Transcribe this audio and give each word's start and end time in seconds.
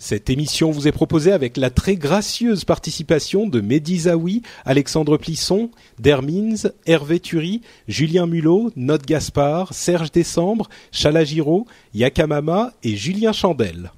Cette 0.00 0.30
émission 0.30 0.70
vous 0.70 0.86
est 0.86 0.92
proposée 0.92 1.32
avec 1.32 1.56
la 1.56 1.70
très 1.70 1.96
gracieuse 1.96 2.64
participation 2.64 3.48
de 3.48 3.60
Mehdi 3.60 3.98
Zaoui, 4.00 4.42
Alexandre 4.64 5.16
Plisson, 5.16 5.72
Dermins, 5.98 6.70
Hervé 6.86 7.18
Thury, 7.18 7.62
Julien 7.88 8.26
Mulot, 8.26 8.70
Note 8.76 9.04
Gaspard, 9.04 9.74
Serge 9.74 10.12
Décembre, 10.12 10.68
Chala 10.92 11.24
Giraud, 11.24 11.66
Yakamama 11.94 12.74
et 12.84 12.94
Julien 12.94 13.32
Chandel. 13.32 13.90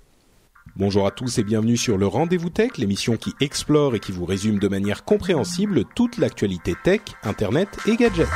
Bonjour 0.75 1.07
à 1.07 1.11
tous 1.11 1.37
et 1.37 1.45
bienvenue 1.45 1.77
sur 1.77 1.99
le 1.99 2.07
Rendez-vous 2.07 2.48
Tech, 2.48 2.79
l'émission 2.79 3.19
qui 3.19 3.35
explore 3.43 3.95
et 3.95 4.01
qui 4.01 4.12
vous 4.12 4.25
résume 4.25 4.59
de 4.59 4.69
manière 4.69 5.05
compréhensible 5.05 5.85
toute 5.95 6.17
l'actualité 6.17 6.75
tech, 6.83 7.03
internet 7.25 7.69
et 7.87 7.97
gadgets. 7.97 8.27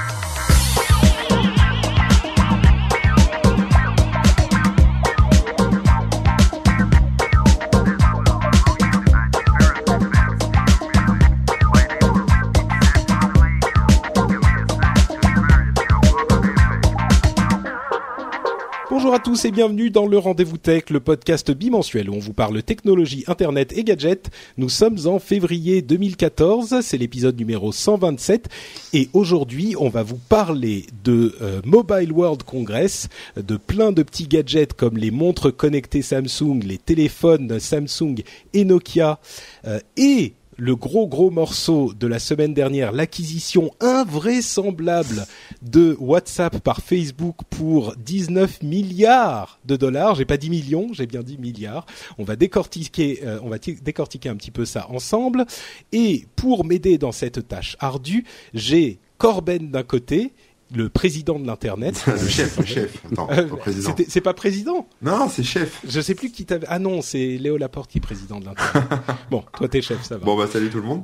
Bonjour 19.05 19.17
à 19.17 19.23
tous 19.23 19.45
et 19.45 19.51
bienvenue 19.51 19.91
dans 19.91 20.07
le 20.07 20.17
Rendez-vous 20.17 20.57
Tech, 20.57 20.85
le 20.89 20.99
podcast 20.99 21.51
bimensuel 21.51 22.09
où 22.09 22.15
on 22.15 22.21
vous 22.21 22.33
parle 22.33 22.63
technologie, 22.63 23.23
internet 23.27 23.77
et 23.77 23.85
gadgets. 23.85 24.31
Nous 24.57 24.71
sommes 24.71 24.97
en 25.05 25.19
février 25.19 25.83
2014, 25.83 26.81
c'est 26.81 26.97
l'épisode 26.97 27.37
numéro 27.37 27.71
127 27.71 28.49
et 28.95 29.11
aujourd'hui 29.13 29.75
on 29.79 29.91
va 29.91 30.03
vous 30.03 30.17
parler 30.17 30.87
de 31.05 31.37
euh, 31.43 31.61
Mobile 31.67 32.13
World 32.13 32.45
Congress, 32.45 33.11
de 33.37 33.59
plein 33.59 33.93
de 33.93 34.03
petits 34.03 34.27
gadgets 34.27 34.73
comme 34.73 34.97
les 34.97 35.11
montres 35.11 35.55
connectées 35.55 36.01
Samsung, 36.01 36.61
les 36.65 36.79
téléphones 36.79 37.61
Samsung 37.61 38.23
et 38.55 38.65
Nokia 38.65 39.21
euh, 39.67 39.81
et 39.99 40.33
le 40.57 40.77
gros 40.77 41.07
gros 41.07 41.31
morceau 41.31 41.93
de 41.95 42.07
la 42.07 42.19
semaine 42.19 42.55
dernière, 42.55 42.93
l'acquisition 42.93 43.71
invraisemblable 43.81 45.27
de 45.63 45.97
WhatsApp 45.99 46.59
par 46.61 46.81
Facebook 46.81 47.37
pour 47.51 47.95
19 47.97 48.63
milliards 48.63 49.59
de 49.65 49.77
dollars. 49.77 50.15
J'ai 50.15 50.25
pas 50.25 50.37
dit 50.37 50.51
millions, 50.51 50.89
j'ai 50.93 51.07
bien 51.07 51.23
dit 51.23 51.39
milliards. 51.39 51.87
On 52.19 52.25
va 52.25 52.37
décortiquer, 52.37 53.21
euh, 53.25 53.39
on 53.43 53.49
va 53.49 53.59
décortiquer 53.59 54.29
un 54.29 54.37
petit 54.37 54.51
peu 54.51 54.65
ça 54.65 54.87
ensemble. 54.91 55.45
Et 55.93 56.27
pour 56.37 56.65
m'aider 56.65 56.99
dans 56.99 57.13
cette 57.13 57.49
tâche 57.49 57.77
ardue, 57.81 58.25
j'ai 58.53 58.99
Corben 59.19 59.71
d'un 59.71 59.85
côté, 59.85 60.33
le 60.75 60.89
président 60.89 61.39
de 61.39 61.47
l'internet. 61.47 62.05
le 62.07 62.29
chef, 62.29 62.59
le 62.59 62.65
chef. 62.65 63.05
Attends, 63.13 63.29
Euh, 63.31 63.49
pas 63.49 63.57
président. 63.57 63.91
c'était- 63.91 64.07
C'est 64.09 64.21
pas 64.21 64.35
président. 64.35 64.87
Non, 65.03 65.29
c'est 65.29 65.43
chef. 65.43 65.81
Je 65.89 66.01
sais 66.01 66.15
plus 66.15 66.31
qui 66.31 66.45
t'avait. 66.45 66.67
Ah 66.71 66.79
non, 66.79 67.03
c'est 67.03 67.37
Léo 67.39 67.57
Laporte 67.57 67.91
qui 67.91 67.99
est 67.99 68.01
président 68.01 68.41
de 68.41 68.47
l'internet. 68.47 68.85
bon, 69.31 69.43
toi 69.57 69.69
t'es 69.69 69.83
chef, 69.83 70.03
ça 70.05 70.17
va. 70.19 70.25
Bon 70.25 70.37
bah 70.37 70.47
salut 70.51 70.71
tout 70.71 70.79
le 70.81 70.85
monde. 70.87 71.03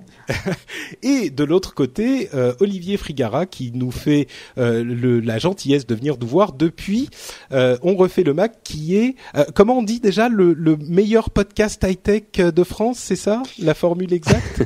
Et 1.02 1.30
de 1.30 1.44
l'autre 1.44 1.74
côté, 1.74 2.28
euh, 2.34 2.52
Olivier 2.60 2.96
Frigara 2.96 3.46
qui 3.46 3.72
nous 3.72 3.90
fait 3.90 4.26
euh, 4.58 4.82
le, 4.84 5.20
la 5.20 5.38
gentillesse 5.38 5.86
de 5.86 5.94
venir 5.94 6.16
nous 6.20 6.26
voir 6.26 6.52
depuis 6.52 7.08
euh, 7.52 7.76
On 7.82 7.94
refait 7.96 8.22
le 8.22 8.34
Mac, 8.34 8.62
qui 8.62 8.96
est 8.96 9.14
euh, 9.34 9.44
comment 9.54 9.78
on 9.78 9.82
dit 9.82 10.00
déjà 10.00 10.28
le, 10.28 10.52
le 10.52 10.76
meilleur 10.76 11.30
podcast 11.30 11.84
high 11.86 12.00
tech 12.00 12.22
de 12.44 12.64
France, 12.64 12.98
c'est 12.98 13.16
ça? 13.16 13.42
La 13.58 13.74
formule 13.74 14.12
exacte? 14.12 14.62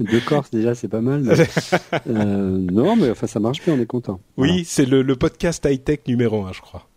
De 0.00 0.18
Corse 0.26 0.50
déjà 0.50 0.74
c'est 0.74 0.88
pas 0.88 1.00
mal. 1.00 1.22
mais- 1.22 1.46
Euh, 2.08 2.58
non 2.72 2.96
mais 2.96 3.10
enfin 3.10 3.26
ça 3.26 3.40
marche 3.40 3.62
bien, 3.64 3.74
on 3.74 3.80
est 3.80 3.86
content. 3.86 4.07
Oui, 4.36 4.64
c'est 4.66 4.86
le, 4.86 5.02
le 5.02 5.16
podcast 5.16 5.66
high 5.68 5.82
tech 5.82 6.00
numéro 6.06 6.44
un, 6.44 6.52
je 6.52 6.60
crois. 6.60 6.88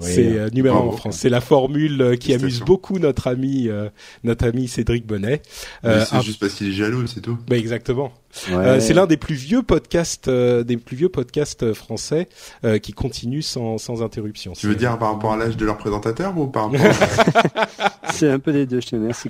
C'est 0.00 0.38
euh, 0.38 0.48
numéro 0.50 0.76
un 0.78 0.80
en. 0.80 0.92
France. 0.92 1.18
C'est 1.18 1.28
la 1.28 1.42
formule 1.42 2.00
euh, 2.00 2.16
qui 2.16 2.32
amuse 2.32 2.60
beaucoup 2.60 2.98
notre 2.98 3.26
ami, 3.26 3.68
euh, 3.68 3.90
notre 4.24 4.46
ami 4.48 4.66
Cédric 4.66 5.06
Bonnet. 5.06 5.42
Euh, 5.84 6.02
c'est 6.08 6.16
un- 6.16 6.20
juste 6.22 6.40
parce 6.40 6.54
qu'il 6.54 6.68
est 6.68 6.72
jaloux, 6.72 7.06
c'est 7.06 7.20
tout. 7.20 7.36
bah, 7.46 7.58
exactement. 7.58 8.10
Ouais. 8.48 8.54
Euh, 8.56 8.80
c'est 8.80 8.94
l'un 8.94 9.06
des 9.06 9.16
plus 9.16 9.34
vieux 9.34 9.62
podcasts, 9.62 10.28
euh, 10.28 10.62
des 10.62 10.76
plus 10.76 10.96
vieux 10.96 11.08
podcasts 11.08 11.62
euh, 11.62 11.74
français 11.74 12.28
euh, 12.64 12.78
qui 12.78 12.92
continue 12.92 13.42
sans, 13.42 13.78
sans 13.78 14.02
interruption. 14.02 14.52
Tu 14.52 14.66
veux 14.66 14.74
dire 14.74 14.98
par 14.98 15.12
rapport 15.12 15.32
à 15.32 15.36
l'âge 15.36 15.56
de 15.56 15.64
leur 15.64 15.78
présentateur 15.78 16.36
ou 16.36 16.46
par 16.46 16.70
rapport 16.70 16.86
à... 16.86 17.88
C'est 18.10 18.30
un 18.30 18.38
peu 18.38 18.52
des 18.52 18.66
deux, 18.66 18.80
je 18.80 18.88
te 18.88 18.96
remercie. 18.96 19.28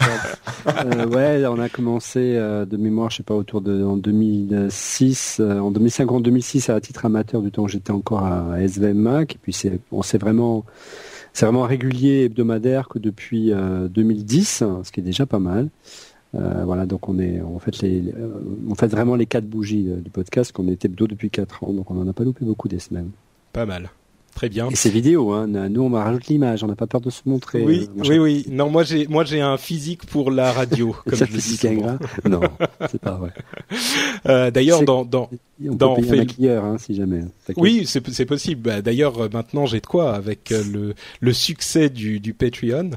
Euh, 0.66 1.06
ouais, 1.06 1.46
on 1.46 1.58
a 1.58 1.68
commencé 1.68 2.36
euh, 2.36 2.64
de 2.64 2.76
mémoire, 2.76 3.10
je 3.10 3.18
sais 3.18 3.22
pas, 3.22 3.34
autour 3.34 3.60
de 3.60 3.84
en 3.84 3.96
2006, 3.96 5.38
euh, 5.40 5.58
en 5.58 5.70
2005 5.70 6.10
en 6.10 6.20
2006 6.20 6.70
à 6.70 6.80
titre 6.80 7.04
amateur 7.04 7.42
du 7.42 7.50
temps 7.50 7.64
où 7.64 7.68
j'étais 7.68 7.90
encore 7.90 8.24
à, 8.24 8.60
SVM 8.60 8.96
Mac. 8.96 9.34
Et 9.34 9.38
puis 9.42 9.52
c'est, 9.52 9.80
on 9.92 10.02
s'est 10.02 10.18
vraiment, 10.18 10.64
c'est 11.32 11.44
vraiment 11.44 11.64
régulier 11.64 12.24
hebdomadaire 12.24 12.88
que 12.88 12.98
depuis 12.98 13.52
euh, 13.52 13.88
2010, 13.88 14.62
hein, 14.62 14.80
ce 14.84 14.92
qui 14.92 15.00
est 15.00 15.04
déjà 15.04 15.26
pas 15.26 15.38
mal. 15.38 15.68
Euh, 16.34 16.62
voilà, 16.64 16.84
donc 16.86 17.08
on 17.08 17.18
est, 17.18 17.40
on 17.40 17.58
fait 17.58 17.80
les, 17.82 18.02
euh, 18.16 18.28
on 18.68 18.74
fait 18.74 18.86
vraiment 18.88 19.14
les 19.16 19.26
quatre 19.26 19.46
bougies 19.46 19.86
euh, 19.88 19.96
du 19.96 20.10
podcast 20.10 20.52
qu'on 20.52 20.68
est 20.68 20.84
hebdo 20.84 21.06
depuis 21.06 21.30
quatre 21.30 21.64
ans, 21.64 21.72
donc 21.72 21.90
on 21.90 21.98
en 22.00 22.06
a 22.06 22.12
pas 22.12 22.24
loupé 22.24 22.44
beaucoup 22.44 22.68
des 22.68 22.78
semaines. 22.80 23.10
Pas 23.52 23.64
mal. 23.64 23.88
Très 24.34 24.50
bien. 24.50 24.68
Et 24.68 24.76
c'est 24.76 24.90
vidéo, 24.90 25.32
hein. 25.32 25.46
Nous, 25.48 25.82
on 25.82 25.88
rajoute 25.90 26.26
l'image, 26.28 26.62
on 26.62 26.68
n'a 26.68 26.76
pas 26.76 26.86
peur 26.86 27.00
de 27.00 27.10
se 27.10 27.22
montrer. 27.26 27.64
Oui, 27.64 27.88
euh, 27.98 28.02
oui, 28.08 28.18
oui. 28.18 28.46
Non, 28.50 28.70
moi 28.70 28.84
j'ai, 28.84 29.08
moi 29.08 29.24
j'ai 29.24 29.40
un 29.40 29.56
physique 29.56 30.06
pour 30.06 30.30
la 30.30 30.52
radio, 30.52 30.94
comme 31.06 31.18
ça 31.18 31.24
je 31.24 31.32
dis 31.32 31.40
physique 31.40 31.64
ingrat 31.64 31.98
Non, 32.28 32.40
c'est 32.88 33.00
pas 33.00 33.16
vrai. 33.16 33.32
Euh, 34.26 34.50
d'ailleurs, 34.52 34.82
dans, 34.84 35.04
dans, 35.04 35.28
On 35.66 35.74
Dans 35.74 35.94
peut 35.94 36.02
payer 36.02 36.08
fait- 36.10 36.14
un 36.14 36.18
maquilleur, 36.20 36.64
hein, 36.66 36.76
si 36.78 36.94
jamais. 36.94 37.22
T'inquiète. 37.46 37.56
oui, 37.56 37.82
c'est, 37.86 38.06
c'est 38.10 38.26
possible. 38.26 38.60
Bah, 38.62 38.80
d'ailleurs, 38.82 39.28
maintenant 39.32 39.66
j'ai 39.66 39.80
de 39.80 39.86
quoi 39.86 40.14
avec 40.14 40.52
euh, 40.52 40.62
le, 40.72 40.94
le 41.20 41.32
succès 41.32 41.88
du, 41.88 42.20
du 42.20 42.32
Patreon, 42.34 42.90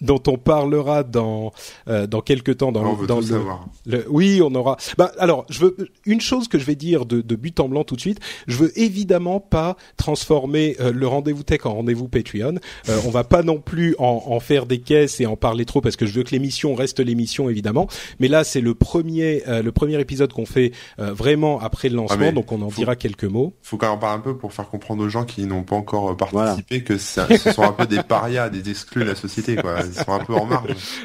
dont 0.00 0.22
on 0.26 0.36
parlera 0.36 1.02
dans, 1.02 1.52
euh, 1.88 2.06
dans 2.06 2.20
quelques 2.20 2.58
temps 2.58 2.72
dans, 2.72 2.82
On 2.84 2.92
le- 2.92 2.96
veut 3.00 3.06
dans 3.06 3.16
tout 3.16 3.20
le, 3.22 3.26
savoir. 3.26 3.66
Le- 3.86 4.04
oui, 4.08 4.40
on 4.42 4.54
aura. 4.54 4.76
Bah, 4.98 5.12
alors, 5.18 5.44
je 5.48 5.60
veux 5.60 5.76
une 6.04 6.20
chose 6.20 6.48
que 6.48 6.58
je 6.58 6.64
vais 6.64 6.74
dire 6.74 7.06
de, 7.06 7.20
de 7.20 7.36
but 7.36 7.58
en 7.60 7.68
blanc 7.68 7.84
tout 7.84 7.96
de 7.96 8.00
suite. 8.00 8.20
Je 8.46 8.56
veux 8.56 8.78
évidemment 8.78 9.40
pas 9.40 9.76
transformer 9.96 10.76
euh, 10.80 10.92
le 10.92 11.06
rendez-vous 11.06 11.42
tech 11.42 11.66
en 11.66 11.74
rendez-vous 11.74 12.08
Patreon. 12.08 12.56
Euh, 12.88 12.98
on 13.06 13.10
va 13.10 13.24
pas 13.24 13.42
non 13.42 13.58
plus 13.60 13.94
en, 13.98 14.22
en 14.26 14.40
faire 14.40 14.66
des 14.66 14.78
caisses 14.78 15.20
et 15.20 15.26
en 15.26 15.36
parler 15.36 15.64
trop 15.64 15.80
parce 15.80 15.96
que 15.96 16.06
je 16.06 16.12
veux 16.12 16.22
que 16.22 16.30
l'émission 16.30 16.74
reste 16.74 17.00
l'émission 17.00 17.48
évidemment. 17.50 17.86
Mais 18.20 18.28
là, 18.28 18.44
c'est 18.44 18.60
le 18.60 18.74
premier, 18.74 19.42
euh, 19.48 19.62
le 19.62 19.72
premier 19.72 19.98
épisode 20.00 20.32
qu'on 20.32 20.46
fait 20.46 20.72
euh, 20.98 21.12
vraiment 21.12 21.60
après 21.60 21.88
le 21.88 21.96
lancement, 21.96 22.16
mais 22.18 22.32
donc 22.32 22.52
on 22.52 22.62
en 22.62 22.70
faut- 22.70 22.76
dira 22.80 22.96
quelques 22.96 23.24
mots. 23.24 23.54
Faut 23.62 23.76
qu'on 23.78 23.88
en 23.88 23.98
parle 23.98 24.18
un 24.18 24.22
peu 24.22 24.36
pour 24.36 24.52
faire 24.52 24.68
comprendre 24.68 25.02
aux 25.04 25.08
gens 25.08 25.24
qui 25.24 25.44
n'ont 25.46 25.62
pas 25.64 25.76
encore 25.76 26.10
euh, 26.10 26.14
participé 26.14 26.82
que 26.82 26.98
ça, 26.98 27.26
ce 27.36 27.52
sont 27.52 27.62
un 27.62 27.72
peu 27.72 27.86
des 27.86 28.02
parias, 28.02 28.48
des 28.48 28.70
exclus 28.70 29.02
de 29.04 29.08
la 29.08 29.14
société, 29.14 29.56
quoi. 29.56 29.76
Ils. 29.94 30.00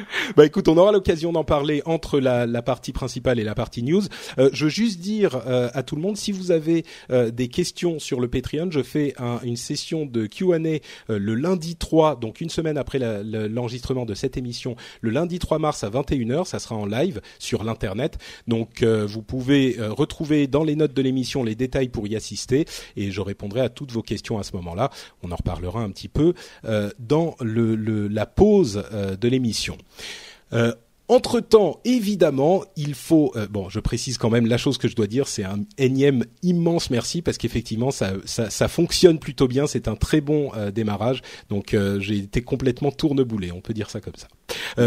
Bah 0.36 0.46
écoute, 0.46 0.68
on 0.68 0.76
aura 0.78 0.92
l'occasion 0.92 1.32
d'en 1.32 1.44
parler 1.44 1.82
entre 1.84 2.18
la, 2.20 2.46
la 2.46 2.62
partie 2.62 2.92
principale 2.92 3.38
et 3.38 3.44
la 3.44 3.54
partie 3.54 3.82
news. 3.82 4.02
Euh, 4.38 4.48
je 4.52 4.64
veux 4.64 4.70
juste 4.70 5.00
dire 5.00 5.40
euh, 5.46 5.68
à 5.74 5.82
tout 5.82 5.94
le 5.96 6.00
monde, 6.02 6.16
si 6.16 6.32
vous 6.32 6.50
avez 6.50 6.84
euh, 7.10 7.30
des 7.30 7.48
questions 7.48 7.98
sur 7.98 8.20
le 8.20 8.28
Patreon, 8.28 8.70
je 8.70 8.82
fais 8.82 9.14
un- 9.18 9.40
une 9.42 9.56
session 9.56 10.06
de 10.06 10.26
Q&A 10.26 10.56
euh, 10.56 10.78
le 11.08 11.34
lundi 11.34 11.76
3, 11.76 12.16
donc 12.16 12.40
une 12.40 12.48
semaine 12.50 12.78
après 12.78 12.98
l'enregistrement 12.98 14.04
de 14.06 14.14
cette 14.14 14.36
émission, 14.36 14.76
le 15.00 15.10
lundi 15.10 15.38
3 15.38 15.58
mars 15.58 15.84
à 15.84 15.90
21h, 15.90 16.44
ça 16.46 16.58
sera 16.58 16.76
en 16.76 16.86
live 16.86 17.20
sur 17.38 17.64
l'internet. 17.64 18.18
Donc 18.48 18.82
euh, 18.82 19.04
vous 19.06 19.22
pouvez 19.22 19.78
euh, 19.78 19.92
retrouver 19.92 20.46
dans 20.46 20.64
les 20.64 20.76
notes 20.76 20.94
de 20.94 21.02
l'émission 21.02 21.42
les 21.44 21.54
détails 21.54 21.88
pour 21.88 22.06
y 22.06 22.16
assister 22.16 22.64
et 22.96 23.10
je 23.10 23.20
répondrai 23.20 23.60
à 23.60 23.68
toutes 23.68 23.92
vos 23.92 24.02
questions 24.02 24.38
à 24.38 24.42
ce 24.42 24.56
moment-là. 24.56 24.90
On 25.22 25.30
en 25.32 25.36
reparlera 25.36 25.80
un 25.80 25.90
petit 25.90 26.08
peu 26.08 26.34
dans 26.98 27.34
le, 27.40 27.74
le- 27.74 28.08
la 28.08 28.26
pause 28.26 28.71
euh, 28.76 29.16
de 29.16 29.28
l'émission. 29.28 29.76
Euh, 30.52 30.74
entre-temps, 31.08 31.80
évidemment, 31.84 32.64
il 32.76 32.94
faut... 32.94 33.32
euh, 33.36 33.46
bon, 33.48 33.68
je 33.68 33.80
précise 33.80 34.16
quand 34.18 34.30
même 34.30 34.46
la 34.46 34.56
chose 34.56 34.78
que 34.78 34.88
je 34.88 34.96
dois 34.96 35.06
dire, 35.06 35.28
c'est 35.28 35.44
un 35.44 35.60
énième 35.76 36.24
immense 36.42 36.88
merci 36.90 37.20
parce 37.20 37.36
qu'effectivement, 37.38 37.90
ça, 37.90 38.12
ça, 38.24 38.48
ça 38.50 38.68
fonctionne 38.68 39.18
plutôt 39.18 39.46
bien, 39.48 39.66
c'est 39.66 39.88
un 39.88 39.96
très 39.96 40.20
bon 40.20 40.50
euh, 40.56 40.70
démarrage, 40.70 41.20
donc 41.50 41.74
euh, 41.74 42.00
j'ai 42.00 42.16
été 42.18 42.40
complètement 42.40 42.92
tourneboulé, 42.92 43.52
on 43.52 43.60
peut 43.60 43.74
dire 43.74 43.90
ça 43.90 44.00
comme 44.00 44.14
ça. 44.16 44.28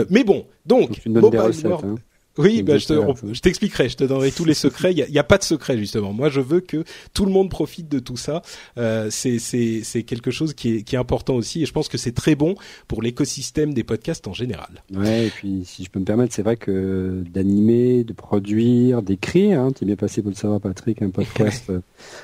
Mais 0.09 0.23
bon, 0.23 0.47
donc... 0.65 0.89
Donc, 1.05 1.23
Mobile. 1.23 1.39
World- 1.39 1.85
Hein. 1.85 1.95
Oui, 2.37 2.63
bah, 2.63 2.77
je, 2.77 3.39
t'expliquerai, 3.39 3.87
je 3.87 3.95
te 3.95 4.03
donnerai 4.03 4.31
tous 4.31 4.45
les 4.45 4.53
secrets. 4.53 4.93
Il 4.93 5.05
n'y 5.09 5.19
a, 5.19 5.23
pas 5.23 5.37
de 5.37 5.43
secret 5.43 5.77
justement. 5.77 6.11
Moi, 6.11 6.29
je 6.29 6.41
veux 6.41 6.59
que 6.59 6.83
tout 7.13 7.25
le 7.25 7.31
monde 7.31 7.49
profite 7.49 7.87
de 7.89 7.99
tout 7.99 8.17
ça. 8.17 8.41
Euh, 8.77 9.09
c'est 9.09 10.03
quelque 10.03 10.31
chose 10.31 10.53
qui 10.53 10.75
est, 10.75 10.81
qui 10.83 10.95
est 10.95 10.99
important 10.99 11.35
aussi, 11.35 11.63
et 11.63 11.65
je 11.65 11.71
pense 11.71 11.87
que 11.87 11.97
c'est 11.97 12.11
très 12.11 12.35
bon 12.35 12.55
pour 12.87 13.01
l'écosystème 13.01 13.73
des 13.73 13.83
podcasts 13.83 14.27
en 14.27 14.33
général. 14.33 14.83
Ouais, 14.93 15.27
et 15.27 15.29
puis 15.29 15.63
si 15.65 15.83
je 15.83 15.89
peux 15.89 15.99
me 15.99 16.05
permettre, 16.05 16.33
c'est 16.33 16.43
vrai 16.43 16.57
que 16.57 17.23
d'animer, 17.33 18.03
de 18.03 18.13
produire, 18.13 19.01
d'écrire, 19.01 19.59
hein, 19.59 19.71
tu 19.71 19.83
es 19.83 19.87
bien 19.87 19.95
passé 19.95 20.21
pour 20.21 20.31
le 20.31 20.35
savoir, 20.35 20.59
Patrick, 20.59 21.01
un 21.01 21.09
podcast 21.09 21.69
euh, 21.69 21.79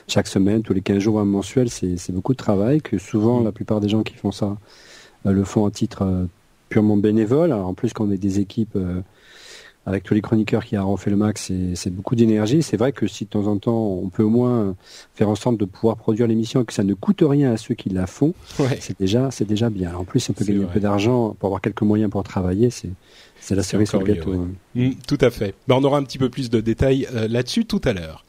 chaque 0.07 0.27
semaine, 0.27 0.61
tous 0.61 0.73
les 0.73 0.81
15 0.81 0.99
jours, 0.99 1.19
un 1.19 1.25
mensuel, 1.25 1.69
c'est 1.69 2.11
beaucoup 2.11 2.33
de 2.33 2.37
travail. 2.37 2.81
Que 2.81 2.97
souvent, 2.97 3.41
mm. 3.41 3.45
la 3.45 3.51
plupart 3.51 3.79
des 3.79 3.89
gens 3.89 4.03
qui 4.03 4.15
font 4.15 4.31
ça 4.31 4.57
euh, 5.25 5.31
le 5.31 5.43
font 5.43 5.65
à 5.65 5.71
titre 5.71 6.03
euh, 6.03 6.25
purement 6.69 6.97
bénévole. 6.97 7.51
Alors, 7.51 7.67
en 7.67 7.73
plus, 7.73 7.93
quand 7.93 8.05
on 8.05 8.11
est 8.11 8.17
des 8.17 8.39
équipes 8.39 8.77
avec 9.85 10.03
tous 10.03 10.13
les 10.13 10.21
chroniqueurs 10.21 10.63
qui 10.63 10.77
ont 10.77 10.97
fait 10.97 11.09
le 11.09 11.15
max, 11.15 11.51
c'est 11.73 11.89
beaucoup 11.89 12.15
d'énergie. 12.15 12.61
C'est 12.61 12.77
vrai 12.77 12.91
que 12.91 13.07
si 13.07 13.25
de 13.25 13.29
temps 13.29 13.47
en 13.47 13.57
temps, 13.57 13.99
on 14.03 14.09
peut 14.09 14.23
au 14.23 14.29
moins 14.29 14.75
faire 15.15 15.29
en 15.29 15.35
sorte 15.35 15.57
de 15.57 15.65
pouvoir 15.65 15.97
produire 15.97 16.27
l'émission 16.27 16.61
et 16.61 16.65
que 16.65 16.73
ça 16.73 16.83
ne 16.83 16.93
coûte 16.93 17.23
rien 17.25 17.51
à 17.51 17.57
ceux 17.57 17.73
qui 17.73 17.89
la 17.89 18.05
font, 18.05 18.33
c'est 18.79 18.99
déjà, 18.99 19.31
c'est 19.31 19.45
déjà 19.45 19.69
bien. 19.69 19.95
En 19.95 20.03
plus, 20.03 20.29
on 20.29 20.33
peut 20.33 20.45
gagner 20.45 20.63
un 20.63 20.67
peu 20.67 20.79
d'argent 20.79 21.35
pour 21.39 21.47
avoir 21.47 21.61
quelques 21.61 21.81
moyens 21.81 22.11
pour 22.11 22.23
travailler. 22.23 22.69
C'est 22.69 22.91
c'est 23.41 23.55
la 23.55 23.63
série 23.63 23.87
sur 23.87 23.99
le 23.99 24.13
gâteau. 24.13 24.33
Hein. 24.33 24.49
Mm, 24.75 24.91
tout 25.07 25.17
à 25.19 25.31
fait. 25.31 25.55
Ben, 25.67 25.75
on 25.75 25.83
aura 25.83 25.97
un 25.97 26.03
petit 26.03 26.19
peu 26.19 26.29
plus 26.29 26.49
de 26.49 26.61
détails 26.61 27.07
euh, 27.13 27.27
là-dessus 27.27 27.65
tout 27.65 27.81
à 27.83 27.91
l'heure. 27.91 28.23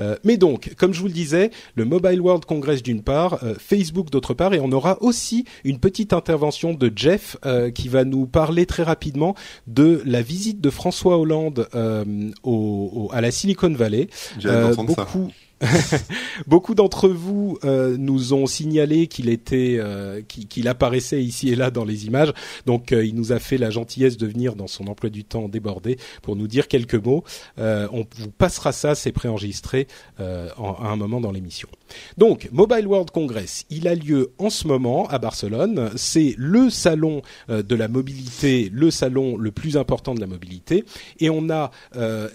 Euh, 0.00 0.16
mais 0.24 0.38
donc, 0.38 0.72
comme 0.76 0.94
je 0.94 1.00
vous 1.00 1.06
le 1.06 1.12
disais, 1.12 1.50
le 1.76 1.84
Mobile 1.84 2.20
World 2.20 2.46
Congress 2.46 2.82
d'une 2.82 3.02
part, 3.02 3.44
euh, 3.44 3.54
Facebook 3.58 4.10
d'autre 4.10 4.32
part, 4.32 4.54
et 4.54 4.60
on 4.60 4.72
aura 4.72 5.00
aussi 5.02 5.44
une 5.64 5.78
petite 5.78 6.12
intervention 6.12 6.72
de 6.72 6.90
Jeff 6.94 7.36
qui 7.74 7.88
va 7.88 8.04
nous 8.04 8.26
parler 8.26 8.64
très 8.64 8.82
rapidement 8.82 9.34
de 9.66 10.02
la 10.06 10.22
visite 10.22 10.60
de 10.60 10.70
François 10.70 11.18
Hollande 11.18 11.68
au, 12.42 13.10
à 13.12 13.20
la 13.20 13.30
Silicon 13.30 13.72
Valley. 13.72 14.08
beaucoup, 14.76 15.30
Beaucoup 16.46 16.74
d'entre 16.74 17.08
vous 17.08 17.58
euh, 17.64 17.96
nous 17.98 18.32
ont 18.34 18.46
signalé 18.46 19.06
qu'il 19.06 19.28
était, 19.28 19.76
euh, 19.78 20.22
qu'il 20.22 20.68
apparaissait 20.68 21.22
ici 21.22 21.50
et 21.50 21.56
là 21.56 21.70
dans 21.70 21.84
les 21.84 22.06
images. 22.06 22.32
Donc, 22.66 22.92
euh, 22.92 23.04
il 23.04 23.14
nous 23.14 23.32
a 23.32 23.38
fait 23.38 23.58
la 23.58 23.70
gentillesse 23.70 24.16
de 24.16 24.26
venir 24.26 24.56
dans 24.56 24.66
son 24.66 24.86
emploi 24.86 25.10
du 25.10 25.24
temps 25.24 25.48
débordé 25.48 25.98
pour 26.22 26.36
nous 26.36 26.46
dire 26.46 26.68
quelques 26.68 26.94
mots. 26.94 27.24
on 27.58 28.06
vous 28.16 28.30
passera 28.30 28.72
ça, 28.72 28.94
c'est 28.94 29.12
préenregistré 29.12 29.86
en, 30.18 30.74
à 30.74 30.88
un 30.88 30.96
moment 30.96 31.20
dans 31.20 31.32
l'émission. 31.32 31.68
Donc, 32.18 32.48
Mobile 32.52 32.86
World 32.86 33.10
Congress, 33.10 33.64
il 33.70 33.88
a 33.88 33.94
lieu 33.94 34.32
en 34.38 34.50
ce 34.50 34.66
moment 34.66 35.06
à 35.08 35.18
Barcelone. 35.18 35.90
C'est 35.96 36.34
le 36.38 36.70
salon 36.70 37.22
de 37.48 37.74
la 37.74 37.88
mobilité, 37.88 38.70
le 38.72 38.90
salon 38.90 39.36
le 39.36 39.50
plus 39.50 39.76
important 39.76 40.14
de 40.14 40.20
la 40.20 40.26
mobilité, 40.26 40.84
et 41.20 41.30
on 41.30 41.50
a 41.50 41.70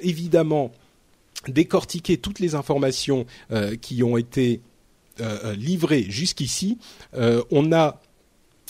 évidemment 0.02 0.72
décortiquer 1.48 2.18
toutes 2.18 2.40
les 2.40 2.56
informations 2.56 3.26
euh, 3.52 3.76
qui 3.76 4.04
ont 4.04 4.18
été 4.18 4.62
euh, 5.22 5.38
euh, 5.46 5.56
livrées 5.56 6.06
jusqu'ici. 6.10 6.78
on 7.52 7.72
a 7.72 8.02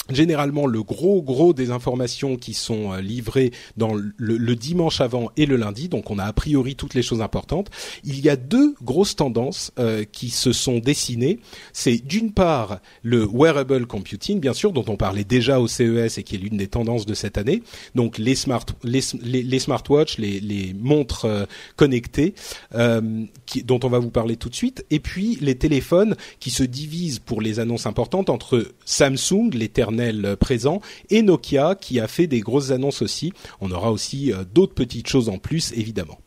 généralement 0.10 0.66
le 0.66 0.84
gros 0.84 1.22
gros 1.22 1.54
des 1.54 1.72
informations 1.72 2.38
qui 2.38 2.54
sont 2.54 2.94
euh, 2.94 3.02
livrées 3.02 3.52
dans 3.78 3.94
le, 3.94 4.56
dimanche 4.56 5.00
avant 5.00 5.32
et 5.38 5.46
le 5.46 5.56
lundi, 5.56 5.88
donc 5.88 6.12
on 6.12 6.20
a 6.20 6.26
a 6.26 6.34
priori 6.34 6.76
toutes 6.76 6.94
les 6.94 7.02
choses 7.02 7.22
importantes. 7.22 7.70
Il 8.04 8.20
y 8.20 8.30
a 8.30 8.36
deux 8.36 8.76
grosses 8.84 9.16
tendances 9.16 9.72
euh, 9.80 10.04
qui 10.12 10.30
se 10.30 10.52
sont 10.52 10.80
dessinées. 10.80 11.40
C'est 11.72 11.98
d'une 11.98 12.32
part 12.32 12.80
le 13.04 13.26
wearable 13.26 13.86
computing, 13.86 14.40
bien 14.40 14.54
sûr, 14.54 14.74
dont 14.74 14.84
on 14.88 14.98
parlait 14.98 15.24
déjà 15.24 15.60
au 15.60 15.68
CES 15.68 16.18
et 16.18 16.24
qui 16.24 16.36
est 16.36 16.40
l'une 16.40 16.58
des 16.58 16.68
tendances 16.68 17.06
de 17.06 17.14
cette 17.14 17.38
année. 17.38 17.64
Donc 17.96 18.18
les 18.18 18.36
smart 18.36 18.66
les, 18.84 19.02
les, 19.24 19.60
smartwatches, 19.60 20.18
les, 20.18 20.40
les 20.40 20.74
montres 20.74 21.26
euh, 21.26 21.46
connectées, 21.76 22.34
dont 22.74 23.80
on 23.84 23.90
va 23.90 24.00
vous 24.00 24.10
parler 24.10 24.36
tout 24.36 24.50
de 24.50 24.56
suite, 24.56 24.86
et 24.90 25.00
puis 25.00 25.38
les 25.42 25.56
téléphones 25.56 26.16
qui 26.40 26.50
se 26.50 26.64
divisent 26.64 27.20
pour 27.20 27.42
les 27.42 27.60
annonces 27.60 27.86
importantes 27.86 28.30
entre 28.30 28.68
Samsung, 28.86 29.52
l'éternel 29.54 29.99
présent, 30.40 30.81
et 31.10 31.22
Nokia 31.22 31.75
qui 31.75 32.00
a 32.00 32.07
fait 32.07 32.28
des 32.28 32.40
grosses 32.40 32.72
annonces 32.72 33.01
aussi. 33.01 33.34
On 33.62 33.72
aura 33.72 33.92
aussi 33.92 34.31
euh, 34.31 34.44
d'autres 34.44 34.74
petites 34.74 35.07
choses 35.07 35.30
en 35.30 35.38
plus, 35.38 35.72
évidemment. 35.74 36.19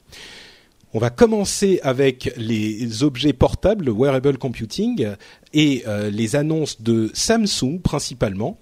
On 0.94 0.98
va 0.98 1.08
commencer 1.08 1.80
avec 1.82 2.32
les 2.36 3.02
objets 3.02 3.32
portables, 3.32 3.86
le 3.86 3.92
wearable 3.92 4.36
computing, 4.36 5.06
et 5.54 5.84
euh, 5.86 6.10
les 6.10 6.36
annonces 6.36 6.82
de 6.82 7.10
Samsung 7.14 7.80
principalement, 7.82 8.58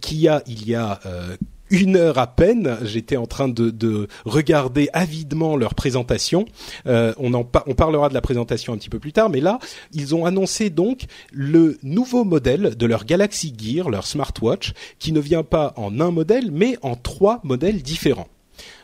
qui 0.00 0.26
a 0.26 0.42
il 0.46 0.66
y 0.66 0.74
a 0.74 1.00
euh, 1.04 1.36
une 1.70 1.96
heure 1.96 2.18
à 2.18 2.26
peine, 2.26 2.78
j'étais 2.82 3.16
en 3.16 3.26
train 3.26 3.48
de, 3.48 3.70
de, 3.70 4.08
regarder 4.24 4.88
avidement 4.92 5.56
leur 5.56 5.74
présentation. 5.74 6.46
Euh, 6.86 7.12
on, 7.18 7.34
en 7.34 7.48
on 7.66 7.74
parlera 7.74 8.08
de 8.08 8.14
la 8.14 8.20
présentation 8.20 8.72
un 8.72 8.76
petit 8.76 8.90
peu 8.90 8.98
plus 8.98 9.12
tard, 9.12 9.30
mais 9.30 9.40
là, 9.40 9.58
ils 9.92 10.14
ont 10.14 10.24
annoncé 10.24 10.70
donc 10.70 11.06
le 11.32 11.78
nouveau 11.82 12.24
modèle 12.24 12.76
de 12.76 12.86
leur 12.86 13.04
Galaxy 13.04 13.54
Gear, 13.56 13.90
leur 13.90 14.06
smartwatch, 14.06 14.72
qui 14.98 15.12
ne 15.12 15.20
vient 15.20 15.42
pas 15.42 15.72
en 15.76 16.00
un 16.00 16.10
modèle, 16.10 16.50
mais 16.50 16.76
en 16.82 16.94
trois 16.94 17.40
modèles 17.42 17.82
différents. 17.82 18.28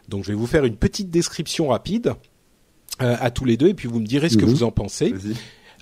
Donc, 0.08 0.24
je 0.24 0.28
vais 0.28 0.36
vous 0.36 0.46
faire 0.46 0.64
une 0.64 0.76
petite 0.76 1.10
description 1.10 1.68
rapide 1.68 2.14
euh, 3.00 3.16
à 3.20 3.30
tous 3.30 3.44
les 3.44 3.56
deux, 3.56 3.68
et 3.68 3.74
puis 3.74 3.88
vous 3.88 4.00
me 4.00 4.06
direz 4.06 4.28
ce 4.28 4.36
que 4.36 4.44
mhm. 4.44 4.50
vous 4.50 4.62
en 4.62 4.70
pensez. 4.70 5.14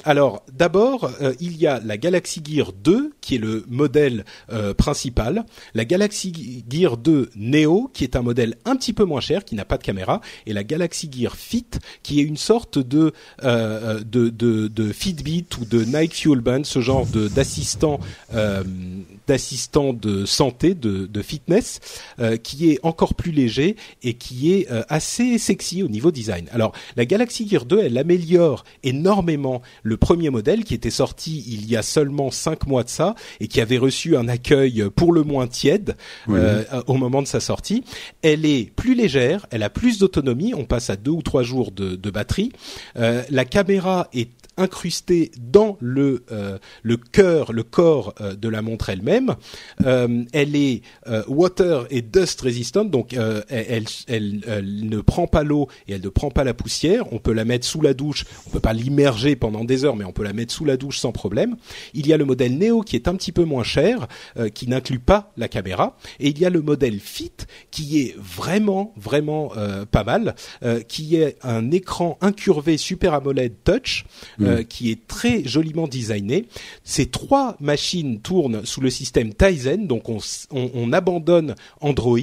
Alors 0.04 0.42
d'abord, 0.52 1.10
euh, 1.20 1.34
il 1.40 1.56
y 1.58 1.66
a 1.66 1.80
la 1.84 1.98
Galaxy 1.98 2.42
Gear 2.44 2.72
2 2.72 3.12
qui 3.20 3.34
est 3.34 3.38
le 3.38 3.64
modèle 3.68 4.24
euh, 4.50 4.72
principal, 4.72 5.44
la 5.74 5.84
Galaxy 5.84 6.64
Gear 6.68 6.96
2 6.96 7.30
Neo 7.36 7.90
qui 7.92 8.04
est 8.04 8.16
un 8.16 8.22
modèle 8.22 8.56
un 8.64 8.76
petit 8.76 8.94
peu 8.94 9.04
moins 9.04 9.20
cher 9.20 9.44
qui 9.44 9.54
n'a 9.54 9.64
pas 9.64 9.76
de 9.76 9.82
caméra 9.82 10.20
et 10.46 10.52
la 10.52 10.64
Galaxy 10.64 11.10
Gear 11.12 11.36
Fit 11.36 11.66
qui 12.02 12.20
est 12.20 12.22
une 12.22 12.38
sorte 12.38 12.78
de 12.78 13.12
euh, 13.44 14.00
de, 14.00 14.30
de, 14.30 14.68
de, 14.68 14.92
Fitbit 14.92 15.46
ou 15.60 15.64
de 15.64 15.84
Nike 15.84 16.14
Fuel 16.14 16.40
Band, 16.40 16.64
ce 16.64 16.80
genre 16.80 17.06
d'assistant 17.06 18.00
d'assistant 19.26 19.92
de 19.92 20.24
santé 20.24 20.74
de, 20.74 21.06
de 21.06 21.22
fitness 21.22 21.80
qui 22.42 22.70
est 22.70 22.78
encore 22.82 23.14
plus 23.14 23.32
léger 23.32 23.76
et 24.02 24.14
qui 24.14 24.52
est 24.52 24.68
assez 24.88 25.38
sexy 25.38 25.82
au 25.82 25.88
niveau 25.88 26.10
design. 26.10 26.46
Alors 26.52 26.72
la 26.96 27.04
Galaxy 27.04 27.48
Gear 27.48 27.64
2 27.64 27.80
elle 27.80 27.98
améliore 27.98 28.64
énormément 28.82 29.62
premier 29.96 30.30
modèle 30.30 30.64
qui 30.64 30.74
était 30.74 30.90
sorti 30.90 31.44
il 31.48 31.68
y 31.68 31.76
a 31.76 31.82
seulement 31.82 32.30
cinq 32.30 32.66
mois 32.66 32.84
de 32.84 32.88
ça 32.88 33.14
et 33.40 33.48
qui 33.48 33.60
avait 33.60 33.78
reçu 33.78 34.16
un 34.16 34.28
accueil 34.28 34.84
pour 34.94 35.12
le 35.12 35.22
moins 35.22 35.46
tiède 35.46 35.96
euh, 36.28 36.64
au 36.86 36.94
moment 36.94 37.22
de 37.22 37.26
sa 37.26 37.40
sortie. 37.40 37.84
Elle 38.22 38.44
est 38.44 38.70
plus 38.74 38.94
légère, 38.94 39.46
elle 39.50 39.62
a 39.62 39.70
plus 39.70 39.98
d'autonomie, 39.98 40.54
on 40.54 40.64
passe 40.64 40.90
à 40.90 40.96
deux 40.96 41.10
ou 41.10 41.22
trois 41.22 41.42
jours 41.42 41.72
de, 41.72 41.96
de 41.96 42.10
batterie. 42.10 42.52
Euh, 42.96 43.22
la 43.30 43.44
caméra 43.44 44.08
est 44.12 44.30
incrustée 44.60 45.30
dans 45.38 45.76
le 45.80 46.24
euh, 46.30 46.58
le 46.82 46.96
cœur, 46.96 47.52
le 47.52 47.62
corps 47.62 48.14
euh, 48.20 48.34
de 48.34 48.48
la 48.48 48.62
montre 48.62 48.90
elle-même. 48.90 49.34
Euh, 49.84 50.24
elle 50.32 50.54
est 50.54 50.82
water 51.26 51.86
et 51.90 52.02
dust 52.02 52.40
resistant, 52.40 52.84
donc 52.84 53.14
elle, 53.14 53.44
elle, 54.06 54.40
elle, 54.46 54.88
ne 54.88 55.00
prend 55.00 55.26
pas 55.26 55.42
l'eau 55.42 55.68
et 55.88 55.94
elle 55.94 56.02
ne 56.02 56.08
prend 56.08 56.30
pas 56.30 56.44
la 56.44 56.54
poussière. 56.54 57.12
On 57.12 57.18
peut 57.18 57.32
la 57.32 57.44
mettre 57.44 57.66
sous 57.66 57.80
la 57.80 57.94
douche. 57.94 58.24
On 58.46 58.50
peut 58.50 58.60
pas 58.60 58.72
l'immerger 58.72 59.34
pendant 59.34 59.64
des 59.64 59.84
heures, 59.84 59.96
mais 59.96 60.04
on 60.04 60.12
peut 60.12 60.22
la 60.22 60.32
mettre 60.32 60.52
sous 60.52 60.64
la 60.64 60.76
douche 60.76 60.98
sans 60.98 61.12
problème. 61.12 61.56
Il 61.94 62.06
y 62.06 62.12
a 62.12 62.16
le 62.16 62.24
modèle 62.24 62.58
Neo 62.58 62.82
qui 62.82 62.96
est 62.96 63.08
un 63.08 63.14
petit 63.14 63.32
peu 63.32 63.44
moins 63.44 63.64
cher, 63.64 64.06
qui 64.54 64.68
n'inclut 64.68 64.98
pas 64.98 65.32
la 65.36 65.48
caméra, 65.48 65.96
et 66.18 66.28
il 66.28 66.38
y 66.38 66.44
a 66.44 66.50
le 66.50 66.60
modèle 66.60 67.00
Fit 67.00 67.32
qui 67.70 68.00
est 68.00 68.14
vraiment 68.18 68.92
vraiment 68.96 69.52
pas 69.90 70.04
mal, 70.04 70.34
qui 70.88 71.16
est 71.16 71.36
un 71.42 71.70
écran 71.70 72.18
incurvé 72.20 72.76
Super 72.76 73.14
AMOLED 73.14 73.54
Touch. 73.64 74.04
Euh, 74.50 74.62
qui 74.62 74.90
est 74.90 75.06
très 75.06 75.44
joliment 75.44 75.88
designé. 75.88 76.46
Ces 76.84 77.06
trois 77.06 77.56
machines 77.60 78.20
tournent 78.20 78.64
sous 78.64 78.80
le 78.80 78.90
système 78.90 79.32
Tizen, 79.34 79.86
donc 79.86 80.08
on, 80.08 80.18
on, 80.50 80.70
on 80.74 80.92
abandonne 80.92 81.54
Android 81.80 82.18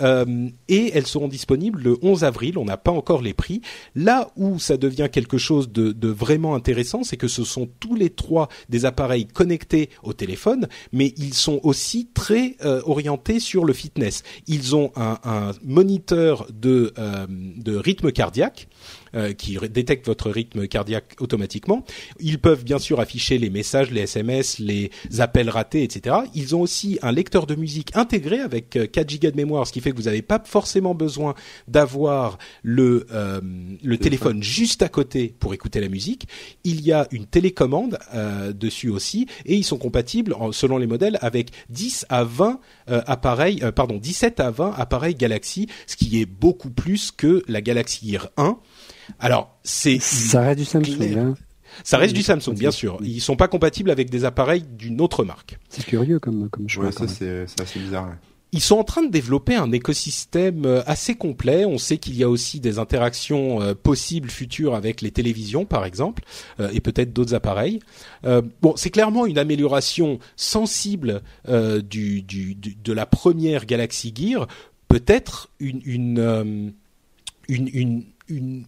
euh, 0.00 0.48
et 0.68 0.90
elles 0.94 1.06
seront 1.06 1.28
disponibles 1.28 1.82
le 1.82 1.98
11 2.02 2.24
avril. 2.24 2.58
On 2.58 2.64
n'a 2.64 2.76
pas 2.76 2.90
encore 2.90 3.22
les 3.22 3.32
prix. 3.32 3.60
Là 3.94 4.30
où 4.36 4.58
ça 4.58 4.76
devient 4.76 5.08
quelque 5.10 5.38
chose 5.38 5.70
de, 5.70 5.92
de 5.92 6.08
vraiment 6.08 6.54
intéressant, 6.54 7.04
c'est 7.04 7.16
que 7.16 7.28
ce 7.28 7.44
sont 7.44 7.68
tous 7.80 7.94
les 7.94 8.10
trois 8.10 8.48
des 8.68 8.84
appareils 8.84 9.26
connectés 9.26 9.90
au 10.02 10.12
téléphone, 10.12 10.68
mais 10.92 11.14
ils 11.16 11.34
sont 11.34 11.60
aussi 11.62 12.08
très 12.12 12.56
euh, 12.64 12.82
orientés 12.84 13.40
sur 13.40 13.64
le 13.64 13.72
fitness. 13.72 14.22
Ils 14.46 14.76
ont 14.76 14.92
un, 14.96 15.18
un 15.24 15.52
moniteur 15.64 16.46
de, 16.52 16.92
de 17.28 17.76
rythme 17.76 18.12
cardiaque 18.12 18.68
qui 19.38 19.58
détectent 19.70 20.06
votre 20.06 20.30
rythme 20.30 20.66
cardiaque 20.66 21.16
automatiquement. 21.20 21.84
Ils 22.20 22.38
peuvent 22.38 22.64
bien 22.64 22.78
sûr 22.78 23.00
afficher 23.00 23.38
les 23.38 23.50
messages, 23.50 23.90
les 23.90 24.02
SMS, 24.02 24.58
les 24.58 24.90
appels 25.18 25.50
ratés, 25.50 25.82
etc. 25.82 26.16
Ils 26.34 26.56
ont 26.56 26.60
aussi 26.60 26.98
un 27.02 27.12
lecteur 27.12 27.46
de 27.46 27.54
musique 27.54 27.96
intégré 27.96 28.40
avec 28.40 28.70
4 28.90 29.20
Go 29.20 29.30
de 29.30 29.36
mémoire, 29.36 29.66
ce 29.66 29.72
qui 29.72 29.80
fait 29.80 29.90
que 29.90 29.96
vous 29.96 30.02
n'avez 30.04 30.22
pas 30.22 30.42
forcément 30.44 30.94
besoin 30.94 31.34
d'avoir 31.68 32.38
le 32.62 33.06
le 33.82 33.98
téléphone 33.98 34.42
juste 34.42 34.82
à 34.82 34.88
côté 34.88 35.34
pour 35.38 35.54
écouter 35.54 35.80
la 35.80 35.88
musique. 35.88 36.26
Il 36.64 36.80
y 36.80 36.92
a 36.92 37.06
une 37.10 37.26
télécommande 37.26 37.98
dessus 38.54 38.88
aussi 38.88 39.26
et 39.46 39.54
ils 39.54 39.64
sont 39.64 39.78
compatibles 39.78 40.34
selon 40.52 40.78
les 40.78 40.86
modèles 40.86 41.18
avec 41.20 41.50
10 41.70 42.06
à 42.08 42.24
20 42.24 42.60
appareils, 42.86 43.62
pardon, 43.74 43.98
17 43.98 44.40
à 44.40 44.50
20 44.50 44.74
appareils 44.76 45.14
Galaxy, 45.14 45.68
ce 45.86 45.96
qui 45.96 46.20
est 46.20 46.26
beaucoup 46.26 46.70
plus 46.70 47.10
que 47.12 47.42
la 47.48 47.60
Galaxy 47.60 48.10
Gear 48.10 48.30
1. 48.36 48.58
Alors, 49.18 49.58
c'est 49.62 50.00
ça 50.00 50.40
reste 50.40 50.58
du 50.58 50.64
Samsung. 50.64 51.18
Hein. 51.18 51.34
Ça 51.84 51.98
reste 51.98 52.14
du 52.14 52.22
Samsung, 52.22 52.54
bien 52.54 52.70
sûr. 52.70 52.98
Ils 53.02 53.20
sont 53.20 53.36
pas 53.36 53.48
compatibles 53.48 53.90
avec 53.90 54.10
des 54.10 54.24
appareils 54.24 54.62
d'une 54.62 55.00
autre 55.00 55.24
marque. 55.24 55.58
C'est 55.68 55.84
curieux 55.84 56.18
comme 56.18 56.48
comme 56.50 56.68
choix. 56.68 56.86
Ouais, 56.86 56.92
ça 56.92 57.08
c'est 57.08 57.46
assez 57.60 57.78
bizarre. 57.78 58.14
Ils 58.54 58.60
sont 58.60 58.76
en 58.76 58.84
train 58.84 59.02
de 59.02 59.10
développer 59.10 59.54
un 59.54 59.72
écosystème 59.72 60.66
euh, 60.66 60.82
assez 60.84 61.14
complet. 61.14 61.64
On 61.64 61.78
sait 61.78 61.96
qu'il 61.96 62.14
y 62.16 62.22
a 62.22 62.28
aussi 62.28 62.60
des 62.60 62.78
interactions 62.78 63.62
euh, 63.62 63.74
possibles 63.74 64.28
futures 64.28 64.74
avec 64.74 65.00
les 65.00 65.10
télévisions, 65.10 65.64
par 65.64 65.86
exemple, 65.86 66.22
euh, 66.60 66.68
et 66.74 66.80
peut-être 66.80 67.14
d'autres 67.14 67.34
appareils. 67.34 67.80
bon, 68.22 68.74
c'est 68.76 68.90
clairement 68.90 69.24
une 69.24 69.38
amélioration 69.38 70.18
sensible 70.36 71.22
du, 71.48 72.22
du, 72.22 72.54
de 72.54 72.92
la 72.92 73.06
première 73.06 73.64
Galaxy 73.64 74.12
Gear. 74.14 74.46
Peut-être 74.88 75.48
une, 75.58 75.80
une, 75.86 76.74
une, 77.48 77.68
une, 77.72 78.04
une 78.28 78.64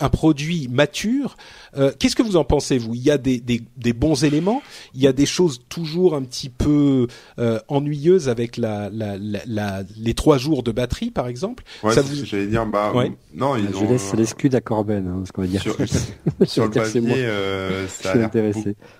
un 0.00 0.08
produit 0.08 0.68
mature. 0.68 1.36
Euh, 1.76 1.92
qu'est-ce 1.98 2.16
que 2.16 2.22
vous 2.22 2.36
en 2.36 2.44
pensez 2.44 2.78
vous? 2.78 2.94
Il 2.94 3.02
y 3.02 3.10
a 3.10 3.18
des, 3.18 3.40
des, 3.40 3.62
des, 3.76 3.92
bons 3.92 4.24
éléments, 4.24 4.62
il 4.94 5.00
y 5.00 5.06
a 5.06 5.12
des 5.12 5.26
choses 5.26 5.62
toujours 5.68 6.14
un 6.14 6.22
petit 6.22 6.48
peu 6.48 7.06
euh, 7.38 7.60
ennuyeuses 7.68 8.28
avec 8.28 8.56
la, 8.56 8.90
la, 8.90 9.16
la, 9.46 9.82
les 9.96 10.14
trois 10.14 10.38
jours 10.38 10.62
de 10.62 10.72
batterie 10.72 11.10
par 11.10 11.28
exemple? 11.28 11.64
Ouais, 11.82 11.94
ça 11.94 12.02
vous... 12.02 12.24
j'allais 12.24 12.46
dire. 12.46 12.66
Bah 12.66 12.92
non, 13.34 13.56
ils 13.56 13.68
je 13.70 13.76
ont... 13.76 13.90
laisse 13.90 14.12
l'excuse 14.14 14.54
à 14.54 14.60
Corben, 14.60 15.06
hein, 15.06 15.22
ce 15.26 15.32
qu'on 15.32 15.42
va 15.42 15.48
dire. 15.48 15.62
Sur, 15.62 15.76
sur 16.46 16.64
le 16.64 16.70
papier, 16.70 17.02
euh, 17.08 17.86
ça 17.88 18.12
a 18.12 18.14
l'air 18.16 18.30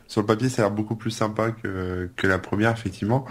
sur 0.07 0.21
le 0.23 0.27
papier, 0.27 0.49
ça 0.49 0.63
a 0.63 0.65
l'air 0.67 0.75
beaucoup 0.75 0.97
plus 0.97 1.11
sympa 1.11 1.51
que 1.51 2.11
que 2.17 2.27
la 2.27 2.39
première 2.39 2.73
effectivement. 2.73 3.25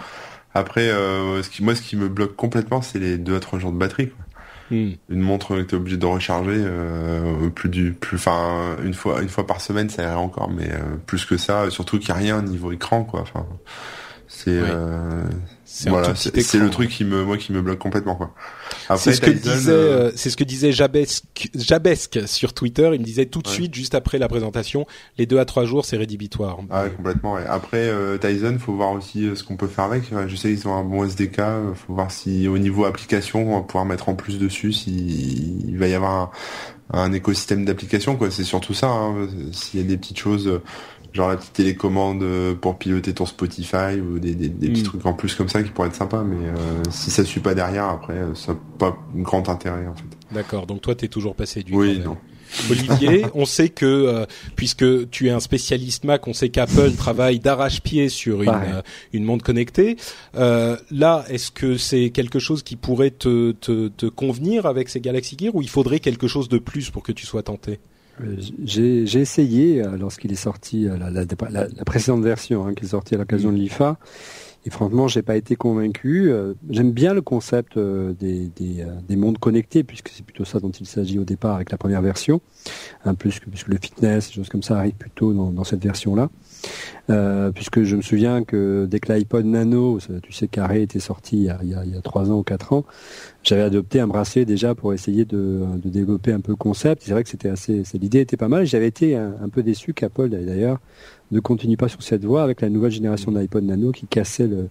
Après, 0.52 0.88
euh, 0.90 1.42
ce 1.42 1.50
qui, 1.50 1.62
moi, 1.62 1.74
ce 1.76 1.82
qui 1.82 1.96
me 1.96 2.08
bloque 2.08 2.34
complètement, 2.34 2.82
c'est 2.82 2.98
les 2.98 3.18
deux 3.18 3.36
à 3.36 3.40
trois 3.40 3.58
jours 3.58 3.72
de 3.72 3.78
batterie. 3.78 4.08
Quoi. 4.08 4.24
Hmm. 4.70 4.90
Une 5.08 5.20
montre 5.20 5.56
que 5.56 5.62
tu 5.62 5.74
es 5.74 5.78
obligé 5.78 5.96
de 5.96 6.06
recharger 6.06 6.54
euh, 6.56 7.48
plus 7.50 7.68
du 7.68 7.92
plus 7.92 8.16
enfin 8.16 8.76
une 8.84 8.94
fois 8.94 9.20
une 9.20 9.28
fois 9.28 9.44
par 9.44 9.60
semaine 9.60 9.90
ça 9.90 10.04
irait 10.04 10.14
encore 10.14 10.48
mais 10.48 10.70
euh, 10.70 10.96
plus 11.06 11.24
que 11.24 11.36
ça 11.36 11.68
surtout 11.70 11.98
qu'il 11.98 12.14
n'y 12.14 12.20
a 12.20 12.22
rien 12.22 12.42
niveau 12.42 12.70
écran 12.70 13.02
quoi 13.02 13.22
enfin 13.22 13.46
c'est 14.28 14.52
euh, 14.52 15.24
voilà, 15.86 16.14
c'est 16.14 16.54
le 16.54 16.70
truc 16.70 16.90
qui 16.90 17.04
me 17.04 17.24
moi 17.24 17.36
qui 17.36 17.52
me 17.52 17.62
bloque 17.62 17.78
complètement 17.78 18.16
quoi. 18.16 18.34
C'est 18.96 19.12
ce 19.12 19.20
que 19.20 19.30
disait 19.30 19.70
euh, 19.70 20.10
c'est 20.16 20.30
ce 20.30 20.36
que 20.36 20.44
disait 20.44 20.72
Jabesque, 20.72 21.50
Jabesque 21.54 22.20
sur 22.26 22.52
Twitter, 22.52 22.90
il 22.92 23.00
me 23.00 23.04
disait 23.04 23.26
tout 23.26 23.40
de 23.40 23.48
suite 23.48 23.74
juste 23.74 23.94
après 23.94 24.18
la 24.18 24.28
présentation, 24.28 24.86
les 25.16 25.26
deux 25.26 25.38
à 25.38 25.44
trois 25.44 25.64
jours 25.64 25.84
c'est 25.84 25.96
rédhibitoire. 25.96 26.58
Ah 26.70 26.88
complètement. 26.88 27.34
Ouais. 27.34 27.46
Après 27.48 27.88
euh, 27.88 28.18
Tyson, 28.18 28.58
faut 28.58 28.74
voir 28.74 28.92
aussi 28.92 29.26
euh, 29.26 29.34
ce 29.34 29.44
qu'on 29.44 29.56
peut 29.56 29.68
faire 29.68 29.84
avec. 29.84 30.04
Je 30.26 30.36
sais 30.36 30.48
qu'ils 30.48 30.66
ont 30.66 30.74
un 30.74 30.84
bon 30.84 31.04
SDK, 31.04 31.40
faut 31.74 31.94
voir 31.94 32.10
si 32.10 32.48
au 32.48 32.58
niveau 32.58 32.84
application 32.84 33.52
on 33.52 33.60
va 33.60 33.62
pouvoir 33.62 33.84
mettre 33.84 34.08
en 34.08 34.14
plus 34.14 34.38
dessus 34.38 34.72
s'il 34.72 35.78
va 35.78 35.86
y 35.86 35.94
avoir 35.94 36.32
un, 36.92 37.12
écosystème 37.12 37.64
d'application 37.64 38.16
quoi. 38.16 38.30
C'est 38.30 38.44
surtout 38.44 38.74
ça. 38.74 38.88
Hein. 38.88 39.28
S'il 39.52 39.80
y 39.80 39.82
a 39.82 39.86
des 39.86 39.96
petites 39.96 40.18
choses 40.18 40.60
genre 41.12 41.28
la 41.28 41.36
petite 41.36 41.52
télécommande 41.52 42.22
euh, 42.22 42.54
pour 42.54 42.78
piloter 42.78 43.12
ton 43.12 43.26
Spotify 43.26 44.00
ou 44.00 44.18
des, 44.18 44.34
des, 44.34 44.48
des 44.48 44.68
petits 44.68 44.82
hmm. 44.82 44.84
trucs 44.84 45.06
en 45.06 45.12
plus 45.12 45.34
comme 45.34 45.48
ça 45.48 45.62
qui 45.62 45.70
pourraient 45.70 45.88
être 45.88 45.94
sympas 45.94 46.22
mais 46.22 46.46
euh, 46.46 46.82
si 46.90 47.10
ça 47.10 47.24
suit 47.24 47.40
pas 47.40 47.54
derrière 47.54 47.84
après 47.84 48.14
euh, 48.14 48.34
ça 48.34 48.52
n'a 48.52 48.58
pas 48.78 48.96
grand 49.14 49.48
intérêt 49.48 49.86
en 49.86 49.94
fait. 49.94 50.04
D'accord. 50.32 50.66
Donc 50.66 50.80
toi 50.82 50.94
t'es 50.94 51.08
toujours 51.08 51.34
passé 51.34 51.62
du 51.62 51.74
oui 51.74 52.00
non. 52.04 52.16
Olivier, 52.68 53.26
on 53.34 53.44
sait 53.44 53.68
que 53.68 54.26
puisque 54.56 55.08
tu 55.10 55.28
es 55.28 55.30
un 55.30 55.38
spécialiste 55.38 56.02
Mac, 56.02 56.26
on 56.26 56.32
sait 56.32 56.48
qu'Apple 56.48 56.90
travaille 56.96 57.38
d'arrache-pied 57.38 58.08
sur 58.08 58.42
une, 58.42 58.82
une 59.12 59.22
montre 59.22 59.44
connectée. 59.44 59.96
là, 60.34 61.24
est-ce 61.28 61.52
que 61.52 61.76
c'est 61.76 62.10
quelque 62.10 62.40
chose 62.40 62.64
qui 62.64 62.74
pourrait 62.74 63.12
te, 63.12 63.52
te, 63.52 63.86
te 63.86 64.06
convenir 64.06 64.66
avec 64.66 64.88
ces 64.88 65.00
Galaxy 65.00 65.36
Gear 65.38 65.54
ou 65.54 65.62
il 65.62 65.68
faudrait 65.68 66.00
quelque 66.00 66.26
chose 66.26 66.48
de 66.48 66.58
plus 66.58 66.90
pour 66.90 67.04
que 67.04 67.12
tu 67.12 67.24
sois 67.24 67.44
tenté? 67.44 67.78
J'ai 68.64 69.20
essayé 69.20 69.82
euh, 69.82 69.96
lorsqu'il 69.96 70.32
est 70.32 70.36
sorti 70.36 70.88
euh, 70.88 70.96
la, 70.96 71.10
la, 71.10 71.24
la, 71.50 71.84
précédente 71.84 72.22
version 72.22 72.66
hein, 72.66 72.74
qui 72.74 72.84
est 72.84 72.88
sortie 72.88 73.14
à 73.14 73.18
l'occasion 73.18 73.52
de 73.52 73.56
l'IFA. 73.56 73.98
Et 74.66 74.70
franchement, 74.70 75.08
j'ai 75.08 75.22
pas 75.22 75.36
été 75.36 75.56
convaincu. 75.56 76.30
Euh, 76.30 76.54
j'aime 76.68 76.92
bien 76.92 77.14
le 77.14 77.22
concept 77.22 77.78
des, 77.78 78.50
des, 78.56 78.84
des, 79.08 79.16
mondes 79.16 79.38
connectés, 79.38 79.84
puisque 79.84 80.08
c'est 80.08 80.24
plutôt 80.24 80.44
ça 80.44 80.60
dont 80.60 80.70
il 80.70 80.86
s'agit 80.86 81.18
au 81.18 81.24
départ 81.24 81.56
avec 81.56 81.70
la 81.70 81.78
première 81.78 82.02
version, 82.02 82.40
hein, 83.04 83.14
plus 83.14 83.40
que 83.40 83.48
puisque 83.48 83.68
le 83.68 83.78
fitness, 83.80 84.28
des 84.28 84.34
choses 84.34 84.48
comme 84.48 84.62
ça 84.62 84.78
arrivent 84.78 84.94
plutôt 84.94 85.32
dans, 85.32 85.50
dans 85.50 85.64
cette 85.64 85.82
version-là. 85.82 86.28
Euh, 87.08 87.50
puisque 87.50 87.82
je 87.82 87.96
me 87.96 88.02
souviens 88.02 88.44
que 88.44 88.86
dès 88.88 89.00
que 89.00 89.12
l'iPod 89.12 89.44
Nano, 89.44 89.98
tu 90.22 90.32
sais, 90.32 90.46
carré 90.46 90.82
était 90.82 91.00
sorti 91.00 91.38
il 91.38 91.42
y 91.44 91.50
a, 91.50 91.58
il 91.62 91.70
y 91.70 91.96
a, 91.96 92.00
3 92.02 92.30
ans 92.30 92.38
ou 92.38 92.42
4 92.42 92.72
ans, 92.72 92.84
j'avais 93.42 93.62
adopté 93.62 94.00
un 94.00 94.06
bracelet 94.06 94.44
déjà 94.44 94.74
pour 94.74 94.92
essayer 94.92 95.24
de, 95.24 95.64
de 95.82 95.88
développer 95.88 96.32
un 96.32 96.40
peu 96.40 96.52
le 96.52 96.56
concept. 96.56 97.02
C'est 97.04 97.12
vrai 97.12 97.24
que 97.24 97.28
c'était 97.28 97.48
assez, 97.48 97.82
l'idée 97.94 98.20
était 98.20 98.36
pas 98.36 98.48
mal. 98.48 98.64
J'avais 98.66 98.86
été 98.86 99.16
un, 99.16 99.48
peu 99.50 99.62
déçu 99.62 99.92
qu'Apple 99.92 100.28
d'ailleurs 100.28 100.78
ne 101.30 101.40
continue 101.40 101.76
pas 101.76 101.88
sur 101.88 102.02
cette 102.02 102.24
voie 102.24 102.42
avec 102.42 102.60
la 102.60 102.68
nouvelle 102.68 102.90
génération 102.90 103.32
d'iPod 103.32 103.64
Nano 103.64 103.92
qui 103.92 104.06
cassait 104.06 104.46
le, 104.46 104.68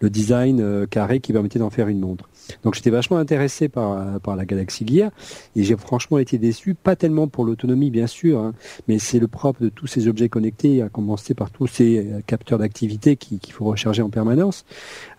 le 0.00 0.10
design 0.10 0.60
euh, 0.60 0.86
carré 0.86 1.20
qui 1.20 1.32
permettait 1.32 1.58
d'en 1.58 1.70
faire 1.70 1.88
une 1.88 2.00
montre. 2.00 2.28
Donc 2.64 2.74
j'étais 2.74 2.90
vachement 2.90 3.18
intéressé 3.18 3.68
par, 3.68 4.20
par 4.20 4.34
la 4.34 4.44
Galaxy 4.44 4.86
Gear 4.86 5.10
et 5.54 5.62
j'ai 5.62 5.76
franchement 5.76 6.18
été 6.18 6.38
déçu, 6.38 6.74
pas 6.74 6.96
tellement 6.96 7.28
pour 7.28 7.44
l'autonomie 7.44 7.90
bien 7.90 8.06
sûr, 8.06 8.40
hein, 8.40 8.54
mais 8.88 8.98
c'est 8.98 9.18
le 9.18 9.28
propre 9.28 9.62
de 9.62 9.68
tous 9.68 9.86
ces 9.86 10.08
objets 10.08 10.28
connectés, 10.28 10.82
à 10.82 10.88
commencer 10.88 11.34
par 11.34 11.50
tous 11.50 11.66
ces 11.66 11.98
euh, 11.98 12.20
capteurs 12.26 12.58
d'activité 12.58 13.16
qu'il 13.16 13.52
faut 13.52 13.66
recharger 13.66 14.02
en 14.02 14.10
permanence. 14.10 14.64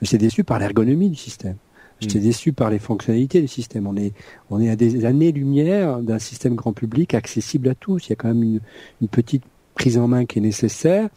J'étais 0.02 0.18
déçu 0.18 0.44
par 0.44 0.60
l'ergonomie 0.60 1.10
du 1.10 1.16
système. 1.16 1.56
J'étais 2.00 2.20
hmm. 2.20 2.24
déçu 2.24 2.54
par 2.54 2.72
les 2.72 2.80
fonctionnalités 2.80 3.42
du 3.42 3.48
système. 3.48 3.86
On 3.86 3.96
est, 3.96 4.14
on 4.50 4.60
est 4.60 4.70
à 4.70 4.76
des 4.76 5.06
années-lumière 5.06 6.00
d'un 6.00 6.18
système 6.18 6.56
grand 6.56 6.74
public 6.74 7.14
accessible 7.14 7.70
à 7.70 7.76
tous. 7.76 8.08
Il 8.08 8.10
y 8.10 8.14
a 8.14 8.16
quand 8.16 8.30
même 8.30 8.42
une, 8.42 8.60
une 9.02 9.08
petite 9.08 9.44
prise 9.82 9.98
en 9.98 10.08
main 10.08 10.26
qui 10.26 10.38
est 10.38 10.44
nécessaire. 10.44 11.10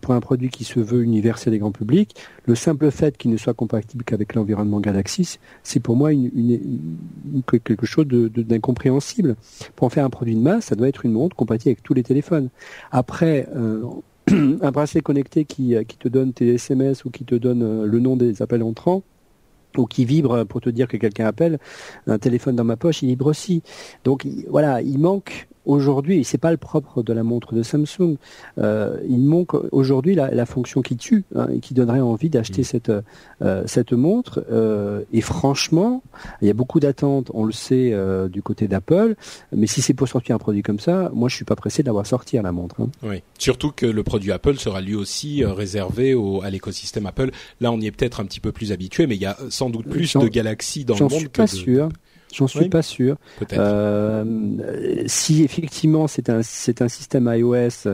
Pour 0.00 0.12
un 0.12 0.18
produit 0.18 0.48
qui 0.48 0.64
se 0.64 0.80
veut 0.80 1.04
universel 1.04 1.54
et 1.54 1.58
grand 1.58 1.70
public, 1.70 2.16
le 2.46 2.56
simple 2.56 2.90
fait 2.90 3.16
qu'il 3.16 3.30
ne 3.30 3.36
soit 3.36 3.54
compatible 3.54 4.02
qu'avec 4.02 4.34
l'environnement 4.34 4.80
Galaxy, 4.80 5.38
c'est 5.62 5.78
pour 5.78 5.94
moi 5.94 6.12
une, 6.12 6.28
une, 6.34 7.42
quelque 7.44 7.86
chose 7.86 8.06
d'incompréhensible. 8.08 9.36
Pour 9.76 9.86
en 9.86 9.90
faire 9.90 10.04
un 10.04 10.10
produit 10.10 10.34
de 10.34 10.40
masse, 10.40 10.64
ça 10.64 10.74
doit 10.74 10.88
être 10.88 11.04
une 11.04 11.12
montre 11.12 11.36
compatible 11.36 11.70
avec 11.70 11.84
tous 11.84 11.94
les 11.94 12.02
téléphones. 12.02 12.48
Après, 12.90 13.48
euh, 13.54 13.84
un 14.32 14.70
bracelet 14.72 15.00
connecté 15.00 15.44
qui, 15.44 15.76
qui 15.86 15.96
te 15.96 16.08
donne 16.08 16.32
tes 16.32 16.54
SMS 16.54 17.04
ou 17.04 17.10
qui 17.10 17.24
te 17.24 17.36
donne 17.36 17.62
euh, 17.62 17.86
le 17.86 18.00
nom 18.00 18.16
des 18.16 18.42
appels 18.42 18.64
entrants, 18.64 19.04
ou 19.76 19.86
qui 19.86 20.04
vibre 20.04 20.44
pour 20.44 20.60
te 20.60 20.70
dire 20.70 20.88
que 20.88 20.96
quelqu'un 20.96 21.26
appelle, 21.26 21.58
un 22.06 22.18
téléphone 22.18 22.56
dans 22.56 22.64
ma 22.64 22.76
poche, 22.76 23.02
il 23.02 23.08
vibre 23.08 23.26
aussi. 23.26 23.62
Donc 24.02 24.26
voilà, 24.48 24.82
il 24.82 24.98
manque 24.98 25.47
aujourd'hui, 25.68 26.18
et 26.18 26.24
c'est 26.24 26.38
pas 26.38 26.50
le 26.50 26.56
propre 26.56 27.02
de 27.02 27.12
la 27.12 27.22
montre 27.22 27.54
de 27.54 27.62
Samsung, 27.62 28.16
euh, 28.58 28.96
il 29.08 29.20
manque 29.20 29.54
aujourd'hui 29.70 30.14
la, 30.14 30.46
fonction 30.46 30.80
qui 30.80 30.96
tue 30.96 31.24
hein, 31.36 31.48
et 31.52 31.60
qui 31.60 31.74
donnerait 31.74 32.00
envie 32.00 32.30
d'acheter 32.30 32.62
mm. 32.62 32.64
cette 32.64 32.92
euh, 33.42 33.62
cette 33.66 33.92
montre. 33.92 34.44
Euh, 34.50 35.02
et 35.12 35.20
franchement, 35.20 36.02
il 36.40 36.48
y 36.48 36.50
a 36.50 36.54
beaucoup 36.54 36.80
d'attentes, 36.80 37.30
on 37.34 37.44
le 37.44 37.52
sait 37.52 37.94
du 38.30 38.42
côté 38.42 38.66
d'Apple, 38.66 39.14
mais 39.54 39.66
si 39.66 39.82
c'est 39.82 39.94
pour 39.94 40.08
sortir 40.08 40.34
un 40.34 40.38
produit 40.38 40.62
comme 40.62 40.80
ça, 40.80 41.10
moi 41.12 41.28
je 41.28 41.36
suis 41.36 41.44
pas 41.44 41.56
pressé 41.56 41.82
d'avoir 41.82 42.06
sorti 42.06 42.36
la 42.36 42.52
montre. 42.52 42.80
Hein. 42.80 42.88
Oui, 43.02 43.22
surtout 43.38 43.70
que 43.70 43.84
le 43.84 44.02
produit 44.02 44.32
Apple 44.32 44.56
sera 44.56 44.80
lui 44.80 44.94
aussi 44.94 45.44
réservé 45.44 46.14
au, 46.14 46.42
à 46.42 46.50
l'écosystème 46.50 47.06
Apple. 47.06 47.30
Là, 47.60 47.70
on 47.72 47.80
y 47.80 47.86
est 47.86 47.90
peut-être 47.90 48.20
un 48.20 48.24
petit 48.24 48.40
peu 48.40 48.52
plus 48.52 48.72
habitué, 48.72 49.06
mais 49.06 49.16
il 49.16 49.22
y 49.22 49.26
a 49.26 49.36
sans 49.50 49.68
doute 49.68 49.88
plus 49.88 50.16
de 50.16 50.28
Galaxy 50.28 50.84
dans 50.84 50.94
le 50.94 51.00
monde. 51.02 51.10
Suis 51.12 51.28
pas 51.28 51.46
sûr. 51.46 51.90
J'en 52.32 52.46
suis 52.46 52.68
pas 52.68 52.82
sûr. 52.82 53.16
Euh, 53.52 54.24
si 55.06 55.44
effectivement 55.44 56.06
c'est 56.06 56.28
un 56.28 56.42
c'est 56.42 56.82
un 56.82 56.88
système 56.88 57.32
iOS, 57.34 57.88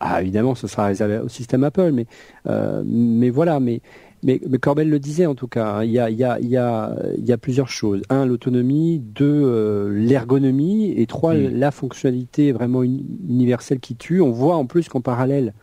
ah, 0.00 0.20
évidemment 0.20 0.54
ce 0.54 0.66
sera 0.66 0.86
réservé 0.86 1.18
au 1.18 1.28
système 1.28 1.64
Apple, 1.64 1.92
mais 1.92 2.06
euh, 2.46 2.82
mais 2.84 3.30
voilà, 3.30 3.60
mais 3.60 3.80
mais, 4.22 4.40
mais 4.48 4.58
Corbel 4.58 4.90
le 4.90 4.98
disait 4.98 5.26
en 5.26 5.34
tout 5.34 5.46
cas, 5.46 5.66
hein, 5.66 5.84
il 5.84 5.92
y, 5.92 5.98
a, 5.98 6.10
il, 6.10 6.16
y 6.16 6.24
a, 6.24 6.38
il, 6.40 6.48
y 6.48 6.56
a, 6.56 6.96
y 7.18 7.32
a 7.32 7.38
plusieurs 7.38 7.68
choses. 7.68 8.02
Un, 8.10 8.26
l'autonomie. 8.26 8.98
Deux, 8.98 9.24
euh, 9.44 9.90
l'ergonomie. 9.92 10.92
Et 10.96 11.06
trois, 11.06 11.34
hmm. 11.34 11.50
la 11.54 11.70
fonctionnalité 11.70 12.52
vraiment 12.52 12.82
universelle 12.82 13.78
qui 13.78 13.94
tue. 13.94 14.20
On 14.20 14.32
voit 14.32 14.56
en 14.56 14.66
plus 14.66 14.88
qu'en 14.88 15.00
parallèle, 15.00 15.54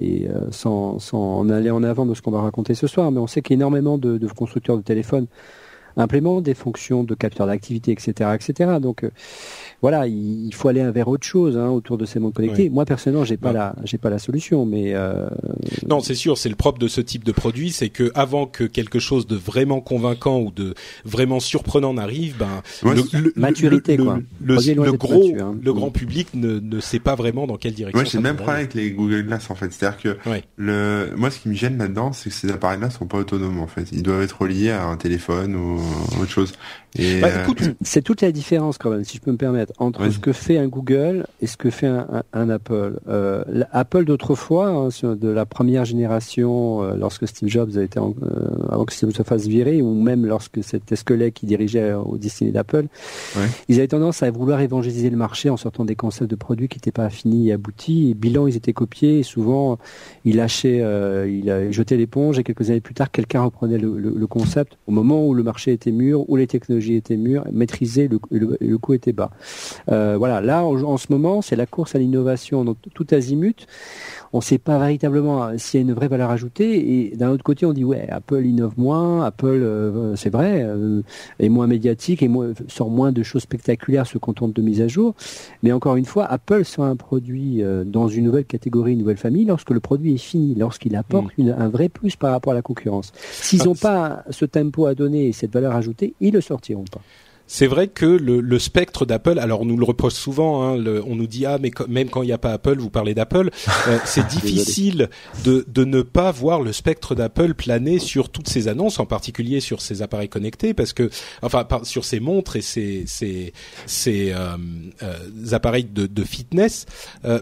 et 0.00 0.28
euh, 0.28 0.50
sans, 0.52 0.98
sans 1.00 1.40
en 1.40 1.50
aller 1.50 1.70
en 1.70 1.82
avant 1.82 2.06
de 2.06 2.14
ce 2.14 2.22
qu'on 2.22 2.30
va 2.30 2.40
raconter 2.40 2.74
ce 2.74 2.86
soir, 2.86 3.10
mais 3.10 3.18
on 3.18 3.26
sait 3.26 3.42
qu'énormément 3.42 3.98
de, 3.98 4.16
de 4.16 4.26
constructeurs 4.28 4.76
de 4.76 4.82
téléphones 4.82 5.26
implémente 5.96 6.44
des 6.44 6.54
fonctions 6.54 7.04
de 7.04 7.14
capteur 7.14 7.46
d'activité, 7.46 7.92
etc., 7.92 8.30
etc. 8.34 8.78
Donc 8.80 9.04
voilà, 9.80 10.06
il, 10.08 10.52
faut 10.54 10.68
aller 10.68 10.88
vers 10.90 11.08
autre 11.08 11.26
chose 11.26 11.56
hein, 11.56 11.68
autour 11.68 11.98
de 11.98 12.04
ces 12.04 12.18
mondes 12.18 12.34
connectés. 12.34 12.68
Moi 12.68 12.84
personnellement, 12.84 13.24
j'ai 13.24 13.36
pas 13.36 13.52
la, 13.52 13.76
j'ai 13.84 13.98
pas 13.98 14.10
la 14.10 14.18
solution, 14.18 14.66
mais 14.66 14.94
euh... 14.94 15.28
non, 15.88 16.00
c'est 16.00 16.14
sûr, 16.14 16.36
c'est 16.36 16.48
le 16.48 16.56
propre 16.56 16.78
de 16.78 16.88
ce 16.88 17.00
type 17.00 17.22
de 17.24 17.32
produit, 17.32 17.70
c'est 17.70 17.88
que 17.88 18.10
avant 18.14 18.46
que 18.46 18.64
quelque 18.64 18.98
chose 18.98 19.26
de 19.26 19.36
vraiment 19.36 19.80
convaincant 19.80 20.40
ou 20.40 20.50
de 20.50 20.74
vraiment 21.04 21.38
surprenant 21.38 21.94
n'arrive, 21.94 22.36
ben 22.38 22.62
le, 22.82 23.32
maturité 23.36 23.96
le, 23.96 24.04
quoi. 24.04 24.18
Le, 24.42 24.56
le 24.56 24.92
gros, 24.92 25.32
hein. 25.38 25.56
le 25.62 25.72
grand 25.72 25.90
public 25.90 26.28
ne, 26.34 26.58
ne 26.58 26.80
sait 26.80 26.98
pas 26.98 27.14
vraiment 27.14 27.46
dans 27.46 27.56
quelle 27.56 27.74
direction. 27.74 28.00
Moi, 28.00 28.04
j'ai 28.04 28.18
le 28.18 28.22
même 28.22 28.36
problème 28.36 28.56
avec 28.56 28.74
les 28.74 28.90
Google 28.90 29.22
Glass 29.22 29.50
en 29.50 29.54
fait, 29.54 29.72
c'est-à-dire 29.72 30.00
que 30.00 30.40
le, 30.56 31.12
moi, 31.16 31.30
ce 31.30 31.38
qui 31.38 31.48
me 31.48 31.54
gêne 31.54 31.78
là-dedans, 31.78 32.12
c'est 32.12 32.30
que 32.30 32.36
ces 32.36 32.50
appareils-là 32.50 32.90
sont 32.90 33.06
pas 33.06 33.18
autonomes 33.18 33.60
en 33.60 33.68
fait. 33.68 33.86
Ils 33.92 34.02
doivent 34.02 34.22
être 34.22 34.42
reliés 34.42 34.70
à 34.70 34.86
un 34.86 34.96
téléphone 34.96 35.54
ou 35.54 35.80
autre 36.20 36.30
chose. 36.30 36.52
Et 36.96 37.20
bah, 37.20 37.28
écoute, 37.42 37.62
euh, 37.62 37.74
c'est 37.82 38.02
toute 38.02 38.22
la 38.22 38.32
différence 38.32 38.78
quand 38.78 38.90
même, 38.90 39.04
si 39.04 39.18
je 39.18 39.22
peux 39.22 39.30
me 39.30 39.36
permettre, 39.36 39.67
entre 39.78 40.08
ce 40.10 40.18
que 40.18 40.32
fait 40.32 40.58
un 40.58 40.68
Google 40.68 41.26
et 41.40 41.46
ce 41.46 41.56
que 41.56 41.70
fait 41.70 41.86
un, 41.86 42.22
un, 42.32 42.50
Apple. 42.50 42.98
Euh, 43.08 43.42
Apple 43.72 44.04
d'autrefois, 44.04 44.68
hein, 44.68 44.88
de 45.02 45.28
la 45.28 45.46
première 45.46 45.84
génération, 45.84 46.82
euh, 46.82 46.96
lorsque 46.96 47.26
Steve 47.26 47.48
Jobs 47.48 47.76
a 47.76 47.82
été, 47.82 47.98
en, 47.98 48.14
euh, 48.22 48.48
avant 48.70 48.84
que 48.84 48.92
Steve 48.92 49.10
se 49.10 49.22
fasse 49.22 49.46
virer, 49.46 49.82
ou 49.82 49.94
même 49.94 50.26
lorsque 50.26 50.62
c'était 50.62 50.96
Skelet 50.96 51.32
qui 51.32 51.46
dirigeait 51.46 51.92
au 51.92 52.18
destiné 52.18 52.50
d'Apple, 52.50 52.86
ils 53.68 53.78
avaient 53.78 53.88
tendance 53.88 54.22
à 54.22 54.30
vouloir 54.30 54.60
évangéliser 54.60 55.10
le 55.10 55.16
marché 55.16 55.50
en 55.50 55.56
sortant 55.56 55.84
des 55.84 55.96
concepts 55.96 56.30
de 56.30 56.36
produits 56.36 56.68
qui 56.68 56.78
n'étaient 56.78 56.92
pas 56.92 57.10
finis 57.10 57.48
et 57.48 57.52
aboutis. 57.52 58.10
Et 58.10 58.14
bilan, 58.14 58.46
ils 58.46 58.56
étaient 58.56 58.72
copiés 58.72 59.20
et 59.20 59.22
souvent, 59.22 59.78
ils 60.24 60.36
lâchaient, 60.36 60.78
ils 61.28 61.72
jetaient 61.72 61.96
l'éponge 61.96 62.38
et 62.38 62.44
quelques 62.44 62.70
années 62.70 62.80
plus 62.80 62.94
tard, 62.94 63.10
quelqu'un 63.10 63.42
reprenait 63.42 63.78
le, 63.78 63.98
le, 63.98 64.12
le, 64.16 64.26
concept 64.26 64.76
au 64.86 64.92
moment 64.92 65.26
où 65.26 65.34
le 65.34 65.42
marché 65.42 65.72
était 65.72 65.92
mûr, 65.92 66.28
où 66.28 66.36
les 66.36 66.46
technologies 66.46 66.94
était 66.94 67.16
mûr, 67.16 67.44
maîtrisé, 67.52 68.08
le, 68.08 68.18
le, 68.30 68.78
coût 68.78 68.94
était 68.94 69.12
bas. 69.12 69.30
Euh, 69.90 70.16
voilà, 70.18 70.40
là 70.40 70.64
en, 70.64 70.96
ce 70.96 71.06
moment, 71.10 71.42
c'est 71.42 71.56
la 71.56 71.66
course 71.66 71.94
à 71.94 71.98
l'innovation, 71.98 72.64
donc 72.64 72.76
tout 72.94 73.06
azimut. 73.10 73.66
On 74.32 74.38
ne 74.38 74.42
sait 74.42 74.58
pas 74.58 74.78
véritablement 74.78 75.44
euh, 75.44 75.54
s'il 75.56 75.80
y 75.80 75.82
a 75.82 75.86
une 75.86 75.94
vraie 75.94 76.08
valeur 76.08 76.30
ajoutée. 76.30 77.10
Et 77.10 77.16
d'un 77.16 77.30
autre 77.30 77.44
côté, 77.44 77.64
on 77.64 77.72
dit 77.72 77.84
ouais, 77.84 78.06
Apple 78.10 78.44
innove 78.44 78.74
moins, 78.76 79.24
Apple, 79.24 79.46
euh, 79.46 80.16
c'est 80.16 80.30
vrai, 80.30 80.66
est 81.38 81.48
moins 81.48 81.66
médiatique 81.66 82.22
et 82.22 82.30
sort 82.68 82.90
moins 82.90 83.12
de 83.12 83.22
choses 83.22 83.42
spectaculaires, 83.42 84.06
se 84.06 84.18
contente 84.18 84.52
de 84.54 84.62
mise 84.62 84.80
à 84.80 84.88
jour. 84.88 85.14
Mais 85.62 85.72
encore 85.72 85.96
une 85.96 86.04
fois, 86.04 86.24
Apple 86.26 86.64
sort 86.64 86.84
un 86.84 86.96
produit 86.96 87.62
dans 87.86 88.08
une 88.08 88.24
nouvelle 88.24 88.44
catégorie, 88.44 88.92
une 88.92 89.00
nouvelle 89.00 89.16
famille, 89.16 89.44
lorsque 89.44 89.70
le 89.70 89.80
produit 89.80 90.14
est 90.14 90.18
fini, 90.18 90.54
lorsqu'il 90.54 90.96
apporte 90.96 91.36
mm. 91.38 91.54
un 91.56 91.68
vrai 91.68 91.88
plus 91.88 92.16
par 92.16 92.32
rapport 92.32 92.52
à 92.52 92.56
la 92.56 92.62
concurrence. 92.62 93.12
S'ils 93.30 93.64
n'ont 93.64 93.74
pas 93.74 94.24
ce 94.30 94.44
tempo 94.44 94.86
à 94.86 94.94
donner 94.94 95.28
et 95.28 95.32
cette 95.32 95.52
valeur 95.52 95.74
ajoutée, 95.74 96.14
ils 96.20 96.32
le 96.32 96.40
sortiront 96.40 96.84
pas. 96.84 97.00
C'est 97.50 97.66
vrai 97.66 97.88
que 97.88 98.04
le, 98.04 98.40
le 98.40 98.58
spectre 98.58 99.06
d'Apple, 99.06 99.38
alors 99.38 99.62
on 99.62 99.64
nous 99.64 99.78
le 99.78 99.84
reproche 99.84 100.12
souvent, 100.12 100.62
hein, 100.62 100.84
on 101.06 101.16
nous 101.16 101.26
dit 101.26 101.46
ah 101.46 101.58
mais 101.58 101.70
même 101.88 102.10
quand 102.10 102.22
il 102.22 102.26
n'y 102.26 102.32
a 102.32 102.38
pas 102.38 102.52
Apple, 102.52 102.76
vous 102.78 102.90
parlez 102.90 103.14
d'Apple, 103.14 103.50
euh, 103.88 103.98
c'est 104.04 104.26
difficile 104.26 105.08
de, 105.44 105.64
de 105.66 105.84
ne 105.84 106.02
pas 106.02 106.30
voir 106.30 106.60
le 106.60 106.74
spectre 106.74 107.14
d'Apple 107.14 107.54
planer 107.54 107.98
sur 107.98 108.28
toutes 108.28 108.50
ces 108.50 108.68
annonces, 108.68 109.00
en 109.00 109.06
particulier 109.06 109.60
sur 109.60 109.80
ces 109.80 110.02
appareils 110.02 110.28
connectés, 110.28 110.74
parce 110.74 110.92
que 110.92 111.08
enfin 111.40 111.66
sur 111.84 112.04
ces 112.04 112.20
montres 112.20 112.56
et 112.56 112.60
ces 112.60 113.04
ces, 113.06 113.54
ces 113.86 114.30
euh, 114.32 114.56
euh, 115.02 115.52
appareils 115.52 115.84
de, 115.84 116.06
de 116.06 116.24
fitness. 116.24 116.84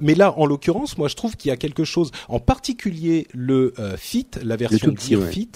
mais 0.00 0.14
là, 0.14 0.38
en 0.38 0.46
l'occurrence, 0.46 0.98
moi 0.98 1.08
je 1.08 1.16
trouve 1.16 1.36
qu'il 1.36 1.48
y 1.48 1.52
a 1.52 1.56
quelque 1.56 1.82
chose, 1.82 2.12
en 2.28 2.38
particulier 2.38 3.26
le 3.34 3.74
Fit, 3.96 4.28
la 4.42 4.54
version 4.54 4.94
Gear 4.96 5.22
Fit, 5.28 5.50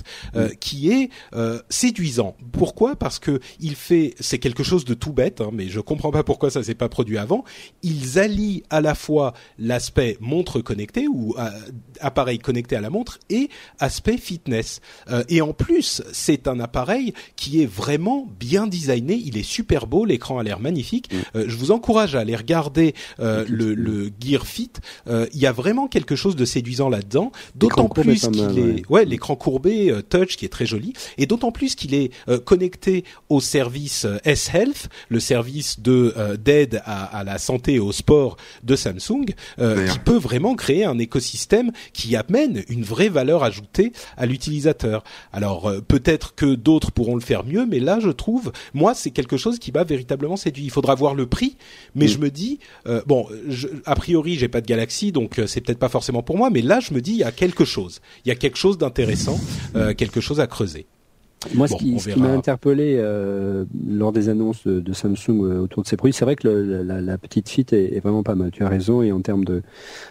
qui 0.59 0.91
est 0.91 1.11
séduisant. 1.69 2.35
Pourquoi? 2.51 2.97
Parce 2.97 3.21
que 3.21 3.39
il 3.61 3.77
fait 3.77 4.15
quelque 4.41 4.63
chose 4.63 4.85
de 4.85 4.95
tout 4.95 5.13
bête, 5.13 5.41
hein, 5.41 5.51
mais 5.53 5.69
je 5.69 5.81
comprends 5.81 6.11
pas 6.11 6.25
pourquoi 6.25 6.51
ça 6.51 6.63
s'est 6.63 6.75
pas 6.75 6.89
produit 6.89 7.19
avant. 7.19 7.45
Ils 7.83 8.19
allient 8.19 8.63
à 8.71 8.81
la 8.81 8.95
fois 8.95 9.35
l'aspect 9.59 10.17
montre 10.21 10.61
connectée 10.61 11.07
ou 11.09 11.35
euh, 11.39 11.49
appareil 12.01 12.39
connecté 12.39 12.77
à 12.77 12.81
la 12.81 12.91
montre 12.91 13.19
et 13.29 13.49
aspect 13.79 14.17
fitness. 14.17 14.81
Euh, 15.11 15.23
et 15.29 15.41
en 15.41 15.53
plus, 15.53 16.03
c'est 16.13 16.49
un 16.49 16.61
appareil 16.61 17.15
qui 17.37 17.63
est 17.63 17.67
vraiment 17.67 18.27
bien 18.39 18.67
designé. 18.67 19.15
Il 19.15 19.37
est 19.37 19.45
super 19.45 19.87
beau, 19.87 20.05
l'écran 20.05 20.39
a 20.39 20.43
l'air 20.43 20.61
magnifique. 20.61 21.13
Mm. 21.13 21.17
Euh, 21.37 21.45
je 21.47 21.57
vous 21.57 21.71
encourage 21.71 22.15
à 22.15 22.21
aller 22.21 22.37
regarder 22.37 22.95
le, 23.19 23.75
le, 23.75 24.11
Gear 24.21 24.47
Fit. 24.47 24.73
Il 25.07 25.39
y 25.39 25.47
a 25.47 25.53
vraiment 25.53 25.89
quelque 25.89 26.17
chose 26.17 26.37
de 26.37 26.45
séduisant 26.45 26.89
là-dedans. 26.89 27.33
D'autant 27.55 27.89
plus 27.89 28.29
qu'il 28.29 28.59
est, 28.59 28.89
ouais, 28.89 29.05
l'écran 29.05 29.37
courbé 29.37 29.95
touch 30.09 30.37
qui 30.37 30.45
est 30.45 30.49
très 30.49 30.67
joli, 30.67 30.95
et 31.19 31.27
d'autant 31.27 31.53
plus 31.53 31.75
qu'il 31.75 31.95
est 31.95 32.11
connecté 32.45 33.05
au 33.29 33.41
service 33.41 34.07
S-Health, 34.31 34.89
le 35.09 35.19
service 35.19 35.81
de 35.81 36.15
euh, 36.17 36.37
d'aide 36.37 36.83
à, 36.85 37.25
la 37.25 37.39
santé 37.39 37.75
et 37.75 37.79
au 37.81 37.91
sport 37.91 38.37
de 38.63 38.77
Samsung, 38.77 39.27
euh, 39.59 39.89
qui 39.89 39.99
peut 39.99 40.17
vraiment 40.17 40.55
créer 40.55 40.85
un 40.85 40.99
écosystème 40.99 41.73
qui 41.93 42.15
amène 42.15 42.63
une 42.69 42.85
vraie 42.85 43.09
valeur 43.09 43.43
ajoutée 43.43 43.93
à 44.17 44.27
l'utilisateur. 44.27 45.03
Alors 45.33 45.69
euh, 45.69 45.81
peut-être 45.81 46.37
que 46.37 46.55
d'autres 46.55 46.93
pourront 46.93 47.17
le 47.17 47.21
faire 47.21 47.45
mieux, 47.45 47.67
mais 47.67 47.81
là 47.81 47.99
je 47.99 48.11
trouve, 48.11 48.53
moi 48.73 48.95
c'est 48.95 49.11
quelque 49.11 49.37
chose 49.37 49.59
qui 49.59 49.73
m'a 49.73 49.83
véritablement 49.83 50.37
séduit. 50.37 50.65
Il 50.65 50.71
faudra 50.71 50.95
voir 50.95 51.17
le 51.17 51.27
prix, 51.27 51.57
mais 51.97 52.07
je 52.07 52.19
me 52.19 52.31
dis, 52.31 52.61
bon, 53.07 53.27
je, 53.49 53.67
a 53.85 53.97
priori 53.97 54.37
j'ai 54.37 54.49
pas 54.49 54.61
de 54.61 54.67
Galaxy, 54.67 55.11
donc 55.11 55.41
c'est 55.47 55.61
peut-être 55.61 55.79
pas 55.79 55.89
forcément 55.89 56.23
pour 56.23 56.37
moi, 56.37 56.51
mais 56.51 56.63
là 56.63 56.79
je 56.79 56.95
me 56.95 57.01
dis 57.01 57.13
il 57.13 57.19
y 57.19 57.25
a 57.25 57.33
quelque 57.33 57.65
chose, 57.65 58.01
il 58.25 58.29
y 58.29 58.33
a 58.33 58.37
quelque 58.37 58.59
chose 58.59 58.79
d'intéressant, 58.79 59.41
quelque 59.97 60.21
chose 60.21 60.39
à 60.39 60.47
creuser. 60.47 60.87
Moi, 61.55 61.69
ce 61.69 61.75
qui, 61.77 61.97
m'a 62.21 62.29
interpellé 62.29 62.97
euh, 62.99 63.65
lors 63.89 64.13
des 64.13 64.29
annonces 64.29 64.67
de, 64.67 64.93
Samsung 64.93 65.43
euh, 65.43 65.61
autour 65.61 65.83
de 65.83 65.89
ces 65.89 65.97
produits, 65.97 66.13
c'est 66.13 66.27
vrai 66.27 66.37
que 66.37 66.47
le, 66.47 66.83
la, 66.83 67.01
la, 67.01 67.17
petite 67.17 67.49
fit 67.49 67.65
est, 67.73 67.97
est, 67.97 68.01
vraiment 68.01 68.23
pas 68.23 68.35
mal. 68.35 68.51
Tu 68.51 68.63
as 68.63 68.69
raison, 68.69 69.01
et 69.01 69.11
en 69.11 69.21
termes 69.21 69.47
de, 69.47 69.63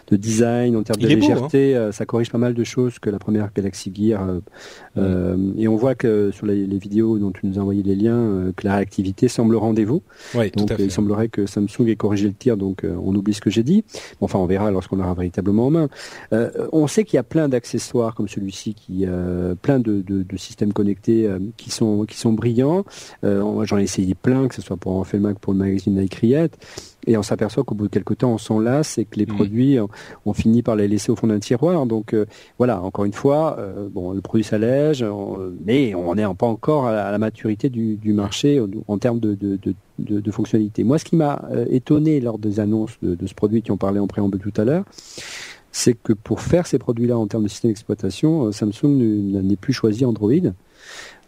de 0.07 0.15
design, 0.15 0.75
en 0.75 0.81
termes 0.81 0.99
de 0.99 1.07
légèreté, 1.07 1.75
hein. 1.75 1.79
euh, 1.79 1.91
ça 1.91 2.07
corrige 2.07 2.31
pas 2.31 2.39
mal 2.39 2.55
de 2.55 2.63
choses 2.63 2.97
que 2.97 3.11
la 3.11 3.19
première 3.19 3.53
Galaxy 3.53 3.93
Gear. 3.93 4.27
Euh, 4.27 4.39
euh 4.97 5.37
et 5.57 5.67
on 5.67 5.75
voit 5.75 5.93
que 5.93 6.31
sur 6.31 6.47
les, 6.47 6.65
les, 6.65 6.77
vidéos 6.79 7.19
dont 7.19 7.31
tu 7.31 7.45
nous 7.45 7.59
as 7.59 7.61
envoyé 7.61 7.83
les 7.83 7.95
liens, 7.95 8.51
que 8.55 8.65
la 8.65 8.75
réactivité 8.77 9.27
semble 9.27 9.53
au 9.55 9.59
rendez-vous. 9.59 10.01
Ouais, 10.33 10.49
donc, 10.49 10.71
il 10.79 10.89
semblerait 10.89 11.29
que 11.29 11.45
Samsung 11.45 11.87
ait 11.87 11.95
corrigé 11.95 12.27
le 12.27 12.33
tir, 12.33 12.57
donc 12.57 12.83
on 12.83 13.13
oublie 13.13 13.33
ce 13.33 13.41
que 13.41 13.49
j'ai 13.49 13.63
dit. 13.63 13.83
Enfin, 14.21 14.39
on 14.39 14.45
verra 14.45 14.71
lorsqu'on 14.71 14.95
l'aura 14.95 15.13
véritablement 15.13 15.67
en 15.67 15.69
main. 15.69 15.89
on 16.71 16.87
sait 16.87 17.03
qu'il 17.03 17.17
y 17.17 17.19
a 17.19 17.23
plein 17.23 17.49
d'accessoires 17.49 18.15
comme 18.15 18.27
celui-ci, 18.27 18.73
qui 18.73 19.05
plein 19.61 19.79
de, 19.79 20.01
de, 20.01 20.23
de 20.23 20.37
systèmes 20.37 20.73
connectés 20.73 21.18
euh, 21.25 21.39
qui 21.57 21.71
sont 21.71 22.05
qui 22.05 22.17
sont 22.17 22.33
brillants. 22.33 22.85
Euh, 23.23 23.65
j'en 23.65 23.77
ai 23.77 23.83
essayé 23.83 24.15
plein, 24.15 24.47
que 24.47 24.55
ce 24.55 24.61
soit 24.61 24.77
pour 24.77 24.93
en 24.93 25.05
Mac 25.19 25.39
pour 25.39 25.53
le 25.53 25.59
magazine 25.59 25.99
Nike 25.99 26.19
et 27.07 27.17
on 27.17 27.23
s'aperçoit 27.23 27.63
qu'au 27.63 27.75
bout 27.75 27.85
de 27.85 27.89
quelques 27.91 28.19
temps, 28.19 28.33
on 28.33 28.37
s'en 28.37 28.59
lasse 28.59 28.97
et 28.97 29.05
que 29.05 29.17
les 29.17 29.25
mm. 29.25 29.35
produits, 29.35 29.77
on, 30.25 30.33
finit 30.33 30.61
par 30.61 30.75
les 30.75 30.87
laisser 30.87 31.11
au 31.11 31.15
fond 31.15 31.27
d'un 31.27 31.39
tiroir. 31.39 31.85
Donc 31.85 32.13
euh, 32.13 32.25
voilà, 32.57 32.81
encore 32.81 33.05
une 33.05 33.13
fois, 33.13 33.57
bon, 33.91 34.11
le 34.11 34.21
produit 34.21 34.43
s'allège, 34.43 35.03
mais 35.65 35.95
on 35.95 36.15
n'est 36.15 36.23
pas 36.35 36.45
encore 36.45 36.87
à 36.87 37.11
la, 37.11 37.17
maturité 37.17 37.69
du, 37.69 38.13
marché 38.13 38.61
en 38.87 38.97
termes 38.97 39.19
de, 39.19 39.33
de, 39.35 39.59
de, 39.97 40.31
fonctionnalité. 40.31 40.83
Moi, 40.83 40.99
ce 40.99 41.05
qui 41.05 41.15
m'a 41.15 41.41
étonné 41.69 42.19
lors 42.19 42.37
des 42.37 42.59
annonces 42.59 42.97
de, 43.01 43.25
ce 43.25 43.33
produit 43.33 43.61
qui 43.61 43.71
ont 43.71 43.77
parlé 43.77 43.99
en 43.99 44.07
préambule 44.07 44.41
tout 44.41 44.61
à 44.61 44.65
l'heure, 44.65 44.83
c'est 45.71 45.93
que 45.93 46.13
pour 46.13 46.41
faire 46.41 46.67
ces 46.67 46.79
produits-là 46.79 47.17
en 47.17 47.27
termes 47.27 47.43
de 47.43 47.49
système 47.49 47.71
d'exploitation, 47.71 48.51
Samsung 48.51 48.97
n'est 49.43 49.55
plus 49.55 49.73
choisi 49.73 50.05
Android. 50.05 50.31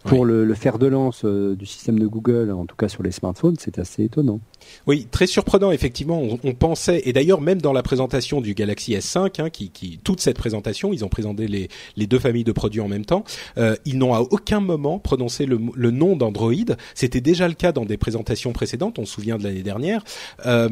Pour 0.04 0.26
le, 0.26 0.46
le, 0.46 0.54
fer 0.56 0.80
de 0.80 0.88
lance 0.88 1.22
euh, 1.26 1.56
du 1.56 1.66
système 1.66 2.00
de 2.00 2.08
Google, 2.08 2.52
en 2.52 2.66
tout 2.66 2.76
cas 2.76 2.88
sur 2.88 3.04
les 3.04 3.12
smartphones, 3.12 3.56
c'est 3.60 3.78
assez 3.80 4.04
étonnant. 4.04 4.40
Oui, 4.88 5.08
très 5.12 5.28
surprenant 5.28 5.72
effectivement. 5.72 6.22
On, 6.22 6.40
on 6.44 6.54
pensait 6.54 7.02
et 7.06 7.14
d'ailleurs 7.14 7.42
même 7.42 7.62
dans 7.62 7.74
la 7.74 7.84
présentation 7.84 8.42
du 8.42 8.54
Galaxy 8.54 8.94
S5, 8.94 9.42
hein, 9.42 9.50
qui, 9.50 9.70
qui, 9.70 10.00
toute 10.04 10.20
cette 10.20 10.38
présentation, 10.38 10.92
ils 10.94 11.06
ont 11.06 11.10
présenté 11.10 11.48
les, 11.48 11.70
les 11.96 12.08
deux 12.08 12.20
familles 12.20 12.44
de 12.44 12.52
produits 12.52 12.82
en 12.82 12.88
même 12.88 13.06
temps. 13.06 13.24
Euh, 13.58 13.76
ils 13.86 13.98
n'ont 13.98 14.14
à 14.14 14.22
aucun 14.22 14.60
moment 14.60 15.00
prononcé 15.00 15.46
le, 15.46 15.60
le 15.76 15.92
nom 15.92 16.16
d'Android. 16.16 16.52
C'était 16.96 17.22
déjà 17.22 17.48
le 17.48 17.54
cas 17.54 17.72
dans 17.72 17.86
des 17.86 17.98
présentations 17.98 18.54
précédentes. 18.54 18.98
On 19.00 19.06
se 19.06 19.14
souvient 19.14 19.38
de 19.38 19.44
l'année 19.44 19.64
dernière. 19.64 20.04
Euh, 20.46 20.70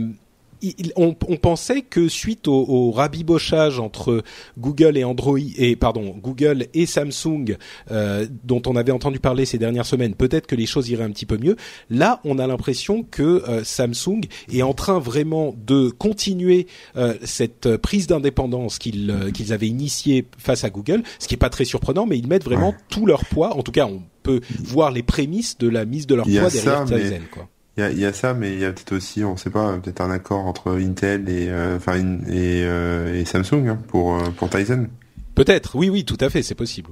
on, 0.96 1.14
pensait 1.14 1.82
que 1.82 2.08
suite 2.08 2.48
au, 2.48 2.92
rabibochage 2.92 3.80
entre 3.80 4.24
Google 4.58 4.98
et 4.98 5.04
Android 5.04 5.40
et 5.58 5.76
pardon 5.76 6.16
Google 6.22 6.68
et 6.74 6.86
Samsung 6.86 7.58
euh, 7.92 8.26
dont 8.44 8.62
on 8.66 8.76
avait 8.76 8.92
entendu 8.92 9.20
parler 9.20 9.46
ces 9.46 9.58
dernières 9.58 9.86
semaines, 9.86 10.16
peut-être 10.16 10.48
que 10.48 10.56
les 10.56 10.66
choses 10.66 10.90
iraient 10.90 11.04
un 11.04 11.12
petit 11.12 11.26
peu 11.26 11.38
mieux. 11.38 11.56
Là, 11.90 12.20
on 12.24 12.40
a 12.40 12.48
l'impression 12.48 13.04
que 13.04 13.44
euh, 13.48 13.64
Samsung 13.64 14.22
est 14.52 14.62
en 14.62 14.74
train 14.74 15.00
vraiment 15.00 15.56
de 15.66 15.90
continuer 15.90 16.68
euh, 16.98 17.16
cette 17.24 17.78
prise 17.78 18.08
d'indépendance 18.08 18.80
qu'ils 18.80 19.32
qu'ils 19.34 19.54
avaient 19.54 19.68
initiée 19.68 20.26
face 20.38 20.64
à 20.64 20.70
Google, 20.70 21.04
ce 21.20 21.28
qui 21.28 21.36
est 21.36 21.38
pas 21.38 21.50
très 21.50 21.66
surprenant, 21.66 22.06
mais 22.06 22.18
ils 22.18 22.28
mettent 22.28 22.44
vraiment 22.44 22.74
tout 22.90 23.06
leur 23.06 23.26
poids. 23.26 23.56
En 23.56 23.64
tout 23.64 23.72
cas, 23.72 23.86
on 23.86 24.02
peut 24.24 24.42
voir 24.60 24.92
les 24.92 25.04
prémices 25.04 25.58
de 25.58 25.70
la 25.70 25.86
mise 25.86 26.08
de 26.08 26.16
leur 26.16 26.26
poids 26.26 26.50
derrière 26.50 26.86
Tizen, 26.86 27.24
quoi. 27.32 27.48
Il 27.92 28.00
y 28.00 28.06
a, 28.06 28.14
ça, 28.14 28.34
mais 28.34 28.54
il 28.54 28.60
y 28.60 28.66
a 28.66 28.72
peut-être 28.72 28.96
aussi, 28.96 29.24
on 29.24 29.38
sait 29.38 29.50
pas, 29.50 29.78
peut-être 29.78 30.02
un 30.02 30.12
accord 30.12 30.46
entre 30.46 30.72
Intel 30.80 31.30
et, 31.30 31.48
euh, 31.50 31.78
enfin, 31.78 31.98
et, 31.98 32.64
euh, 32.64 33.20
et, 33.20 33.26
Samsung 33.26 33.68
hein, 33.68 33.80
pour 33.88 34.16
euh, 34.16 34.30
pour 34.36 34.50
Tizen. 34.50 34.90
Peut-être, 35.36 35.76
oui, 35.76 35.90
oui, 35.90 36.04
tout 36.04 36.18
à 36.20 36.30
fait, 36.30 36.42
c'est 36.42 36.56
possible. 36.56 36.90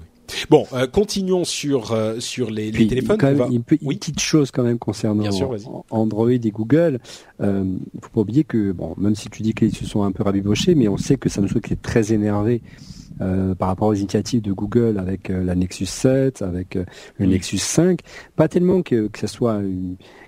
Bon, 0.50 0.66
euh, 0.74 0.88
continuons 0.88 1.44
sur 1.44 1.92
euh, 1.92 2.20
sur 2.20 2.50
les, 2.50 2.72
les 2.72 2.88
téléphones. 2.88 3.18
Quand 3.18 3.34
même, 3.34 3.52
une, 3.52 3.64
petite 3.64 4.20
chose 4.20 4.52
quand 4.52 4.64
même 4.64 4.80
concernant 4.80 5.26
Android 5.90 6.30
et 6.30 6.52
Google. 6.52 7.00
Euh, 7.42 7.64
il 7.94 8.00
faut 8.02 8.10
pas 8.10 8.22
oublier 8.22 8.44
que 8.44 8.72
bon, 8.72 8.94
même 8.98 9.16
si 9.16 9.30
tu 9.30 9.42
dis 9.42 9.54
qu'ils 9.54 9.76
se 9.76 9.86
sont 9.86 10.04
un 10.04 10.12
peu 10.12 10.24
rabibochés, 10.24 10.76
mais 10.76 10.88
on 10.88 10.98
sait 10.98 11.18
que 11.18 11.30
Samsung 11.30 11.62
est 11.72 11.82
très 11.82 12.14
énervé 12.14 12.62
euh, 13.22 13.56
par 13.56 13.68
rapport 13.70 13.88
aux 13.88 13.94
initiatives 13.94 14.42
de 14.42 14.52
Google 14.52 14.98
avec 15.00 15.30
euh, 15.30 15.44
la 15.44 15.56
Nexus 15.56 15.86
7, 15.86 16.42
avec 16.42 16.76
euh, 16.76 16.86
le 17.18 17.26
Nexus 17.26 17.58
5. 17.58 18.00
Pas 18.36 18.48
tellement 18.48 18.82
que, 18.82 19.08
que 19.08 19.20
ce 19.20 19.28
soit 19.28 19.62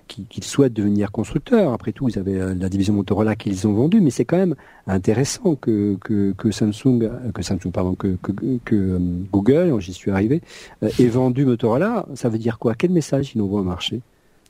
qu'ils 0.08 0.44
souhaitent 0.44 0.72
devenir 0.72 1.12
constructeurs. 1.12 1.72
Après 1.72 1.92
tout, 1.92 2.08
ils 2.08 2.18
avaient 2.18 2.54
la 2.54 2.68
division 2.68 2.94
Motorola 2.94 3.36
qu'ils 3.36 3.68
ont 3.68 3.72
vendue, 3.72 4.00
mais 4.00 4.10
c'est 4.10 4.24
quand 4.24 4.38
même 4.38 4.56
intéressant 4.86 5.54
que, 5.54 5.96
que, 6.00 6.32
que, 6.32 6.50
Samsung, 6.50 7.08
que 7.32 7.42
Samsung, 7.42 7.70
pardon, 7.72 7.94
que, 7.94 8.16
que, 8.22 8.32
que 8.64 8.98
Google, 9.32 9.78
j'y 9.78 9.92
suis 9.92 10.10
arrivé, 10.10 10.42
ait 10.82 11.06
vendu 11.06 11.44
Motorola. 11.44 12.06
Ça 12.14 12.28
veut 12.28 12.38
dire 12.38 12.58
quoi? 12.58 12.74
Quel 12.74 12.90
message 12.90 13.32
ils 13.34 13.40
envoient 13.40 13.60
au 13.60 13.64
marché? 13.64 14.00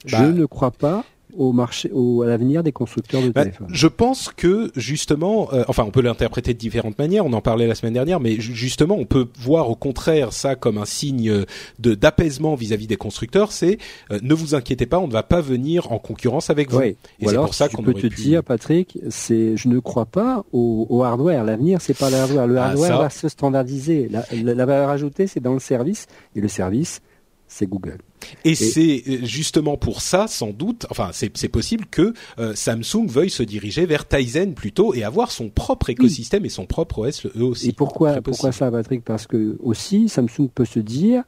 Je 0.07 0.17
bah, 0.17 0.33
ne 0.33 0.47
crois 0.47 0.71
pas 0.71 1.05
au 1.37 1.53
marché, 1.53 1.91
au, 1.93 2.23
à 2.23 2.27
l'avenir 2.27 2.63
des 2.63 2.73
constructeurs 2.73 3.23
de 3.23 3.31
bah, 3.31 3.45
téléphones 3.45 3.69
Je 3.71 3.87
pense 3.87 4.29
que 4.29 4.71
justement, 4.77 5.49
euh, 5.53 5.65
enfin, 5.69 5.85
on 5.87 5.91
peut 5.91 6.01
l'interpréter 6.01 6.55
de 6.55 6.59
différentes 6.59 6.99
manières. 6.99 7.27
On 7.27 7.33
en 7.33 7.41
parlait 7.41 7.67
la 7.67 7.75
semaine 7.75 7.95
dernière, 7.95 8.21
mais 8.21 8.41
justement, 8.41 8.97
on 8.99 9.05
peut 9.05 9.29
voir 9.39 9.71
au 9.71 9.75
contraire 9.75 10.33
ça 10.33 10.57
comme 10.57 10.79
un 10.79 10.85
signe 10.85 11.45
de 11.79 11.95
d'apaisement 11.95 12.55
vis-à-vis 12.55 12.87
des 12.87 12.97
constructeurs. 12.97 13.53
C'est 13.53 13.79
euh, 14.11 14.19
ne 14.23 14.35
vous 14.35 14.55
inquiétez 14.55 14.87
pas, 14.87 14.99
on 14.99 15.07
ne 15.07 15.13
va 15.13 15.23
pas 15.23 15.41
venir 15.41 15.93
en 15.93 15.99
concurrence 15.99 16.51
avec 16.51 16.71
vous. 16.71 16.81
Et 16.81 16.97
c'est 17.25 17.35
pour 17.35 17.55
ça 17.55 17.69
qu'on 17.69 17.83
peut 17.83 17.95
te 17.95 18.07
dire, 18.07 18.43
Patrick, 18.43 18.99
c'est 19.09 19.57
je 19.57 19.69
ne 19.69 19.79
crois 19.79 20.07
pas 20.07 20.45
au, 20.53 20.87
au 20.89 21.03
hardware. 21.03 21.45
L'avenir, 21.45 21.81
c'est 21.81 21.97
pas 21.97 22.11
le 22.11 22.17
hardware. 22.17 22.47
Le 22.47 22.59
ah, 22.59 22.67
hardware 22.67 22.99
va 22.99 23.11
se 23.11 23.29
standardiser. 23.29 24.09
La, 24.09 24.25
la 24.33 24.67
valeur 24.67 24.91
ajoutée, 24.91 25.27
c'est 25.27 25.41
dans 25.41 25.55
le 25.55 25.61
service, 25.61 26.07
et 26.35 26.41
le 26.41 26.49
service, 26.49 27.01
c'est 27.51 27.67
Google. 27.67 27.99
Et, 28.45 28.55
c'est 28.55 29.03
euh, 29.09 29.19
justement 29.25 29.77
pour 29.77 30.03
ça, 30.03 30.27
sans 30.29 30.51
doute, 30.53 30.87
enfin 30.91 31.11
c'est 31.13 31.49
possible 31.49 31.85
que 31.87 32.15
euh, 32.39 32.55
Samsung 32.55 33.07
veuille 33.07 33.29
se 33.29 33.43
diriger 33.43 33.87
vers 33.87 34.07
Tizen 34.07 34.55
plutôt 34.55 34.95
et 34.95 35.03
avoir 35.03 35.33
son 35.33 35.51
propre 35.51 35.91
écosystème 35.91 36.45
et 36.45 36.49
son 36.49 36.67
propre 36.67 37.01
OS 37.01 37.27
eux 37.27 37.43
aussi. 37.43 37.71
Et 37.71 37.73
pourquoi 37.73 38.23
pourquoi 38.23 38.53
ça, 38.53 38.71
Patrick? 38.71 39.05
Parce 39.05 39.27
que 39.27 39.59
aussi 39.61 40.09
Samsung 40.09 40.49
peut 40.55 40.65
se 40.65 40.79
dire 40.79 41.25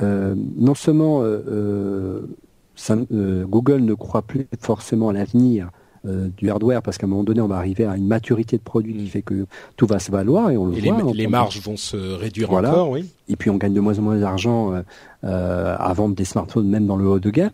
euh, 0.00 0.34
non 0.36 0.74
seulement 0.74 1.22
Google 3.00 3.80
ne 3.80 3.94
croit 3.94 4.22
plus 4.22 4.46
forcément 4.60 5.08
à 5.08 5.12
l'avenir 5.14 5.70
euh, 6.06 6.28
du 6.36 6.50
hardware 6.50 6.82
parce 6.82 6.98
qu'à 6.98 7.06
un 7.06 7.10
moment 7.10 7.24
donné 7.24 7.40
on 7.40 7.46
va 7.46 7.56
arriver 7.56 7.84
à 7.84 7.96
une 7.96 8.06
maturité 8.06 8.56
de 8.56 8.62
produit 8.62 8.94
qui 8.94 9.04
mm. 9.04 9.08
fait 9.08 9.22
que 9.22 9.46
tout 9.76 9.86
va 9.86 9.98
se 9.98 10.10
valoir 10.10 10.50
et 10.50 10.56
on 10.56 10.66
le 10.66 10.72
voit. 10.72 11.12
Les, 11.12 11.22
les 11.22 11.26
marges 11.26 11.60
vont 11.60 11.76
se 11.76 11.96
réduire 11.96 12.52
encore, 12.52 12.90
oui. 12.90 13.06
Et 13.28 13.36
puis 13.36 13.50
on 13.50 13.56
gagne 13.56 13.72
de 13.72 13.80
moins 13.80 13.98
en 13.98 14.02
moins 14.02 14.18
d'argent 14.18 14.74
euh, 14.74 14.82
euh, 15.24 15.76
à 15.78 15.92
vendre 15.92 16.14
des 16.14 16.24
smartphones 16.24 16.68
même 16.68 16.86
dans 16.86 16.96
le 16.96 17.06
haut 17.06 17.20
de 17.20 17.30
gamme. 17.30 17.50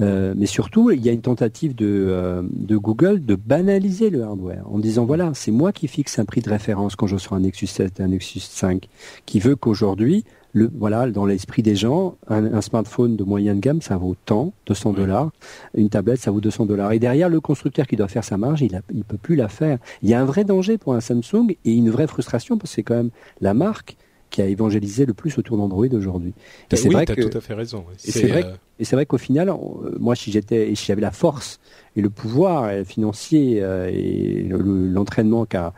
Euh, 0.00 0.34
mais 0.36 0.46
surtout, 0.46 0.90
il 0.90 1.04
y 1.04 1.08
a 1.08 1.12
une 1.12 1.20
tentative 1.20 1.74
de, 1.74 2.42
de, 2.50 2.76
Google 2.76 3.24
de 3.24 3.34
banaliser 3.34 4.10
le 4.10 4.22
hardware 4.22 4.64
en 4.70 4.78
disant 4.78 5.04
voilà, 5.04 5.32
c'est 5.34 5.50
moi 5.50 5.72
qui 5.72 5.86
fixe 5.86 6.18
un 6.18 6.24
prix 6.24 6.40
de 6.40 6.48
référence 6.48 6.96
quand 6.96 7.06
je 7.06 7.16
sur 7.16 7.34
un 7.34 7.40
Nexus 7.40 7.66
7 7.66 8.00
et 8.00 8.02
un 8.02 8.08
Nexus 8.08 8.40
5, 8.40 8.88
qui 9.26 9.38
veut 9.38 9.56
qu'aujourd'hui 9.56 10.24
le, 10.52 10.70
voilà, 10.74 11.10
dans 11.10 11.24
l'esprit 11.24 11.62
des 11.62 11.74
gens, 11.74 12.16
un, 12.28 12.60
smartphone 12.60 13.16
de 13.16 13.24
moyenne 13.24 13.60
gamme, 13.60 13.80
ça 13.80 13.96
vaut 13.96 14.16
tant, 14.26 14.52
200 14.66 14.92
dollars. 14.92 15.30
Une 15.74 15.88
tablette, 15.88 16.20
ça 16.20 16.30
vaut 16.30 16.40
200 16.40 16.66
dollars. 16.66 16.92
Et 16.92 16.98
derrière, 16.98 17.28
le 17.28 17.40
constructeur 17.40 17.86
qui 17.86 17.96
doit 17.96 18.08
faire 18.08 18.24
sa 18.24 18.36
marge, 18.36 18.60
il 18.60 18.80
ne 18.92 19.02
peut 19.02 19.16
plus 19.16 19.34
la 19.34 19.48
faire. 19.48 19.78
Il 20.02 20.10
y 20.10 20.14
a 20.14 20.20
un 20.20 20.24
vrai 20.24 20.44
danger 20.44 20.76
pour 20.76 20.94
un 20.94 21.00
Samsung 21.00 21.56
et 21.64 21.72
une 21.72 21.90
vraie 21.90 22.06
frustration 22.06 22.58
parce 22.58 22.70
que 22.70 22.74
c'est 22.76 22.82
quand 22.82 22.96
même 22.96 23.10
la 23.40 23.54
marque 23.54 23.96
qui 24.32 24.42
a 24.42 24.46
évangélisé 24.46 25.06
le 25.06 25.14
plus 25.14 25.38
autour 25.38 25.58
d'Android 25.58 25.86
aujourd'hui. 25.92 26.32
Et 26.70 26.76
c'est 26.76 26.88
vrai 26.88 27.06
que, 27.06 27.28
tout 27.28 27.36
à 27.36 27.40
fait 27.40 27.54
raison. 27.54 27.84
Et 28.04 28.10
c'est 28.10 28.26
vrai, 28.26 28.44
euh, 28.44 28.84
vrai 28.92 29.06
qu'au 29.06 29.18
final, 29.18 29.50
euh, 29.50 29.54
moi, 30.00 30.16
si 30.16 30.32
j'étais, 30.32 30.74
si 30.74 30.86
j'avais 30.86 31.02
la 31.02 31.10
force 31.10 31.60
et 31.96 32.00
le 32.00 32.08
pouvoir 32.08 32.70
financier 32.86 33.62
euh, 33.62 33.90
et 33.92 34.48
l'entraînement 34.48 35.44
qu'a 35.44 35.72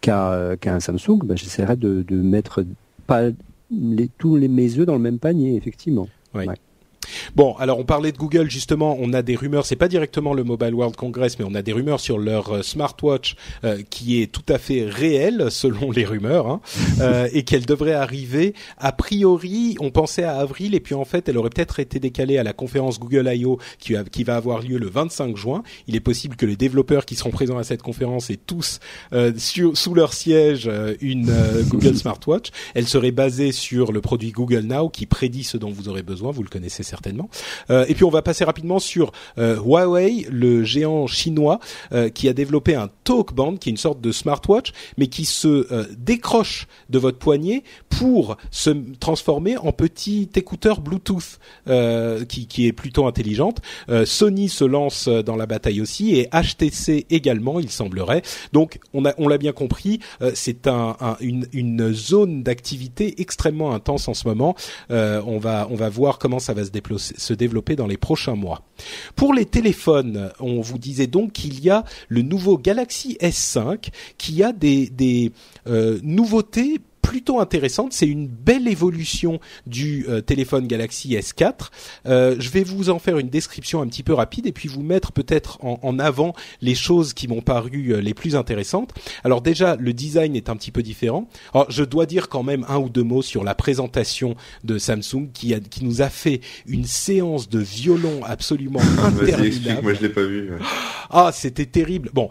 qu'a 0.00 0.56
un 0.64 0.80
Samsung, 0.80 1.20
ben, 1.22 1.36
j'essaierais 1.36 1.76
de, 1.76 2.02
de 2.02 2.16
mettre 2.16 2.64
pas 3.06 3.30
tous 4.18 4.36
les, 4.36 4.48
mes 4.48 4.78
œufs 4.78 4.86
dans 4.86 4.94
le 4.94 5.00
même 5.00 5.18
panier, 5.18 5.56
effectivement. 5.56 6.08
Bon, 7.34 7.54
alors 7.58 7.78
on 7.78 7.84
parlait 7.84 8.12
de 8.12 8.18
Google 8.18 8.50
justement. 8.50 8.96
On 9.00 9.12
a 9.12 9.22
des 9.22 9.36
rumeurs. 9.36 9.66
C'est 9.66 9.76
pas 9.76 9.88
directement 9.88 10.34
le 10.34 10.44
Mobile 10.44 10.74
World 10.74 10.96
Congress, 10.96 11.38
mais 11.38 11.44
on 11.48 11.54
a 11.54 11.62
des 11.62 11.72
rumeurs 11.72 12.00
sur 12.00 12.18
leur 12.18 12.52
euh, 12.52 12.62
smartwatch 12.62 13.36
euh, 13.64 13.82
qui 13.88 14.22
est 14.22 14.26
tout 14.26 14.44
à 14.48 14.58
fait 14.58 14.84
réelle 14.84 15.46
selon 15.50 15.90
les 15.90 16.04
rumeurs, 16.04 16.46
hein, 16.46 16.60
euh, 17.00 17.28
et 17.32 17.42
qu'elle 17.42 17.66
devrait 17.66 17.92
arriver. 17.92 18.54
A 18.78 18.92
priori, 18.92 19.76
on 19.80 19.90
pensait 19.90 20.24
à 20.24 20.36
avril, 20.36 20.74
et 20.74 20.80
puis 20.80 20.94
en 20.94 21.04
fait, 21.04 21.28
elle 21.28 21.38
aurait 21.38 21.50
peut-être 21.50 21.80
été 21.80 22.00
décalée 22.00 22.38
à 22.38 22.42
la 22.42 22.52
conférence 22.52 22.98
Google 22.98 23.30
I.O. 23.32 23.58
Qui, 23.78 23.94
qui, 24.10 24.24
va 24.24 24.36
avoir 24.36 24.60
lieu 24.62 24.78
le 24.78 24.88
25 24.88 25.36
juin. 25.36 25.62
Il 25.86 25.96
est 25.96 26.00
possible 26.00 26.36
que 26.36 26.46
les 26.46 26.56
développeurs 26.56 27.04
qui 27.04 27.16
seront 27.16 27.30
présents 27.30 27.58
à 27.58 27.64
cette 27.64 27.82
conférence 27.82 28.30
aient 28.30 28.36
tous 28.36 28.80
sur, 29.36 29.76
sous 29.76 29.94
leur 29.94 30.12
siège 30.12 30.70
une 31.00 31.32
Google 31.68 31.96
Smartwatch. 31.96 32.50
Elle 32.74 32.86
serait 32.86 33.10
basée 33.10 33.52
sur 33.52 33.92
le 33.92 34.00
produit 34.00 34.30
Google 34.30 34.60
Now 34.60 34.88
qui 34.88 35.06
prédit 35.06 35.44
ce 35.44 35.56
dont 35.56 35.70
vous 35.70 35.88
aurez 35.88 36.02
besoin. 36.02 36.30
Vous 36.30 36.42
le 36.42 36.48
connaissez 36.48 36.82
certainement. 36.92 37.30
Euh, 37.70 37.86
et 37.88 37.94
puis 37.94 38.04
on 38.04 38.10
va 38.10 38.20
passer 38.20 38.44
rapidement 38.44 38.78
sur 38.78 39.12
euh, 39.38 39.56
Huawei, 39.56 40.26
le 40.30 40.62
géant 40.62 41.06
chinois 41.06 41.58
euh, 41.92 42.10
qui 42.10 42.28
a 42.28 42.34
développé 42.34 42.74
un 42.74 42.90
TalkBand, 43.04 43.56
qui 43.56 43.70
est 43.70 43.72
une 43.72 43.78
sorte 43.78 44.02
de 44.02 44.12
smartwatch, 44.12 44.72
mais 44.98 45.06
qui 45.06 45.24
se 45.24 45.86
décroche 45.96 46.66
de 46.90 46.98
votre 46.98 47.18
poignet 47.18 47.62
pour 47.88 48.36
se 48.50 48.70
transformer 49.00 49.56
en 49.56 49.72
petit 49.72 50.28
écouteur 50.34 50.80
Bluetooth 50.80 51.38
qui, 52.28 52.46
qui, 52.46 52.66
est 52.66 52.72
plutôt 52.72 53.06
intelligente. 53.06 53.58
Sony 54.04 54.48
se 54.48 54.64
lance 54.64 55.08
dans 55.08 55.36
la 55.36 55.46
bataille 55.46 55.80
aussi 55.80 56.16
et 56.16 56.28
HTC 56.32 57.06
également, 57.10 57.58
il 57.60 57.70
semblerait. 57.70 58.22
Donc 58.52 58.78
on 58.92 59.04
a 59.04 59.14
on 59.18 59.28
l'a 59.28 59.38
bien 59.38 59.52
compris, 59.52 60.00
c'est 60.34 60.66
un, 60.66 60.96
une, 61.20 61.46
une, 61.52 61.92
zone 61.92 62.42
d'activité 62.42 63.20
extrêmement 63.20 63.72
intense 63.74 64.08
en 64.08 64.14
ce 64.14 64.28
moment. 64.28 64.54
on 64.90 65.38
va 65.38 65.68
on 65.70 65.76
va 65.76 65.88
voir 65.88 66.18
comment 66.18 66.38
ça 66.38 66.54
va 66.54 66.64
se 66.64 66.70
développer 66.70 66.81
se 66.98 67.34
développer 67.34 67.76
dans 67.76 67.86
les 67.86 67.96
prochains 67.96 68.34
mois. 68.34 68.62
Pour 69.16 69.34
les 69.34 69.46
téléphones, 69.46 70.30
on 70.40 70.60
vous 70.60 70.78
disait 70.78 71.06
donc 71.06 71.32
qu'il 71.32 71.62
y 71.62 71.70
a 71.70 71.84
le 72.08 72.22
nouveau 72.22 72.58
Galaxy 72.58 73.16
S5 73.20 73.88
qui 74.18 74.42
a 74.42 74.52
des, 74.52 75.32
euh, 75.66 75.98
nouveautés 76.02 76.80
plutôt 77.02 77.40
intéressante. 77.40 77.92
C'est 77.92 78.06
une 78.06 78.28
belle 78.28 78.68
évolution 78.68 79.40
du 79.66 80.06
euh, 80.08 80.20
téléphone 80.20 80.66
Galaxy 80.66 81.14
S4. 81.14 81.68
Euh, 82.06 82.36
je 82.38 82.48
vais 82.48 82.62
vous 82.62 82.88
en 82.88 82.98
faire 82.98 83.18
une 83.18 83.28
description 83.28 83.82
un 83.82 83.88
petit 83.88 84.02
peu 84.02 84.14
rapide 84.14 84.46
et 84.46 84.52
puis 84.52 84.68
vous 84.68 84.82
mettre 84.82 85.12
peut-être 85.12 85.58
en, 85.62 85.98
avant 85.98 86.34
les 86.62 86.74
choses 86.74 87.12
qui 87.12 87.28
m'ont 87.28 87.42
paru 87.42 87.92
euh, 87.92 88.00
les 88.00 88.14
plus 88.14 88.36
intéressantes. 88.36 88.94
Alors 89.24 89.42
déjà, 89.42 89.76
le 89.76 89.92
design 89.92 90.36
est 90.36 90.48
un 90.48 90.56
petit 90.56 90.70
peu 90.70 90.82
différent. 90.82 91.28
Alors, 91.52 91.70
je 91.70 91.84
dois 91.84 92.06
dire 92.06 92.28
quand 92.28 92.42
même 92.42 92.64
un 92.68 92.78
ou 92.78 92.88
deux 92.88 93.02
mots 93.02 93.22
sur 93.22 93.44
la 93.44 93.54
présentation 93.54 94.36
de 94.64 94.78
Samsung 94.78 95.28
qui, 95.34 95.52
a, 95.52 95.60
qui 95.60 95.84
nous 95.84 96.00
a 96.02 96.08
fait 96.08 96.40
une 96.66 96.84
séance 96.84 97.48
de 97.48 97.58
violon 97.58 98.20
absolument 98.24 98.80
interminable. 99.02 99.82
Moi, 99.82 99.94
je 99.94 100.02
l'ai 100.02 100.08
pas 100.08 100.22
vu. 100.22 100.50
Ah, 101.10 101.30
c'était 101.34 101.66
terrible. 101.66 102.10
Bon, 102.14 102.28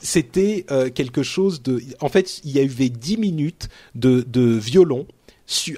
c'était 0.00 0.64
quelque 0.94 1.22
chose 1.22 1.62
de. 1.62 1.80
En 2.00 2.08
fait, 2.08 2.40
il 2.44 2.50
y 2.50 2.58
avait 2.58 2.88
dix 2.88 3.16
minutes 3.16 3.68
de 3.94 4.13
de 4.22 4.58
violon 4.58 5.06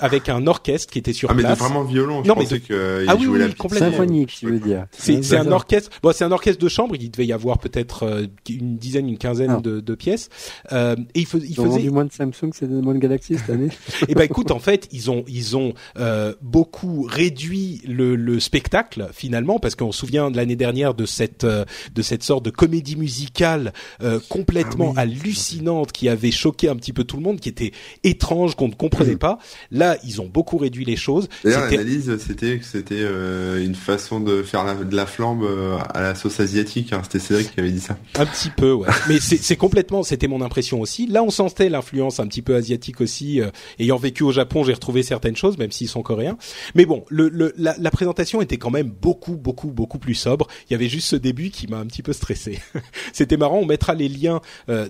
avec 0.00 0.29
un 0.29 0.46
orchestre 0.46 0.92
qui 0.92 0.98
était 0.98 1.12
sur 1.12 1.31
ah, 1.31 1.35
place. 1.35 1.48
mais 1.48 1.55
vraiment 1.55 1.83
violon. 1.85 2.22
Je 2.22 2.29
non, 2.29 2.35
pensais 2.35 2.61
que 2.61 3.05
ah 3.09 3.16
oui, 3.18 3.26
oui, 3.26 3.55
complètement. 3.55 3.90
Symphonique, 3.90 4.35
tu 4.38 4.46
veux 4.46 4.61
dire. 4.61 4.87
C'est 4.92 5.37
un 5.37 5.50
orchestre. 5.52 5.90
Bon, 6.02 6.12
c'est 6.12 6.24
un 6.24 6.33
orchestre 6.33 6.62
de 6.62 6.68
chambre. 6.68 6.94
Il 6.98 7.11
devait 7.11 7.26
y 7.26 7.33
avoir 7.33 7.59
peut-être 7.59 8.05
euh, 8.05 8.26
une 8.48 8.76
dizaine, 8.76 9.09
une 9.09 9.18
quinzaine 9.18 9.57
ah. 9.59 9.61
de, 9.61 9.81
de, 9.81 9.94
pièces. 9.94 10.29
Euh, 10.72 10.96
et 11.14 11.20
il, 11.20 11.29
il 11.48 11.55
faisait. 11.55 11.81
du 11.81 11.90
moins 11.90 12.05
de 12.05 12.12
Samsung, 12.12 12.50
c'est 12.52 12.68
moins 12.68 12.94
de 12.94 12.98
Galaxy 12.98 13.37
cette 13.38 13.50
année. 13.50 13.66
et 13.66 14.05
eh 14.09 14.14
ben 14.14 14.22
écoute, 14.22 14.50
en 14.50 14.59
fait, 14.59 14.88
ils 14.92 15.11
ont 15.11 15.24
ils 15.29 15.57
ont 15.57 15.74
euh, 15.98 16.35
beaucoup 16.42 17.02
réduit 17.02 17.83
le, 17.87 18.16
le 18.16 18.40
spectacle 18.40 19.09
finalement 19.12 19.59
parce 19.59 19.74
qu'on 19.74 19.92
se 19.92 20.00
souvient 20.00 20.31
de 20.31 20.37
l'année 20.37 20.57
dernière 20.57 20.94
de 20.94 21.07
cette 21.07 21.44
euh, 21.44 21.64
de 21.94 22.02
cette 22.02 22.22
sorte 22.22 22.44
de 22.44 22.50
comédie 22.50 22.96
musicale 22.96 23.72
euh, 24.02 24.20
complètement 24.29 24.92
ah 24.96 25.00
hallucinante 25.00 25.92
qui 25.92 26.09
avait 26.09 26.31
choqué 26.31 26.68
un 26.68 26.76
petit 26.76 26.92
peu 26.92 27.05
tout 27.05 27.16
le 27.16 27.22
monde, 27.22 27.40
qui 27.40 27.48
était 27.48 27.72
étrange, 28.05 28.55
qu'on 28.55 28.68
ne 28.68 28.74
comprenait 28.74 29.16
pas. 29.16 29.38
Là, 29.71 29.97
ils 30.05 30.21
ont 30.21 30.27
beaucoup 30.27 30.59
réduit 30.59 30.85
les 30.85 30.97
choses. 30.97 31.29
D'ailleurs, 31.45 31.71
l'analyse, 31.71 32.16
c'était 32.19 32.59
que 32.59 32.64
c'était 32.64 32.95
euh, 32.99 33.64
une 33.64 33.75
façon 33.75 34.21
de 34.21 34.42
faire 34.42 34.64
de 34.85 34.97
la 34.97 35.07
flambe 35.07 35.45
euh, 35.45 35.77
à 35.92 36.01
la 36.01 36.14
sauce 36.14 36.40
asiatique. 36.40 36.92
Hein. 36.92 37.01
C'était 37.03 37.19
Cédric 37.19 37.55
qui 37.55 37.61
avait 37.61 37.71
dit 37.71 37.81
ça. 37.81 37.97
Un 38.19 38.27
petit 38.27 38.51
peu, 38.51 38.73
ouais. 38.73 38.88
Mais 39.09 39.19
c'est 39.21 39.57
complètement, 39.57 40.03
c'était 40.03 40.29
mon 40.29 40.42
impression 40.42 40.81
aussi. 40.81 41.07
Là, 41.07 41.23
on 41.23 41.31
sentait 41.31 41.69
l'influence 41.69 42.21
un 42.21 42.27
petit 42.27 42.42
peu 42.42 42.55
asiatique 42.55 43.01
aussi. 43.01 43.40
Euh, 43.40 43.51
ayant 43.79 43.97
vécu 43.97 44.23
au 44.23 44.33
Japon, 44.33 44.64
j'ai 44.64 44.73
retrouvé 44.73 45.03
certaines 45.03 45.37
choses, 45.37 45.59
même 45.59 45.73
s'ils 45.73 45.88
sont 45.88 46.03
coréens. 46.03 46.37
Mais 46.75 46.87
bon, 46.87 47.05
le, 47.09 47.29
le 47.29 47.53
la, 47.57 47.75
la, 47.79 47.90
présentation 47.90 48.42
était 48.42 48.59
quand 48.59 48.71
même 48.71 48.90
beaucoup, 48.90 49.37
beaucoup, 49.37 49.69
beaucoup 49.69 49.99
plus 49.99 50.14
sobre. 50.14 50.47
Il 50.69 50.73
y 50.73 50.77
avait 50.77 50.88
juste 50.88 51.09
ce 51.09 51.16
début 51.16 51.51
qui 51.51 51.66
m'a 51.66 51.79
un 51.79 51.87
petit 51.87 52.03
peu 52.03 52.12
stressé. 52.12 52.61
c'était 53.12 53.37
marrant. 53.37 53.59
On 53.59 53.66
mettra 53.66 53.95
les 53.95 54.09
liens 54.09 54.40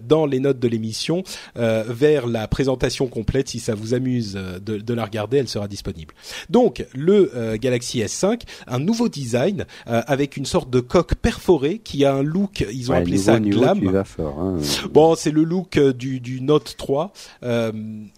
dans 0.02 0.26
les 0.26 0.40
notes 0.40 0.58
de 0.58 0.68
l'émission 0.68 1.22
vers 1.54 2.26
la 2.26 2.48
présentation 2.48 3.06
complète 3.06 3.48
si 3.48 3.60
ça 3.60 3.74
vous 3.74 3.94
amuse 3.94 4.38
de, 4.58 4.78
de, 4.78 4.94
la 4.94 5.04
regarder, 5.04 5.38
elle 5.38 5.48
sera 5.48 5.68
disponible. 5.68 6.14
Donc 6.50 6.86
le 6.94 7.56
Galaxy 7.56 8.00
S5, 8.00 8.42
un 8.66 8.78
nouveau 8.78 9.08
design 9.08 9.66
avec 9.86 10.36
une 10.36 10.46
sorte 10.46 10.70
de 10.70 10.80
coque 10.80 11.14
perforée 11.14 11.78
qui 11.78 12.04
a 12.04 12.14
un 12.14 12.22
look, 12.22 12.66
ils 12.72 12.90
ont 12.90 12.94
appelé 12.94 13.18
ça 13.18 13.38
glam. 13.40 14.04
Hein. 14.18 14.56
Bon, 14.90 15.14
c'est 15.14 15.30
le 15.30 15.44
look 15.44 15.78
du, 15.78 16.20
du 16.20 16.40
Note 16.40 16.74
3 16.76 17.12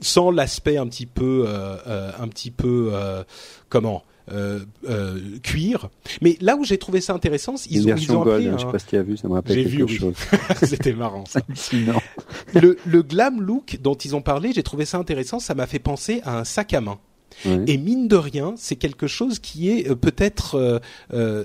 sans 0.01 0.31
l'aspect 0.31 0.77
un 0.77 0.87
petit 0.87 1.07
peu 1.07 1.47
un 1.87 2.29
petit 2.29 2.51
peu 2.51 2.93
comment 3.69 4.03
euh, 4.33 4.61
euh, 4.89 5.39
cuir. 5.43 5.91
Mais 6.21 6.37
là 6.41 6.57
où 6.57 6.65
j'ai 6.65 6.79
trouvé 6.79 7.01
ça 7.01 7.15
intéressant, 7.15 7.55
ils 7.71 7.89
ont, 7.89 7.97
ils 7.97 8.13
ont 8.13 8.23
gold, 8.23 8.47
hein, 8.47 8.57
je 8.57 8.65
sais 8.65 8.71
pas 8.71 8.79
si 8.79 8.87
tu 8.87 8.97
as 8.97 9.03
vu, 9.03 9.17
ça 9.17 9.29
me 9.29 9.35
rappelle 9.35 9.57
quelque 9.57 9.69
vu, 9.69 9.97
chose. 9.97 10.15
C'était 10.63 10.93
marrant 10.93 11.25
ça. 11.27 11.41
le, 12.55 12.77
le 12.85 13.03
glam 13.03 13.41
look 13.41 13.79
dont 13.81 13.95
ils 13.95 14.15
ont 14.17 14.23
parlé, 14.23 14.53
j'ai 14.53 14.63
trouvé 14.63 14.85
ça 14.85 14.99
intéressant. 14.99 15.39
Ça 15.41 15.55
m'a 15.55 15.67
fait 15.67 15.79
penser 15.79 16.21
à 16.25 16.39
un 16.39 16.45
sac 16.45 16.75
à 16.75 16.81
main. 16.81 16.99
Et 17.67 17.79
mine 17.79 18.09
de 18.09 18.17
rien, 18.17 18.55
c'est 18.57 18.77
quelque 18.77 19.07
chose 19.07 19.39
qui 19.39 19.71
est 19.71 19.89
euh, 19.89 19.95
peut-être 19.95 20.57
euh, 20.57 20.79
euh 21.13 21.45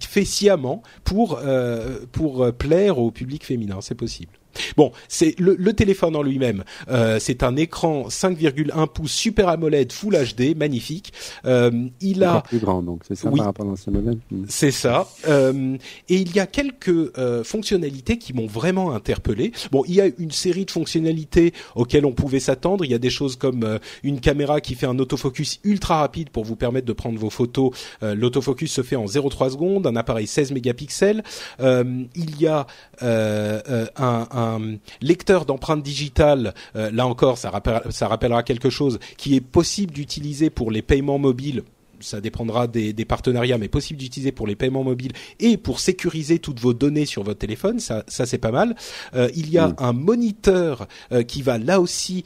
fait 0.00 0.24
sciemment 0.24 0.82
pour 1.04 1.38
euh, 1.38 2.00
pour 2.10 2.52
plaire 2.52 2.98
au 2.98 3.10
public 3.10 3.44
féminin. 3.44 3.78
C'est 3.80 3.94
possible. 3.94 4.32
Bon, 4.76 4.92
c'est 5.08 5.38
le, 5.38 5.56
le, 5.58 5.72
téléphone 5.72 6.16
en 6.16 6.22
lui-même. 6.22 6.64
Euh, 6.90 7.18
c'est 7.20 7.42
un 7.42 7.56
écran 7.56 8.08
5,1 8.08 8.88
pouces 8.88 9.12
Super 9.12 9.48
AMOLED 9.48 9.92
Full 9.92 10.16
HD, 10.16 10.56
magnifique. 10.56 11.12
Euh, 11.44 11.88
il 12.00 12.24
a 12.24 12.42
plus 12.42 12.58
grand, 12.58 12.82
donc 12.82 13.02
c'est 13.06 13.14
ça 13.14 13.30
par 13.30 13.46
rapport 13.46 13.66
à 13.66 13.68
l'ancien 13.70 13.92
modèle. 13.92 14.18
Hmm. 14.30 14.44
C'est 14.48 14.70
ça. 14.70 15.08
Euh, 15.28 15.76
et 16.08 16.16
il 16.16 16.34
y 16.34 16.40
a 16.40 16.46
quelques 16.46 16.88
euh, 16.88 17.44
fonctionnalités 17.44 18.18
qui 18.18 18.32
m'ont 18.32 18.46
vraiment 18.46 18.92
interpellé. 18.92 19.52
Bon, 19.70 19.84
il 19.86 19.94
y 19.94 20.00
a 20.00 20.08
une 20.18 20.30
série 20.30 20.64
de 20.64 20.70
fonctionnalités 20.70 21.52
auxquelles 21.74 22.06
on 22.06 22.12
pouvait 22.12 22.40
s'attendre. 22.40 22.84
Il 22.84 22.90
y 22.90 22.94
a 22.94 22.98
des 22.98 23.10
choses 23.10 23.36
comme 23.36 23.64
euh, 23.64 23.78
une 24.02 24.20
caméra 24.20 24.60
qui 24.60 24.74
fait 24.74 24.86
un 24.86 24.98
autofocus 24.98 25.60
ultra 25.64 26.00
rapide 26.00 26.30
pour 26.30 26.44
vous 26.44 26.56
permettre 26.56 26.86
de 26.86 26.92
prendre 26.92 27.18
vos 27.18 27.30
photos. 27.30 27.72
Euh, 28.02 28.14
l'autofocus 28.14 28.72
se 28.72 28.82
fait 28.82 28.96
en 28.96 29.06
0,3 29.06 29.50
secondes. 29.50 29.86
Un 29.86 29.96
appareil 29.96 30.26
16 30.26 30.52
mégapixels. 30.52 31.22
il 31.60 32.40
y 32.40 32.46
a 32.46 32.66
un, 33.00 34.28
un 34.30 34.39
un 34.40 34.78
lecteur 35.00 35.44
d'empreintes 35.44 35.82
digitales, 35.82 36.54
euh, 36.76 36.90
là 36.92 37.06
encore, 37.06 37.38
ça, 37.38 37.50
ça 37.90 38.08
rappellera 38.08 38.42
quelque 38.42 38.70
chose, 38.70 38.98
qui 39.16 39.36
est 39.36 39.40
possible 39.40 39.92
d'utiliser 39.92 40.50
pour 40.50 40.70
les 40.70 40.82
paiements 40.82 41.18
mobiles 41.18 41.62
ça 42.00 42.20
dépendra 42.20 42.66
des, 42.66 43.04
partenariats, 43.04 43.58
mais 43.58 43.68
possible 43.68 43.98
d'utiliser 43.98 44.32
pour 44.32 44.46
les 44.46 44.56
paiements 44.56 44.84
mobiles 44.84 45.12
et 45.38 45.56
pour 45.56 45.80
sécuriser 45.80 46.38
toutes 46.38 46.60
vos 46.60 46.72
données 46.72 47.06
sur 47.06 47.22
votre 47.22 47.38
téléphone. 47.38 47.78
Ça, 47.78 48.04
ça 48.08 48.26
c'est 48.26 48.38
pas 48.38 48.50
mal. 48.50 48.74
Euh, 49.14 49.28
il 49.34 49.50
y 49.50 49.58
a 49.58 49.68
mm. 49.68 49.74
un 49.78 49.92
moniteur 49.92 50.88
euh, 51.12 51.22
qui 51.22 51.42
va 51.42 51.58
là 51.58 51.80
aussi 51.80 52.24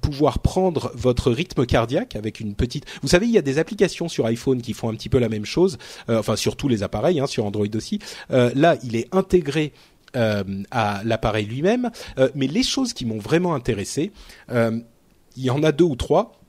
pouvoir 0.00 0.40
prendre 0.40 0.90
votre 0.94 1.30
rythme 1.30 1.66
cardiaque 1.66 2.16
avec 2.16 2.40
une 2.40 2.54
petite. 2.54 2.86
Vous 3.02 3.08
savez, 3.08 3.26
il 3.26 3.32
y 3.32 3.38
a 3.38 3.42
des 3.42 3.58
applications 3.58 4.08
sur 4.08 4.26
iPhone 4.26 4.62
qui 4.62 4.72
font 4.72 4.88
un 4.88 4.94
petit 4.94 5.08
peu 5.08 5.18
la 5.18 5.28
même 5.28 5.44
chose. 5.44 5.78
enfin, 6.08 6.36
sur 6.36 6.56
tous 6.56 6.68
les 6.68 6.82
appareils, 6.82 7.20
hein, 7.20 7.26
sur 7.26 7.44
Android 7.44 7.66
aussi. 7.74 7.98
là, 8.30 8.76
il 8.82 8.96
est 8.96 9.08
intégré 9.12 9.72
à 10.14 11.02
l'appareil 11.04 11.46
lui-même. 11.46 11.90
Euh, 12.18 12.28
mais 12.34 12.46
les 12.46 12.62
choses 12.62 12.92
qui 12.92 13.06
m'ont 13.06 13.18
vraiment 13.18 13.54
intéressé, 13.54 14.12
euh, 14.50 14.78
il 15.36 15.44
y 15.44 15.50
en 15.50 15.62
a 15.62 15.72
deux 15.72 15.84
ou 15.84 15.96
trois. 15.96 16.40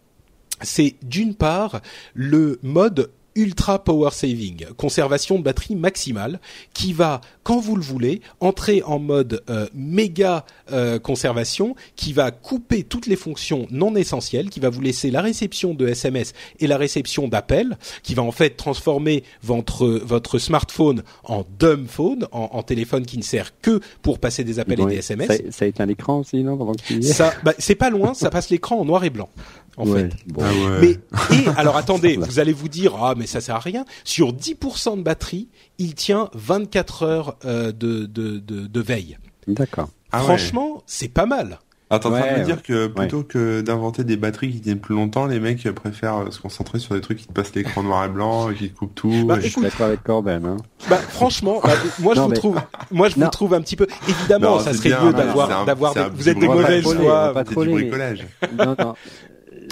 C'est 0.61 0.95
d'une 1.01 1.35
part 1.35 1.81
le 2.13 2.59
mode 2.61 3.11
ultra 3.35 3.83
power 3.83 4.09
saving, 4.11 4.65
conservation 4.77 5.37
de 5.37 5.43
batterie 5.43 5.75
maximale, 5.75 6.39
qui 6.73 6.93
va, 6.93 7.21
quand 7.43 7.59
vous 7.59 7.75
le 7.75 7.81
voulez, 7.81 8.21
entrer 8.39 8.83
en 8.83 8.99
mode 8.99 9.43
euh, 9.49 9.67
méga 9.73 10.45
euh, 10.71 10.99
conservation, 10.99 11.75
qui 11.95 12.13
va 12.13 12.31
couper 12.31 12.83
toutes 12.83 13.07
les 13.07 13.15
fonctions 13.15 13.67
non 13.71 13.95
essentielles, 13.95 14.49
qui 14.49 14.59
va 14.59 14.69
vous 14.69 14.81
laisser 14.81 15.11
la 15.11 15.21
réception 15.21 15.73
de 15.73 15.87
SMS 15.87 16.33
et 16.59 16.67
la 16.67 16.77
réception 16.77 17.27
d'appels, 17.27 17.77
qui 18.03 18.15
va 18.15 18.23
en 18.23 18.31
fait 18.31 18.51
transformer 18.51 19.23
votre 19.43 19.87
votre 19.87 20.39
smartphone 20.39 21.03
en 21.23 21.45
dumb 21.59 21.87
phone, 21.87 22.27
en, 22.31 22.61
téléphone 22.63 23.05
qui 23.05 23.17
ne 23.17 23.23
sert 23.23 23.59
que 23.59 23.79
pour 24.01 24.19
passer 24.19 24.43
des 24.43 24.59
appels 24.59 24.79
et 24.81 24.85
des 24.85 24.95
SMS. 24.97 25.27
Ça, 25.27 25.37
ça 25.49 25.65
éteint 25.65 25.85
l'écran 25.85 26.19
aussi, 26.19 26.43
non 26.43 26.57
pendant 26.57 26.73
que 26.73 27.01
Ça, 27.01 27.33
bah, 27.43 27.53
c'est 27.57 27.75
pas 27.75 27.89
loin, 27.89 28.13
ça 28.13 28.29
passe 28.29 28.49
l'écran 28.49 28.79
en 28.79 28.85
noir 28.85 29.03
et 29.03 29.09
blanc 29.09 29.29
en 29.77 29.85
fait. 29.85 30.09
Ah 30.39 30.43
mais 30.81 30.91
et 30.91 31.47
alors 31.57 31.77
attendez, 31.77 32.17
vous 32.17 32.39
allez 32.39 32.53
vous 32.53 32.69
dire 32.69 32.95
ah 33.01 33.13
mais 33.17 33.27
ça 33.27 33.41
sert 33.41 33.55
à 33.55 33.59
rien. 33.59 33.85
Sur 34.03 34.33
10% 34.33 34.97
de 34.97 35.03
batterie, 35.03 35.49
il 35.77 35.95
tient 35.95 36.29
24 36.33 37.03
heures 37.03 37.37
euh, 37.45 37.71
de, 37.71 38.05
de, 38.05 38.39
de, 38.39 38.67
de 38.67 38.81
veille. 38.81 39.17
D'accord. 39.47 39.89
Ah 40.11 40.19
Franchement, 40.19 40.83
c'est 40.85 41.07
pas 41.07 41.25
mal. 41.25 41.59
Attends, 41.93 42.09
ouais, 42.11 42.19
en 42.19 42.23
train 42.23 42.33
de 42.35 42.39
me 42.39 42.45
dire 42.45 42.63
que 42.63 42.87
plutôt 42.87 43.23
que 43.23 43.59
d'inventer 43.59 44.05
des 44.05 44.15
batteries 44.15 44.49
qui 44.49 44.61
tiennent 44.61 44.79
plus 44.79 44.95
longtemps, 44.95 45.25
les 45.25 45.41
mecs 45.41 45.69
préfèrent 45.71 46.31
se 46.31 46.39
concentrer 46.39 46.79
sur 46.79 46.95
des 46.95 47.01
trucs 47.01 47.17
qui 47.17 47.27
te 47.27 47.33
passent 47.33 47.53
l'écran 47.53 47.83
noir 47.83 48.05
et 48.05 48.07
blanc, 48.07 48.47
qui 48.53 48.69
te 48.69 48.77
coupent 48.77 48.95
tout. 48.95 49.25
Bah, 49.25 49.39
je 49.41 49.49
suis 49.49 49.61
d'accord 49.61 49.87
avec 49.87 50.01
Corben. 50.01 50.45
Hein. 50.45 50.55
Bah, 50.89 50.95
franchement, 50.95 51.59
bah, 51.61 51.73
moi 51.99 52.15
je 52.15 52.21
vous 52.21 52.31
trouve, 52.31 52.61
moi 52.91 53.09
je 53.09 53.15
vous 53.15 53.27
trouve 53.27 53.53
un 53.53 53.61
petit 53.61 53.75
peu. 53.75 53.87
Évidemment, 54.07 54.59
ça 54.59 54.73
serait 54.73 55.03
mieux 55.03 55.11
d'avoir, 55.11 55.65
d'avoir. 55.65 55.93
Vous 56.13 56.29
êtes 56.29 56.39
des 56.39 56.47
mauvaises 56.47 56.83
joies. 56.83 57.33
Pas 57.33 57.43
trop 57.43 57.65
bricolage. 57.65 58.25
Non, 58.57 58.73
non. 58.79 58.93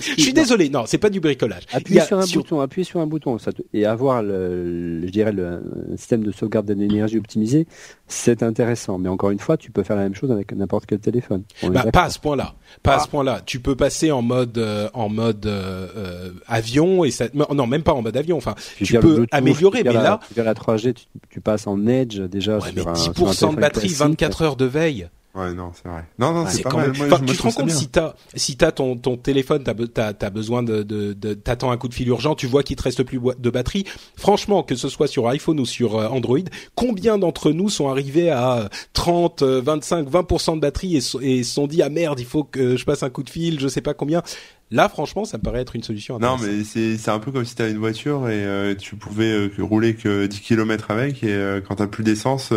Je 0.01 0.21
suis 0.21 0.33
désolé, 0.33 0.69
non, 0.69 0.83
c'est 0.85 0.97
pas 0.97 1.09
du 1.09 1.19
bricolage. 1.19 1.63
Appuyer 1.71 2.01
sur 2.01 2.19
un 2.19 2.25
bouton, 2.25 2.61
appuyer 2.61 2.83
sur 2.83 2.99
un 2.99 3.07
bouton, 3.07 3.37
ça 3.37 3.51
et 3.73 3.85
avoir 3.85 4.23
le, 4.23 5.01
je 5.05 5.11
dirais 5.11 5.31
le 5.31 5.61
système 5.97 6.23
de 6.23 6.31
sauvegarde 6.31 6.65
de 6.65 6.73
l'énergie 6.73 7.17
optimisé, 7.17 7.67
c'est 8.07 8.43
intéressant. 8.43 8.97
Mais 8.97 9.09
encore 9.09 9.31
une 9.31 9.39
fois, 9.39 9.57
tu 9.57 9.71
peux 9.71 9.83
faire 9.83 9.95
la 9.95 10.03
même 10.03 10.15
chose 10.15 10.31
avec 10.31 10.51
n'importe 10.53 10.85
quel 10.85 10.99
téléphone. 10.99 11.43
Bah, 11.63 11.85
pas 11.91 12.03
à 12.03 12.09
ce 12.09 12.19
point-là. 12.19 12.55
Pas 12.83 12.95
à 12.95 12.99
ce 12.99 13.05
ah. 13.05 13.11
point-là. 13.11 13.41
Tu 13.45 13.59
peux 13.59 13.75
passer 13.75 14.11
en 14.11 14.21
mode 14.21 14.57
euh, 14.57 14.89
en 14.93 15.09
mode 15.09 15.45
euh, 15.45 15.87
euh, 15.95 16.31
avion 16.47 17.03
et 17.03 17.11
ça, 17.11 17.25
non, 17.33 17.67
même 17.67 17.83
pas 17.83 17.93
en 17.93 18.01
mode 18.01 18.17
avion. 18.17 18.37
Enfin, 18.37 18.55
tu 18.77 18.97
peux 18.99 19.25
améliorer, 19.31 19.83
mais 19.83 19.93
là, 19.93 20.19
vers 20.35 20.45
la 20.45 20.53
3G, 20.53 20.95
tu, 21.29 21.41
passes 21.41 21.67
en 21.67 21.87
Edge 21.87 22.19
déjà 22.19 22.59
sur 22.59 22.73
mais 22.75 22.81
10% 22.81 23.45
un, 23.45 23.53
de 23.53 23.59
batterie, 23.59 23.87
24 23.89 24.41
heures 24.41 24.55
de 24.55 24.65
veille. 24.65 25.07
Ouais, 25.35 25.53
non, 25.53 25.71
c'est 25.75 25.87
vrai. 25.87 26.05
Non, 26.17 26.33
non, 26.33 26.47
c'est 26.47 26.63
pas 26.63 26.73
mal. 26.73 26.91
Moi, 26.97 27.19
tu 27.19 27.37
te 27.37 27.43
rends 27.43 27.51
compte 27.51 27.69
si 27.69 27.87
t'as 27.87 28.15
si 28.33 28.57
t'as 28.57 28.71
ton 28.71 28.97
ton 28.97 29.15
téléphone, 29.15 29.63
t'as 29.63 30.13
as, 30.19 30.29
besoin 30.31 30.63
de, 30.63 30.81
de, 30.81 31.13
de 31.13 31.35
t'attends 31.35 31.69
un 31.69 31.77
coup 31.77 31.87
de 31.87 31.93
fil 31.93 32.07
urgent, 32.07 32.33
tu 32.33 32.47
vois 32.47 32.63
qu'il 32.63 32.75
te 32.75 32.81
reste 32.81 33.03
plus 33.03 33.19
de 33.37 33.49
batterie. 33.51 33.85
Franchement, 34.15 34.63
que 34.63 34.75
ce 34.75 34.89
soit 34.89 35.07
sur 35.07 35.27
iPhone 35.27 35.59
ou 35.59 35.67
sur 35.67 35.97
euh, 35.97 36.07
Android, 36.07 36.39
combien 36.73 37.19
d'entre 37.19 37.51
nous 37.51 37.69
sont 37.69 37.89
arrivés 37.89 38.31
à 38.31 38.69
30, 38.93 39.43
25, 39.43 40.09
20% 40.09 40.55
de 40.55 40.59
batterie 40.61 40.97
et, 40.97 41.01
et 41.21 41.43
se 41.43 41.53
sont 41.53 41.67
dit 41.67 41.83
ah 41.83 41.89
merde, 41.89 42.19
il 42.19 42.25
faut 42.25 42.43
que 42.43 42.75
je 42.75 42.83
passe 42.83 43.03
un 43.03 43.11
coup 43.11 43.23
de 43.23 43.29
fil, 43.29 43.59
je 43.59 43.67
sais 43.67 43.81
pas 43.81 43.93
combien. 43.93 44.23
Là, 44.71 44.87
franchement, 44.87 45.25
ça 45.25 45.37
me 45.37 45.43
paraît 45.43 45.61
être 45.61 45.75
une 45.75 45.81
solution. 45.81 46.19
Non, 46.19 46.37
mais 46.37 46.63
c'est 46.63 46.97
c'est 46.97 47.09
un 47.09 47.17
peu 47.17 47.31
comme 47.31 47.43
si 47.43 47.55
tu 47.55 47.61
avais 47.63 47.71
une 47.71 47.79
voiture 47.79 48.29
et 48.29 48.45
euh, 48.45 48.75
tu 48.75 48.95
pouvais 48.95 49.31
euh, 49.31 49.49
rouler 49.59 49.95
que 49.95 50.27
10 50.27 50.41
km 50.41 50.91
avec 50.91 51.23
et 51.23 51.33
euh, 51.33 51.59
quand 51.59 51.75
t'as 51.75 51.87
plus 51.87 52.03
d'essence, 52.03 52.53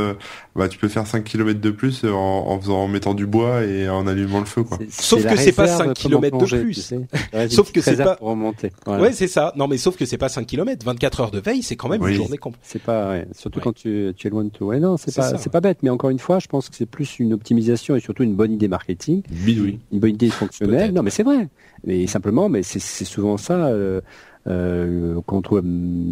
bah 0.55 0.69
tu 0.69 0.79
peux 0.79 0.89
faire 0.89 1.07
5 1.07 1.25
km 1.25 1.59
de 1.61 1.71
plus 1.71 2.05
en, 2.05 2.11
en, 2.13 2.61
faisant 2.61 2.83
en 2.83 2.89
mettant 2.89 3.15
du 3.15 3.27
bois 3.27 3.65
et 3.65 3.89
en 3.89 4.07
allumant 4.07 4.41
le 4.41 4.45
feu 4.45 4.63
quoi. 4.63 4.79
Sauf 4.91 5.25
que 5.25 5.37
c'est 5.37 5.53
pas 5.53 5.67
5 5.67 5.95
km 5.95 6.37
de 6.37 6.63
plus. 6.63 6.93
sauf 7.51 7.73
que 7.73 7.81
c'est 7.81 7.97
pas 7.97 8.19
remonter. 8.21 8.73
Ouais, 8.87 9.13
c'est 9.13 9.29
ça. 9.29 9.53
Non, 9.57 9.67
mais 9.67 9.79
sauf 9.79 9.97
que 9.97 10.05
c'est 10.05 10.19
pas 10.19 10.29
5 10.29 10.47
km, 10.47 10.85
24 10.85 11.21
heures 11.21 11.31
de 11.31 11.41
veille, 11.41 11.63
c'est 11.63 11.77
quand 11.77 11.89
même 11.89 12.07
une 12.07 12.15
journée 12.15 12.39
complète. 12.39 12.61
C'est 12.63 12.83
pas 12.83 13.11
ouais. 13.11 13.27
surtout 13.33 13.61
quand 13.61 13.75
tu 13.75 14.13
tu 14.17 14.27
es 14.27 14.31
loin 14.31 14.45
de 14.45 14.51
tout. 14.51 14.67
Ouais, 14.67 14.81
non, 14.81 14.99
c'est 14.99 15.15
pas 15.15 15.39
c'est 15.39 15.51
pas 15.51 15.61
bête, 15.61 15.79
mais 15.83 15.91
encore 15.91 16.11
une 16.11 16.19
fois, 16.19 16.39
je 16.41 16.47
pense 16.47 16.69
que 16.69 16.77
c'est 16.77 16.87
plus 16.87 17.19
une 17.19 17.33
optimisation 17.33 17.97
et 17.97 18.01
surtout 18.01 18.23
une 18.23 18.35
bonne 18.35 18.53
idée 18.53 18.69
marketing. 18.69 19.23
Oui, 19.47 19.79
Une 19.93 19.99
bonne 19.99 20.11
idée 20.11 20.29
fonctionnelle. 20.29 20.93
Non, 20.93 21.03
mais 21.03 21.11
c'est 21.11 21.23
vrai. 21.23 21.49
Mais 21.85 22.07
simplement, 22.07 22.49
mais 22.49 22.63
c'est 22.63 23.05
souvent 23.05 23.37
ça. 23.37 23.55
Euh, 23.67 24.01
euh, 24.47 25.21
qu'on 25.27 25.43
trouve 25.43 25.63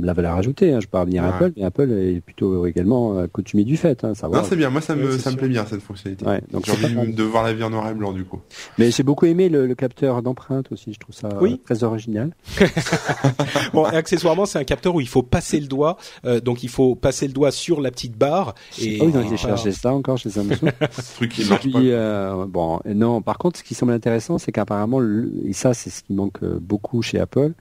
la 0.03 0.13
valeur 0.13 0.35
ajoutée. 0.35 0.73
Hein. 0.73 0.81
Je 0.81 0.87
parle 0.87 1.09
bien 1.09 1.25
Apple, 1.25 1.53
mais 1.57 1.65
Apple 1.65 1.91
est 1.93 2.21
plutôt 2.21 2.67
également 2.67 3.19
euh, 3.19 3.27
coutumier 3.27 3.65
du 3.65 3.77
fait. 3.77 4.05
Hein, 4.05 4.13
non, 4.23 4.43
c'est 4.45 4.57
bien. 4.57 4.71
Moi, 4.71 4.81
ça 4.81 4.95
me, 4.95 5.19
ça 5.19 5.31
me 5.31 5.37
plaît 5.37 5.49
bien 5.49 5.67
cette 5.67 5.83
fonctionnalité. 5.83 6.25
Ouais, 6.27 6.41
donc 6.51 6.67
j'ai 6.67 6.73
envie 6.73 7.13
de 7.13 7.23
voir 7.23 7.45
la 7.45 7.53
vie 7.53 7.63
en 7.63 7.71
noir 7.71 7.89
et 7.89 7.95
blanc 7.95 8.13
du 8.13 8.25
coup. 8.25 8.41
Mais 8.79 8.91
j'ai 8.91 9.03
beaucoup 9.03 9.27
aimé 9.27 9.49
le, 9.49 9.67
le 9.67 9.75
capteur 9.75 10.23
d'empreinte 10.23 10.71
aussi. 10.73 10.93
Je 10.93 10.99
trouve 10.99 11.15
ça 11.15 11.29
oui. 11.41 11.61
très 11.65 11.85
original. 11.85 12.35
bon, 13.73 13.89
et 13.91 13.97
accessoirement, 13.97 14.47
c'est 14.47 14.59
un 14.59 14.65
capteur 14.65 14.95
où 14.95 15.01
il 15.01 15.09
faut 15.09 15.23
passer 15.23 15.61
le 15.61 15.67
doigt. 15.67 15.97
Euh, 16.25 16.41
donc, 16.41 16.63
il 16.63 16.69
faut 16.69 16.95
passer 16.95 17.27
le 17.27 17.33
doigt 17.33 17.51
sur 17.51 17.81
la 17.81 17.91
petite 17.91 18.17
barre. 18.17 18.55
Et 18.81 18.99
oh, 19.01 19.07
ils 19.09 19.17
ont 19.17 19.23
été 19.23 19.37
chercher 19.37 19.73
ça 19.73 19.93
encore 19.93 20.19
chez 20.19 20.31
Samsung. 20.31 20.71
ce 20.91 21.15
truc 21.15 21.33
qui 21.33 21.49
marche 21.49 21.61
puis, 21.61 21.93
euh, 21.93 22.47
bon, 22.47 22.81
non. 22.87 23.23
Par 23.23 23.39
contre, 23.39 23.59
ce 23.59 23.65
qui 23.65 23.75
semble 23.75 23.93
intéressant, 23.93 24.39
c'est 24.39 24.53
qu'apparemment, 24.53 25.01
et 25.45 25.53
ça, 25.53 25.75
c'est 25.75 25.91
ce 25.91 26.03
qui 26.03 26.13
manque 26.13 26.45
beaucoup 26.45 27.03
chez 27.03 27.19
Apple, 27.19 27.53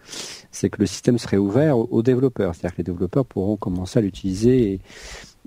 c'est 0.60 0.70
que 0.70 0.82
le 0.82 0.88
système 0.88 1.18
serait 1.18 1.38
ouvert 1.38 1.78
aux, 1.78 2.04
développeurs. 2.04 2.54
C'est-à-dire 2.54 2.76
que 2.76 2.82
les 2.82 2.84
développeurs 2.84 3.26
pourront 3.26 3.56
commencer 3.56 4.00
à 4.00 4.02
l'utiliser 4.02 4.82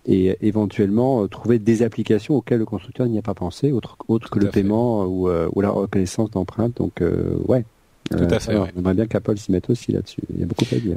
et, 0.06 0.36
éventuellement 0.40 1.22
euh, 1.22 1.28
trouver 1.28 1.58
des 1.58 1.82
applications 1.82 2.34
auxquelles 2.34 2.58
le 2.58 2.64
constructeur 2.64 3.06
n'y 3.06 3.18
a 3.18 3.22
pas 3.22 3.34
pensé, 3.34 3.70
autre, 3.70 3.96
autre 4.08 4.30
que 4.30 4.38
le 4.38 4.48
paiement 4.48 5.02
euh, 5.28 5.48
ou, 5.52 5.60
la 5.60 5.70
reconnaissance 5.70 6.30
d'empreinte. 6.30 6.78
Donc, 6.78 7.02
euh, 7.02 7.36
ouais. 7.46 7.64
Tout 8.10 8.26
à 8.30 8.40
fait. 8.40 8.56
On 8.56 8.66
aimerait 8.66 8.94
bien 8.94 9.06
qu'Apple 9.06 9.36
s'y 9.36 9.52
mette 9.52 9.70
aussi 9.70 9.92
là-dessus. 9.92 10.22
Il 10.32 10.40
y 10.40 10.42
a 10.42 10.46
beaucoup 10.46 10.64
à 10.72 10.76
dire. 10.76 10.96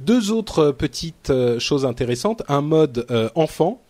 Deux 0.00 0.30
autres 0.30 0.70
petites 0.70 1.32
choses 1.58 1.84
intéressantes. 1.84 2.42
Un 2.48 2.62
mode 2.62 3.06
enfant. 3.34 3.82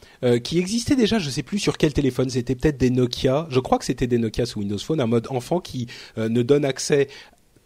qui 0.42 0.59
existait 0.59 0.97
déjà, 0.97 1.18
je 1.18 1.27
ne 1.27 1.31
sais 1.31 1.42
plus 1.42 1.59
sur 1.59 1.77
quel 1.77 1.92
téléphone, 1.92 2.31
c'était 2.31 2.57
peut-être 2.57 2.79
des 2.79 2.90
Nokia, 2.90 3.47
je 3.51 3.61
crois 3.61 3.79
que 3.79 3.85
c'était 3.85 4.09
des 4.09 4.18
Nokia 4.18 4.47
sous 4.47 4.59
Windows 4.61 4.79
Phone, 4.79 5.01
un 5.01 5.07
mode 5.07 5.29
enfant 5.31 5.61
qui 5.61 5.87
ne 6.16 6.42
donne 6.42 6.64
accès 6.64 7.07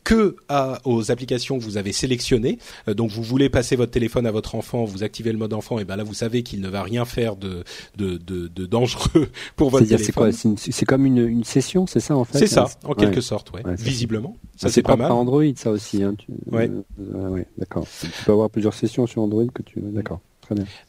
que 0.04 0.36
aux 0.84 1.10
applications 1.10 1.58
que 1.58 1.64
vous 1.64 1.76
avez 1.76 1.92
sélectionnées. 1.92 2.58
donc 2.86 3.10
vous 3.10 3.22
voulez 3.22 3.48
passer 3.48 3.76
votre 3.76 3.92
téléphone 3.92 4.26
à 4.26 4.30
votre 4.30 4.54
enfant, 4.54 4.84
vous 4.84 5.02
activez 5.02 5.32
le 5.32 5.38
mode 5.38 5.52
enfant, 5.52 5.78
et 5.78 5.84
ben 5.84 5.96
là 5.96 6.04
vous 6.04 6.14
savez 6.14 6.42
qu'il 6.42 6.60
ne 6.60 6.68
va 6.68 6.82
rien 6.82 7.04
faire 7.04 7.36
de 7.36 7.64
de, 7.96 8.16
de, 8.16 8.48
de 8.48 8.66
dangereux 8.66 9.28
pour 9.56 9.70
votre 9.70 9.86
téléphone. 9.86 10.32
C'est 10.56 10.86
comme 10.86 11.06
une, 11.06 11.26
une 11.26 11.44
session, 11.44 11.86
c'est 11.86 12.00
ça 12.00 12.16
en 12.16 12.24
fait. 12.24 12.38
C'est 12.38 12.46
ça, 12.46 12.68
en 12.84 12.94
quelque 12.94 13.20
sorte, 13.20 13.52
ouais. 13.52 13.62
Visiblement, 13.78 14.36
ça 14.56 14.68
c'est 14.68 14.82
pas 14.82 14.96
mal. 14.96 15.12
Android, 15.12 15.44
ça 15.56 15.70
aussi. 15.70 16.02
Hein, 16.02 16.14
ouais. 16.50 16.70
ouais 16.98 17.46
d'accord. 17.58 17.86
Tu 18.00 18.24
peux 18.24 18.32
avoir 18.32 18.50
plusieurs 18.50 18.74
sessions 18.74 19.06
sur 19.06 19.22
Android 19.22 19.46
que 19.52 19.62
tu. 19.62 19.80
D'accord. 19.80 20.20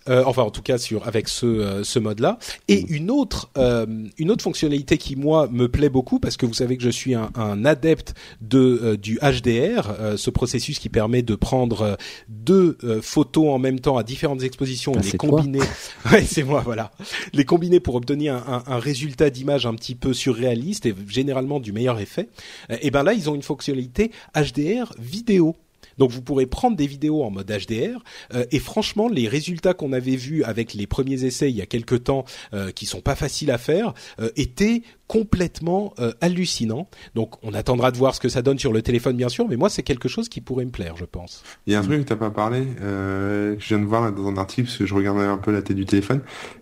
Euh, 0.09 0.23
enfin, 0.25 0.43
en 0.43 0.51
tout 0.51 0.61
cas, 0.61 0.77
sur 0.77 1.07
avec 1.07 1.27
ce 1.27 1.45
euh, 1.45 1.83
ce 1.83 1.99
mode-là. 1.99 2.37
Et 2.67 2.83
mm. 2.83 2.85
une 2.89 3.11
autre 3.11 3.49
euh, 3.57 3.85
une 4.17 4.31
autre 4.31 4.43
fonctionnalité 4.43 4.97
qui 4.97 5.15
moi 5.15 5.47
me 5.51 5.67
plaît 5.67 5.89
beaucoup 5.89 6.19
parce 6.19 6.37
que 6.37 6.45
vous 6.45 6.53
savez 6.53 6.77
que 6.77 6.83
je 6.83 6.89
suis 6.89 7.15
un, 7.15 7.31
un 7.35 7.65
adepte 7.65 8.13
de 8.41 8.95
du 8.95 9.19
HDR, 9.19 10.17
ce 10.17 10.29
processus 10.29 10.79
qui 10.79 10.89
permet 10.89 11.21
de 11.21 11.35
prendre 11.35 11.97
deux 12.29 12.77
photos 13.01 13.49
en 13.49 13.59
même 13.59 13.79
temps 13.79 13.97
à 13.97 14.03
différentes 14.03 14.43
expositions 14.43 14.93
et 14.93 14.99
ah, 14.99 15.03
les 15.11 15.17
combiner. 15.17 15.59
ouais, 16.11 16.23
c'est 16.23 16.43
moi, 16.43 16.61
voilà. 16.63 16.91
Les 17.33 17.45
combiner 17.45 17.79
pour 17.79 17.95
obtenir 17.95 18.35
un, 18.35 18.63
un, 18.67 18.73
un 18.73 18.79
résultat 18.79 19.29
d'image 19.29 19.65
un 19.65 19.73
petit 19.73 19.95
peu 19.95 20.13
surréaliste 20.13 20.85
et 20.85 20.95
généralement 21.07 21.59
du 21.59 21.71
meilleur 21.71 21.99
effet. 21.99 22.29
et 22.69 22.91
ben 22.91 23.03
là, 23.03 23.13
ils 23.13 23.29
ont 23.29 23.35
une 23.35 23.43
fonctionnalité 23.43 24.11
HDR 24.35 24.93
vidéo. 24.99 25.55
Donc 25.97 26.11
vous 26.11 26.21
pourrez 26.21 26.45
prendre 26.45 26.75
des 26.75 26.87
vidéos 26.87 27.23
en 27.23 27.31
mode 27.31 27.47
HDR 27.47 28.03
euh, 28.33 28.45
et 28.51 28.59
franchement 28.59 29.07
les 29.07 29.27
résultats 29.27 29.73
qu'on 29.73 29.93
avait 29.93 30.15
vus 30.15 30.43
avec 30.43 30.73
les 30.73 30.87
premiers 30.87 31.23
essais 31.25 31.49
il 31.49 31.55
y 31.55 31.61
a 31.61 31.65
quelques 31.65 32.05
temps 32.05 32.25
euh, 32.53 32.71
qui 32.71 32.85
sont 32.85 33.01
pas 33.01 33.15
faciles 33.15 33.51
à 33.51 33.57
faire 33.57 33.93
euh, 34.19 34.29
étaient 34.35 34.83
complètement 35.07 35.93
euh, 35.99 36.11
hallucinants. 36.21 36.87
Donc 37.13 37.35
on 37.43 37.53
attendra 37.53 37.91
de 37.91 37.97
voir 37.97 38.15
ce 38.15 38.19
que 38.19 38.29
ça 38.29 38.41
donne 38.41 38.57
sur 38.57 38.73
le 38.73 38.81
téléphone 38.81 39.15
bien 39.15 39.29
sûr, 39.29 39.47
mais 39.47 39.57
moi 39.57 39.69
c'est 39.69 39.83
quelque 39.83 40.07
chose 40.07 40.29
qui 40.29 40.41
pourrait 40.41 40.65
me 40.65 40.71
plaire, 40.71 40.97
je 40.97 41.05
pense. 41.05 41.43
Il 41.67 41.73
y 41.73 41.75
a 41.75 41.79
un 41.79 41.83
truc 41.83 41.99
que 41.99 42.09
t'as 42.09 42.15
pas 42.15 42.31
parlé, 42.31 42.63
euh, 42.81 43.55
que 43.55 43.61
je 43.61 43.67
viens 43.67 43.79
de 43.79 43.85
voir 43.85 44.11
dans 44.11 44.27
un 44.27 44.37
article 44.37 44.67
parce 44.67 44.77
que 44.77 44.85
je 44.87 44.93
regardais 44.95 45.23
un 45.23 45.37
peu 45.37 45.51
la 45.51 45.61
tête 45.61 45.77
du 45.77 45.85
téléphone. 45.85 46.21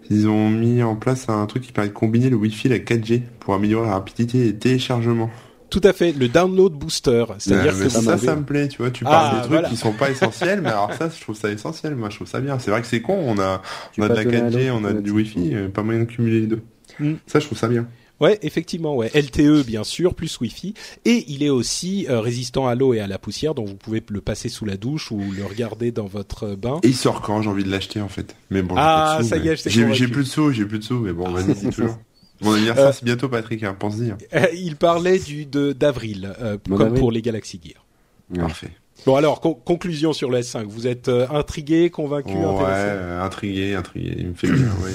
Ils 0.09 0.27
ont 0.27 0.49
mis 0.49 0.83
en 0.83 0.97
place 0.97 1.29
un 1.29 1.45
truc 1.45 1.63
qui 1.63 1.71
permet 1.71 1.89
de 1.89 1.93
combiner 1.93 2.29
le 2.29 2.35
Wi-Fi 2.35 2.67
et 2.67 2.71
la 2.71 2.79
4G 2.79 3.21
pour 3.39 3.53
améliorer 3.53 3.87
la 3.87 3.93
rapidité 3.93 4.43
des 4.43 4.55
téléchargements. 4.57 5.29
Tout 5.71 5.81
à 5.85 5.93
fait, 5.93 6.11
le 6.11 6.27
download 6.27 6.73
booster. 6.73 7.25
C'est-à-dire 7.39 7.77
que 7.77 7.87
ça, 7.87 8.17
ça 8.17 8.35
me 8.35 8.43
plaît, 8.43 8.67
tu 8.67 8.79
vois. 8.79 8.91
Tu 8.91 9.05
parles 9.05 9.37
ah, 9.37 9.47
des 9.47 9.55
trucs 9.55 9.69
qui 9.69 9.77
sont 9.77 9.93
pas 9.93 10.11
essentiels, 10.11 10.61
mais 10.61 10.69
alors 10.69 10.93
ça, 10.93 11.09
je 11.09 11.21
trouve 11.21 11.35
ça 11.35 11.49
essentiel. 11.49 11.95
Moi, 11.95 12.09
je 12.09 12.17
trouve 12.17 12.27
ça 12.27 12.41
bien. 12.41 12.59
C'est 12.59 12.71
vrai 12.71 12.81
que 12.81 12.87
c'est 12.87 13.01
con. 13.01 13.17
On 13.25 13.39
a, 13.39 13.61
on 13.97 14.03
a 14.03 14.09
de 14.09 14.13
la 14.13 14.25
4G, 14.25 14.69
on 14.71 14.83
a 14.83 14.91
du 14.91 15.11
Wi-Fi, 15.11 15.55
euh, 15.55 15.69
pas 15.69 15.81
moyen 15.81 16.01
de 16.01 16.05
cumuler 16.05 16.41
les 16.41 16.47
deux. 16.47 16.61
Mm. 16.99 17.13
Ça, 17.25 17.39
je 17.39 17.45
trouve 17.45 17.57
ça 17.57 17.69
bien. 17.69 17.87
Ouais, 18.19 18.37
effectivement, 18.43 18.95
ouais. 18.95 19.09
LTE 19.15 19.65
bien 19.65 19.83
sûr, 19.85 20.13
plus 20.13 20.39
Wi-Fi, 20.41 20.75
et 21.05 21.23
il 21.27 21.41
est 21.41 21.49
aussi 21.49 22.05
euh, 22.07 22.19
résistant 22.19 22.67
à 22.67 22.75
l'eau 22.75 22.93
et 22.93 22.99
à 22.99 23.07
la 23.07 23.17
poussière, 23.17 23.55
donc 23.55 23.67
vous 23.67 23.75
pouvez 23.75 24.03
le 24.09 24.21
passer 24.21 24.47
sous 24.47 24.63
la 24.63 24.77
douche 24.77 25.09
ou 25.09 25.19
le 25.35 25.43
regarder 25.43 25.91
dans 25.91 26.05
votre 26.05 26.53
bain. 26.53 26.79
Et 26.83 26.89
il 26.89 26.95
sort 26.95 27.21
quand? 27.21 27.41
J'ai 27.41 27.49
envie 27.49 27.63
de 27.63 27.71
l'acheter 27.71 27.99
en 27.99 28.09
fait. 28.09 28.35
Mais 28.51 28.61
bon, 28.61 28.75
ah 28.77 29.21
ça 29.23 29.37
y 29.37 29.47
est, 29.47 29.67
j'ai 29.67 30.07
plus 30.07 30.23
de 30.23 30.29
sous, 30.29 30.51
j'ai 30.51 30.65
plus 30.65 30.77
de 30.77 30.83
sous, 30.83 30.99
mais 30.99 31.13
bon, 31.13 31.31
vas-y, 31.31 31.55
toujours. 31.55 31.97
Mon 32.41 32.53
anniversaire, 32.53 32.87
euh, 32.87 32.91
c'est 32.91 33.05
bientôt, 33.05 33.29
Patrick, 33.29 33.63
hein, 33.63 33.75
pense-y. 33.77 34.11
Hein. 34.11 34.17
Euh, 34.33 34.47
il 34.53 34.75
parlait 34.75 35.19
du 35.19 35.45
de 35.45 35.73
d'avril, 35.73 36.33
euh, 36.41 36.57
comme 36.75 36.93
pour 36.95 37.11
les 37.11 37.21
Galaxy 37.21 37.59
Gear. 37.63 37.85
Parfait. 38.33 38.71
Bon 39.05 39.15
alors, 39.15 39.41
conclusion 39.41 40.13
sur 40.13 40.29
le 40.29 40.39
S5. 40.39 40.65
Vous 40.65 40.87
êtes 40.87 41.09
intrigué, 41.09 41.89
convaincu, 41.89 42.33
ouais, 42.33 43.19
intrigué, 43.19 43.75
intrigué. 43.75 44.15
Il 44.17 44.27
me 44.29 44.33
fait 44.33 44.51
bien, 44.51 44.69
oui. 44.83 44.91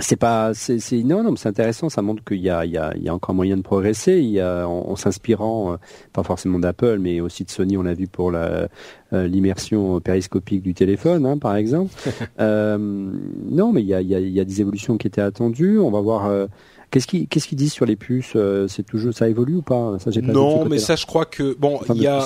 C'est 0.00 0.16
pas, 0.16 0.52
c'est, 0.54 0.78
non, 1.04 1.22
non, 1.22 1.36
c'est 1.36 1.48
intéressant. 1.48 1.88
Ça 1.88 2.02
montre 2.02 2.24
qu'il 2.24 2.40
y 2.40 2.48
a, 2.48 2.64
il 2.64 2.72
y 2.72 2.78
a, 2.78 2.92
il 2.96 3.02
y 3.02 3.08
a 3.08 3.14
encore 3.14 3.34
moyen 3.34 3.56
de 3.56 3.62
progresser. 3.62 4.18
Il 4.18 4.30
y 4.30 4.40
a, 4.40 4.66
en, 4.66 4.96
s'inspirant, 4.96 5.76
pas 6.12 6.22
forcément 6.22 6.58
d'Apple, 6.58 6.98
mais 6.98 7.20
aussi 7.20 7.44
de 7.44 7.50
Sony. 7.50 7.76
On 7.76 7.82
l'a 7.82 7.94
vu 7.94 8.08
pour 8.08 8.30
la, 8.30 8.68
euh, 9.12 9.26
l'immersion 9.26 10.00
périscopique 10.00 10.62
du 10.62 10.72
téléphone, 10.72 11.26
hein, 11.26 11.36
par 11.36 11.56
exemple. 11.56 11.92
euh, 12.40 12.78
non, 12.78 13.72
mais 13.72 13.82
il 13.82 13.86
y 13.86 13.94
a, 13.94 14.00
y, 14.00 14.14
a, 14.14 14.20
y 14.20 14.40
a, 14.40 14.44
des 14.44 14.60
évolutions 14.62 14.96
qui 14.96 15.06
étaient 15.06 15.20
attendues. 15.20 15.78
On 15.78 15.90
va 15.90 16.00
voir. 16.00 16.26
Euh, 16.26 16.46
qu'est-ce 16.90 17.06
qu'ils 17.06 17.28
qu'est-ce 17.28 17.46
qu'ils 17.46 17.58
disent 17.58 17.72
sur 17.72 17.84
les 17.84 17.96
puces 17.96 18.32
euh, 18.36 18.68
C'est 18.68 18.84
toujours 18.84 19.12
ça 19.12 19.28
évolue 19.28 19.56
ou 19.56 19.62
pas? 19.62 19.98
Ça, 19.98 20.10
j'ai 20.10 20.22
pas 20.22 20.32
Non, 20.32 20.64
mais 20.64 20.78
ça, 20.78 20.96
je 20.96 21.04
crois 21.04 21.26
que 21.26 21.54
bon, 21.58 21.80
il 21.94 22.00
y 22.00 22.06
a 22.06 22.24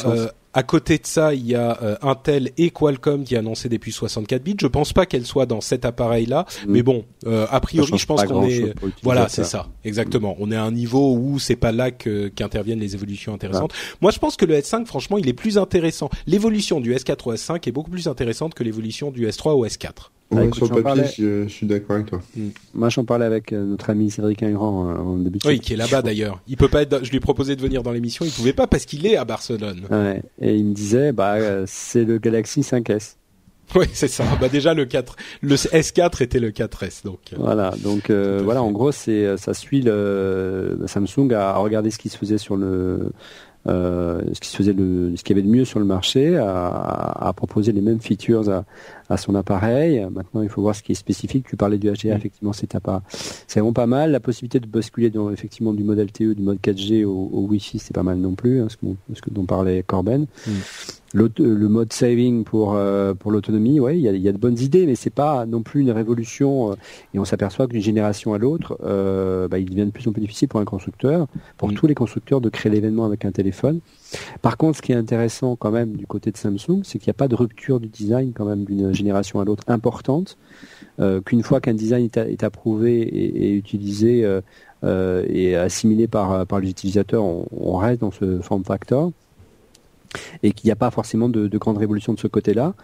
à 0.57 0.63
côté 0.63 0.97
de 0.97 1.07
ça, 1.07 1.35
il 1.35 1.47
y 1.47 1.55
a 1.55 1.79
euh, 1.83 1.97
Intel 2.01 2.51
et 2.57 2.71
Qualcomm 2.71 3.25
qui 3.25 3.37
a 3.37 3.41
annoncé 3.41 3.69
des 3.69 3.79
puces 3.79 3.97
64 3.97 4.43
bits. 4.43 4.57
Je 4.59 4.67
pense 4.67 4.95
pas 4.95 5.05
qu'elles 5.05 5.27
soient 5.27 5.45
dans 5.45 5.61
cet 5.61 5.85
appareil-là, 5.85 6.47
mm. 6.67 6.73
mais 6.73 6.83
bon, 6.83 7.05
euh, 7.27 7.47
a 7.51 7.61
priori, 7.61 7.99
je 7.99 8.07
pense 8.07 8.25
qu'on 8.25 8.43
est, 8.49 8.75
voilà, 9.03 9.29
c'est 9.29 9.45
ça, 9.45 9.69
exactement. 9.85 10.35
On 10.39 10.51
est 10.51 10.57
à 10.57 10.63
un 10.63 10.73
niveau 10.73 11.15
où 11.15 11.39
c'est 11.39 11.57
pas 11.57 11.73
là 11.73 11.91
que 11.91 12.29
qu'interviennent 12.29 12.81
les 12.81 12.95
évolutions 12.95 13.35
intéressantes. 13.35 13.75
Moi, 14.01 14.11
je 14.11 14.19
pense 14.19 14.37
que 14.37 14.47
le 14.47 14.55
S5, 14.55 14.87
franchement, 14.87 15.19
il 15.19 15.29
est 15.29 15.35
plus 15.35 15.59
intéressant. 15.59 16.09
L'évolution 16.27 16.81
du 16.81 16.95
S4 16.95 17.19
au 17.27 17.35
S5 17.35 17.69
est 17.69 17.73
beaucoup 17.73 17.91
plus 17.91 18.09
intéressante 18.09 18.55
que 18.55 18.65
l'évolution 18.65 19.11
du 19.11 19.29
S3 19.29 19.51
au 19.51 19.67
S4 19.67 20.11
sur 20.53 20.75
le 20.75 20.83
papier, 20.83 21.05
je, 21.17 21.49
suis 21.49 21.67
d'accord 21.67 21.97
avec 21.97 22.07
toi. 22.07 22.21
Hmm. 22.37 22.49
Moi, 22.75 22.89
j'en 22.89 23.05
parlais 23.05 23.25
avec 23.25 23.53
euh, 23.53 23.65
notre 23.65 23.91
ami 23.91 24.11
Cédric 24.11 24.43
Ingrand 24.43 24.89
euh, 24.89 24.97
en 24.97 25.17
début 25.17 25.39
de 25.39 25.47
Oui, 25.47 25.61
qui 25.61 25.75
est 25.75 25.77
là-bas 25.77 26.03
d'ailleurs. 26.03 26.41
Il 26.49 26.57
peut 26.57 26.69
pas 26.69 26.83
être. 26.83 27.05
Je 27.05 27.11
lui 27.11 27.19
ai 27.19 27.21
proposé 27.21 27.57
de 27.57 27.63
venir 27.63 27.83
dans 27.83 27.93
l'émission, 27.93 28.25
il 28.25 28.33
pouvait 28.33 28.53
pas 28.53 28.67
parce 28.67 28.85
qu'il 28.85 29.07
est 29.07 29.17
à 29.17 29.25
Barcelone. 29.25 29.83
Ouais. 29.91 30.23
Et 30.41 30.57
il 30.57 30.65
me 30.65 30.75
disait, 30.75 31.13
bah, 31.13 31.35
euh, 31.35 31.65
c'est 31.67 32.05
le 32.05 32.19
Galaxy 32.19 32.61
5S. 32.61 33.17
Oui, 33.75 33.87
c'est 33.95 34.07
ça. 34.07 34.23
Bah 34.41 34.49
déjà 34.49 34.75
le 34.75 34.85
4, 34.85 35.17
le 35.41 35.57
S4 35.57 36.23
était 36.23 36.39
le 36.39 36.53
4S 36.53 37.03
donc. 37.05 37.19
Voilà, 37.37 37.73
donc 37.83 38.13
voilà, 38.13 38.63
en 38.63 38.71
gros 38.71 38.93
c'est 38.93 39.37
ça 39.39 39.55
suit 39.55 39.81
le 39.83 40.85
Samsung 40.87 41.33
à 41.33 41.57
regarder 41.57 41.91
ce 41.91 41.99
qui 41.99 42.09
se 42.09 42.17
faisait 42.17 42.39
sur 42.39 42.57
le 42.57 43.11
euh, 43.69 44.23
ce 44.33 44.41
qui 44.41 44.49
se 44.49 44.57
faisait 44.57 44.73
le, 44.73 45.17
ce 45.17 45.25
qu'il 45.25 45.37
y 45.37 45.41
avait 45.41 45.47
de 45.47 45.53
mieux 45.53 45.65
sur 45.65 45.79
le 45.79 45.85
marché, 45.85 46.37
à, 46.37 47.29
à 47.29 47.33
proposer 47.33 47.73
les 47.73 47.81
mêmes 47.81 48.01
features 48.01 48.49
à, 48.49 48.65
à, 49.09 49.17
son 49.17 49.35
appareil. 49.35 50.07
Maintenant, 50.11 50.43
il 50.43 50.49
faut 50.49 50.63
voir 50.63 50.75
ce 50.75 50.83
qui 50.83 50.93
est 50.93 50.97
spécifique. 50.97 51.47
Tu 51.49 51.57
parlais 51.57 51.79
du 51.79 51.91
HDR, 51.91 52.17
effectivement, 52.17 52.53
c'est 52.53 52.79
pas, 52.79 53.03
c'est 53.09 53.61
vraiment 53.61 53.73
pas 53.73 53.87
mal. 53.87 54.13
La 54.13 54.21
possibilité 54.21 54.61
de 54.61 54.67
basculer 54.67 55.11
dans, 55.11 55.31
effectivement 55.31 55.73
du 55.73 55.85
mode 55.85 55.99
LTE, 55.99 56.35
du 56.35 56.43
mode 56.43 56.59
4G 56.59 57.05
au, 57.05 57.31
au 57.33 57.47
Wi-Fi, 57.47 57.79
c'est 57.79 57.95
pas 57.95 58.03
mal 58.03 58.19
non 58.19 58.35
plus, 58.35 58.61
hein, 58.61 58.69
ce, 58.69 58.77
que, 58.77 58.87
ce 59.15 59.21
que 59.21 59.31
dont 59.31 59.45
parlait 59.45 59.83
Corben. 59.83 60.27
Le 61.15 61.69
mode 61.69 61.93
saving 61.93 62.45
pour 62.45 62.75
euh, 62.75 63.15
pour 63.15 63.31
l'autonomie, 63.31 63.81
ouais, 63.81 63.97
il 63.97 64.03
y 64.03 64.09
a, 64.09 64.13
y 64.13 64.29
a, 64.29 64.33
de 64.33 64.39
bonnes 64.39 64.59
idées, 64.59 64.87
mais 64.87 64.95
c'est 64.95 65.11
pas 65.11 65.47
non 65.47 65.63
plus 65.63 65.81
une 65.81 65.91
révolution. 65.91 66.73
Euh, 66.73 66.75
et 67.15 67.19
on 67.19 67.25
s'aperçoit 67.25 67.67
qu'une 67.67 67.81
génération 67.81 68.35
à 68.35 68.39
l'autre, 68.39 68.79
euh, 68.85 69.49
bah, 69.49 69.59
il 69.59 69.71
devient 69.71 69.87
de 69.87 69.91
plus 69.91 70.07
en 70.09 70.13
plus 70.13 70.21
difficile 70.21 70.49
pour 70.49 70.61
un 70.61 70.65
constructeur, 70.65 71.27
pour 71.57 71.71
mm. 71.71 71.75
tous 71.75 71.87
les 71.87 71.95
constructeurs, 71.95 72.41
de 72.41 72.49
créer 72.49 72.73
l'événement 72.73 73.05
avec 73.05 73.25
un 73.25 73.33
téléphone. 73.33 73.81
Par 74.43 74.57
contre, 74.57 74.79
ce 74.79 74.83
qui 74.83 74.93
est 74.93 74.97
intéressant 74.97 75.57
quand 75.57 75.71
même 75.71 75.97
du 75.97 76.07
côté 76.07 76.31
de 76.31 76.37
Samsung, 76.37 76.83
c'est 76.83 76.99
qu'il 76.99 77.09
n'y 77.09 77.17
a 77.17 77.19
pas 77.19 77.29
de 77.29 77.35
rupture 77.35 77.81
du 77.81 77.89
design 77.89 78.33
quand 78.33 78.45
même 78.45 78.65
d'une 78.65 78.93
génération 78.93 79.41
à 79.41 79.45
l'autre 79.45 79.65
importante. 79.69 80.37
Euh, 80.99 81.21
Qu'une 81.21 81.43
fois 81.43 81.61
qu'un 81.61 81.75
design 81.75 82.05
est, 82.05 82.17
est, 82.17 82.43
approuvé 82.43 83.01
et, 83.01 83.49
et 83.49 83.53
utilisé 83.53 84.25
euh, 84.25 85.27
et 85.29 85.57
assimilé 85.57 86.07
par 86.07 86.47
par 86.47 86.61
les 86.61 86.71
utilisateurs, 86.71 87.25
on, 87.25 87.47
on 87.53 87.77
reste 87.77 88.01
dans 88.01 88.11
ce 88.11 88.41
form 88.41 88.65
factor 88.65 89.13
et 90.43 90.53
qu'il 90.53 90.69
n'y 90.69 90.73
a 90.73 90.77
pas 90.77 90.91
forcément 90.91 91.29
de, 91.29 91.49
de 91.49 91.59
grande 91.59 91.79
révolution 91.79 92.15
de 92.15 92.19
ce 92.19 92.27
côté-là. 92.27 92.75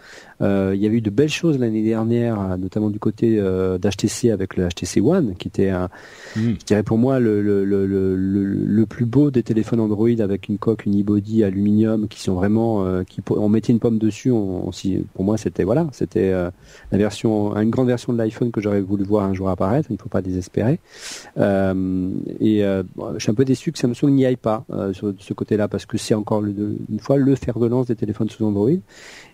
Euh, 0.42 0.72
il 0.74 0.83
y 0.83 0.87
avait 0.87 0.96
eu 0.96 1.00
de 1.00 1.11
belles 1.11 1.28
choses 1.28 1.59
l'année 1.59 1.83
dernière, 1.83 2.59
notamment 2.59 2.90
du 2.90 2.98
côté 2.98 3.38
euh, 3.38 3.78
d'HTC 3.78 4.31
avec 4.31 4.57
le 4.57 4.68
HTC 4.68 5.00
One, 5.00 5.35
qui 5.37 5.48
était, 5.48 5.68
un, 5.68 5.88
hmm. 6.37 6.55
je 6.59 6.64
dirais 6.64 6.83
pour 6.83 6.98
moi, 6.98 7.20
le, 7.20 7.42
le, 7.42 7.64
le, 7.64 7.87
le, 7.87 8.87
plus 8.87 9.05
beau 9.05 9.31
des 9.31 9.42
téléphones 9.42 9.81
Android 9.81 10.09
avec 10.18 10.48
une 10.48 10.59
coque, 10.59 10.87
une 10.87 11.00
e-body 11.00 11.44
aluminium, 11.44 12.09
qui 12.09 12.20
sont 12.20 12.35
vraiment, 12.35 12.85
euh, 12.85 13.05
qui 13.05 13.20
on 13.31 13.48
mettait 13.48 13.72
une 13.72 13.78
pomme 13.78 13.98
dessus. 13.98 14.31
On, 14.31 14.70
pour 15.14 15.24
moi, 15.24 15.37
c'était 15.37 15.64
voilà, 15.64 15.87
c'était 15.92 16.33
euh, 16.33 16.50
la 16.90 16.98
version, 16.98 17.57
une 17.57 17.70
grande 17.70 17.88
version 17.88 18.12
de 18.12 18.18
l'iPhone 18.18 18.50
que 18.50 18.61
j'aurais 18.61 18.81
voulu 18.81 19.05
voir 19.05 19.24
un 19.24 19.35
jour 19.35 19.48
apparaître. 19.48 19.88
Il 19.90 19.94
ne 19.94 19.98
faut 19.98 20.09
pas 20.09 20.22
désespérer. 20.22 20.81
Euh, 21.38 22.11
et 22.40 22.61
je 22.61 23.18
suis 23.18 23.31
un 23.31 23.35
peu 23.35 23.44
déçu 23.44 23.72
que 23.72 23.78
Samsung 23.78 24.11
n'y 24.11 24.26
aille 24.26 24.37
pas 24.37 24.64
sur 24.92 25.14
ce 25.18 25.33
côté-là 25.35 25.68
parce 25.68 25.87
que 25.87 25.98
c'est 25.98 26.14
encore 26.14 26.44
une 26.44 26.98
fois 27.00 27.16
le 27.16 27.35
fer 27.35 27.59
de 27.59 27.66
lance 27.66 27.87
des 27.87 27.96
téléphones 27.96 28.28
sous 28.28 28.44
Android 28.44 28.70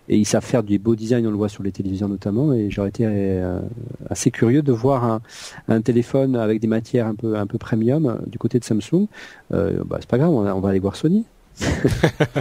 et 0.09 0.17
ils 0.17 0.25
savent 0.25 0.43
faire 0.43 0.63
du 0.63 0.79
beau 0.79 0.95
design, 0.95 1.25
on 1.27 1.31
le 1.31 1.37
voit 1.37 1.49
sur 1.49 1.63
les 1.63 1.71
télévisions 1.71 2.07
notamment, 2.07 2.53
et 2.53 2.69
j'aurais 2.69 2.89
été 2.89 3.03
euh, 3.05 3.61
assez 4.09 4.31
curieux 4.31 4.63
de 4.63 4.71
voir 4.71 5.03
un, 5.05 5.21
un, 5.67 5.81
téléphone 5.81 6.35
avec 6.35 6.59
des 6.59 6.67
matières 6.67 7.05
un 7.07 7.15
peu 7.15 7.37
un 7.37 7.45
peu 7.45 7.57
premium 7.57 8.05
euh, 8.07 8.15
du 8.25 8.37
côté 8.39 8.59
de 8.59 8.63
Samsung. 8.63 9.07
Euh, 9.53 9.83
bah, 9.85 9.97
c'est 9.99 10.09
pas 10.09 10.17
grave, 10.17 10.31
on, 10.31 10.59
va 10.59 10.69
aller 10.69 10.79
voir 10.79 10.95
Sony. 10.95 11.25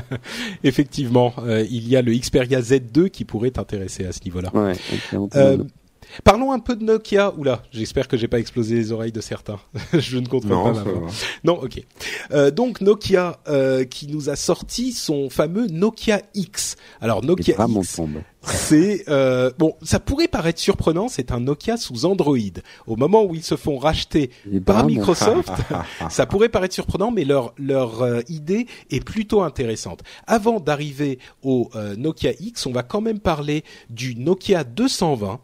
Effectivement, 0.64 1.34
il 1.46 1.88
y 1.88 1.96
a 1.96 2.02
le 2.02 2.12
Xperia 2.12 2.60
Z2 2.60 3.10
qui 3.10 3.24
pourrait 3.24 3.50
t'intéresser 3.50 4.06
à 4.06 4.12
ce 4.12 4.24
niveau-là. 4.24 4.50
Ouais, 4.54 4.74
Parlons 6.24 6.52
un 6.52 6.58
peu 6.58 6.76
de 6.76 6.84
Nokia. 6.84 7.34
Oula, 7.36 7.62
j'espère 7.70 8.08
que 8.08 8.16
j'ai 8.16 8.28
pas 8.28 8.38
explosé 8.38 8.76
les 8.76 8.92
oreilles 8.92 9.12
de 9.12 9.20
certains. 9.20 9.58
je 9.92 10.18
ne 10.18 10.26
contrôle 10.26 10.74
pas. 10.74 10.84
Non, 11.44 11.60
ok. 11.62 11.82
Euh, 12.32 12.50
donc 12.50 12.80
Nokia 12.80 13.40
euh, 13.48 13.84
qui 13.84 14.08
nous 14.08 14.30
a 14.30 14.36
sorti 14.36 14.92
son 14.92 15.30
fameux 15.30 15.66
Nokia 15.66 16.22
X. 16.34 16.76
Alors 17.00 17.24
Nokia 17.24 17.56
X, 17.68 18.00
c'est 18.42 19.04
euh, 19.08 19.50
bon, 19.58 19.74
ça 19.82 20.00
pourrait 20.00 20.28
paraître 20.28 20.60
surprenant. 20.60 21.08
C'est 21.08 21.32
un 21.32 21.40
Nokia 21.40 21.76
sous 21.76 22.04
Android. 22.04 22.36
Au 22.86 22.96
moment 22.96 23.24
où 23.24 23.34
ils 23.34 23.42
se 23.42 23.56
font 23.56 23.78
racheter 23.78 24.30
par 24.64 24.86
Microsoft, 24.86 25.52
ça 26.10 26.26
pourrait 26.26 26.48
paraître 26.48 26.74
surprenant, 26.74 27.10
mais 27.10 27.24
leur 27.24 27.54
leur 27.58 28.02
euh, 28.02 28.20
idée 28.28 28.66
est 28.90 29.04
plutôt 29.04 29.42
intéressante. 29.42 30.02
Avant 30.26 30.60
d'arriver 30.60 31.18
au 31.42 31.70
euh, 31.74 31.96
Nokia 31.96 32.32
X, 32.38 32.66
on 32.66 32.72
va 32.72 32.82
quand 32.82 33.00
même 33.00 33.20
parler 33.20 33.64
du 33.90 34.14
Nokia 34.14 34.64
220 34.64 35.40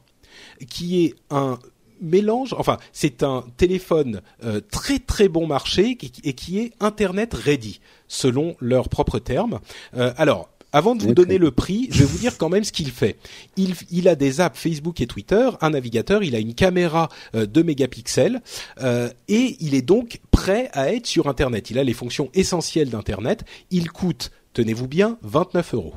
qui 0.69 1.05
est 1.05 1.15
un 1.31 1.59
mélange, 2.01 2.55
enfin 2.59 2.79
c'est 2.93 3.23
un 3.23 3.45
téléphone 3.57 4.21
euh, 4.45 4.61
très 4.71 4.99
très 4.99 5.29
bon 5.29 5.47
marché 5.47 5.97
et 6.25 6.33
qui 6.33 6.59
est 6.59 6.73
Internet 6.81 7.35
ready 7.35 7.81
selon 8.09 8.57
leurs 8.61 8.89
propres 8.89 9.19
termes. 9.19 9.61
Euh, 9.97 10.13
alors 10.17 10.49
avant 10.75 10.97
de 10.97 11.05
vous 11.05 11.15
donner 11.15 11.39
le 11.39 11.53
prix, 11.53 11.87
je 11.93 12.01
vais 12.01 12.05
vous 12.05 12.19
dire 12.19 12.37
quand 12.37 12.49
même 12.49 12.65
ce 12.65 12.73
qu'il 12.73 12.91
fait. 12.91 13.17
Il, 13.57 13.77
il, 13.93 14.09
a 14.09 14.17
des 14.17 14.41
apps 14.41 14.59
Facebook 14.59 15.01
et 15.01 15.07
Twitter, 15.07 15.49
un 15.61 15.71
navigateur, 15.71 16.25
il 16.25 16.35
a 16.35 16.41
une 16.41 16.53
caméra 16.53 17.11
euh, 17.37 17.47
2 17.47 17.63
mégapixels 17.63 18.43
euh, 18.83 19.09
et 19.29 19.57
il 19.61 19.77
est 19.77 19.83
donc 19.83 20.21
prêt 20.33 20.71
à 20.73 20.93
être 20.93 21.07
sur 21.07 21.29
Internet. 21.29 21.71
Il 21.71 21.79
a 21.79 21.85
les 21.85 21.93
fonctions 21.93 22.29
essentielles 22.35 22.91
d'Internet. 22.91 23.45
Il 23.71 23.93
coûte, 23.93 24.33
tenez-vous 24.53 24.89
bien, 24.89 25.17
29 25.23 25.75
euros. 25.75 25.95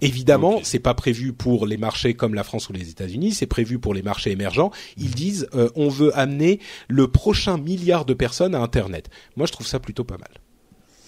Évidemment, 0.00 0.60
c'est 0.62 0.78
pas 0.78 0.94
prévu 0.94 1.32
pour 1.32 1.66
les 1.66 1.76
marchés 1.76 2.14
comme 2.14 2.34
la 2.34 2.44
France 2.44 2.68
ou 2.68 2.72
les 2.72 2.90
États-Unis, 2.90 3.32
c'est 3.32 3.46
prévu 3.46 3.78
pour 3.78 3.94
les 3.94 4.02
marchés 4.02 4.30
émergents. 4.30 4.70
Ils 4.96 5.14
disent 5.14 5.48
euh, 5.54 5.70
on 5.76 5.88
veut 5.88 6.16
amener 6.18 6.60
le 6.88 7.08
prochain 7.08 7.58
milliard 7.58 8.04
de 8.04 8.14
personnes 8.14 8.54
à 8.54 8.60
Internet. 8.60 9.08
Moi, 9.36 9.46
je 9.46 9.52
trouve 9.52 9.66
ça 9.66 9.78
plutôt 9.78 10.04
pas 10.04 10.18
mal. 10.18 10.30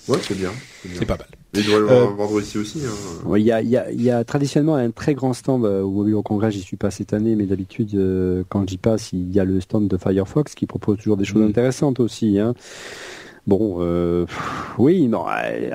Ouais, 0.08 0.18
c'est 0.22 0.36
bien. 0.36 0.52
C'est 0.94 1.04
pas 1.04 1.16
mal. 1.16 1.26
Mais 1.52 1.60
il 1.60 1.66
doit 1.66 1.80
le 1.80 1.90
euh, 1.90 2.04
vendre 2.06 2.40
ici 2.40 2.58
aussi. 2.58 2.80
Hein. 2.84 3.34
Il 3.36 3.42
y, 3.42 3.50
a, 3.50 3.60
y, 3.60 3.76
a, 3.76 3.90
y, 3.90 4.10
a, 4.10 4.22
traditionnellement 4.24 4.76
un 4.76 4.90
très 4.90 5.14
grand 5.14 5.32
stand 5.32 5.64
euh, 5.64 5.82
au 5.82 5.90
Mobile 5.90 6.14
Congrès. 6.24 6.52
J'y 6.52 6.60
suis 6.60 6.76
pas 6.76 6.92
cette 6.92 7.12
année, 7.12 7.34
mais 7.34 7.46
d'habitude, 7.46 7.90
euh, 7.94 8.44
quand 8.48 8.68
j'y 8.68 8.76
passe, 8.76 9.12
il 9.12 9.32
y 9.32 9.40
a 9.40 9.44
le 9.44 9.60
stand 9.60 9.88
de 9.88 9.96
Firefox 9.96 10.54
qui 10.54 10.66
propose 10.66 10.98
toujours 10.98 11.16
des 11.16 11.24
choses 11.24 11.42
mm. 11.42 11.48
intéressantes 11.48 11.98
aussi. 11.98 12.38
Hein. 12.38 12.54
Bon, 13.46 13.76
euh, 13.78 14.26
oui, 14.76 15.06
non. 15.06 15.24
Euh, 15.28 15.70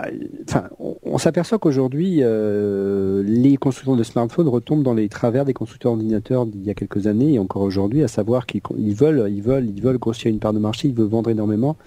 enfin, 0.49 0.65
on, 1.05 1.17
s'aperçoit 1.17 1.57
qu'aujourd'hui, 1.57 2.17
euh, 2.19 3.23
les 3.25 3.55
constructeurs 3.55 3.95
de 3.95 4.03
smartphones 4.03 4.49
retombent 4.49 4.83
dans 4.83 4.93
les 4.93 5.07
travers 5.07 5.45
des 5.45 5.53
constructeurs 5.53 5.93
d'ordinateurs 5.93 6.45
d'il 6.45 6.65
y 6.65 6.69
a 6.69 6.73
quelques 6.73 7.07
années 7.07 7.35
et 7.35 7.39
encore 7.39 7.61
aujourd'hui, 7.61 8.03
à 8.03 8.09
savoir 8.09 8.45
qu'ils 8.45 8.61
veulent, 8.93 9.25
ils 9.29 9.41
veulent, 9.41 9.69
ils 9.73 9.81
veulent 9.81 9.99
grossir 9.99 10.29
une 10.29 10.39
part 10.39 10.51
de 10.51 10.59
marché, 10.59 10.89
ils 10.89 10.93
veulent 10.93 11.07
vendre 11.07 11.29
énormément, 11.29 11.77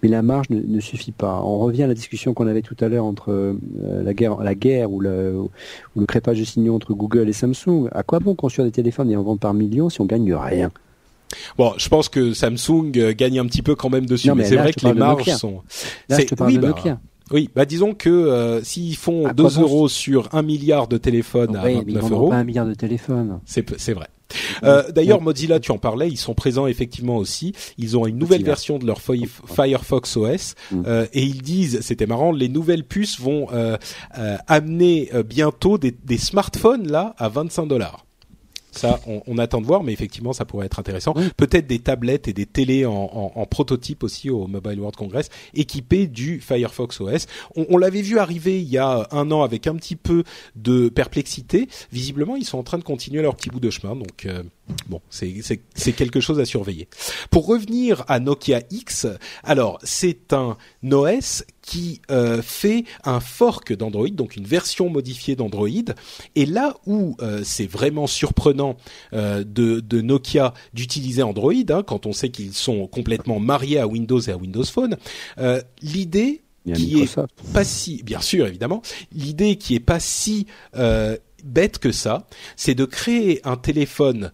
mais 0.00 0.08
la 0.08 0.22
marge 0.22 0.48
ne, 0.50 0.78
suffit 0.78 1.10
pas. 1.10 1.42
On 1.42 1.58
revient 1.58 1.82
à 1.82 1.88
la 1.88 1.94
discussion 1.94 2.32
qu'on 2.32 2.46
avait 2.46 2.62
tout 2.62 2.76
à 2.78 2.86
l'heure 2.86 3.04
entre 3.04 3.56
la 3.82 4.14
guerre, 4.14 4.40
la 4.40 4.54
guerre 4.54 4.92
ou 4.92 5.00
le, 5.00 5.34
ou 5.40 6.00
le 6.00 6.06
crépage 6.06 6.38
de 6.38 6.44
signaux 6.44 6.76
entre 6.76 6.94
Google 6.94 7.28
et 7.28 7.32
Samsung. 7.32 7.88
À 7.90 8.04
quoi 8.04 8.20
bon 8.20 8.36
construire 8.36 8.66
des 8.66 8.72
téléphones 8.72 9.10
et 9.10 9.16
en 9.16 9.24
vendre 9.24 9.40
par 9.40 9.54
millions 9.54 9.88
si 9.88 10.00
on 10.00 10.06
gagne 10.06 10.32
rien? 10.32 10.70
Bon, 11.58 11.74
je 11.76 11.88
pense 11.88 12.08
que 12.08 12.32
Samsung 12.32 12.92
euh, 12.96 13.14
gagne 13.16 13.38
un 13.38 13.46
petit 13.46 13.62
peu 13.62 13.74
quand 13.74 13.90
même 13.90 14.06
dessus, 14.06 14.32
mais, 14.32 14.44
c'est 14.44 14.56
vrai 14.56 14.72
que 14.72 14.86
les 14.86 14.94
marges 14.94 15.30
sont. 15.36 15.62
Là, 16.08 16.20
je 16.20 16.26
te 16.26 16.34
parle 16.34 16.50
oui, 16.50 16.56
de 16.56 16.62
bah, 16.62 16.68
Nokia. 16.68 17.00
Oui, 17.32 17.50
bah 17.54 17.64
disons 17.64 17.92
que 17.92 18.08
euh, 18.08 18.62
s'ils 18.62 18.96
font 18.96 19.32
2 19.32 19.60
euros 19.60 19.88
sur 19.88 20.28
un 20.32 20.42
milliard 20.42 20.86
de 20.86 20.96
téléphones 20.96 21.56
à 21.56 21.62
29 21.62 22.10
euros, 22.12 22.30
pas 22.30 22.36
un 22.36 22.44
milliard 22.44 22.66
de 22.66 22.74
téléphones. 22.74 23.40
C'est 23.44 23.78
c'est 23.78 23.94
vrai. 23.94 24.06
Euh, 24.62 24.90
D'ailleurs, 24.90 25.20
Mozilla, 25.20 25.60
tu 25.60 25.70
en 25.70 25.78
parlais, 25.78 26.08
ils 26.08 26.16
sont 26.16 26.34
présents 26.34 26.66
effectivement 26.66 27.16
aussi. 27.16 27.52
Ils 27.78 27.96
ont 27.96 28.06
une 28.06 28.18
nouvelle 28.18 28.44
version 28.44 28.78
de 28.78 28.86
leur 28.86 29.00
Firefox 29.00 30.16
OS 30.16 30.54
mm. 30.70 30.82
euh, 30.86 31.06
et 31.12 31.22
ils 31.22 31.42
disent, 31.42 31.80
c'était 31.80 32.06
marrant, 32.06 32.32
les 32.32 32.48
nouvelles 32.48 32.84
puces 32.84 33.20
vont 33.20 33.48
euh, 33.52 33.76
euh 34.18 34.36
amener 34.46 35.10
bientôt 35.24 35.78
des, 35.78 35.90
des 35.90 36.18
smartphones 36.18 36.88
là 36.88 37.14
à 37.18 37.28
25 37.28 37.66
dollars. 37.66 38.05
Ça, 38.76 39.00
on, 39.06 39.38
attend 39.38 39.60
de 39.60 39.66
voir, 39.66 39.82
mais 39.82 39.92
effectivement, 39.92 40.32
ça 40.32 40.44
pourrait 40.44 40.66
être 40.66 40.78
intéressant. 40.78 41.14
Peut-être 41.36 41.66
des 41.66 41.78
tablettes 41.78 42.28
et 42.28 42.32
des 42.32 42.46
télés 42.46 42.86
en, 42.86 43.46
prototype 43.50 44.02
aussi 44.02 44.30
au 44.30 44.46
Mobile 44.46 44.78
World 44.80 44.96
Congress, 44.96 45.28
équipées 45.54 46.06
du 46.06 46.40
Firefox 46.40 47.00
OS. 47.00 47.26
On, 47.54 47.78
l'avait 47.78 48.02
vu 48.02 48.18
arriver 48.18 48.60
il 48.60 48.68
y 48.68 48.78
a 48.78 49.06
un 49.10 49.30
an 49.30 49.42
avec 49.42 49.66
un 49.66 49.76
petit 49.76 49.96
peu 49.96 50.24
de 50.54 50.88
perplexité. 50.88 51.68
Visiblement, 51.92 52.36
ils 52.36 52.44
sont 52.44 52.58
en 52.58 52.62
train 52.62 52.78
de 52.78 52.84
continuer 52.84 53.22
leur 53.22 53.36
petit 53.36 53.50
bout 53.50 53.60
de 53.60 53.70
chemin, 53.70 53.96
donc 53.96 54.26
euh, 54.26 54.42
bon, 54.88 55.00
c'est 55.10 55.92
quelque 55.92 56.20
chose 56.20 56.40
à 56.40 56.44
surveiller. 56.44 56.88
Pour 57.30 57.46
revenir 57.46 58.04
à 58.08 58.20
Nokia 58.20 58.62
X, 58.70 59.06
alors 59.44 59.78
c'est 59.82 60.32
un 60.32 60.56
OS 60.90 61.44
qui 61.62 62.00
euh, 62.10 62.42
fait 62.42 62.84
un 63.04 63.20
fork 63.20 63.74
d'Android, 63.74 64.08
donc 64.08 64.36
une 64.36 64.46
version 64.46 64.88
modifiée 64.88 65.36
d'Android. 65.36 65.68
Et 66.36 66.46
là 66.46 66.76
où 66.86 67.16
euh, 67.20 67.42
c'est 67.44 67.66
vraiment 67.66 68.06
surprenant 68.06 68.76
euh, 69.12 69.44
de, 69.44 69.80
de, 69.80 70.00
Nokia 70.00 70.54
d'utiliser 70.74 71.22
Android, 71.22 71.52
hein, 71.52 71.82
quand 71.82 72.06
on 72.06 72.12
sait 72.12 72.30
qu'ils 72.30 72.54
sont 72.54 72.86
complètement 72.86 73.40
mariés 73.40 73.78
à 73.78 73.86
Windows 73.86 74.20
et 74.20 74.30
à 74.30 74.36
Windows 74.36 74.64
Phone, 74.64 74.96
l'idée 75.82 76.42
qui 76.74 77.02
est 77.02 77.20
pas 77.52 77.62
si, 77.64 78.02
bien 78.02 78.20
sûr 78.20 78.46
évidemment, 78.46 78.82
l'idée 79.12 79.56
qui 79.56 79.76
est 79.76 79.80
pas 79.80 80.00
si 80.00 80.46
bête 81.44 81.78
que 81.78 81.92
ça, 81.92 82.26
c'est 82.56 82.74
de 82.74 82.84
créer 82.84 83.40
un 83.46 83.56
téléphone 83.56 84.32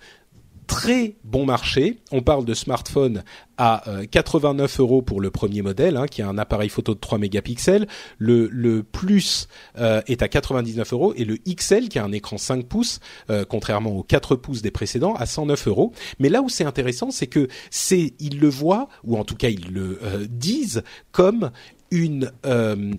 très 0.66 1.16
bon 1.24 1.44
marché. 1.44 1.98
On 2.10 2.22
parle 2.22 2.44
de 2.44 2.54
smartphone 2.54 3.22
à 3.58 3.84
89 4.10 4.78
euh, 4.78 4.82
euros 4.82 5.02
pour 5.02 5.20
le 5.20 5.30
premier 5.30 5.62
modèle, 5.62 5.96
hein, 5.96 6.06
qui 6.06 6.22
a 6.22 6.28
un 6.28 6.38
appareil 6.38 6.68
photo 6.68 6.94
de 6.94 7.00
3 7.00 7.18
mégapixels. 7.18 7.86
Le, 8.18 8.48
le 8.48 8.82
Plus 8.82 9.48
euh, 9.78 10.02
est 10.06 10.22
à 10.22 10.28
99 10.28 10.92
euros 10.92 11.14
et 11.16 11.24
le 11.24 11.36
XL, 11.36 11.88
qui 11.88 11.98
a 11.98 12.04
un 12.04 12.12
écran 12.12 12.38
5 12.38 12.66
pouces, 12.66 13.00
euh, 13.30 13.44
contrairement 13.48 13.90
aux 13.90 14.02
4 14.02 14.36
pouces 14.36 14.62
des 14.62 14.70
précédents, 14.70 15.14
à 15.14 15.26
109 15.26 15.68
euros. 15.68 15.92
Mais 16.18 16.28
là 16.28 16.42
où 16.42 16.48
c'est 16.48 16.64
intéressant, 16.64 17.10
c'est 17.10 17.26
que 17.26 17.48
c'est 17.70 18.14
ils 18.18 18.40
le 18.40 18.48
voient 18.48 18.88
ou 19.04 19.16
en 19.16 19.24
tout 19.24 19.36
cas 19.36 19.48
ils 19.48 19.72
le 19.72 19.98
disent 20.28 20.82
comme 21.10 21.50
une 21.90 22.32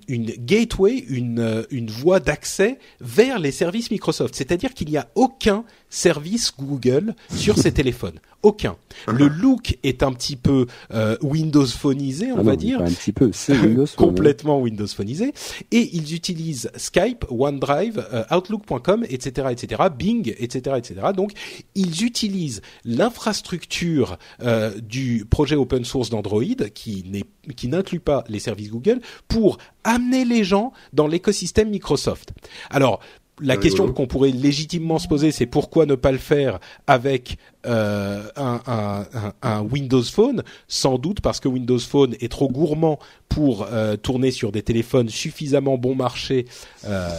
une 0.07 0.31
gateway, 0.37 0.97
une 1.09 1.65
une 1.71 1.89
voie 1.89 2.19
d'accès 2.19 2.77
vers 3.01 3.39
les 3.39 3.51
services 3.51 3.89
Microsoft. 3.89 4.35
C'est-à-dire 4.35 4.73
qu'il 4.73 4.89
n'y 4.89 4.97
a 4.97 5.09
aucun 5.15 5.65
service 5.93 6.53
Google 6.59 7.15
sur 7.33 7.57
ces 7.57 7.71
téléphones. 7.79 8.19
Aucun. 8.41 8.75
Le 9.07 9.27
look 9.27 9.77
est 9.83 10.03
un 10.03 10.11
petit 10.11 10.35
peu 10.35 10.65
euh, 10.93 11.15
Windows 11.21 11.65
phonisé, 11.65 12.33
on 12.33 12.39
ah 12.39 12.43
va 12.43 12.55
dire. 12.57 12.81
Un 12.81 12.91
petit 12.91 13.13
peu, 13.13 13.31
c'est 13.31 13.57
Windows 13.57 13.85
complètement 13.95 14.59
Windows 14.59 14.87
phonisé. 14.87 15.33
Et 15.71 15.95
ils 15.95 16.13
utilisent 16.13 16.69
Skype, 16.75 17.25
OneDrive, 17.29 18.05
euh, 18.11 18.23
Outlook.com, 18.35 19.05
etc., 19.07 19.47
etc., 19.51 19.83
Bing, 19.97 20.33
etc., 20.37 20.75
etc. 20.77 20.95
Donc 21.15 21.31
ils 21.75 22.03
utilisent 22.03 22.61
l'infrastructure 22.83 24.17
euh, 24.41 24.73
du 24.81 25.25
projet 25.29 25.55
open 25.55 25.85
source 25.85 26.09
d'Android 26.09 26.43
qui 26.73 27.05
n'est 27.07 27.23
qui 27.55 27.67
n'inclut 27.67 27.99
pas 27.99 28.23
les 28.27 28.39
services 28.39 28.71
Google 28.71 28.99
pour 29.27 29.57
amener 29.83 30.25
les 30.25 30.43
gens 30.43 30.73
dans 30.93 31.07
l'écosystème 31.07 31.69
Microsoft. 31.69 32.31
Alors, 32.69 32.99
la 33.43 33.57
question 33.57 33.91
qu'on 33.91 34.07
pourrait 34.07 34.31
légitimement 34.31 34.99
se 34.99 35.07
poser, 35.07 35.31
c'est 35.31 35.45
pourquoi 35.45 35.85
ne 35.85 35.95
pas 35.95 36.11
le 36.11 36.17
faire 36.17 36.59
avec 36.87 37.37
euh, 37.65 38.23
un, 38.35 38.61
un, 38.65 39.05
un, 39.41 39.61
Windows 39.61 40.03
Phone? 40.03 40.43
Sans 40.67 40.97
doute 40.97 41.21
parce 41.21 41.39
que 41.39 41.47
Windows 41.47 41.79
Phone 41.79 42.15
est 42.21 42.31
trop 42.31 42.49
gourmand 42.49 42.99
pour 43.27 43.67
euh, 43.69 43.97
tourner 43.97 44.31
sur 44.31 44.51
des 44.51 44.63
téléphones 44.63 45.09
suffisamment 45.09 45.77
bon 45.77 45.95
marché 45.95 46.45
euh, 46.85 47.09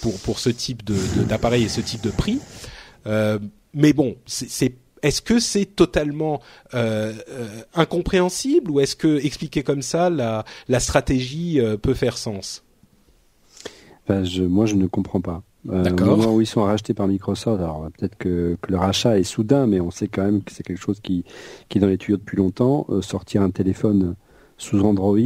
pour 0.00 0.18
pour 0.20 0.38
ce 0.38 0.50
type 0.50 0.84
de 0.84 0.96
d'appareil 1.28 1.64
et 1.64 1.68
ce 1.68 1.80
type 1.80 2.02
de 2.02 2.10
prix. 2.10 2.40
Euh, 3.06 3.38
mais 3.74 3.92
bon, 3.92 4.16
c'est 4.26 4.74
est-ce 5.02 5.20
que 5.20 5.38
c'est 5.38 5.66
totalement 5.66 6.40
euh, 6.72 7.12
incompréhensible 7.74 8.70
ou 8.70 8.80
est-ce 8.80 8.96
que 8.96 9.22
expliquer 9.22 9.62
comme 9.62 9.82
ça 9.82 10.08
la, 10.08 10.46
la 10.68 10.80
stratégie 10.80 11.60
peut 11.82 11.92
faire 11.92 12.16
sens? 12.16 12.64
Ben, 14.08 14.24
je, 14.24 14.42
Moi, 14.42 14.64
je 14.64 14.76
ne 14.76 14.86
comprends 14.86 15.20
pas. 15.20 15.42
Euh, 15.70 15.90
au 15.90 16.04
moment 16.04 16.34
où 16.34 16.40
ils 16.40 16.46
sont 16.46 16.62
rachetés 16.62 16.92
par 16.92 17.08
Microsoft, 17.08 17.60
alors 17.62 17.88
peut-être 17.96 18.16
que, 18.16 18.56
que, 18.60 18.70
le 18.70 18.76
rachat 18.76 19.18
est 19.18 19.24
soudain, 19.24 19.66
mais 19.66 19.80
on 19.80 19.90
sait 19.90 20.08
quand 20.08 20.24
même 20.24 20.42
que 20.42 20.52
c'est 20.52 20.62
quelque 20.62 20.80
chose 20.80 21.00
qui, 21.00 21.24
qui 21.68 21.78
est 21.78 21.80
dans 21.80 21.86
les 21.86 21.96
tuyaux 21.96 22.18
depuis 22.18 22.36
longtemps. 22.36 22.86
Euh, 22.90 23.00
sortir 23.00 23.40
un 23.42 23.50
téléphone 23.50 24.14
sous 24.58 24.80
Android, 24.80 25.18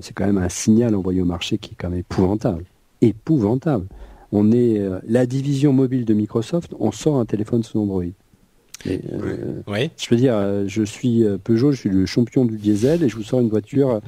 c'est 0.00 0.12
quand 0.14 0.26
même 0.26 0.38
un 0.38 0.48
signal 0.48 0.94
envoyé 0.94 1.22
au 1.22 1.24
marché 1.24 1.58
qui 1.58 1.72
est 1.72 1.76
quand 1.78 1.88
même 1.88 2.00
épouvantable. 2.00 2.64
Épouvantable. 3.00 3.86
On 4.32 4.52
est 4.52 4.78
euh, 4.78 4.98
la 5.08 5.24
division 5.24 5.72
mobile 5.72 6.04
de 6.04 6.12
Microsoft, 6.12 6.74
on 6.78 6.92
sort 6.92 7.16
un 7.16 7.24
téléphone 7.24 7.62
sous 7.62 7.80
Android. 7.80 8.04
Et, 8.84 9.00
oui. 9.66 9.90
Je 9.96 10.10
veux 10.10 10.16
dire, 10.16 10.68
je 10.68 10.82
suis 10.82 11.24
Peugeot, 11.42 11.72
je 11.72 11.78
suis 11.78 11.88
le 11.88 12.04
champion 12.04 12.44
du 12.44 12.58
diesel 12.58 13.02
et 13.02 13.08
je 13.08 13.16
vous 13.16 13.22
sors 13.22 13.40
une 13.40 13.48
voiture 13.48 14.00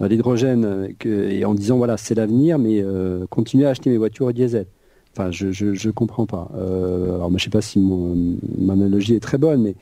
à 0.00 0.08
l'hydrogène 0.08 0.88
et 1.04 1.44
en 1.44 1.54
disant 1.54 1.76
voilà 1.76 1.98
c'est 1.98 2.14
l'avenir, 2.14 2.58
mais 2.58 2.82
continuez 3.28 3.66
à 3.66 3.70
acheter 3.70 3.90
mes 3.90 3.98
voitures 3.98 4.26
au 4.26 4.32
diesel 4.32 4.66
Enfin, 5.16 5.30
je, 5.30 5.50
je, 5.50 5.72
je 5.72 5.88
comprends 5.88 6.26
pas. 6.26 6.50
Euh, 6.56 7.14
alors, 7.14 7.30
je 7.38 7.44
sais 7.44 7.50
pas 7.50 7.62
si 7.62 7.78
mon, 7.78 8.36
analogie 8.68 9.14
est 9.14 9.20
très 9.20 9.38
bonne, 9.38 9.62
mais 9.62 9.74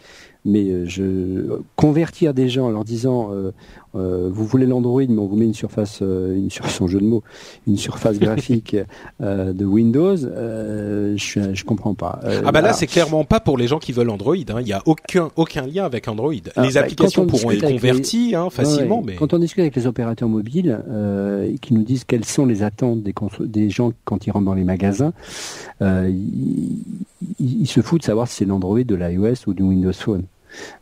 mais 0.44 0.70
euh, 0.70 0.86
je 0.86 1.60
convertir 1.74 2.34
des 2.34 2.48
gens 2.48 2.66
en 2.66 2.70
leur 2.70 2.84
disant 2.84 3.30
euh, 3.32 3.50
euh, 3.96 4.28
vous 4.32 4.44
voulez 4.44 4.66
l'Android 4.66 5.02
mais 5.08 5.18
on 5.18 5.26
vous 5.26 5.36
met 5.36 5.44
une 5.44 5.54
surface 5.54 6.00
une 6.00 6.50
surface 6.50 6.86
jeu 6.86 7.00
de 7.00 7.06
mots 7.06 7.22
une 7.66 7.76
surface 7.76 8.18
graphique 8.18 8.76
de 9.20 9.64
Windows 9.64 10.16
je 10.16 11.54
je 11.54 11.64
comprends 11.64 11.94
pas. 11.94 12.20
Ah 12.44 12.52
bah 12.52 12.60
là 12.60 12.72
c'est 12.72 12.86
clairement 12.86 13.24
pas 13.24 13.40
pour 13.40 13.58
les 13.58 13.66
gens 13.66 13.78
qui 13.78 13.92
veulent 13.92 14.10
Android 14.10 14.34
hein. 14.34 14.60
il 14.60 14.68
y 14.68 14.72
a 14.72 14.82
aucun 14.86 15.30
aucun 15.36 15.66
lien 15.66 15.84
avec 15.84 16.08
Android. 16.08 16.32
Les 16.32 16.40
bah, 16.72 16.80
applications 16.80 17.26
pourront 17.26 17.50
être 17.50 17.68
converties 17.68 18.34
hein, 18.34 18.50
facilement 18.50 19.02
mais 19.04 19.14
quand 19.14 19.32
on 19.32 19.38
discute 19.38 19.60
avec 19.60 19.76
les 19.76 19.86
opérateurs 19.86 20.28
mobiles 20.28 20.78
qui 21.60 21.74
nous 21.74 21.82
disent 21.82 22.04
quelles 22.04 22.24
sont 22.24 22.46
les 22.46 22.62
attentes 22.62 23.02
des 23.02 23.14
des 23.40 23.70
gens 23.70 23.92
quand 24.04 24.26
ils 24.26 24.30
rentrent 24.30 24.46
dans 24.46 24.54
les 24.54 24.64
magasins 24.64 25.12
ils, 25.80 26.82
ils 27.40 27.66
se 27.66 27.80
foutent 27.80 28.00
de 28.00 28.06
savoir 28.06 28.28
si 28.28 28.36
c'est 28.36 28.44
l'Android 28.44 28.82
de 28.82 28.94
l'iOS 28.94 29.46
ou 29.46 29.54
du 29.54 29.62
Windows 29.62 29.92
Phone 29.92 30.24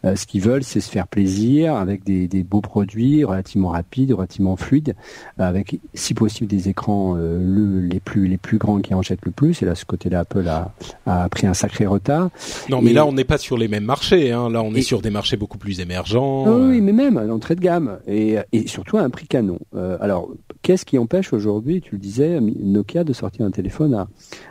euh, 0.05 0.17
ce 0.17 0.27
qu'ils 0.27 0.43
veulent, 0.43 0.65
c'est 0.65 0.81
se 0.81 0.91
faire 0.91 1.07
plaisir 1.07 1.77
avec 1.77 2.05
des, 2.05 2.29
beaux 2.43 2.61
produits 2.61 3.25
relativement 3.25 3.69
rapides, 3.69 4.13
relativement 4.13 4.57
fluides, 4.57 4.95
avec 5.39 5.79
si 5.95 6.15
possible 6.15 6.49
des 6.49 6.69
écrans 6.69 7.17
euh, 7.17 7.89
les 7.89 8.01
plus 8.01 8.27
les 8.27 8.39
plus 8.39 8.59
grands 8.59 8.81
qui 8.81 8.95
en 8.95 9.03
jettent 9.03 9.25
le 9.25 9.31
plus. 9.31 9.63
Et 9.63 9.67
là, 9.67 9.75
ce 9.75 9.85
côté-là, 9.85 10.21
Apple 10.21 10.47
a, 10.49 10.73
a 11.07 11.29
pris 11.29 11.47
un 11.47 11.55
sacré 11.55 11.87
retard. 11.87 12.31
Non, 12.69 12.83
mais 12.83 12.93
là, 12.93 13.07
on 13.07 13.13
n'est 13.13 13.25
pas 13.25 13.39
sur 13.39 13.57
les 13.57 13.69
mêmes 13.69 13.85
marchés. 13.85 14.33
Hein. 14.33 14.51
Là, 14.51 14.63
on 14.63 14.75
est 14.75 14.83
sur 14.83 15.03
des 15.03 15.11
marchés 15.11 15.37
beaucoup 15.37 15.59
plus 15.59 15.81
émergents. 15.81 16.45
Ah 16.47 16.57
oui, 16.57 16.81
mais 16.81 16.93
même 16.93 17.17
à 17.17 17.25
l'entrée 17.25 17.55
de 17.55 17.61
gamme 17.61 17.99
et, 18.07 18.37
et 18.53 18.67
surtout 18.67 18.99
à 18.99 19.03
un 19.03 19.11
prix 19.11 19.27
canon. 19.27 19.59
Euh, 19.75 19.97
alors, 20.01 20.29
qu'est-ce 20.63 20.85
qui 20.85 20.99
empêche 20.99 21.33
aujourd'hui, 21.33 21.81
tu 21.81 21.93
le 21.93 21.99
disais, 21.99 22.41
Nokia 22.41 23.05
de 23.05 23.13
sortir 23.13 23.45
un 23.45 23.51
téléphone 23.51 24.07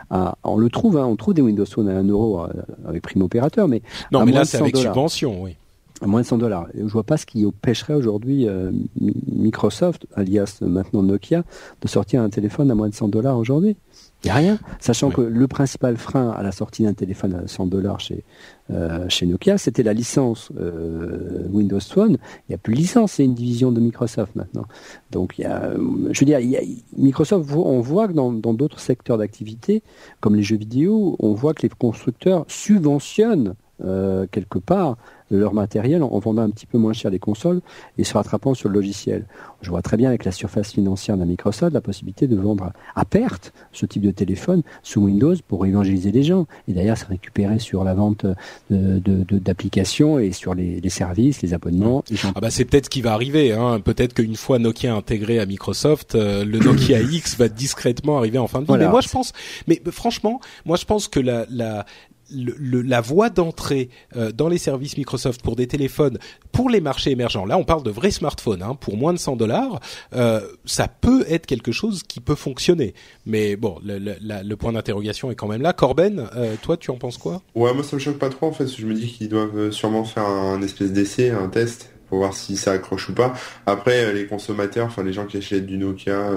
à, 0.09 0.35
on 0.43 0.57
le 0.57 0.69
trouve, 0.69 0.97
hein, 0.97 1.05
on 1.05 1.15
trouve 1.15 1.33
des 1.33 1.41
Windows 1.41 1.65
Phone 1.65 1.89
à 1.89 1.97
1 1.97 2.03
euro 2.07 2.41
euh, 2.41 2.47
avec 2.85 3.01
prime 3.01 3.21
opérateur, 3.21 3.67
mais 3.67 3.81
non, 4.11 4.25
mais 4.25 4.31
là 4.31 4.45
c'est 4.45 4.57
avec 4.57 4.75
subvention, 4.75 5.41
oui. 5.41 5.55
À 6.03 6.07
moins 6.07 6.21
de 6.21 6.25
100 6.25 6.39
dollars. 6.39 6.65
Je 6.73 6.87
vois 6.87 7.03
pas 7.03 7.15
ce 7.15 7.27
qui 7.27 7.45
empêcherait 7.45 7.93
aujourd'hui 7.93 8.47
euh, 8.47 8.71
Microsoft, 8.99 10.07
alias 10.15 10.57
maintenant 10.61 11.03
Nokia, 11.03 11.43
de 11.79 11.87
sortir 11.87 12.23
un 12.23 12.29
téléphone 12.29 12.71
à 12.71 12.75
moins 12.75 12.89
de 12.89 12.95
100 12.95 13.09
dollars 13.09 13.37
aujourd'hui. 13.37 13.77
Il 14.23 14.27
n'y 14.27 14.31
a 14.31 14.35
rien. 14.35 14.59
Sachant 14.79 15.11
que 15.11 15.21
le 15.21 15.47
principal 15.47 15.97
frein 15.97 16.31
à 16.31 16.41
la 16.41 16.51
sortie 16.51 16.83
d'un 16.83 16.93
téléphone 16.93 17.35
à 17.35 17.47
100 17.47 17.67
dollars 17.67 17.99
chez, 17.99 18.23
euh, 18.71 19.07
chez 19.09 19.25
Nokia, 19.25 19.57
c'était 19.57 19.83
la 19.83 19.93
licence 19.93 20.51
euh, 20.59 21.47
Windows 21.49 21.79
Phone. 21.79 22.17
Il 22.47 22.51
n'y 22.51 22.55
a 22.55 22.57
plus 22.57 22.73
de 22.73 22.79
licence, 22.79 23.13
c'est 23.13 23.25
une 23.25 23.35
division 23.35 23.71
de 23.71 23.79
Microsoft 23.79 24.35
maintenant. 24.35 24.65
Donc, 25.11 25.37
il 25.37 25.41
y 25.41 25.45
a, 25.45 25.73
je 26.11 26.19
veux 26.19 26.25
dire, 26.25 26.39
il 26.39 26.49
y 26.49 26.57
a, 26.57 26.61
Microsoft, 26.97 27.51
on 27.53 27.81
voit 27.81 28.07
que 28.07 28.13
dans 28.13 28.31
d'autres 28.31 28.79
secteurs 28.79 29.17
d'activité, 29.17 29.83
comme 30.19 30.35
les 30.35 30.43
jeux 30.43 30.57
vidéo, 30.57 31.15
on 31.19 31.33
voit 31.33 31.53
que 31.53 31.63
les 31.63 31.69
constructeurs 31.69 32.45
subventionnent 32.47 33.55
euh, 33.83 34.27
quelque 34.29 34.59
part 34.59 34.97
leur 35.31 35.53
matériel 35.53 36.03
en, 36.03 36.19
vendant 36.19 36.41
un 36.43 36.49
petit 36.49 36.65
peu 36.65 36.77
moins 36.77 36.93
cher 36.93 37.11
les 37.11 37.19
consoles 37.19 37.61
et 37.97 38.03
se 38.03 38.13
rattrapant 38.13 38.53
sur 38.53 38.69
le 38.69 38.75
logiciel. 38.75 39.25
Je 39.61 39.69
vois 39.69 39.81
très 39.81 39.97
bien 39.97 40.09
avec 40.09 40.25
la 40.25 40.31
surface 40.31 40.71
financière 40.71 41.17
de 41.17 41.25
Microsoft 41.25 41.73
la 41.73 41.81
possibilité 41.81 42.27
de 42.27 42.35
vendre 42.35 42.71
à 42.95 43.05
perte 43.05 43.53
ce 43.71 43.85
type 43.85 44.01
de 44.01 44.11
téléphone 44.11 44.61
sous 44.83 45.01
Windows 45.01 45.35
pour 45.47 45.65
évangéliser 45.65 46.11
les 46.11 46.23
gens 46.23 46.45
et 46.67 46.73
d'ailleurs 46.73 46.97
se 46.97 47.05
récupérer 47.05 47.59
sur 47.59 47.83
la 47.83 47.93
vente 47.93 48.25
d'applications 48.69 50.17
de, 50.17 50.21
et 50.21 50.31
sur 50.31 50.53
les, 50.53 50.81
services, 50.89 51.41
les 51.41 51.53
abonnements. 51.53 52.03
Ah 52.35 52.39
bah 52.41 52.49
c'est 52.49 52.65
peut-être 52.65 52.85
ce 52.85 52.89
qui 52.89 53.01
va 53.01 53.13
arriver. 53.13 53.53
Hein. 53.53 53.79
Peut-être 53.79 54.13
qu'une 54.13 54.35
fois 54.35 54.59
Nokia 54.59 54.93
intégré 54.93 55.39
à 55.39 55.45
Microsoft, 55.45 56.15
euh, 56.15 56.43
le 56.43 56.59
Nokia 56.59 56.99
X 57.01 57.37
va 57.37 57.47
discrètement 57.47 58.17
arriver 58.17 58.37
en 58.37 58.47
fin 58.47 58.61
de 58.61 58.65
vie. 58.65 58.73
Mais 58.77 58.87
moi 58.87 59.01
je 59.01 59.09
pense, 59.09 59.33
mais 59.67 59.81
franchement, 59.91 60.39
moi 60.65 60.77
je 60.77 60.85
pense 60.85 61.07
que 61.07 61.19
la, 61.19 61.45
la, 61.49 61.85
la 62.33 63.01
voie 63.01 63.29
d'entrée 63.29 63.89
euh, 64.15 64.31
dans 64.31 64.47
les 64.47 64.57
services 64.57 64.97
Microsoft 64.97 65.41
pour 65.41 65.55
des 65.55 65.67
téléphones 65.67 66.17
pour 66.51 66.69
les 66.69 66.81
marchés 66.81 67.11
émergents, 67.11 67.45
là 67.45 67.57
on 67.57 67.63
parle 67.63 67.83
de 67.83 67.91
vrais 67.91 68.11
smartphones, 68.11 68.61
hein, 68.61 68.75
pour 68.75 68.97
moins 68.97 69.13
de 69.13 69.19
100 69.19 69.35
dollars, 69.35 69.79
euh, 70.13 70.41
ça 70.65 70.87
peut 70.87 71.25
être 71.29 71.45
quelque 71.45 71.71
chose 71.71 72.03
qui 72.03 72.19
peut 72.19 72.35
fonctionner. 72.35 72.93
Mais 73.25 73.55
bon, 73.55 73.79
le, 73.83 74.55
point 74.55 74.73
d'interrogation 74.73 75.31
est 75.31 75.35
quand 75.35 75.47
même 75.47 75.61
là. 75.61 75.73
Corben, 75.73 76.27
euh, 76.35 76.55
toi 76.61 76.77
tu 76.77 76.91
en 76.91 76.97
penses 76.97 77.17
quoi? 77.17 77.41
Ouais, 77.55 77.73
moi 77.73 77.83
ça 77.83 77.95
me 77.95 78.01
choque 78.01 78.19
pas 78.19 78.29
trop 78.29 78.47
en 78.47 78.51
fait. 78.51 78.67
Je 78.67 78.85
me 78.85 78.93
dis 78.93 79.07
qu'ils 79.07 79.29
doivent 79.29 79.71
sûrement 79.71 80.03
faire 80.03 80.25
un 80.25 80.61
espèce 80.61 80.91
d'essai, 80.91 81.29
un 81.29 81.47
test 81.47 81.91
pour 82.07 82.19
voir 82.19 82.33
si 82.33 82.57
ça 82.57 82.73
accroche 82.73 83.09
ou 83.09 83.13
pas. 83.13 83.33
Après, 83.65 84.13
les 84.13 84.27
consommateurs, 84.27 84.87
enfin 84.87 85.03
les 85.03 85.13
gens 85.13 85.25
qui 85.25 85.37
achètent 85.37 85.65
du 85.65 85.77
Nokia, 85.77 86.29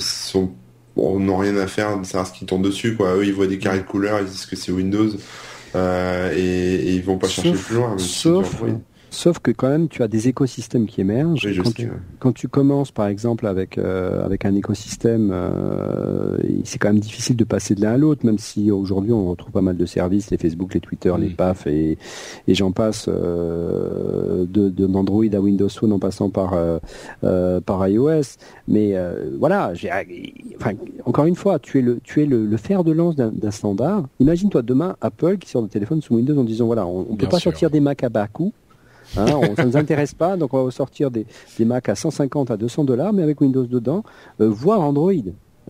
sont 0.00 0.50
bon, 0.96 1.18
n'ont 1.18 1.36
rien 1.36 1.56
à 1.56 1.66
faire 1.66 1.98
de 1.98 2.04
savoir 2.04 2.26
ce 2.26 2.32
qui 2.32 2.46
tourne 2.46 2.62
dessus. 2.62 2.96
Quoi. 2.96 3.16
Eux, 3.16 3.24
ils 3.24 3.34
voient 3.34 3.46
des 3.46 3.58
carrés 3.58 3.80
de 3.80 3.84
couleurs, 3.84 4.20
ils 4.20 4.26
disent 4.26 4.46
que 4.46 4.56
c'est 4.56 4.72
Windows 4.72 5.10
euh, 5.74 6.32
et, 6.34 6.40
et, 6.40 6.94
ils 6.94 7.02
vont 7.02 7.18
pas 7.18 7.28
chercher 7.28 7.52
plus 7.52 7.76
loin. 7.76 7.96
Sauf, 7.98 8.62
Sauf 9.14 9.38
que 9.38 9.52
quand 9.52 9.68
même, 9.68 9.88
tu 9.88 10.02
as 10.02 10.08
des 10.08 10.28
écosystèmes 10.28 10.86
qui 10.86 11.00
émergent. 11.00 11.46
quand, 11.62 11.72
tu, 11.72 11.90
quand, 12.18 12.32
tu, 12.32 12.48
commences, 12.48 12.90
par 12.90 13.06
exemple, 13.06 13.46
avec 13.46 13.78
euh, 13.78 14.24
avec 14.24 14.44
un 14.44 14.54
écosystème, 14.56 15.30
euh, 15.32 16.36
c'est 16.64 16.78
quand 16.78 16.88
même 16.88 16.98
difficile 16.98 17.36
de 17.36 17.44
passer 17.44 17.76
de 17.76 17.80
l'un 17.80 17.92
à 17.92 17.96
l'autre, 17.96 18.26
même 18.26 18.38
si 18.38 18.72
aujourd'hui 18.72 19.12
on 19.12 19.30
retrouve 19.30 19.52
pas 19.52 19.60
mal 19.60 19.76
de 19.76 19.86
services, 19.86 20.30
les 20.32 20.36
Facebook, 20.36 20.74
les 20.74 20.80
Twitter, 20.80 21.12
les 21.16 21.28
PAF 21.28 21.68
et, 21.68 21.96
et 22.48 22.54
j'en 22.54 22.72
passe 22.72 23.06
euh, 23.08 24.46
de, 24.46 24.68
de 24.68 24.86
d'Android 24.86 25.24
à 25.32 25.40
Windows 25.40 25.68
Phone 25.68 25.92
en 25.92 26.00
passant 26.00 26.28
par 26.28 26.54
euh, 26.54 27.60
par 27.60 27.86
iOS. 27.86 28.36
Mais 28.66 28.94
voilà, 29.38 29.74
j'ai, 29.74 29.90
enfin, 30.56 30.72
encore 31.04 31.26
une 31.26 31.36
fois, 31.36 31.60
tu 31.60 31.78
es 31.78 31.82
le 31.82 32.00
tu 32.02 32.20
es 32.20 32.26
le, 32.26 32.46
le 32.46 32.56
fer 32.56 32.82
de 32.82 32.90
lance 32.90 33.14
d'un, 33.14 33.50
standard. 33.52 34.08
Imagine-toi 34.18 34.62
demain 34.62 34.96
Apple 35.00 35.38
qui 35.38 35.48
sort 35.48 35.62
de 35.62 35.68
téléphone 35.68 36.02
sous 36.02 36.16
Windows 36.16 36.36
en 36.36 36.44
disant 36.44 36.66
voilà, 36.66 36.84
on, 36.84 37.12
ne 37.12 37.16
peut 37.16 37.28
pas 37.28 37.38
sortir 37.38 37.70
des 37.70 37.78
Mac 37.78 38.02
à 38.02 38.08
bas 38.08 38.26
coût 38.26 38.52
Hein, 39.16 39.26
on, 39.36 39.54
ça 39.54 39.62
ne 39.62 39.68
nous 39.68 39.76
intéresse 39.76 40.14
pas, 40.14 40.36
donc 40.36 40.54
on 40.54 40.64
va 40.64 40.70
sortir 40.70 41.10
des, 41.10 41.26
Mac 41.60 41.88
à 41.88 41.94
150 41.94 42.50
à 42.50 42.56
200 42.56 42.84
dollars, 42.84 43.12
mais 43.12 43.22
avec 43.22 43.40
Windows 43.40 43.64
dedans, 43.64 44.02
euh, 44.40 44.48
voire 44.48 44.80
Android. 44.80 45.12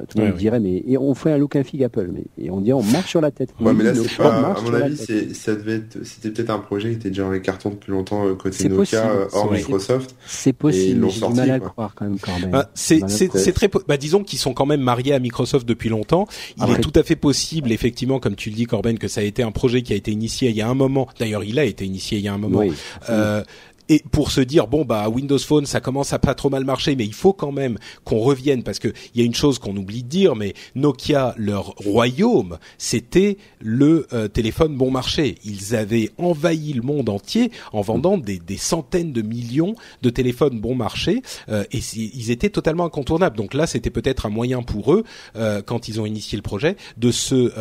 Tout 0.08 0.18
le 0.18 0.26
monde 0.26 0.36
dirait, 0.36 0.60
mais 0.60 0.82
et 0.86 0.98
on 0.98 1.14
fait 1.14 1.30
un 1.32 1.38
look 1.38 1.54
un 1.56 1.62
fig 1.62 1.82
Apple, 1.84 2.10
mais 2.12 2.24
et 2.36 2.50
on 2.50 2.60
dit 2.60 2.72
on 2.72 2.82
marche 2.82 3.10
sur 3.10 3.20
la 3.20 3.30
tête. 3.30 3.50
Ouais, 3.60 3.72
mais 3.72 3.84
là, 3.84 3.94
c'est 3.94 4.16
pas, 4.16 4.34
à 4.34 4.60
mon 4.60 4.74
avis, 4.74 4.96
ça 5.34 5.54
devait 5.54 5.76
être, 5.76 5.98
c'était 6.04 6.30
peut-être 6.30 6.50
un 6.50 6.58
projet 6.58 6.90
qui 6.90 6.96
était 6.96 7.08
déjà 7.10 7.22
dans 7.22 7.30
les 7.30 7.40
cartons 7.40 7.70
depuis 7.70 7.92
longtemps 7.92 8.26
euh, 8.26 8.34
côté 8.34 8.68
Nokia, 8.68 9.08
euh, 9.08 9.26
hors 9.32 9.50
Microsoft. 9.50 10.16
C'est 10.26 10.52
possible. 10.52 11.08
J'ai 11.10 11.26
du 11.26 11.34
mal 11.34 11.50
à 11.50 11.58
le 11.58 11.60
croire 11.60 11.94
quand 11.94 12.06
même. 12.06 12.18
Quand 12.18 12.38
même. 12.40 12.50
Bah, 12.50 12.70
c'est 12.74 13.08
c'est 13.08 13.52
très, 13.52 13.70
bah 13.86 13.96
disons 13.96 14.24
qu'ils 14.24 14.38
sont 14.38 14.52
quand 14.52 14.66
même 14.66 14.80
mariés 14.80 15.14
à 15.14 15.18
Microsoft 15.18 15.66
depuis 15.66 15.88
longtemps. 15.88 16.26
Il 16.56 16.70
est 16.72 16.80
tout 16.80 16.92
à 16.94 17.02
fait 17.02 17.16
possible, 17.16 17.72
effectivement, 17.72 18.18
comme 18.18 18.34
tu 18.36 18.50
le 18.50 18.56
dis, 18.56 18.66
Corben, 18.66 18.98
que 18.98 19.08
ça 19.08 19.20
a 19.20 19.24
été 19.24 19.42
un 19.42 19.52
projet 19.52 19.82
qui 19.82 19.92
a 19.92 19.96
été 19.96 20.10
initié 20.10 20.50
il 20.50 20.56
y 20.56 20.62
a 20.62 20.68
un 20.68 20.74
moment. 20.74 21.08
D'ailleurs, 21.18 21.44
il 21.44 21.58
a 21.58 21.64
été 21.64 21.84
initié 21.84 22.18
il 22.18 22.24
y 22.24 22.28
a 22.28 22.34
un 22.34 22.38
moment. 22.38 22.60
Oui, 22.60 22.72
euh, 23.10 23.42
et 23.88 24.02
pour 24.10 24.30
se 24.30 24.40
dire 24.40 24.66
bon 24.66 24.84
bah 24.84 25.08
Windows 25.08 25.38
Phone 25.38 25.66
ça 25.66 25.80
commence 25.80 26.12
à 26.12 26.18
pas 26.18 26.34
trop 26.34 26.50
mal 26.50 26.64
marcher 26.64 26.96
mais 26.96 27.04
il 27.04 27.14
faut 27.14 27.32
quand 27.32 27.52
même 27.52 27.78
qu'on 28.04 28.20
revienne 28.20 28.62
parce 28.62 28.78
que 28.78 28.88
il 29.14 29.20
y 29.20 29.22
a 29.22 29.26
une 29.26 29.34
chose 29.34 29.58
qu'on 29.58 29.76
oublie 29.76 30.02
de 30.02 30.08
dire 30.08 30.36
mais 30.36 30.54
Nokia 30.74 31.34
leur 31.36 31.74
royaume 31.76 32.58
c'était 32.78 33.36
le 33.60 34.06
euh, 34.12 34.28
téléphone 34.28 34.76
bon 34.76 34.90
marché. 34.90 35.36
Ils 35.44 35.74
avaient 35.74 36.10
envahi 36.18 36.72
le 36.72 36.82
monde 36.82 37.08
entier 37.08 37.50
en 37.72 37.80
vendant 37.80 38.18
des, 38.18 38.38
des 38.38 38.56
centaines 38.56 39.12
de 39.12 39.22
millions 39.22 39.74
de 40.02 40.10
téléphones 40.10 40.60
bon 40.60 40.74
marché 40.74 41.22
euh, 41.48 41.64
et 41.72 41.80
ils 41.94 42.30
étaient 42.30 42.50
totalement 42.50 42.84
incontournables. 42.84 43.36
Donc 43.36 43.54
là 43.54 43.66
c'était 43.66 43.90
peut-être 43.90 44.26
un 44.26 44.30
moyen 44.30 44.62
pour 44.62 44.92
eux 44.92 45.04
euh, 45.36 45.62
quand 45.62 45.88
ils 45.88 46.00
ont 46.00 46.06
initié 46.06 46.36
le 46.36 46.42
projet 46.42 46.76
de 46.96 47.10
se 47.10 47.52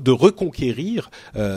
de 0.00 0.10
reconquérir 0.10 1.10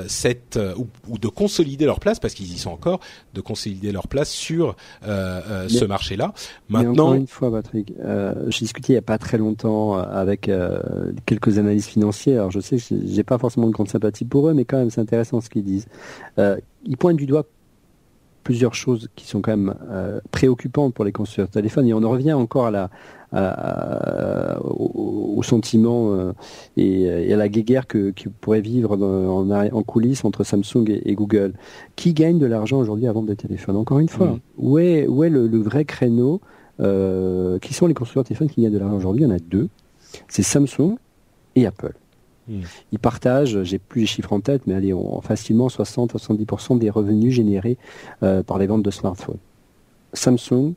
cette 0.07 0.59
ou, 0.77 0.87
ou, 1.07 1.17
de 1.17 1.27
consolider 1.27 1.85
leur 1.85 1.99
place 1.99 2.19
parce 2.19 2.33
qu'ils 2.33 2.51
y 2.53 2.57
sont 2.57 2.71
encore 2.71 2.99
de 3.33 3.41
consolider 3.41 3.91
leur 3.95 4.07
place 4.07 4.29
sur 4.29 4.75
euh, 5.07 5.41
euh, 5.49 5.67
ce 5.67 5.85
marché-là. 5.85 6.33
Maintenant, 6.69 7.13
une 7.13 7.27
fois, 7.27 7.51
Patrick, 7.51 7.93
euh, 8.03 8.33
j'ai 8.49 8.59
discuté 8.59 8.93
il 8.93 8.95
n'y 8.95 8.99
a 8.99 9.01
pas 9.01 9.17
très 9.17 9.37
longtemps 9.37 9.97
avec 9.97 10.51
quelques 11.25 11.57
analystes 11.57 11.89
financiers. 11.89 12.33
Alors 12.35 12.51
je 12.51 12.59
sais 12.59 12.77
que 12.77 12.83
j'ai 13.05 13.23
pas 13.23 13.37
forcément 13.37 13.67
de 13.67 13.71
grande 13.71 13.89
sympathie 13.89 14.25
pour 14.25 14.49
eux, 14.49 14.53
mais 14.53 14.65
quand 14.65 14.77
même 14.77 14.89
c'est 14.89 15.01
intéressant 15.01 15.41
ce 15.41 15.49
qu'ils 15.49 15.63
disent. 15.63 15.87
ils 16.37 16.97
pointent 16.97 17.17
du 17.17 17.25
doigt 17.25 17.45
plusieurs 18.45 18.75
choses 18.75 19.09
qui 19.17 19.27
sont 19.27 19.41
quand 19.41 19.51
même 19.51 19.73
préoccupantes 20.31 20.93
pour 20.93 21.03
les 21.03 21.11
constructeurs 21.11 21.47
de 21.47 21.51
téléphones 21.51 21.87
et 21.87 21.93
on 21.93 22.03
en 22.03 22.11
revient 22.11 22.31
encore 22.33 22.67
à 22.67 22.71
la, 22.71 22.89
au, 24.63 25.41
sentiment 25.43 26.13
euh, 26.13 26.33
et, 26.77 27.33
à 27.33 27.37
la 27.37 27.49
guerre 27.49 27.87
que, 27.87 28.11
qui 28.11 28.27
pourrait 28.29 28.61
vivre 28.61 28.97
en, 28.97 29.49
en, 29.49 29.83
coulisses 29.83 30.23
entre 30.25 30.43
Samsung 30.43 30.85
et, 30.87 31.13
Google. 31.15 31.53
Qui 31.95 32.13
gagne 32.13 32.39
de 32.39 32.45
l'argent 32.45 32.77
aujourd'hui 32.79 33.07
à 33.07 33.11
vendre 33.11 33.27
des 33.27 33.35
téléphones? 33.35 33.75
Encore 33.75 33.99
une 33.99 34.09
fois, 34.09 34.39
où 34.57 34.79
est, 34.79 35.07
où 35.07 35.23
est 35.23 35.29
le, 35.29 35.47
vrai 35.57 35.85
créneau 35.85 36.41
euh, 36.79 37.59
Qui 37.59 37.73
sont 37.73 37.87
les 37.87 37.93
constructeurs 37.93 38.23
de 38.23 38.27
téléphones 38.29 38.49
qui 38.49 38.61
gagnent 38.61 38.73
de 38.73 38.79
l'argent 38.79 38.97
aujourd'hui? 38.97 39.23
Il 39.23 39.27
y 39.27 39.31
en 39.31 39.35
a 39.35 39.39
deux. 39.39 39.69
C'est 40.27 40.43
Samsung 40.43 40.95
et 41.55 41.65
Apple. 41.65 41.93
Ils 42.47 42.99
partagent, 42.99 43.63
j'ai 43.63 43.79
plus 43.79 44.01
les 44.01 44.07
chiffres 44.07 44.33
en 44.33 44.39
tête, 44.39 44.63
mais 44.67 44.73
allez, 44.73 44.93
on, 44.93 45.19
facilement 45.21 45.69
60 45.69 46.15
à 46.15 46.17
70% 46.17 46.77
des 46.77 46.89
revenus 46.89 47.33
générés 47.33 47.77
euh, 48.23 48.43
par 48.43 48.59
les 48.59 48.67
ventes 48.67 48.83
de 48.83 48.91
smartphones. 48.91 49.39
Samsung 50.13 50.73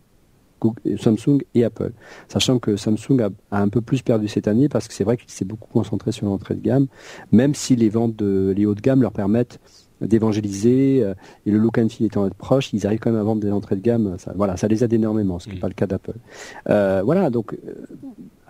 Samsung 0.96 1.42
et 1.54 1.64
Apple. 1.64 1.92
Sachant 2.28 2.58
que 2.58 2.76
Samsung 2.76 3.20
a, 3.52 3.60
un 3.62 3.68
peu 3.68 3.80
plus 3.80 4.02
perdu 4.02 4.28
cette 4.28 4.48
année 4.48 4.68
parce 4.68 4.88
que 4.88 4.94
c'est 4.94 5.04
vrai 5.04 5.16
qu'il 5.16 5.30
s'est 5.30 5.44
beaucoup 5.44 5.68
concentré 5.72 6.12
sur 6.12 6.26
l'entrée 6.26 6.54
de 6.54 6.60
gamme, 6.60 6.86
même 7.32 7.54
si 7.54 7.76
les 7.76 7.88
ventes 7.88 8.16
de 8.16 8.52
les 8.56 8.66
hauts 8.66 8.74
de 8.74 8.80
gamme 8.80 9.02
leur 9.02 9.12
permettent 9.12 9.60
d'évangéliser 10.00 11.02
euh, 11.02 11.14
et 11.44 11.50
le 11.50 11.58
look 11.58 11.78
and 11.78 11.88
feel 11.88 12.06
étant 12.06 12.28
proche, 12.30 12.72
ils 12.72 12.86
arrivent 12.86 13.00
quand 13.00 13.10
même 13.10 13.20
à 13.20 13.24
vendre 13.24 13.40
des 13.40 13.50
entrées 13.50 13.76
de 13.76 13.80
gamme. 13.80 14.16
Ça, 14.18 14.32
voilà, 14.36 14.56
ça 14.56 14.68
les 14.68 14.84
aide 14.84 14.92
énormément, 14.92 15.38
ce 15.38 15.48
qui 15.48 15.54
n'est 15.54 15.60
pas 15.60 15.68
le 15.68 15.74
cas 15.74 15.86
d'Apple. 15.86 16.14
Euh, 16.68 17.02
voilà, 17.04 17.30
donc 17.30 17.54
euh, 17.54 17.86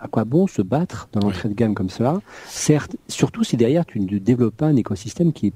à 0.01 0.07
quoi 0.07 0.23
bon 0.23 0.47
se 0.47 0.61
battre 0.61 1.09
dans 1.13 1.21
l'entrée 1.21 1.49
de 1.49 1.53
gamme 1.53 1.73
comme 1.73 1.89
cela? 1.89 2.21
Certes, 2.47 2.95
surtout 3.07 3.43
si 3.43 3.57
derrière 3.57 3.85
tu 3.85 3.99
ne 3.99 4.17
développes 4.17 4.55
pas 4.55 4.67
un 4.67 4.75
écosystème 4.75 5.33
qui 5.33 5.47
est 5.47 5.53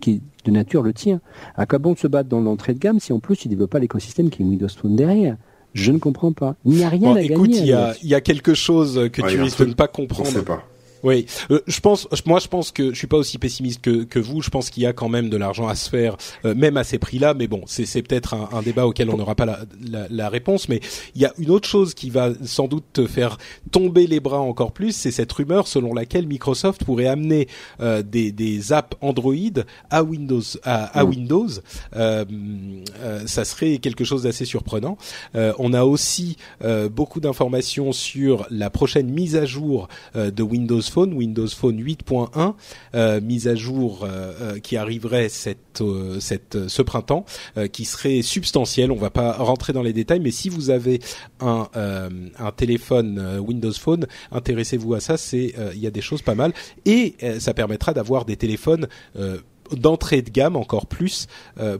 qui 0.00 0.20
de 0.44 0.50
nature 0.50 0.82
le 0.82 0.92
tien. 0.92 1.20
À 1.54 1.66
quoi 1.66 1.78
bon 1.78 1.94
se 1.94 2.06
battre 2.06 2.28
dans 2.28 2.40
l'entrée 2.40 2.74
de 2.74 2.78
gamme 2.78 2.98
si 2.98 3.12
en 3.12 3.20
plus 3.20 3.36
tu 3.36 3.48
ne 3.48 3.50
développes 3.52 3.70
pas 3.70 3.78
l'écosystème 3.78 4.30
qui 4.30 4.42
est 4.42 4.44
Windows 4.44 4.68
Phone 4.68 4.96
derrière? 4.96 5.36
Je 5.74 5.92
ne 5.92 5.98
comprends 5.98 6.32
pas. 6.32 6.56
Il 6.64 6.72
n'y 6.72 6.84
a 6.84 6.88
rien 6.88 7.14
à 7.14 7.22
écoute, 7.22 7.48
gagner. 7.48 7.60
Il 7.60 7.66
y 7.66 7.72
a, 7.72 7.94
il 8.02 8.08
y 8.08 8.14
a 8.14 8.20
quelque 8.20 8.52
chose 8.52 9.08
que 9.12 9.22
tu 9.22 9.40
risques 9.40 9.60
de 9.60 9.66
ne 9.66 9.74
pas 9.74 9.88
comprendre. 9.88 10.44
Pas. 10.44 10.64
Oui, 11.02 11.26
euh, 11.50 11.60
je 11.66 11.80
pense, 11.80 12.06
moi 12.26 12.38
je 12.38 12.48
pense 12.48 12.70
que 12.70 12.92
je 12.92 12.98
suis 12.98 13.06
pas 13.06 13.16
aussi 13.16 13.38
pessimiste 13.38 13.80
que, 13.80 14.04
que 14.04 14.18
vous. 14.18 14.40
Je 14.40 14.50
pense 14.50 14.70
qu'il 14.70 14.82
y 14.82 14.86
a 14.86 14.92
quand 14.92 15.08
même 15.08 15.30
de 15.30 15.36
l'argent 15.36 15.66
à 15.66 15.74
se 15.74 15.90
faire, 15.90 16.16
euh, 16.44 16.54
même 16.54 16.76
à 16.76 16.84
ces 16.84 16.98
prix-là. 16.98 17.34
Mais 17.34 17.48
bon, 17.48 17.62
c'est, 17.66 17.86
c'est 17.86 18.02
peut-être 18.02 18.34
un, 18.34 18.48
un, 18.52 18.62
débat 18.62 18.86
auquel 18.86 19.10
on 19.10 19.16
n'aura 19.16 19.34
pas 19.34 19.46
la, 19.46 19.60
la, 19.84 20.06
la, 20.08 20.28
réponse. 20.28 20.68
Mais 20.68 20.80
il 21.14 21.22
y 21.22 21.24
a 21.24 21.32
une 21.38 21.50
autre 21.50 21.68
chose 21.68 21.94
qui 21.94 22.10
va 22.10 22.30
sans 22.44 22.68
doute 22.68 22.84
te 22.92 23.06
faire 23.06 23.38
tomber 23.72 24.06
les 24.06 24.20
bras 24.20 24.40
encore 24.40 24.72
plus, 24.72 24.94
c'est 24.94 25.10
cette 25.10 25.32
rumeur 25.32 25.66
selon 25.66 25.92
laquelle 25.92 26.26
Microsoft 26.26 26.84
pourrait 26.84 27.06
amener 27.06 27.48
euh, 27.80 28.02
des, 28.02 28.30
des 28.30 28.72
apps 28.72 28.96
Android 29.00 29.32
à 29.90 30.02
Windows. 30.04 30.42
À, 30.62 30.84
à 30.98 31.04
mm. 31.04 31.08
Windows, 31.08 31.48
ça 33.26 33.44
serait 33.44 33.78
quelque 33.78 34.04
chose 34.04 34.22
d'assez 34.22 34.44
surprenant. 34.44 34.96
on 35.34 35.72
a 35.72 35.84
aussi 35.84 36.36
beaucoup 36.90 37.20
d'informations 37.20 37.92
sur 37.92 38.46
la 38.50 38.70
prochaine 38.70 39.10
mise 39.10 39.36
à 39.36 39.44
jour 39.44 39.88
de 40.14 40.42
Windows 40.42 40.80
Windows 40.96 41.48
Phone 41.48 41.80
8.1, 41.80 42.54
euh, 42.94 43.20
mise 43.20 43.48
à 43.48 43.54
jour 43.54 44.04
euh, 44.04 44.32
euh, 44.40 44.58
qui 44.58 44.76
arriverait 44.76 45.28
cette, 45.28 45.82
cette, 46.20 46.68
ce 46.68 46.82
printemps, 46.82 47.24
qui 47.72 47.84
serait 47.84 48.22
substantielle. 48.22 48.92
On 48.92 48.96
va 48.96 49.10
pas 49.10 49.32
rentrer 49.32 49.72
dans 49.72 49.82
les 49.82 49.92
détails, 49.92 50.20
mais 50.20 50.30
si 50.30 50.48
vous 50.48 50.70
avez 50.70 51.00
un, 51.40 51.68
un 51.74 52.52
téléphone 52.52 53.38
Windows 53.38 53.72
Phone, 53.72 54.06
intéressez-vous 54.30 54.94
à 54.94 55.00
ça. 55.00 55.16
C'est 55.16 55.54
il 55.74 55.80
y 55.80 55.86
a 55.86 55.90
des 55.90 56.00
choses 56.00 56.22
pas 56.22 56.34
mal 56.34 56.52
et 56.84 57.14
ça 57.38 57.54
permettra 57.54 57.92
d'avoir 57.94 58.24
des 58.24 58.36
téléphones 58.36 58.88
d'entrée 59.72 60.22
de 60.22 60.30
gamme 60.30 60.56
encore 60.56 60.86
plus 60.86 61.26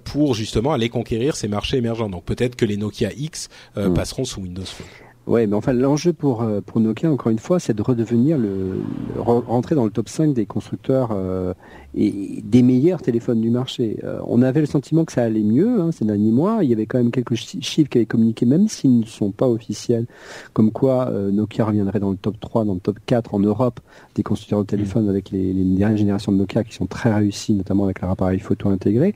pour 0.04 0.34
justement 0.34 0.72
aller 0.72 0.88
conquérir 0.88 1.36
ces 1.36 1.48
marchés 1.48 1.76
émergents. 1.76 2.08
Donc 2.08 2.24
peut-être 2.24 2.56
que 2.56 2.64
les 2.64 2.76
Nokia 2.76 3.12
X 3.12 3.48
hmm. 3.76 3.94
passeront 3.94 4.24
sous 4.24 4.40
Windows 4.40 4.64
Phone. 4.64 5.11
Ouais, 5.29 5.47
mais 5.47 5.55
enfin 5.55 5.73
l'enjeu 5.73 6.12
pour 6.12 6.43
euh, 6.43 6.61
pour 6.61 6.81
Nokia 6.81 7.11
encore 7.11 7.31
une 7.31 7.39
fois, 7.39 7.61
c'est 7.61 7.75
de 7.75 7.83
redevenir 7.83 8.37
le, 8.39 8.81
rentrer 9.18 9.77
dans 9.77 9.85
le 9.85 9.91
top 9.93 10.09
5 10.09 10.35
des 10.35 10.47
constructeurs 10.47 11.11
euh, 11.12 11.55
et 11.95 12.43
des 12.43 12.62
meilleurs 12.62 13.03
téléphones 13.03 13.40
du 13.40 13.51
marché. 13.51 13.99
Euh, 14.03 14.20
on 14.26 14.40
avait 14.43 14.61
le 14.61 14.66
sentiment 14.66 15.05
que 15.05 15.12
ça 15.12 15.22
allait 15.22 15.43
mieux 15.43 15.80
hein, 15.80 15.93
ces 15.93 16.05
derniers 16.05 16.30
mois. 16.30 16.61
Il 16.62 16.70
y 16.70 16.72
avait 16.72 16.86
quand 16.86 16.99
même 16.99 17.11
quelques 17.11 17.34
chiffres 17.34 17.90
qui 17.90 17.99
avaient 17.99 18.07
communiqué, 18.07 18.47
même 18.47 18.68
s'ils 18.68 19.01
ne 19.01 19.05
sont 19.05 19.30
pas 19.30 19.49
officiels, 19.49 20.07
comme 20.55 20.70
quoi 20.70 21.09
euh, 21.11 21.30
Nokia 21.30 21.66
reviendrait 21.66 22.01
dans 22.01 22.11
le 22.11 22.16
top 22.16 22.40
3, 22.40 22.64
dans 22.64 22.74
le 22.74 22.80
top 22.80 22.99
4 23.05 23.34
en 23.34 23.40
Europe 23.40 23.80
des 24.14 24.22
constructeurs 24.22 24.61
de 24.61 24.66
téléphones 24.66 25.09
avec 25.09 25.30
les, 25.30 25.53
les, 25.53 25.64
dernières 25.64 25.99
générations 25.99 26.32
de 26.32 26.38
Nokia 26.38 26.64
qui 26.64 26.74
sont 26.74 26.86
très 26.86 27.12
réussies, 27.12 27.53
notamment 27.53 27.84
avec 27.84 28.01
leur 28.01 28.11
appareil 28.11 28.38
photo 28.38 28.70
intégré, 28.70 29.14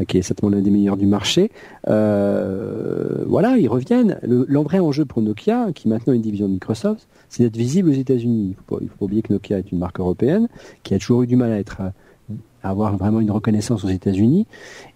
euh, 0.00 0.04
qui 0.04 0.18
est 0.18 0.22
certainement 0.22 0.56
l'un 0.56 0.62
des 0.62 0.70
meilleurs 0.70 0.96
du 0.96 1.06
marché. 1.06 1.50
voilà, 1.84 3.56
ils 3.58 3.68
reviennent. 3.68 4.18
Le, 4.22 4.44
vrai 4.66 4.80
enjeu 4.80 5.04
pour 5.04 5.22
Nokia, 5.22 5.70
qui 5.72 5.86
est 5.86 5.90
maintenant 5.90 6.12
une 6.12 6.22
division 6.22 6.48
de 6.48 6.54
Microsoft, 6.54 7.06
c'est 7.28 7.44
d'être 7.44 7.56
visible 7.56 7.90
aux 7.90 7.92
États-Unis. 7.92 8.46
Il 8.46 8.48
ne 8.48 8.54
faut 8.54 8.78
pas 8.78 9.04
oublier 9.04 9.22
que 9.22 9.32
Nokia 9.32 9.58
est 9.58 9.70
une 9.70 9.78
marque 9.78 10.00
européenne 10.00 10.48
qui 10.82 10.94
a 10.94 10.98
toujours 10.98 11.22
eu 11.22 11.28
du 11.28 11.36
mal 11.36 11.52
à 11.52 11.58
être 11.58 11.82
avoir 12.68 12.96
vraiment 12.96 13.20
une 13.20 13.30
reconnaissance 13.30 13.84
aux 13.84 13.88
États-Unis. 13.88 14.46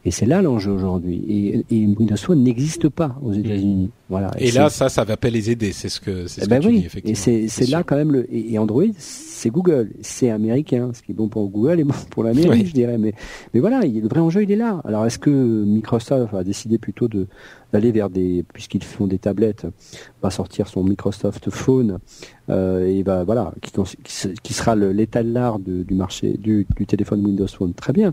Et 0.05 0.11
c'est 0.11 0.25
là 0.25 0.41
l'enjeu 0.41 0.71
aujourd'hui. 0.71 1.23
Et, 1.29 1.65
et, 1.71 1.87
Windows 1.87 2.17
Phone 2.17 2.43
n'existe 2.43 2.89
pas 2.89 3.17
aux 3.23 3.33
États-Unis. 3.33 3.91
Voilà. 4.09 4.31
Et, 4.39 4.51
là, 4.51 4.71
ça, 4.71 4.89
ça 4.89 5.05
va 5.05 5.19
pas 5.19 5.29
les 5.29 5.51
aider. 5.51 5.73
C'est 5.73 5.91
ce 5.91 6.01
que, 6.01 6.27
c'est 6.27 6.41
ce 6.41 6.47
eh 6.47 6.49
ben 6.49 6.61
que 6.61 6.69
tu 6.69 6.73
dis, 6.73 6.87
effectivement. 6.87 7.35
Et 7.37 7.49
c'est 7.49 7.67
là 7.67 7.83
quand 7.83 7.97
même 7.97 8.13
le, 8.13 8.27
et, 8.35 8.59
Android, 8.59 8.85
c'est 8.97 9.51
Google. 9.51 9.91
C'est 10.01 10.31
américain. 10.31 10.93
Ce 10.95 11.03
qui 11.03 11.13
est 11.13 11.15
bon 11.15 11.29
pour 11.29 11.49
Google 11.51 11.81
est 11.81 11.85
bon 11.85 11.95
pour 12.11 12.25
l'Amérique, 12.25 12.69
je 12.69 12.73
dirais. 12.73 12.97
Mais, 12.97 13.13
mais 13.53 13.61
voilà, 13.61 13.81
le 13.83 14.09
vrai 14.09 14.21
enjeu, 14.21 14.43
il 14.43 14.51
est 14.51 14.57
là. 14.57 14.81
Alors, 14.85 15.05
est-ce 15.05 15.19
que 15.19 15.31
Microsoft 15.31 16.33
a 16.33 16.45
décidé 16.45 16.79
plutôt 16.79 17.07
de, 17.07 17.27
d'aller 17.73 17.93
vers 17.93 18.09
des, 18.09 18.45
puisqu'ils 18.55 18.83
font 18.83 19.07
des 19.07 19.19
tablettes, 19.19 19.67
va 20.23 20.31
sortir 20.31 20.67
son 20.67 20.83
Microsoft 20.83 21.51
Phone, 21.51 21.99
euh, 22.49 22.87
et 22.87 23.03
va, 23.03 23.25
voilà, 23.25 23.53
qui, 23.61 23.73
qui 24.43 24.53
sera 24.55 24.75
l'étalard 24.75 25.59
du 25.59 25.95
marché, 25.95 26.39
du, 26.39 26.67
du 26.75 26.87
téléphone 26.87 27.25
Windows 27.25 27.47
Phone. 27.47 27.75
Très 27.75 27.93
bien. 27.93 28.13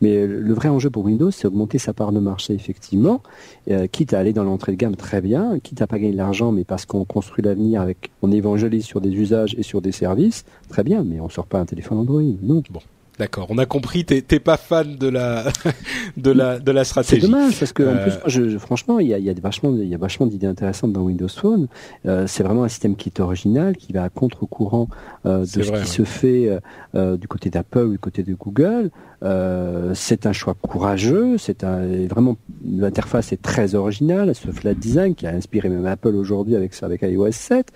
Mais 0.00 0.26
le 0.26 0.54
vrai 0.54 0.68
enjeu 0.68 0.90
pour 0.90 1.04
Windows, 1.04 1.30
c'est 1.30 1.46
augmenter 1.46 1.78
sa 1.78 1.92
part 1.92 2.12
de 2.12 2.20
marché, 2.20 2.54
effectivement, 2.54 3.22
euh, 3.70 3.86
quitte 3.86 4.14
à 4.14 4.18
aller 4.18 4.32
dans 4.32 4.44
l'entrée 4.44 4.72
de 4.72 4.76
gamme 4.76 4.96
très 4.96 5.20
bien, 5.20 5.58
quitte 5.58 5.82
à 5.82 5.86
pas 5.86 5.98
gagner 5.98 6.12
de 6.12 6.16
l'argent, 6.16 6.52
mais 6.52 6.64
parce 6.64 6.86
qu'on 6.86 7.04
construit 7.04 7.44
l'avenir 7.44 7.80
avec, 7.80 8.10
on 8.22 8.30
évangélise 8.30 8.84
sur 8.84 9.00
des 9.00 9.10
usages 9.10 9.54
et 9.58 9.62
sur 9.62 9.80
des 9.80 9.92
services, 9.92 10.44
très 10.68 10.84
bien, 10.84 11.04
mais 11.04 11.20
on 11.20 11.28
sort 11.28 11.46
pas 11.46 11.58
un 11.58 11.66
téléphone 11.66 11.98
Android, 11.98 12.22
non. 12.42 12.62
Bon. 12.70 12.80
D'accord, 13.18 13.48
on 13.50 13.58
a 13.58 13.66
compris. 13.66 14.04
T'es, 14.04 14.22
pas 14.38 14.56
fan 14.56 14.96
de 14.96 15.08
la 15.08 15.44
de 16.16 16.30
la 16.30 16.60
de 16.60 16.70
la 16.70 16.84
stratégie. 16.84 17.20
C'est 17.20 17.26
dommage 17.26 17.58
parce 17.58 17.72
que 17.72 17.82
en 17.82 18.02
plus, 18.02 18.12
euh. 18.12 18.50
je, 18.50 18.58
franchement, 18.58 19.00
il 19.00 19.08
y 19.08 19.14
a, 19.14 19.18
y 19.18 19.28
a 19.28 19.34
vachement 19.34 19.74
il 19.74 19.88
y 19.88 19.94
a 19.94 19.98
vachement 19.98 20.26
d'idées 20.26 20.46
intéressantes 20.46 20.92
dans 20.92 21.02
Windows 21.02 21.28
Phone. 21.28 21.66
Euh, 22.06 22.28
c'est 22.28 22.44
vraiment 22.44 22.62
un 22.62 22.68
système 22.68 22.94
qui 22.94 23.08
est 23.08 23.18
original, 23.18 23.76
qui 23.76 23.92
va 23.92 24.04
à 24.04 24.08
contre-courant 24.08 24.88
euh, 25.26 25.40
de 25.40 25.62
ce 25.62 25.72
qui 25.72 25.88
se 25.88 26.04
fait 26.04 26.60
euh, 26.94 27.16
du 27.16 27.26
côté 27.26 27.50
d'Apple 27.50 27.80
ou 27.80 27.92
du 27.92 27.98
côté 27.98 28.22
de 28.22 28.34
Google. 28.34 28.90
Euh, 29.24 29.92
c'est 29.94 30.26
un 30.26 30.32
choix 30.32 30.54
courageux. 30.54 31.38
C'est 31.38 31.64
un 31.64 32.06
vraiment 32.06 32.36
l'interface 32.64 33.32
est 33.32 33.42
très 33.42 33.74
originale, 33.74 34.32
ce 34.36 34.48
flat 34.52 34.74
design 34.74 35.16
qui 35.16 35.26
a 35.26 35.30
inspiré 35.30 35.68
même 35.68 35.86
Apple 35.86 36.14
aujourd'hui 36.14 36.54
avec 36.54 36.72
ça, 36.72 36.86
avec 36.86 37.02
iOS 37.02 37.32
7. 37.32 37.72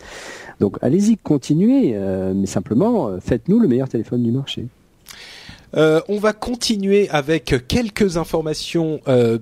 Donc 0.61 0.79
allez-y, 0.83 1.17
continuez, 1.17 1.99
mais 2.33 2.47
simplement 2.47 3.19
faites-nous 3.21 3.59
le 3.59 3.67
meilleur 3.67 3.89
téléphone 3.89 4.23
du 4.23 4.31
marché. 4.31 4.69
Euh, 5.75 6.01
on 6.09 6.19
va 6.19 6.33
continuer 6.33 7.09
avec 7.11 7.67
quelques 7.67 8.17
informations 8.17 9.01
euh, 9.09 9.39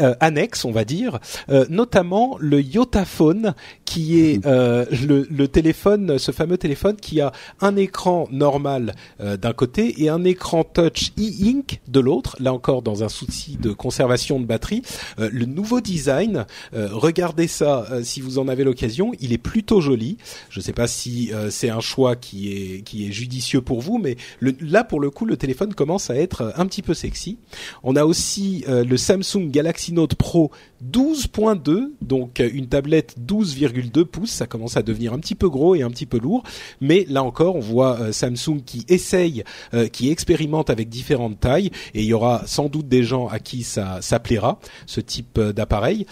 euh, 0.00 0.14
annexe, 0.20 0.64
on 0.64 0.72
va 0.72 0.84
dire, 0.84 1.18
euh, 1.48 1.64
notamment 1.68 2.36
le 2.40 2.60
Yotaphone, 2.60 3.54
qui 3.84 4.20
est 4.20 4.44
euh, 4.46 4.86
le, 5.06 5.46
téléphone, 5.46 6.18
ce 6.18 6.32
fameux 6.32 6.56
téléphone 6.56 6.96
qui 6.96 7.20
a 7.20 7.32
un 7.60 7.76
écran 7.76 8.26
normal 8.30 8.94
d'un 9.20 9.52
côté 9.52 10.02
et 10.02 10.08
un 10.08 10.24
écran 10.24 10.64
touch 10.64 11.12
e-ink 11.18 11.80
de 11.88 12.00
l'autre. 12.00 12.36
Là 12.40 12.52
encore, 12.52 12.82
dans 12.82 13.04
un 13.04 13.08
souci 13.08 13.56
de 13.56 13.70
conservation 13.72 14.40
de 14.40 14.46
batterie, 14.46 14.82
le 15.18 15.44
nouveau 15.44 15.80
design, 15.80 16.46
regardez 16.72 17.48
ça 17.48 17.86
si 18.02 18.20
vous 18.20 18.38
en 18.38 18.48
avez 18.48 18.64
l'occasion, 18.64 19.12
il 19.20 19.32
est 19.32 19.38
plutôt 19.38 19.80
joli. 19.80 20.16
Je 20.48 20.60
ne 20.60 20.64
sais 20.64 20.72
pas 20.72 20.86
si 20.86 21.30
c'est 21.50 21.70
un 21.70 21.80
choix 21.80 22.16
qui 22.16 22.52
est 22.52 22.82
qui 22.82 23.06
est 23.06 23.12
judicieux 23.12 23.60
pour 23.60 23.80
vous, 23.80 23.98
mais 23.98 24.16
là 24.40 24.84
pour 24.84 25.00
le 25.00 25.10
coup, 25.10 25.26
le 25.26 25.36
téléphone 25.36 25.74
commence 25.74 26.08
à 26.08 26.16
être 26.16 26.54
un 26.56 26.66
petit 26.66 26.82
peu 26.82 26.94
sexy. 26.94 27.36
On 27.82 27.96
a 27.96 28.04
aussi 28.04 28.64
le 28.66 28.96
Samsung 28.96 29.51
Galaxy 29.52 29.92
Note 29.92 30.16
Pro 30.16 30.50
12.2, 30.90 31.90
donc 32.00 32.40
euh, 32.40 32.50
une 32.52 32.66
tablette 32.66 33.14
12,2 33.24 34.04
pouces, 34.04 34.30
ça 34.30 34.46
commence 34.46 34.76
à 34.76 34.82
devenir 34.82 35.12
un 35.12 35.18
petit 35.18 35.34
peu 35.34 35.48
gros 35.48 35.74
et 35.74 35.82
un 35.82 35.90
petit 35.90 36.06
peu 36.06 36.18
lourd, 36.18 36.42
mais 36.80 37.06
là 37.08 37.22
encore 37.22 37.56
on 37.56 37.60
voit 37.60 38.00
euh, 38.00 38.12
Samsung 38.12 38.62
qui 38.64 38.84
essaye, 38.88 39.44
euh, 39.74 39.86
qui 39.86 40.10
expérimente 40.10 40.70
avec 40.70 40.88
différentes 40.88 41.38
tailles, 41.38 41.70
et 41.94 42.00
il 42.00 42.06
y 42.06 42.12
aura 42.12 42.42
sans 42.46 42.68
doute 42.68 42.88
des 42.88 43.04
gens 43.04 43.28
à 43.28 43.38
qui 43.38 43.62
ça, 43.62 43.98
ça 44.00 44.18
plaira, 44.18 44.58
ce 44.86 45.00
type 45.00 45.38
d'appareil. 45.38 46.06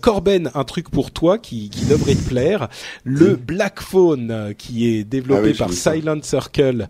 Corben, 0.00 0.50
un 0.54 0.64
truc 0.64 0.90
pour 0.90 1.10
toi 1.10 1.38
qui, 1.38 1.70
qui 1.70 1.86
devrait 1.86 2.14
te 2.14 2.28
plaire, 2.28 2.68
le 3.04 3.36
Black 3.36 3.80
Phone 3.80 4.54
qui 4.56 4.88
est 4.88 5.04
développé 5.04 5.52
ah 5.54 5.58
par 5.58 5.72
Silent 5.72 6.22
Circle, 6.22 6.88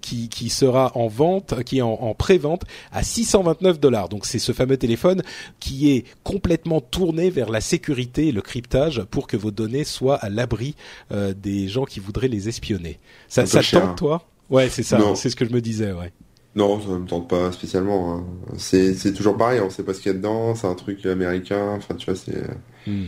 qui, 0.00 0.28
qui 0.28 0.50
sera 0.50 0.92
en 0.94 1.08
vente, 1.08 1.62
qui 1.64 1.78
est 1.78 1.82
en, 1.82 1.92
en 1.92 2.14
pré-vente 2.14 2.62
à 2.92 3.02
629 3.02 3.80
dollars, 3.80 4.08
donc 4.08 4.26
c'est 4.26 4.38
ce 4.42 4.52
fameux 4.52 4.76
téléphone 4.76 5.22
qui 5.60 5.90
est 5.92 6.04
complètement 6.24 6.80
tourné 6.80 7.30
vers 7.30 7.50
la 7.50 7.60
sécurité 7.60 8.28
et 8.28 8.32
le 8.32 8.42
cryptage 8.42 9.02
pour 9.10 9.26
que 9.26 9.36
vos 9.36 9.50
données 9.50 9.84
soient 9.84 10.16
à 10.16 10.28
l'abri 10.28 10.74
euh, 11.10 11.34
des 11.34 11.68
gens 11.68 11.84
qui 11.84 12.00
voudraient 12.00 12.28
les 12.28 12.48
espionner. 12.48 12.98
Ça, 13.28 13.46
ça 13.46 13.62
tente 13.62 13.96
toi? 13.96 14.26
Ouais, 14.50 14.68
c'est 14.68 14.82
ça. 14.82 14.98
C'est 15.14 15.30
ce 15.30 15.36
que 15.36 15.46
je 15.46 15.52
me 15.52 15.60
disais, 15.60 15.92
ouais. 15.92 16.12
Non, 16.54 16.78
ça 16.80 16.88
me 16.88 17.06
tente 17.06 17.28
pas 17.28 17.50
spécialement. 17.52 18.16
Hein. 18.16 18.24
C'est 18.58 19.14
toujours 19.14 19.36
pareil, 19.36 19.60
on 19.60 19.70
sait 19.70 19.82
pas 19.82 19.94
ce 19.94 20.00
qu'il 20.00 20.12
y 20.12 20.14
a 20.14 20.18
dedans, 20.18 20.54
c'est 20.54 20.66
un 20.66 20.74
truc 20.74 21.06
américain, 21.06 21.74
enfin 21.76 21.94
tu 21.94 22.10
vois, 22.10 22.16
c'est... 22.16 22.42
Hmm. 22.86 23.06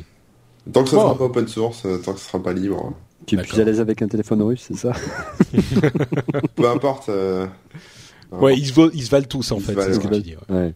Tant 0.72 0.82
que 0.82 0.88
ça 0.88 0.96
sera 0.96 1.18
pas 1.18 1.24
open 1.24 1.46
source, 1.46 1.84
euh, 1.84 1.98
tant 1.98 2.14
que 2.14 2.20
ça 2.20 2.28
sera 2.28 2.42
pas 2.42 2.54
libre. 2.54 2.94
Tu 3.26 3.38
es 3.38 3.42
plus 3.42 3.60
à 3.60 3.64
l'aise 3.64 3.80
avec 3.80 4.00
un 4.00 4.08
téléphone 4.08 4.40
russe, 4.42 4.64
c'est 4.68 4.76
ça? 4.76 4.92
Peu 6.56 6.68
importe. 6.68 7.10
Euh, 7.10 7.46
Ouais, 8.32 8.56
ils 8.56 8.66
se, 8.66 8.94
ils 8.94 9.04
se 9.04 9.10
valent 9.10 9.26
tous 9.26 9.52
en 9.52 9.60
fait, 9.60 9.74
c'est 9.80 9.94
ce 9.94 10.00
que 10.00 10.08
tu 10.08 10.20
dis. 10.20 10.34
Ouais. 10.48 10.72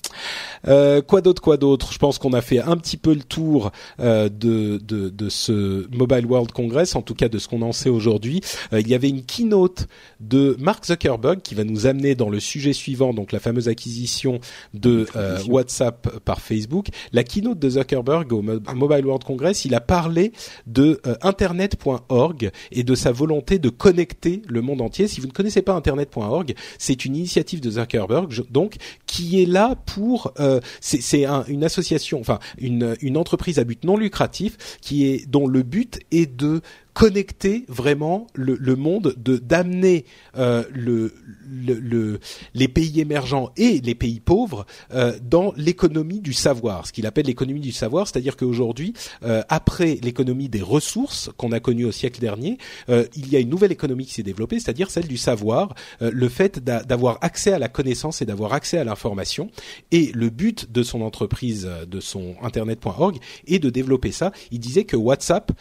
Euh, 0.67 1.03
quoi 1.03 1.21
d'autre, 1.21 1.43
quoi 1.43 1.57
d'autre? 1.57 1.93
Je 1.93 1.99
pense 1.99 2.19
qu'on 2.19 2.33
a 2.33 2.41
fait 2.41 2.61
un 2.61 2.77
petit 2.77 2.97
peu 2.97 3.15
le 3.15 3.23
tour 3.23 3.73
euh, 4.01 4.29
de, 4.29 4.79
de, 4.79 5.09
de 5.09 5.29
ce 5.29 5.87
Mobile 5.95 6.27
World 6.27 6.53
Congress, 6.53 6.95
en 6.95 7.03
tout 7.03 7.15
cas 7.15 7.29
de 7.29 7.39
ce 7.39 7.49
qu'on 7.49 7.63
en 7.63 7.73
sait 7.73 7.89
aujourd'hui. 7.89 8.41
Euh, 8.73 8.81
il 8.81 8.89
y 8.89 8.95
avait 8.95 9.09
une 9.09 9.25
keynote 9.25 9.89
de 10.21 10.57
Mark 10.61 10.87
Zuckerberg 10.87 11.41
qui 11.43 11.55
va 11.55 11.65
nous 11.65 11.87
amener 11.87 12.15
dans 12.15 12.29
le 12.31 12.41
sujet 12.41 12.73
suivant, 12.73 13.13
donc 13.13 13.33
la 13.33 13.41
fameuse 13.41 13.69
acquisition 13.69 14.41
de 14.75 15.07
euh, 15.17 15.39
WhatsApp 15.49 16.19
par 16.25 16.41
Facebook. 16.41 16.89
La 17.13 17.25
keynote 17.25 17.59
de 17.59 17.71
Zuckerberg 17.71 18.33
au 18.33 18.43
Mobile 18.43 19.05
World 19.05 19.25
Congress, 19.25 19.65
il 19.65 19.75
a 19.75 19.81
parlé 19.81 20.33
de 20.67 21.01
euh, 21.07 21.17
Internet.org 21.23 22.51
et 22.73 22.83
de 22.83 22.95
sa 22.95 23.13
volonté 23.13 23.59
de 23.59 23.69
connecter 23.69 24.43
le 24.47 24.61
monde 24.61 24.81
entier. 24.81 25.09
Si 25.09 25.21
vous 25.21 25.27
ne 25.27 25.33
connaissez 25.33 25.63
pas 25.63 25.75
Internet.org, 25.75 26.55
c'est 26.79 27.05
une 27.05 27.17
initiative 27.17 27.38
de 27.61 27.71
Zuckerberg, 27.71 28.33
donc 28.51 28.77
qui 29.07 29.43
est 29.43 29.47
là 29.47 29.77
pour 29.87 30.33
euh, 30.41 30.61
c'est 30.81 31.25
une 31.49 31.65
association, 31.65 32.21
enfin 32.21 32.39
une, 32.59 32.97
une 33.01 33.17
entreprise 33.17 33.59
à 33.59 33.65
but 33.65 33.85
non 33.85 33.97
lucratif 33.97 34.79
qui 34.81 35.07
est 35.07 35.29
dont 35.29 35.47
le 35.47 35.63
but 35.63 36.01
est 36.11 36.27
de 36.27 36.61
connecter 36.99 37.65
vraiment 37.69 38.27
le, 38.35 38.57
le 38.57 38.75
monde, 38.75 39.15
de 39.17 39.37
d'amener 39.37 40.05
euh, 40.37 40.65
le, 40.75 41.15
le, 41.49 42.19
les 42.55 42.67
pays 42.67 42.99
émergents 43.01 43.53
et 43.57 43.81
les 43.81 43.95
pays 43.95 44.19
pauvres 44.19 44.67
euh, 44.93 45.17
dans 45.23 45.53
l'économie 45.57 46.19
du 46.19 46.33
savoir, 46.33 46.89
ce 46.89 46.93
qu'il 46.93 47.07
appelle 47.07 47.27
l'économie 47.27 47.61
du 47.61 47.71
savoir, 47.71 48.09
c'est-à-dire 48.09 48.37
qu'aujourd'hui, 48.37 48.95
euh, 49.23 49.43
après 49.49 50.01
l'économie 50.03 50.49
des 50.49 50.61
ressources 50.61 51.31
qu'on 51.37 51.53
a 51.53 51.61
connue 51.61 51.85
au 51.85 51.93
siècle 51.93 52.21
dernier, 52.21 52.59
euh, 52.89 53.07
il 53.15 53.29
y 53.29 53.37
a 53.37 53.39
une 53.39 53.49
nouvelle 53.49 53.71
économie 53.71 54.05
qui 54.05 54.15
s'est 54.15 54.25
développée, 54.25 54.59
c'est-à-dire 54.59 54.91
celle 54.91 55.07
du 55.07 55.19
savoir, 55.19 55.77
euh, 56.03 56.11
le 56.13 56.29
fait 56.29 56.59
d'avoir 56.59 57.19
accès 57.21 57.53
à 57.53 57.61
la 57.61 57.69
connaissance 57.69 58.23
et 58.23 58.27
d'avoir 58.27 58.55
accès 58.55 58.77
à 58.77 58.83
l'information. 58.83 59.51
Et 59.93 60.11
le 60.15 60.31
but 60.31 60.73
de 60.73 60.83
son 60.83 61.03
entreprise, 61.03 61.71
de 61.87 62.01
son 62.01 62.35
internet.org, 62.43 63.19
est 63.47 63.61
de 63.61 63.71
développer 63.71 64.11
ça. 64.11 64.33
Il 64.51 64.59
disait 64.59 64.83
que 64.83 64.97
WhatsApp, 64.97 65.53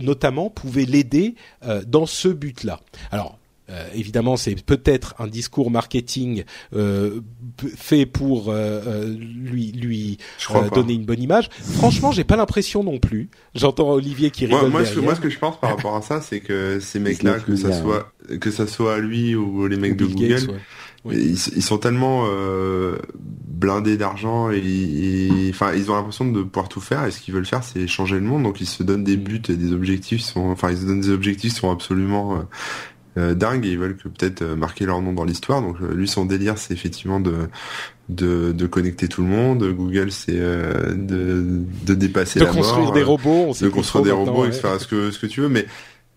notamment, 0.00 0.50
pouvait 0.50 0.71
l'aider 0.80 1.34
euh, 1.64 1.82
dans 1.86 2.06
ce 2.06 2.28
but-là. 2.28 2.80
Alors, 3.10 3.38
euh, 3.70 3.86
évidemment, 3.94 4.36
c'est 4.36 4.60
peut-être 4.60 5.14
un 5.18 5.28
discours 5.28 5.70
marketing 5.70 6.44
euh, 6.74 7.20
fait 7.76 8.06
pour 8.06 8.52
lui 8.52 9.72
lui 9.72 10.18
donner 10.74 10.94
une 10.94 11.04
bonne 11.04 11.22
image. 11.22 11.48
Franchement, 11.74 12.12
j'ai 12.12 12.24
pas 12.24 12.36
l'impression 12.36 12.82
non 12.82 12.98
plus. 12.98 13.30
J'entends 13.54 13.90
Olivier 13.90 14.30
qui 14.30 14.46
rigole 14.46 14.70
moi, 14.70 14.84
ce, 14.84 14.98
moi, 14.98 15.14
ce 15.14 15.20
que 15.20 15.30
je 15.30 15.38
pense 15.38 15.58
par 15.60 15.70
rapport 15.70 15.94
à 15.96 16.02
ça, 16.02 16.20
c'est 16.20 16.40
que 16.40 16.80
ces 16.80 16.98
mecs-là, 17.00 17.38
que 17.38 17.56
ça 17.56 17.72
soit 17.72 18.12
que 18.40 18.50
ça 18.50 18.66
soit 18.66 18.98
lui 18.98 19.34
ou 19.34 19.66
les 19.66 19.76
mecs 19.76 19.96
de 19.96 20.06
Google, 20.06 20.60
ils, 21.10 21.62
sont 21.62 21.78
tellement 21.78 22.26
euh, 22.28 22.96
blindés 23.18 23.96
d'argent 23.96 24.50
et, 24.50 25.48
enfin 25.50 25.72
ils 25.74 25.90
ont 25.90 25.94
l'impression 25.94 26.30
de 26.30 26.42
pouvoir 26.42 26.68
tout 26.68 26.80
faire 26.80 27.04
et 27.04 27.10
ce 27.10 27.20
qu'ils 27.20 27.34
veulent 27.34 27.46
faire 27.46 27.64
c'est 27.64 27.86
changer 27.86 28.16
le 28.16 28.22
monde. 28.22 28.44
Donc 28.44 28.60
ils 28.60 28.68
se 28.68 28.82
donnent 28.82 29.04
des 29.04 29.16
buts 29.16 29.42
et 29.48 29.56
des 29.56 29.72
objectifs 29.72 30.20
sont 30.22 30.50
enfin 30.50 30.70
ils 30.70 30.78
se 30.78 30.86
donnent 30.86 31.00
des 31.00 31.10
objectifs 31.10 31.52
qui 31.54 31.56
sont 31.56 31.72
absolument 31.72 32.36
euh, 32.36 32.38
euh 33.18 33.34
dingues 33.34 33.66
et 33.66 33.72
ils 33.72 33.78
veulent 33.78 33.96
que 33.96 34.08
peut-être 34.08 34.42
euh, 34.42 34.54
marquer 34.54 34.86
leur 34.86 35.02
nom 35.02 35.12
dans 35.12 35.24
l'histoire. 35.24 35.60
Donc 35.60 35.80
lui 35.80 36.06
son 36.06 36.24
délire 36.24 36.56
c'est 36.56 36.72
effectivement 36.72 37.18
de, 37.18 37.34
de 38.08 38.52
de 38.52 38.66
connecter 38.66 39.08
tout 39.08 39.22
le 39.22 39.28
monde. 39.28 39.64
Google 39.72 40.12
c'est 40.12 40.38
de 40.38 41.64
de 41.84 41.94
dépasser 41.94 42.38
de 42.38 42.44
la 42.44 42.52
construire 42.52 42.92
des 42.92 43.02
robots 43.02 43.48
on 43.48 43.64
de 43.64 43.68
construire 43.70 44.04
des 44.04 44.12
robots 44.12 44.44
etc 44.44 44.68
ce 44.78 44.86
que 44.86 45.10
ce 45.10 45.18
que 45.18 45.26
tu 45.26 45.40
veux. 45.40 45.48
Mais 45.48 45.66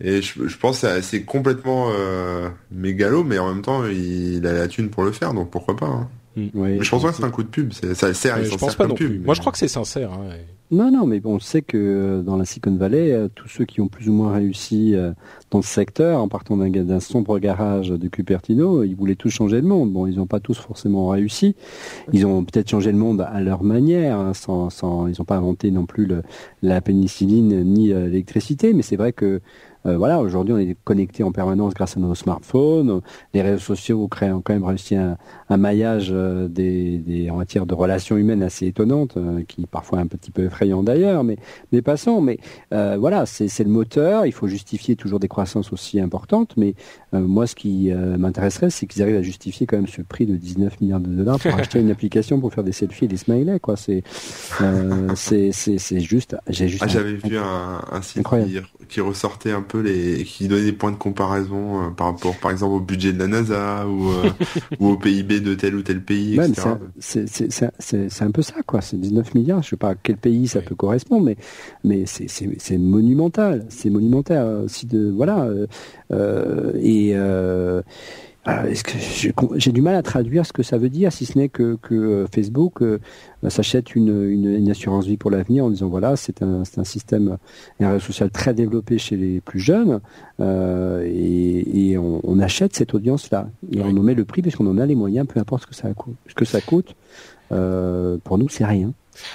et 0.02 0.22
je, 0.22 0.48
je 0.48 0.58
pense 0.58 0.82
que 0.82 1.02
c'est 1.02 1.24
complètement 1.24 1.90
euh, 1.92 2.50
mégalo, 2.72 3.24
mais 3.24 3.40
en 3.40 3.54
même 3.54 3.62
temps, 3.62 3.86
il, 3.86 4.46
a 4.46 4.54
la 4.54 4.68
thune 4.68 4.90
pour 4.90 5.04
le 5.04 5.12
faire, 5.12 5.34
donc 5.34 5.50
pourquoi 5.50 5.76
pas. 5.76 5.88
Hein. 5.88 6.10
Mm. 6.36 6.50
mais 6.54 6.84
je 6.84 6.90
pense 6.90 7.02
pas 7.02 7.12
que 7.12 7.16
c'est 7.16 7.24
un 7.24 7.30
coup 7.30 7.44
de 7.44 7.48
pub. 7.48 7.72
Ça 7.72 8.14
sert, 8.14 8.44
je 8.44 8.56
pense 8.58 8.76
pas 8.76 8.88
non 8.88 8.96
plus. 8.96 9.20
Moi, 9.20 9.34
je 9.34 9.40
crois 9.40 9.52
que 9.52 9.58
c'est 9.58 9.70
sincère. 9.70 10.12
Hein, 10.12 10.36
Non, 10.70 10.92
non, 10.92 11.06
mais 11.06 11.22
bon, 11.22 11.36
on 11.36 11.40
sait 11.40 11.62
que 11.62 11.78
euh, 11.78 12.22
dans 12.24 12.36
la 12.36 12.44
Silicon 12.44 12.76
Valley, 12.76 13.12
euh, 13.12 13.30
tous 13.34 13.48
ceux 13.48 13.64
qui 13.64 13.80
ont 13.80 13.88
plus 13.88 14.10
ou 14.10 14.14
moins 14.14 14.34
réussi 14.34 14.96
euh, 14.96 15.14
dans 15.50 15.62
ce 15.62 15.70
secteur, 15.70 16.20
en 16.20 16.28
partant 16.28 16.58
d'un 16.58 17.00
sombre 17.00 17.40
garage 17.40 17.90
de 17.90 18.08
Cupertino, 18.10 18.84
ils 18.84 18.96
voulaient 18.96 19.16
tous 19.16 19.30
changer 19.30 19.62
le 19.62 19.68
monde. 19.68 19.94
Bon, 19.94 20.08
ils 20.08 20.18
n'ont 20.18 20.28
pas 20.28 20.42
tous 20.42 20.58
forcément 20.58 21.08
réussi. 21.08 21.56
Ils 22.12 22.26
ont 22.26 22.44
peut-être 22.44 22.70
changé 22.70 22.92
le 22.92 22.98
monde 22.98 23.22
à 23.22 23.40
leur 23.40 23.64
manière, 23.64 24.20
hein, 24.20 24.34
sans, 24.34 24.70
sans, 24.70 25.08
ils 25.08 25.16
n'ont 25.18 25.26
pas 25.26 25.38
inventé 25.38 25.72
non 25.72 25.86
plus 25.86 26.06
le, 26.06 26.22
la 26.62 26.82
pénicilline 26.82 27.64
ni 27.64 27.94
l'électricité, 27.94 28.74
mais 28.74 28.82
c'est 28.82 28.98
vrai 28.98 29.14
que 29.14 29.42
euh, 29.86 29.98
voilà, 29.98 30.20
aujourd'hui, 30.20 30.54
on 30.54 30.58
est 30.58 30.76
connecté 30.84 31.24
en 31.24 31.32
permanence 31.32 31.74
grâce 31.74 31.98
à 31.98 32.00
nos 32.00 32.16
smartphones. 32.16 33.02
Les 33.34 33.42
réseaux 33.42 33.60
sociaux 33.60 34.08
créent 34.08 34.32
quand 34.44 34.54
même 34.54 34.64
réussi 34.64 34.96
un, 34.96 35.18
un 35.50 35.58
maillage 35.58 36.10
euh, 36.12 36.48
des, 36.48 36.98
des, 36.98 37.30
en 37.30 37.38
matière 37.38 37.66
de 37.66 37.74
relations 37.74 38.18
humaines 38.18 38.44
assez 38.44 38.68
étonnante, 38.68 39.18
euh, 39.18 39.44
qui 39.48 39.66
parfois 39.68 40.00
est 40.00 40.02
un 40.02 40.08
petit 40.08 40.32
peu 40.32 40.46
effrayant 40.46 40.84
d'ailleurs, 40.84 41.24
mais, 41.24 41.38
mais 41.72 41.82
passons. 41.82 42.22
Mais 42.22 42.40
voilà, 42.72 43.26
c'est 43.26 43.64
le 43.64 43.70
moteur. 43.70 44.26
Il 44.26 44.32
faut 44.32 44.48
justifier 44.48 44.96
toujours 44.96 45.20
des 45.20 45.28
croissances 45.28 45.72
aussi 45.72 46.00
importantes. 46.00 46.56
Mais 46.58 46.76
moi, 47.14 47.48
ce 47.48 47.56
qui 47.56 47.92
m'intéresserait, 47.92 48.70
c'est 48.70 48.86
qu'ils 48.86 49.02
arrivent 49.02 49.18
à 49.18 49.22
justifier 49.22 49.66
quand 49.66 49.78
même 49.78 49.88
ce 49.88 50.02
prix 50.02 50.26
de 50.26 50.36
19 50.36 50.82
milliards 50.82 51.00
de 51.00 51.10
dollars 51.10 51.40
pour 51.40 51.54
acheter 51.58 51.80
une 51.80 51.92
application 51.92 52.40
pour 52.40 52.54
faire 52.54 52.64
des 52.64 52.72
selfies 52.72 53.06
et 53.06 53.08
des 53.08 53.18
smileys. 53.18 53.60
Quoi, 53.60 53.76
c'est 53.78 54.04
c'est 55.16 56.00
juste. 56.00 56.36
J'ai 56.50 56.68
juste. 56.68 56.84
Ah, 56.84 56.88
j'avais 56.88 57.16
vu 57.16 57.38
un, 57.38 57.82
un 57.92 58.02
site 58.02 58.28
qui 58.90 59.02
ressortait 59.02 59.52
un 59.52 59.62
peu 59.62 59.75
les, 59.82 60.24
qui 60.24 60.48
donnait 60.48 60.64
des 60.64 60.74
points 60.74 60.92
de 60.92 60.98
comparaison 60.98 61.84
euh, 61.84 61.90
par 61.90 62.08
rapport, 62.08 62.36
par 62.38 62.52
exemple, 62.52 62.74
au 62.74 62.80
budget 62.80 63.14
de 63.14 63.20
la 63.20 63.28
NASA 63.28 63.88
ou, 63.88 64.10
euh, 64.10 64.30
ou 64.80 64.90
au 64.90 64.98
PIB 64.98 65.40
de 65.40 65.54
tel 65.56 65.76
ou 65.76 65.82
tel 65.82 66.04
pays, 66.04 66.36
etc. 66.36 66.76
C'est 67.00 68.22
un 68.22 68.32
peu 68.32 68.42
ça, 68.42 68.56
quoi. 68.66 68.82
C'est 68.82 69.00
19 69.00 69.34
milliards. 69.36 69.64
Je 69.64 69.70
sais 69.70 69.78
pas 69.78 69.90
à 69.90 69.96
quel 69.96 70.18
pays 70.18 70.48
ça 70.48 70.62
peut 70.62 70.76
correspondre, 70.76 71.26
mais 71.26 71.38
mais 71.84 72.06
c'est 72.06 72.78
monumental. 72.78 73.66
C'est 73.70 73.90
monumental 73.90 74.64
aussi 74.66 74.86
de 74.86 75.10
voilà 75.10 75.48
euh, 76.12 76.74
et 76.76 77.16
euh, 78.48 78.66
est-ce 78.66 78.84
que 78.84 78.94
j'ai 79.58 79.72
du 79.72 79.82
mal 79.82 79.96
à 79.96 80.04
traduire 80.04 80.46
ce 80.46 80.54
que 80.54 80.62
ça 80.62 80.78
veut 80.78 80.90
dire, 80.90 81.12
si 81.12 81.26
ce 81.26 81.38
n'est 81.38 81.50
que, 81.50 81.78
que, 81.82 81.96
euh, 81.96 82.28
Facebook 82.28 82.82
euh, 82.82 83.00
s'achète 83.50 83.96
une, 83.96 84.30
une, 84.30 84.70
assurance 84.70 85.08
vie 85.08 85.18
pour 85.18 85.32
l'avenir 85.32 85.66
en 85.66 85.70
disant 85.72 85.88
voilà, 85.88 86.16
c'est 86.16 86.44
un, 86.44 86.62
un, 86.78 86.84
système, 86.84 87.38
un 87.80 87.94
réseau 87.94 88.06
social 88.06 88.30
très 88.30 88.54
développé 88.54 89.00
chez 89.00 89.16
les 89.16 89.42
plus 89.42 89.60
jeunes, 89.60 90.00
euh, 90.40 91.04
et, 91.06 91.92
et 91.92 91.98
on, 91.98 92.22
on, 92.24 92.40
achète 92.40 92.76
cette 92.76 92.94
audience-là. 92.94 93.50
Et 93.72 93.82
on 93.82 93.90
en 93.98 94.04
met 94.04 94.14
le 94.14 94.26
prix 94.26 94.44
puisqu'on 94.44 94.68
en 94.68 94.78
a 94.78 94.86
les 94.86 94.96
moyens, 94.96 95.28
peu 95.28 95.40
importe 95.40 95.64
ce 95.64 95.68
que 95.68 95.76
ça 95.76 95.92
coûte. 95.94 96.16
Ce 96.28 96.36
que 96.36 96.46
ça 96.46 96.62
coûte 96.62 96.96
pour 97.50 98.38
nous, 98.38 98.50
c'est 98.50 98.66
rien. 98.66 98.92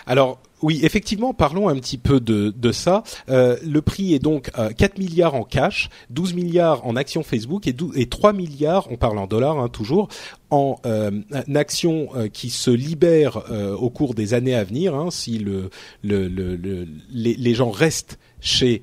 Alors, 0.06 0.38
oui, 0.62 0.80
effectivement, 0.82 1.32
parlons 1.32 1.68
un 1.68 1.76
petit 1.76 1.98
peu 1.98 2.20
de, 2.20 2.52
de 2.56 2.72
ça. 2.72 3.02
Euh, 3.28 3.56
le 3.64 3.80
prix 3.82 4.14
est 4.14 4.18
donc 4.18 4.50
euh, 4.58 4.70
4 4.70 4.98
milliards 4.98 5.34
en 5.34 5.44
cash, 5.44 5.88
12 6.10 6.34
milliards 6.34 6.86
en 6.86 6.96
actions 6.96 7.22
Facebook 7.22 7.66
et, 7.66 7.72
12, 7.72 7.96
et 7.96 8.06
3 8.06 8.32
milliards, 8.32 8.90
on 8.90 8.96
parle 8.96 9.18
en 9.18 9.26
dollars 9.26 9.58
hein, 9.58 9.68
toujours, 9.68 10.08
en 10.50 10.76
euh, 10.84 11.10
actions 11.54 12.08
euh, 12.14 12.28
qui 12.28 12.50
se 12.50 12.70
libèrent 12.70 13.50
euh, 13.50 13.74
au 13.74 13.90
cours 13.90 14.14
des 14.14 14.34
années 14.34 14.54
à 14.54 14.64
venir, 14.64 14.94
hein, 14.94 15.08
si 15.10 15.38
le, 15.38 15.70
le, 16.02 16.28
le, 16.28 16.86
les, 17.10 17.54
gens 17.54 17.70
restent 17.70 18.18
chez 18.40 18.82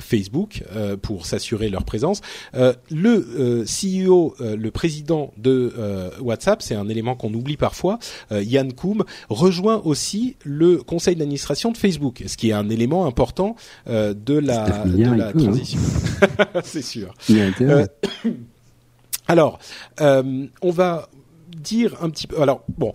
Facebook 0.00 0.62
euh, 0.74 0.96
pour 0.96 1.26
s'assurer 1.26 1.68
leur 1.68 1.84
présence. 1.84 2.20
Euh, 2.54 2.72
le 2.90 3.64
CEO, 3.64 4.34
le 4.40 4.70
président 4.70 5.32
de 5.36 5.72
WhatsApp, 6.20 6.62
c'est 6.62 6.74
un 6.74 6.88
élément 6.88 7.14
qu'on 7.14 7.32
oublie 7.34 7.56
parfois, 7.56 7.98
Yann 8.30 8.72
Koum, 8.72 9.04
rejoint 9.28 9.80
aussi 9.84 10.36
le 10.44 10.78
conseil 10.78 11.16
d'administration 11.16 11.72
de 11.72 11.76
Facebook, 11.76 12.22
ce 12.26 12.36
qui 12.36 12.50
est 12.50 12.52
un 12.52 12.68
élément 12.68 13.06
important 13.06 13.56
de 13.86 14.38
la, 14.38 14.84
de 14.84 15.14
la 15.14 15.28
hein. 15.28 15.32
transition. 15.32 15.80
c'est 16.64 16.82
sûr. 16.82 17.14
alors, 19.28 19.58
on 20.00 20.70
va 20.70 21.08
dire 21.56 21.96
un 22.02 22.10
petit 22.10 22.26
peu. 22.26 22.40
Alors 22.40 22.62
bon, 22.76 22.92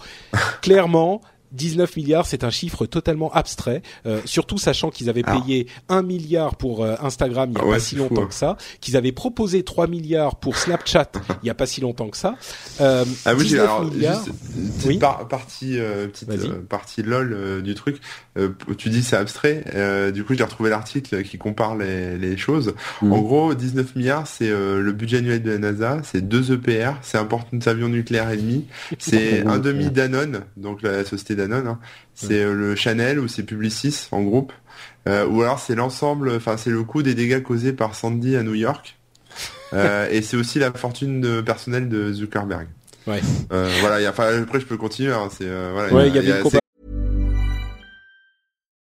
clairement, 0.61 1.21
19 1.51 1.97
milliards, 1.97 2.25
c'est 2.25 2.43
un 2.43 2.49
chiffre 2.49 2.85
totalement 2.85 3.31
abstrait, 3.33 3.81
euh, 4.05 4.21
surtout 4.25 4.57
sachant 4.57 4.89
qu'ils 4.89 5.09
avaient 5.09 5.23
payé 5.23 5.67
1 5.89 6.01
milliard 6.01 6.55
pour 6.55 6.83
euh, 6.83 6.95
Instagram 7.01 7.49
il 7.49 7.53
n'y 7.53 7.59
a 7.59 7.63
ah 7.65 7.73
pas 7.73 7.79
si 7.79 7.95
longtemps 7.95 8.25
que 8.25 8.33
ça, 8.33 8.57
qu'ils 8.79 8.97
avaient 8.97 9.11
proposé 9.11 9.63
3 9.63 9.87
milliards 9.87 10.37
pour 10.37 10.57
Snapchat 10.57 11.11
il 11.29 11.45
n'y 11.45 11.49
a 11.49 11.53
pas 11.53 11.65
si 11.65 11.81
longtemps 11.81 12.09
que 12.09 12.17
ça. 12.17 12.35
Euh, 12.79 13.05
ah 13.25 13.33
oui, 13.35 13.57
alors, 13.57 13.85
milliards... 13.85 14.23
petite 14.23 14.99
partie, 15.29 15.79
euh, 15.79 16.07
petite 16.07 16.31
partie 16.69 17.03
lol 17.03 17.61
du 17.63 17.75
truc. 17.75 17.99
tu 18.77 18.89
dis 18.89 19.03
c'est 19.03 19.17
abstrait. 19.17 20.11
du 20.13 20.23
coup, 20.23 20.33
j'ai 20.33 20.43
retrouvé 20.43 20.69
l'article 20.69 21.23
qui 21.23 21.37
compare 21.37 21.75
les, 21.75 22.17
les 22.17 22.37
choses. 22.37 22.73
Mm. 23.01 23.13
En 23.13 23.21
gros, 23.21 23.53
19 23.53 23.95
milliards, 23.95 24.27
c'est 24.27 24.49
le 24.49 24.91
budget 24.91 25.17
annuel 25.17 25.43
de 25.43 25.51
la 25.51 25.57
NASA, 25.57 25.99
c'est 26.03 26.27
deux 26.27 26.53
EPR, 26.53 26.93
c'est 27.01 27.17
un 27.17 27.25
porte-avions 27.25 27.89
nucléaire 27.89 28.29
ennemi, 28.29 28.65
c'est 28.99 29.45
un 29.45 29.59
demi 29.59 29.89
Danone, 29.89 30.41
donc 30.57 30.81
la 30.81 31.03
société 31.03 31.35
Hein. 31.49 31.79
C'est 32.13 32.43
euh, 32.43 32.53
le 32.53 32.75
Chanel 32.75 33.19
ou 33.19 33.27
c'est 33.27 33.43
Publicis 33.43 34.07
en 34.11 34.21
groupe. 34.21 34.53
Euh, 35.07 35.25
ou 35.25 35.41
alors 35.41 35.59
c'est 35.59 35.75
l'ensemble, 35.75 36.31
enfin 36.35 36.57
c'est 36.57 36.69
le 36.69 36.83
coût 36.83 37.01
des 37.01 37.15
dégâts 37.15 37.41
causés 37.41 37.73
par 37.73 37.95
Sandy 37.95 38.35
à 38.35 38.43
New 38.43 38.53
York. 38.53 38.97
Euh, 39.73 40.07
et 40.11 40.21
c'est 40.21 40.37
aussi 40.37 40.59
la 40.59 40.71
fortune 40.71 41.41
personnelle 41.43 41.89
de 41.89 42.13
Zuckerberg. 42.13 42.67
Ouais. 43.07 43.21
Euh, 43.51 43.69
voilà, 43.79 43.99
y 44.01 44.05
a, 44.05 44.09
après 44.09 44.59
je 44.59 44.65
peux 44.65 44.77
continuer. 44.77 45.11
Hein, 45.11 45.29
c'est 45.31 45.47
euh, 45.47 45.71
voilà. 45.73 45.93
Ouais, 45.93 46.07
il 46.09 46.15
y, 46.15 46.19
a, 46.19 46.21
y 46.21 46.31
a, 46.31 46.41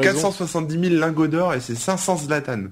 470 0.00 0.88
000 0.88 0.94
lingots 1.00 1.26
d'or 1.26 1.52
et 1.52 1.60
c'est 1.60 1.74
500 1.74 2.16
Zlatan. 2.24 2.62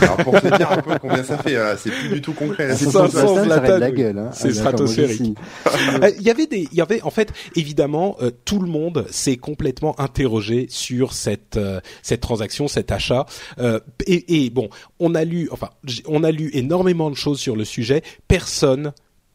Alors 0.00 0.16
pour 0.16 0.40
te 0.40 0.56
dire 0.56 0.72
un 0.72 0.78
peu 0.78 0.98
combien 0.98 1.22
ça 1.22 1.36
fait, 1.36 1.54
c'est 1.76 1.90
plus 1.90 2.08
du 2.08 2.22
tout 2.22 2.32
concret. 2.32 2.74
C'est 2.74 2.90
500 2.90 3.44
Zlatan, 3.44 3.78
la 3.78 3.90
gueule. 3.90 4.18
Hein. 4.18 4.30
C'est 4.32 4.54
stratosphérique. 4.54 5.36
Euh, 6.02 6.10
il 6.16 6.22
y 6.22 6.30
avait 6.30 6.46
des, 6.46 6.68
il 6.72 6.78
y 6.78 6.80
avait 6.80 7.02
en 7.02 7.10
fait 7.10 7.30
évidemment 7.56 8.16
euh, 8.22 8.30
tout 8.46 8.58
le 8.58 8.68
monde 8.68 9.06
s'est 9.10 9.36
complètement 9.36 10.00
interrogé 10.00 10.66
sur 10.70 11.12
cette 11.12 11.58
euh, 11.58 11.80
cette 12.00 12.22
transaction, 12.22 12.68
cet 12.68 12.90
achat. 12.90 13.26
et, 14.06 14.46
et 14.46 14.50
bon, 14.50 14.70
on 14.98 15.14
a 15.14 15.24
lu, 15.24 15.48
enfin, 15.52 15.68
on 16.06 16.24
a 16.24 16.30
lu 16.30 16.50
énormément 16.54 17.10
de 17.10 17.16
choses 17.16 17.38
sur 17.38 17.54
le 17.54 17.66
sujet. 17.66 18.02
Personne 18.28 18.92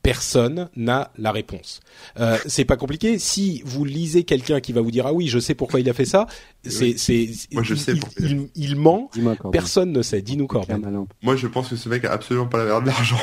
personne 0.08 0.70
n'a 0.78 1.12
la 1.18 1.34
réponse. 1.34 1.82
Euh, 2.18 2.38
c'est 2.46 2.64
pas 2.64 2.78
compliqué. 2.78 3.20
Si 3.20 3.62
vous 3.66 3.84
lisez 3.84 4.24
quelqu'un 4.24 4.62
qui 4.62 4.72
va 4.72 4.80
vous 4.80 4.90
dire 4.90 5.06
ah 5.06 5.12
oui, 5.12 5.28
je 5.28 5.38
sais 5.38 5.54
pourquoi 5.54 5.82
il 5.82 5.90
a 5.90 5.94
fait 5.94 6.06
ça, 6.06 6.28
c'est 6.64 6.98
c'est 6.98 7.30
moi 7.52 7.62
je 7.62 7.74
il, 7.74 7.80
sais 7.80 7.94
il, 8.20 8.48
il, 8.56 8.78
ment. 8.78 9.12
Personne 9.52 9.92
ne 9.92 10.02
sait. 10.02 10.22
Dis-nous 10.22 10.48
Corben. 10.48 11.06
Moi 11.22 11.36
je 11.36 11.48
pense 11.48 11.68
que 11.68 11.76
ce 11.76 11.90
mec 11.90 12.06
a 12.06 12.14
absolument 12.14 12.48
pas 12.48 12.64
l'air 12.64 12.82
de 12.82 12.88
l'argent. 12.88 13.18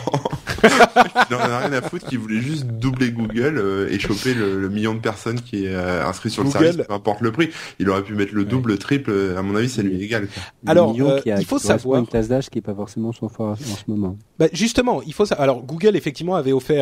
il 1.31 1.35
en 1.35 1.39
a 1.39 1.59
rien 1.59 1.73
à 1.73 1.81
foutre. 1.81 2.05
Qui 2.05 2.17
voulait 2.17 2.41
juste 2.41 2.67
doubler 2.67 3.13
Google 3.13 3.57
euh, 3.57 3.89
et 3.91 3.99
choper 3.99 4.35
le, 4.35 4.61
le, 4.61 4.69
million 4.69 4.95
de 4.95 4.99
personnes 5.01 5.41
qui 5.41 5.65
est 5.65 5.75
euh, 5.75 6.07
inscrit 6.07 6.29
sur 6.29 6.45
le 6.45 6.51
service, 6.51 6.77
peu 6.77 6.93
importe 6.93 7.23
le 7.23 7.33
prix. 7.33 7.49
Il 7.79 7.89
aurait 7.89 8.03
pu 8.03 8.15
mettre 8.15 8.35
le 8.35 8.45
double, 8.45 8.73
le 8.73 8.79
triple. 8.79 9.11
À 9.37 9.43
mon 9.43 9.57
avis, 9.57 9.71
c'est 9.71 9.83
lui 9.83 10.03
égal. 10.03 10.29
Alors 10.67 10.95
euh, 10.99 11.21
il 11.25 11.47
faut 11.47 11.59
savoir 11.59 12.01
une 12.01 12.07
classe 12.07 12.29
d'âge 12.29 12.51
qui 12.51 12.59
est 12.59 12.63
pas 12.63 12.75
forcément 12.75 13.13
son 13.13 13.29
fort 13.29 13.53
en 13.53 13.57
ce 13.57 13.85
moment. 13.87 14.19
Bah, 14.39 14.47
justement, 14.53 15.01
il 15.03 15.15
faut 15.15 15.25
savoir. 15.25 15.43
Alors 15.43 15.63
Google 15.63 15.97
effectivement 15.97 16.35
avait 16.35 16.53
offert 16.53 16.74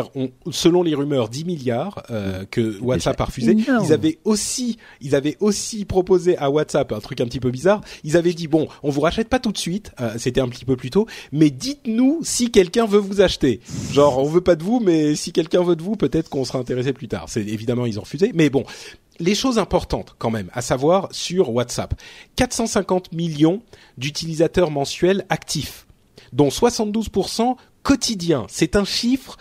selon 0.50 0.82
les 0.82 0.94
rumeurs, 0.94 1.28
10 1.28 1.44
milliards 1.44 2.02
euh, 2.10 2.44
que 2.50 2.78
WhatsApp 2.80 3.20
a 3.20 3.24
refusé. 3.24 3.56
Ils 3.84 3.92
avaient 3.92 4.18
aussi, 4.24 4.78
ils 5.00 5.14
avaient 5.14 5.36
aussi 5.40 5.84
proposé 5.84 6.36
à 6.38 6.50
WhatsApp 6.50 6.92
un 6.92 7.00
truc 7.00 7.20
un 7.20 7.26
petit 7.26 7.40
peu 7.40 7.50
bizarre. 7.50 7.80
Ils 8.04 8.16
avaient 8.16 8.32
dit 8.32 8.48
bon, 8.48 8.68
on 8.82 8.90
vous 8.90 9.00
rachète 9.00 9.28
pas 9.28 9.38
tout 9.38 9.52
de 9.52 9.58
suite, 9.58 9.92
euh, 10.00 10.14
c'était 10.18 10.40
un 10.40 10.48
petit 10.48 10.64
peu 10.64 10.76
plus 10.76 10.90
tôt, 10.90 11.06
mais 11.32 11.50
dites-nous 11.50 12.20
si 12.22 12.50
quelqu'un 12.50 12.86
veut 12.86 12.98
vous 12.98 13.20
acheter. 13.20 13.60
Genre, 13.92 14.18
on 14.18 14.24
veut 14.24 14.40
pas 14.40 14.56
de 14.56 14.62
vous, 14.62 14.80
mais 14.80 15.14
si 15.14 15.32
quelqu'un 15.32 15.62
veut 15.62 15.76
de 15.76 15.82
vous, 15.82 15.96
peut-être 15.96 16.28
qu'on 16.28 16.44
sera 16.44 16.58
intéressé 16.58 16.92
plus 16.92 17.08
tard. 17.08 17.26
C'est 17.28 17.42
évidemment 17.46 17.86
ils 17.86 17.98
ont 17.98 18.02
refusé, 18.02 18.32
mais 18.34 18.50
bon. 18.50 18.64
Les 19.18 19.34
choses 19.34 19.58
importantes 19.58 20.16
quand 20.18 20.30
même, 20.30 20.48
à 20.52 20.62
savoir 20.62 21.08
sur 21.12 21.50
WhatsApp, 21.50 21.94
450 22.36 23.12
millions 23.12 23.62
d'utilisateurs 23.98 24.70
mensuels 24.70 25.26
actifs, 25.28 25.86
dont 26.32 26.48
72% 26.48 27.56
quotidiens. 27.82 28.46
C'est 28.48 28.74
un 28.76 28.84
chiffre 28.84 29.36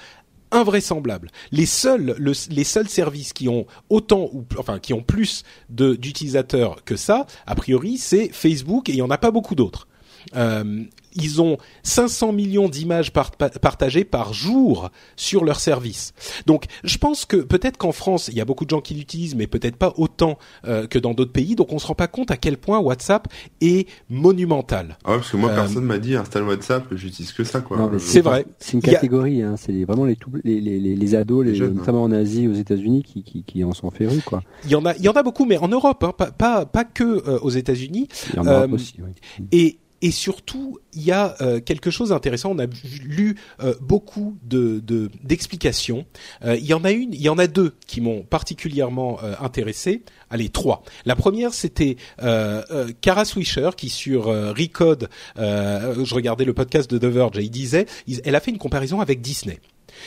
invraisemblable. 0.51 1.29
Les 1.51 1.65
seuls, 1.65 2.15
les 2.49 2.63
seuls 2.63 2.89
services 2.89 3.33
qui 3.33 3.47
ont 3.47 3.65
autant 3.89 4.29
ou 4.33 4.45
enfin 4.57 4.79
qui 4.79 4.93
ont 4.93 5.03
plus 5.03 5.43
d'utilisateurs 5.69 6.83
que 6.83 6.95
ça, 6.95 7.25
a 7.45 7.55
priori, 7.55 7.97
c'est 7.97 8.29
Facebook 8.29 8.89
et 8.89 8.93
il 8.93 8.97
y 8.97 9.01
en 9.01 9.09
a 9.09 9.17
pas 9.17 9.31
beaucoup 9.31 9.55
d'autres. 9.55 9.87
Euh, 10.35 10.83
ils 11.15 11.41
ont 11.41 11.57
500 11.83 12.33
millions 12.33 12.69
d'images 12.69 13.11
partagées 13.11 14.03
par 14.03 14.33
jour 14.33 14.89
sur 15.15 15.43
leur 15.43 15.59
service. 15.59 16.13
Donc, 16.45 16.65
je 16.83 16.97
pense 16.97 17.25
que 17.25 17.37
peut-être 17.37 17.77
qu'en 17.77 17.91
France, 17.91 18.29
il 18.29 18.35
y 18.35 18.41
a 18.41 18.45
beaucoup 18.45 18.65
de 18.65 18.69
gens 18.69 18.81
qui 18.81 18.93
l'utilisent, 18.93 19.35
mais 19.35 19.47
peut-être 19.47 19.75
pas 19.75 19.93
autant 19.97 20.37
euh, 20.65 20.87
que 20.87 20.99
dans 20.99 21.13
d'autres 21.13 21.31
pays. 21.31 21.55
Donc, 21.55 21.73
on 21.73 21.79
se 21.79 21.87
rend 21.87 21.95
pas 21.95 22.07
compte 22.07 22.31
à 22.31 22.37
quel 22.37 22.57
point 22.57 22.79
WhatsApp 22.79 23.27
est 23.59 23.87
monumental. 24.09 24.97
Ah 25.03 25.11
ouais, 25.11 25.17
parce 25.17 25.31
que 25.31 25.37
moi, 25.37 25.51
euh, 25.51 25.55
personne 25.55 25.85
m'a 25.85 25.97
dit 25.97 26.15
installe 26.15 26.43
WhatsApp, 26.43 26.85
j'utilise 26.91 27.33
que 27.33 27.43
ça, 27.43 27.61
quoi. 27.61 27.91
C'est 27.99 28.21
vrai. 28.21 28.45
C'est 28.59 28.73
une 28.73 28.81
catégorie. 28.81 29.41
Hein, 29.41 29.55
c'est 29.57 29.83
vraiment 29.83 30.05
les, 30.05 30.17
les, 30.43 30.61
les, 30.61 30.95
les 30.95 31.15
ados, 31.15 31.45
les, 31.45 31.55
jeunes, 31.55 31.75
notamment 31.75 32.03
en 32.03 32.11
Asie, 32.11 32.47
aux 32.47 32.53
États-Unis, 32.53 33.03
qui, 33.03 33.23
qui, 33.23 33.43
qui 33.43 33.63
en 33.63 33.73
sont 33.73 33.91
férus, 33.91 34.23
quoi. 34.23 34.43
Il 34.65 34.71
y 34.71 34.75
en 34.75 34.85
a, 34.85 34.95
il 34.95 35.03
y 35.03 35.09
en 35.09 35.13
a 35.13 35.23
beaucoup, 35.23 35.45
mais 35.45 35.57
en 35.57 35.67
Europe, 35.67 36.03
hein, 36.03 36.13
pas, 36.17 36.31
pas, 36.31 36.65
pas 36.65 36.83
que 36.83 37.03
euh, 37.03 37.39
aux 37.39 37.49
États-Unis. 37.49 38.07
Il 38.29 38.35
y 38.37 38.39
en 38.39 38.47
a 38.47 38.67
aussi. 38.67 38.95
Oui. 38.99 39.11
Et 39.51 39.77
et 40.01 40.11
surtout, 40.11 40.79
il 40.93 41.03
y 41.03 41.11
a 41.11 41.35
euh, 41.41 41.59
quelque 41.59 41.91
chose 41.91 42.09
d'intéressant. 42.09 42.51
On 42.51 42.59
a 42.59 42.65
lu 43.03 43.37
euh, 43.61 43.75
beaucoup 43.81 44.37
de 44.43 44.81
d'explications. 45.23 46.05
Euh, 46.43 46.55
il 46.57 46.65
y 46.65 46.73
en 46.73 46.83
a 46.83 46.91
une, 46.91 47.13
il 47.13 47.21
y 47.21 47.29
en 47.29 47.37
a 47.37 47.47
deux 47.47 47.75
qui 47.85 48.01
m'ont 48.01 48.23
particulièrement 48.23 49.19
intéressé. 49.39 50.03
Allez, 50.29 50.49
trois. 50.49 50.83
La 51.05 51.15
première, 51.15 51.53
c'était 51.53 51.97
Kara 52.17 53.25
Swisher 53.25 53.69
qui 53.75 53.89
sur 53.89 54.25
Recode, 54.25 55.09
je 55.37 56.13
regardais 56.13 56.45
le 56.45 56.53
podcast 56.53 56.89
de 56.89 56.97
The 56.97 57.11
Verge 57.11 57.37
et 57.37 57.43
il 57.43 57.51
disait, 57.51 57.85
elle 58.23 58.35
a 58.35 58.39
fait 58.39 58.51
une 58.51 58.57
comparaison 58.57 59.01
avec 59.01 59.21
Disney. 59.21 59.59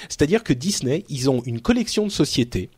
C'est-à-dire 0.09 0.42
que 0.42 0.53
Disney, 0.53 1.05
ils 1.09 1.30
ont 1.30 1.42
une 1.45 1.61
collection 1.61 2.05
de 2.07 2.11
sociétés 2.11 2.70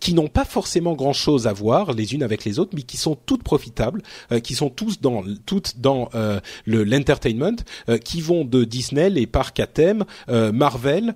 qui 0.00 0.14
n'ont 0.14 0.28
pas 0.28 0.44
forcément 0.44 0.94
grand-chose 0.94 1.46
à 1.46 1.52
voir 1.52 1.92
les 1.92 2.14
unes 2.14 2.22
avec 2.22 2.44
les 2.44 2.58
autres, 2.58 2.72
mais 2.74 2.82
qui 2.82 2.96
sont 2.96 3.16
toutes 3.26 3.42
profitables, 3.42 4.02
euh, 4.30 4.40
qui 4.40 4.54
sont 4.54 4.70
tous 4.70 5.00
dans 5.00 5.22
toutes 5.46 5.80
dans 5.80 6.08
euh, 6.14 6.40
le 6.64 6.84
l'entertainment, 6.84 7.56
euh, 7.88 7.98
qui 7.98 8.20
vont 8.20 8.44
de 8.44 8.64
Disney, 8.64 9.10
les 9.10 9.26
parcs 9.26 9.60
à 9.60 9.66
thème, 9.66 10.04
Marvel, 10.28 11.14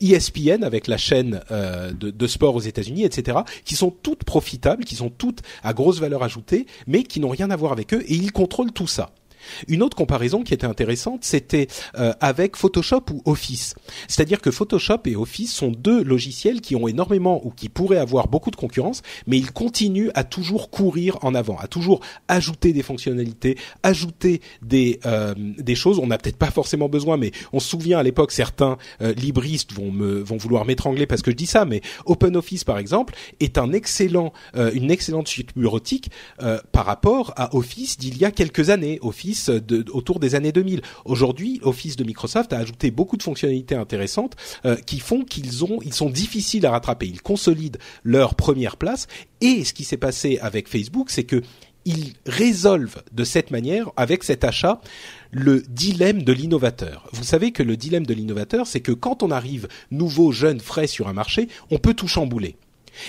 ESPN 0.00 0.64
avec 0.64 0.86
la 0.86 0.96
chaîne 0.96 1.40
de, 1.50 2.10
de, 2.10 2.26
sport 2.26 2.54
aux 2.54 2.60
États-Unis, 2.60 3.04
etc., 3.04 3.38
qui 3.64 3.74
sont 3.74 3.90
toutes 3.90 4.24
profitables, 4.24 4.84
qui 4.84 4.96
sont 4.96 5.10
toutes 5.10 5.40
à 5.62 5.72
grosse 5.72 6.00
valeur 6.00 6.22
ajoutée, 6.22 6.66
mais 6.86 7.02
qui 7.02 7.20
n'ont 7.20 7.28
rien 7.28 7.50
à 7.50 7.56
voir 7.56 7.72
avec 7.72 7.94
eux, 7.94 8.02
et 8.06 8.14
ils 8.14 8.32
contrôlent 8.32 8.72
tout 8.72 8.86
ça. 8.86 9.10
Une 9.66 9.82
autre 9.82 9.96
comparaison 9.96 10.42
qui 10.42 10.54
était 10.54 10.66
intéressante, 10.66 11.24
c'était 11.24 11.68
euh, 11.98 12.12
avec 12.20 12.56
Photoshop 12.56 13.02
ou 13.12 13.22
Office. 13.24 13.74
C'est-à-dire 14.08 14.40
que 14.40 14.50
Photoshop 14.50 15.00
et 15.06 15.16
Office 15.16 15.52
sont 15.52 15.70
deux 15.70 16.02
logiciels 16.02 16.60
qui 16.60 16.76
ont 16.76 16.88
énormément 16.88 17.44
ou 17.46 17.50
qui 17.50 17.68
pourraient 17.68 17.98
avoir 17.98 18.28
beaucoup 18.28 18.50
de 18.50 18.56
concurrence, 18.56 19.02
mais 19.26 19.38
ils 19.38 19.52
continuent 19.52 20.10
à 20.14 20.24
toujours 20.24 20.70
courir 20.70 21.18
en 21.22 21.34
avant, 21.34 21.56
à 21.58 21.66
toujours 21.66 22.00
ajouter 22.28 22.72
des 22.72 22.82
fonctionnalités, 22.82 23.56
ajouter 23.82 24.40
des 24.62 25.00
euh, 25.06 25.34
des 25.36 25.74
choses. 25.74 25.98
On 25.98 26.06
n'a 26.06 26.18
peut-être 26.18 26.36
pas 26.36 26.50
forcément 26.50 26.88
besoin, 26.88 27.16
mais 27.16 27.32
on 27.52 27.60
se 27.60 27.68
souvient 27.68 27.98
à 27.98 28.02
l'époque 28.02 28.32
certains 28.32 28.78
euh, 29.02 29.12
libristes 29.14 29.72
vont 29.72 29.90
me 29.90 30.20
vont 30.20 30.36
vouloir 30.36 30.64
m'étrangler 30.64 31.06
parce 31.06 31.22
que 31.22 31.30
je 31.30 31.36
dis 31.36 31.46
ça, 31.46 31.64
mais 31.64 31.80
OpenOffice 32.06 32.64
par 32.64 32.78
exemple 32.78 33.14
est 33.40 33.58
un 33.58 33.72
excellent 33.72 34.32
une 34.54 34.90
excellente 34.90 35.28
suite 35.28 35.50
bureautique 35.56 36.10
par 36.72 36.86
rapport 36.86 37.32
à 37.36 37.54
Office 37.54 37.98
d'il 37.98 38.18
y 38.18 38.24
a 38.24 38.30
quelques 38.30 38.70
années. 38.70 38.98
Office 39.02 39.37
autour 39.92 40.20
des 40.20 40.34
années 40.34 40.52
2000. 40.52 40.82
Aujourd'hui, 41.04 41.60
Office 41.62 41.96
de 41.96 42.04
Microsoft 42.04 42.52
a 42.52 42.58
ajouté 42.58 42.90
beaucoup 42.90 43.16
de 43.16 43.22
fonctionnalités 43.22 43.74
intéressantes 43.74 44.36
euh, 44.64 44.76
qui 44.76 45.00
font 45.00 45.24
qu'ils 45.24 45.64
ont, 45.64 45.78
ils 45.84 45.94
sont 45.94 46.10
difficiles 46.10 46.66
à 46.66 46.70
rattraper. 46.70 47.06
Ils 47.06 47.22
consolident 47.22 47.78
leur 48.04 48.34
première 48.34 48.76
place. 48.76 49.06
Et 49.40 49.64
ce 49.64 49.72
qui 49.72 49.84
s'est 49.84 49.96
passé 49.96 50.38
avec 50.40 50.68
Facebook, 50.68 51.10
c'est 51.10 51.24
que 51.24 51.42
ils 51.84 52.12
résolvent 52.26 53.02
de 53.12 53.24
cette 53.24 53.50
manière, 53.50 53.90
avec 53.96 54.22
cet 54.22 54.44
achat, 54.44 54.80
le 55.30 55.62
dilemme 55.62 56.22
de 56.22 56.32
l'innovateur. 56.32 57.08
Vous 57.12 57.24
savez 57.24 57.50
que 57.50 57.62
le 57.62 57.78
dilemme 57.78 58.04
de 58.04 58.12
l'innovateur, 58.12 58.66
c'est 58.66 58.80
que 58.80 58.92
quand 58.92 59.22
on 59.22 59.30
arrive 59.30 59.68
nouveau, 59.90 60.30
jeune, 60.30 60.60
frais 60.60 60.86
sur 60.86 61.08
un 61.08 61.14
marché, 61.14 61.48
on 61.70 61.78
peut 61.78 61.94
tout 61.94 62.08
chambouler. 62.08 62.56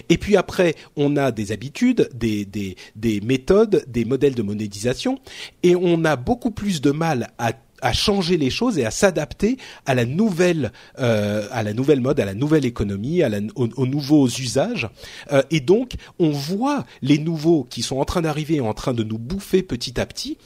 Et 0.09 0.17
puis 0.17 0.37
après, 0.37 0.75
on 0.95 1.17
a 1.17 1.31
des 1.31 1.51
habitudes, 1.51 2.09
des, 2.13 2.45
des, 2.45 2.75
des 2.95 3.21
méthodes, 3.21 3.83
des 3.87 4.05
modèles 4.05 4.35
de 4.35 4.41
monétisation, 4.41 5.19
et 5.63 5.75
on 5.75 6.05
a 6.05 6.15
beaucoup 6.15 6.51
plus 6.51 6.81
de 6.81 6.91
mal 6.91 7.31
à 7.37 7.53
à 7.81 7.93
changer 7.93 8.37
les 8.37 8.49
choses 8.49 8.77
et 8.77 8.85
à 8.85 8.91
s'adapter 8.91 9.57
à 9.85 9.95
la 9.95 10.05
nouvelle 10.05 10.71
euh, 10.99 11.47
à 11.51 11.63
la 11.63 11.73
nouvelle 11.73 12.01
mode, 12.01 12.19
à 12.19 12.25
la 12.25 12.33
nouvelle 12.33 12.65
économie, 12.65 13.23
à 13.23 13.29
la, 13.29 13.39
aux, 13.55 13.85
nouveaux 13.85 14.27
usages. 14.27 14.89
Euh, 15.31 15.41
et 15.51 15.59
donc, 15.59 15.93
on 16.19 16.31
voit 16.31 16.85
les 17.01 17.17
nouveaux 17.17 17.63
qui 17.63 17.81
sont 17.81 17.97
en 17.97 18.05
train 18.05 18.21
d'arriver, 18.21 18.59
en 18.59 18.73
train 18.73 18.93
de 18.93 19.03
nous 19.03 19.17
bouffer 19.17 19.63
petit 19.63 19.99
à 19.99 20.05
petit, 20.05 20.37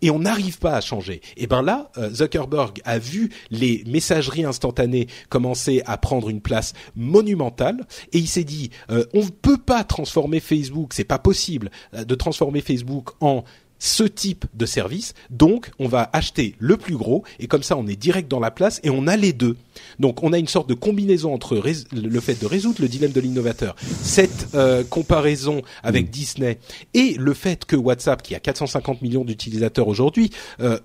et 0.00 0.10
on 0.10 0.20
n'arrive 0.20 0.58
pas 0.58 0.74
à 0.74 0.80
changer. 0.80 1.20
Et 1.36 1.46
ben 1.46 1.62
là, 1.62 1.90
euh, 1.98 2.10
Zuckerberg 2.10 2.80
a 2.84 2.98
vu 2.98 3.30
les 3.50 3.84
messageries 3.86 4.44
instantanées 4.44 5.08
commencer 5.28 5.82
à 5.86 5.96
prendre 5.96 6.28
une 6.28 6.40
place 6.40 6.72
monumentale, 6.96 7.86
et 8.12 8.18
il 8.18 8.28
s'est 8.28 8.44
dit, 8.44 8.70
euh, 8.90 9.04
on 9.14 9.24
ne 9.24 9.30
peut 9.30 9.58
pas 9.58 9.84
transformer 9.84 10.40
Facebook, 10.40 10.92
c'est 10.94 11.04
pas 11.04 11.18
possible 11.18 11.70
de 11.92 12.14
transformer 12.14 12.60
Facebook 12.60 13.10
en 13.20 13.44
ce 13.82 14.04
type 14.04 14.44
de 14.54 14.64
service. 14.64 15.12
Donc, 15.28 15.72
on 15.80 15.88
va 15.88 16.08
acheter 16.12 16.54
le 16.60 16.76
plus 16.76 16.96
gros 16.96 17.24
et 17.40 17.48
comme 17.48 17.64
ça, 17.64 17.76
on 17.76 17.88
est 17.88 17.96
direct 17.96 18.30
dans 18.30 18.38
la 18.38 18.52
place 18.52 18.80
et 18.84 18.90
on 18.90 19.08
a 19.08 19.16
les 19.16 19.32
deux. 19.32 19.56
Donc, 19.98 20.22
on 20.22 20.32
a 20.32 20.38
une 20.38 20.46
sorte 20.46 20.68
de 20.68 20.74
combinaison 20.74 21.34
entre 21.34 21.60
le 21.92 22.20
fait 22.20 22.40
de 22.40 22.46
résoudre 22.46 22.80
le 22.80 22.86
dilemme 22.86 23.10
de 23.10 23.20
l'innovateur, 23.20 23.74
cette 23.80 24.48
euh, 24.54 24.84
comparaison 24.84 25.62
avec 25.82 26.10
Disney 26.10 26.58
et 26.94 27.16
le 27.18 27.34
fait 27.34 27.64
que 27.64 27.74
WhatsApp, 27.74 28.22
qui 28.22 28.36
a 28.36 28.40
450 28.40 29.02
millions 29.02 29.24
d'utilisateurs 29.24 29.88
aujourd'hui, 29.88 30.30
euh, 30.60 30.78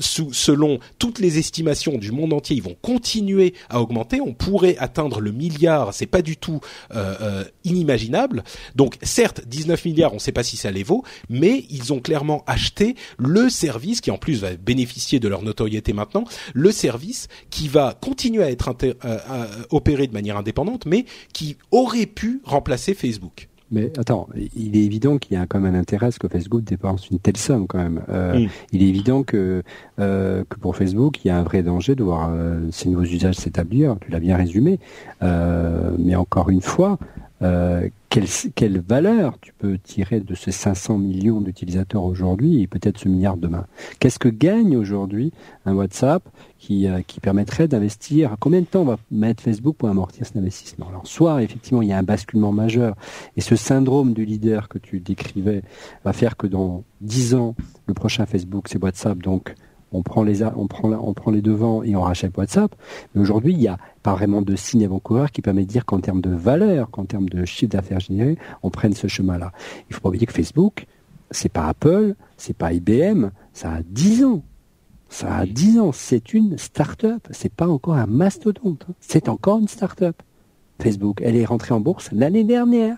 selon 0.00 0.78
toutes 0.98 1.18
les 1.18 1.38
estimations 1.38 1.98
du 1.98 2.12
monde 2.12 2.32
entier, 2.32 2.56
ils 2.56 2.62
vont 2.62 2.76
continuer 2.80 3.54
à 3.68 3.80
augmenter. 3.80 4.20
On 4.20 4.34
pourrait 4.34 4.76
atteindre 4.78 5.20
le 5.20 5.32
milliard, 5.32 5.94
c'est 5.94 6.06
pas 6.06 6.22
du 6.22 6.36
tout 6.36 6.60
euh, 6.94 7.14
euh, 7.20 7.44
inimaginable. 7.64 8.42
Donc 8.74 8.96
certes, 9.02 9.42
19 9.46 9.84
milliards, 9.84 10.12
on 10.12 10.16
ne 10.16 10.20
sait 10.20 10.32
pas 10.32 10.42
si 10.42 10.56
ça 10.56 10.70
les 10.70 10.82
vaut, 10.82 11.04
mais 11.28 11.64
ils 11.70 11.92
ont 11.92 12.00
clairement 12.00 12.42
acheté 12.46 12.96
le 13.18 13.48
service 13.48 14.00
qui 14.00 14.10
en 14.10 14.18
plus 14.18 14.40
va 14.40 14.56
bénéficier 14.56 15.20
de 15.20 15.28
leur 15.28 15.42
notoriété 15.42 15.92
maintenant, 15.92 16.24
le 16.54 16.72
service 16.72 17.28
qui 17.50 17.68
va 17.68 17.96
continuer 18.00 18.42
à 18.42 18.50
être 18.50 18.74
euh, 18.94 19.46
opéré 19.70 20.06
de 20.06 20.12
manière 20.12 20.36
indépendante, 20.36 20.86
mais 20.86 21.04
qui 21.32 21.56
aurait 21.70 22.06
pu 22.06 22.40
remplacer 22.44 22.94
Facebook. 22.94 23.49
Mais 23.70 23.92
attends, 23.98 24.28
il 24.56 24.76
est 24.76 24.84
évident 24.84 25.18
qu'il 25.18 25.36
y 25.36 25.40
a 25.40 25.46
quand 25.46 25.60
même 25.60 25.74
un 25.74 25.78
intérêt 25.78 26.06
à 26.06 26.10
ce 26.10 26.18
que 26.18 26.26
Facebook 26.26 26.64
dépense 26.64 27.08
une 27.10 27.20
telle 27.20 27.36
somme 27.36 27.66
quand 27.68 27.78
même. 27.78 28.02
Euh, 28.08 28.46
Il 28.72 28.82
est 28.82 28.88
évident 28.88 29.22
que, 29.22 29.62
euh, 30.00 30.42
que 30.48 30.58
pour 30.58 30.76
Facebook, 30.76 31.24
il 31.24 31.28
y 31.28 31.30
a 31.30 31.38
un 31.38 31.42
vrai 31.44 31.62
danger 31.62 31.94
de 31.94 32.02
voir 32.02 32.30
euh, 32.32 32.60
ces 32.72 32.88
nouveaux 32.88 33.04
usages 33.04 33.36
s'établir. 33.36 33.96
Tu 34.00 34.10
l'as 34.10 34.20
bien 34.20 34.36
résumé. 34.36 34.80
Euh, 35.22 35.92
mais 35.98 36.16
encore 36.16 36.50
une 36.50 36.62
fois, 36.62 36.98
euh, 37.42 37.88
quelle, 38.10 38.26
quelle, 38.54 38.80
valeur 38.80 39.38
tu 39.40 39.52
peux 39.56 39.78
tirer 39.78 40.20
de 40.20 40.34
ces 40.34 40.52
500 40.52 40.98
millions 40.98 41.40
d'utilisateurs 41.40 42.02
aujourd'hui 42.02 42.60
et 42.60 42.66
peut-être 42.66 42.98
ce 42.98 43.08
milliard 43.08 43.36
demain? 43.36 43.66
Qu'est-ce 43.98 44.18
que 44.18 44.28
gagne 44.28 44.76
aujourd'hui 44.76 45.32
un 45.64 45.74
WhatsApp 45.74 46.22
qui, 46.58 46.88
euh, 46.88 47.00
qui 47.06 47.20
permettrait 47.20 47.68
d'investir? 47.68 48.36
Combien 48.40 48.60
de 48.60 48.66
temps 48.66 48.84
va 48.84 48.98
mettre 49.10 49.42
Facebook 49.42 49.76
pour 49.76 49.88
amortir 49.88 50.26
cet 50.26 50.36
investissement? 50.36 50.88
Alors, 50.88 51.06
soit 51.06 51.42
effectivement 51.42 51.82
il 51.82 51.88
y 51.88 51.92
a 51.92 51.98
un 51.98 52.02
basculement 52.02 52.52
majeur 52.52 52.94
et 53.36 53.40
ce 53.40 53.56
syndrome 53.56 54.12
du 54.12 54.24
leader 54.24 54.68
que 54.68 54.78
tu 54.78 55.00
décrivais 55.00 55.62
va 56.04 56.12
faire 56.12 56.36
que 56.36 56.46
dans 56.46 56.84
10 57.00 57.34
ans, 57.36 57.54
le 57.86 57.94
prochain 57.94 58.26
Facebook 58.26 58.66
c'est 58.68 58.82
WhatsApp, 58.82 59.18
donc 59.18 59.54
on 59.92 60.02
prend 60.02 60.22
les 60.22 60.42
on 60.42 60.66
prend 60.66 60.90
on 60.90 61.14
prend 61.14 61.30
les 61.30 61.42
devants 61.42 61.82
et 61.82 61.96
on 61.96 62.02
rachète 62.02 62.36
WhatsApp. 62.36 62.74
Mais 63.14 63.22
aujourd'hui, 63.22 63.52
il 63.52 63.58
n'y 63.58 63.68
a 63.68 63.78
pas 64.02 64.14
vraiment 64.14 64.42
de 64.42 64.56
signe 64.56 64.84
avant-coureur 64.84 65.30
qui 65.30 65.42
permet 65.42 65.62
de 65.62 65.68
dire 65.68 65.84
qu'en 65.84 66.00
termes 66.00 66.20
de 66.20 66.30
valeur, 66.30 66.90
qu'en 66.90 67.04
termes 67.04 67.28
de 67.28 67.44
chiffre 67.44 67.72
d'affaires 67.72 68.00
généré, 68.00 68.38
on 68.62 68.70
prenne 68.70 68.94
ce 68.94 69.06
chemin-là. 69.06 69.52
Il 69.88 69.94
faut 69.94 70.00
pas 70.00 70.08
oublier 70.08 70.26
que 70.26 70.32
Facebook, 70.32 70.86
c'est 71.30 71.48
pas 71.48 71.68
Apple, 71.68 72.14
c'est 72.36 72.56
pas 72.56 72.72
IBM, 72.72 73.30
ça 73.52 73.72
a 73.72 73.82
10 73.82 74.24
ans. 74.24 74.42
Ça 75.08 75.36
a 75.36 75.46
10 75.46 75.80
ans. 75.80 75.92
C'est 75.92 76.34
une 76.34 76.56
start-up. 76.56 77.26
C'est 77.30 77.52
pas 77.52 77.68
encore 77.68 77.94
un 77.94 78.06
mastodonte. 78.06 78.86
Hein. 78.88 78.94
C'est 79.00 79.28
encore 79.28 79.58
une 79.58 79.68
start-up. 79.68 80.16
Facebook. 80.80 81.20
Elle 81.22 81.36
est 81.36 81.44
rentrée 81.44 81.74
en 81.74 81.80
bourse 81.80 82.10
l'année 82.12 82.44
dernière. 82.44 82.96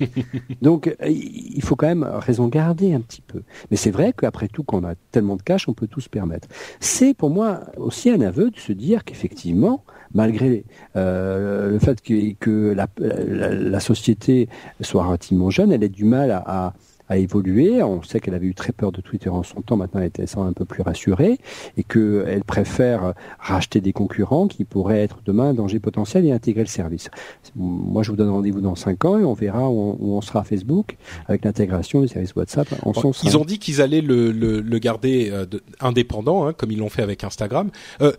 Donc, 0.62 0.88
euh, 0.88 1.08
il 1.08 1.62
faut 1.62 1.76
quand 1.76 1.86
même 1.86 2.04
raison 2.04 2.48
garder 2.48 2.94
un 2.94 3.00
petit 3.00 3.22
peu. 3.22 3.42
Mais 3.70 3.76
c'est 3.76 3.90
vrai 3.90 4.12
qu'après 4.12 4.48
tout, 4.48 4.64
quand 4.64 4.82
on 4.82 4.86
a 4.86 4.94
tellement 5.10 5.36
de 5.36 5.42
cash, 5.42 5.68
on 5.68 5.74
peut 5.74 5.86
tout 5.86 6.00
se 6.00 6.08
permettre. 6.08 6.48
C'est 6.80 7.14
pour 7.14 7.30
moi 7.30 7.60
aussi 7.76 8.10
un 8.10 8.20
aveu 8.20 8.50
de 8.50 8.58
se 8.58 8.72
dire 8.72 9.04
qu'effectivement, 9.04 9.84
malgré 10.14 10.64
euh, 10.96 11.70
le 11.70 11.78
fait 11.78 12.00
que, 12.00 12.74
la, 12.74 13.80
société 13.80 14.48
soit 14.80 15.04
relativement 15.04 15.50
jeune, 15.50 15.72
elle 15.72 15.84
a 15.84 15.88
du 15.88 16.04
mal 16.04 16.30
à 16.30 16.74
a 17.12 17.16
évolué. 17.16 17.82
On 17.82 18.02
sait 18.02 18.20
qu'elle 18.20 18.34
avait 18.34 18.46
eu 18.46 18.54
très 18.54 18.72
peur 18.72 18.92
de 18.92 19.00
Twitter 19.00 19.28
en 19.28 19.42
son 19.42 19.62
temps. 19.62 19.76
Maintenant, 19.76 20.00
elle 20.00 20.08
était 20.08 20.24
un 20.36 20.52
peu 20.52 20.64
plus 20.64 20.82
rassurée 20.82 21.38
et 21.76 21.84
qu'elle 21.84 22.44
préfère 22.44 23.14
racheter 23.38 23.80
des 23.80 23.92
concurrents 23.92 24.48
qui 24.48 24.64
pourraient 24.64 25.02
être 25.02 25.18
demain 25.24 25.50
un 25.50 25.54
danger 25.54 25.78
potentiel 25.78 26.26
et 26.26 26.32
intégrer 26.32 26.62
le 26.62 26.68
service. 26.68 27.08
Moi, 27.56 28.02
je 28.02 28.10
vous 28.10 28.16
donne 28.16 28.30
rendez-vous 28.30 28.60
dans 28.60 28.74
5 28.74 29.04
ans 29.04 29.18
et 29.18 29.24
on 29.24 29.34
verra 29.34 29.70
où 29.70 29.96
on, 30.00 30.20
sera 30.20 30.40
à 30.40 30.44
Facebook 30.44 30.96
avec 31.26 31.44
l'intégration 31.44 32.00
du 32.00 32.08
service 32.08 32.34
WhatsApp. 32.34 32.68
En 32.82 32.92
son 32.92 33.12
ils 33.24 33.36
ont 33.36 33.44
dit 33.44 33.58
qu'ils 33.58 33.80
allaient 33.80 34.00
le, 34.00 34.78
garder 34.78 35.30
euh, 35.30 35.46
indépendant, 35.80 36.46
hein, 36.46 36.52
comme 36.52 36.70
ils 36.72 36.78
l'ont 36.78 36.88
fait 36.88 37.02
avec 37.02 37.24
Instagram. 37.24 37.70
Euh, 38.00 38.12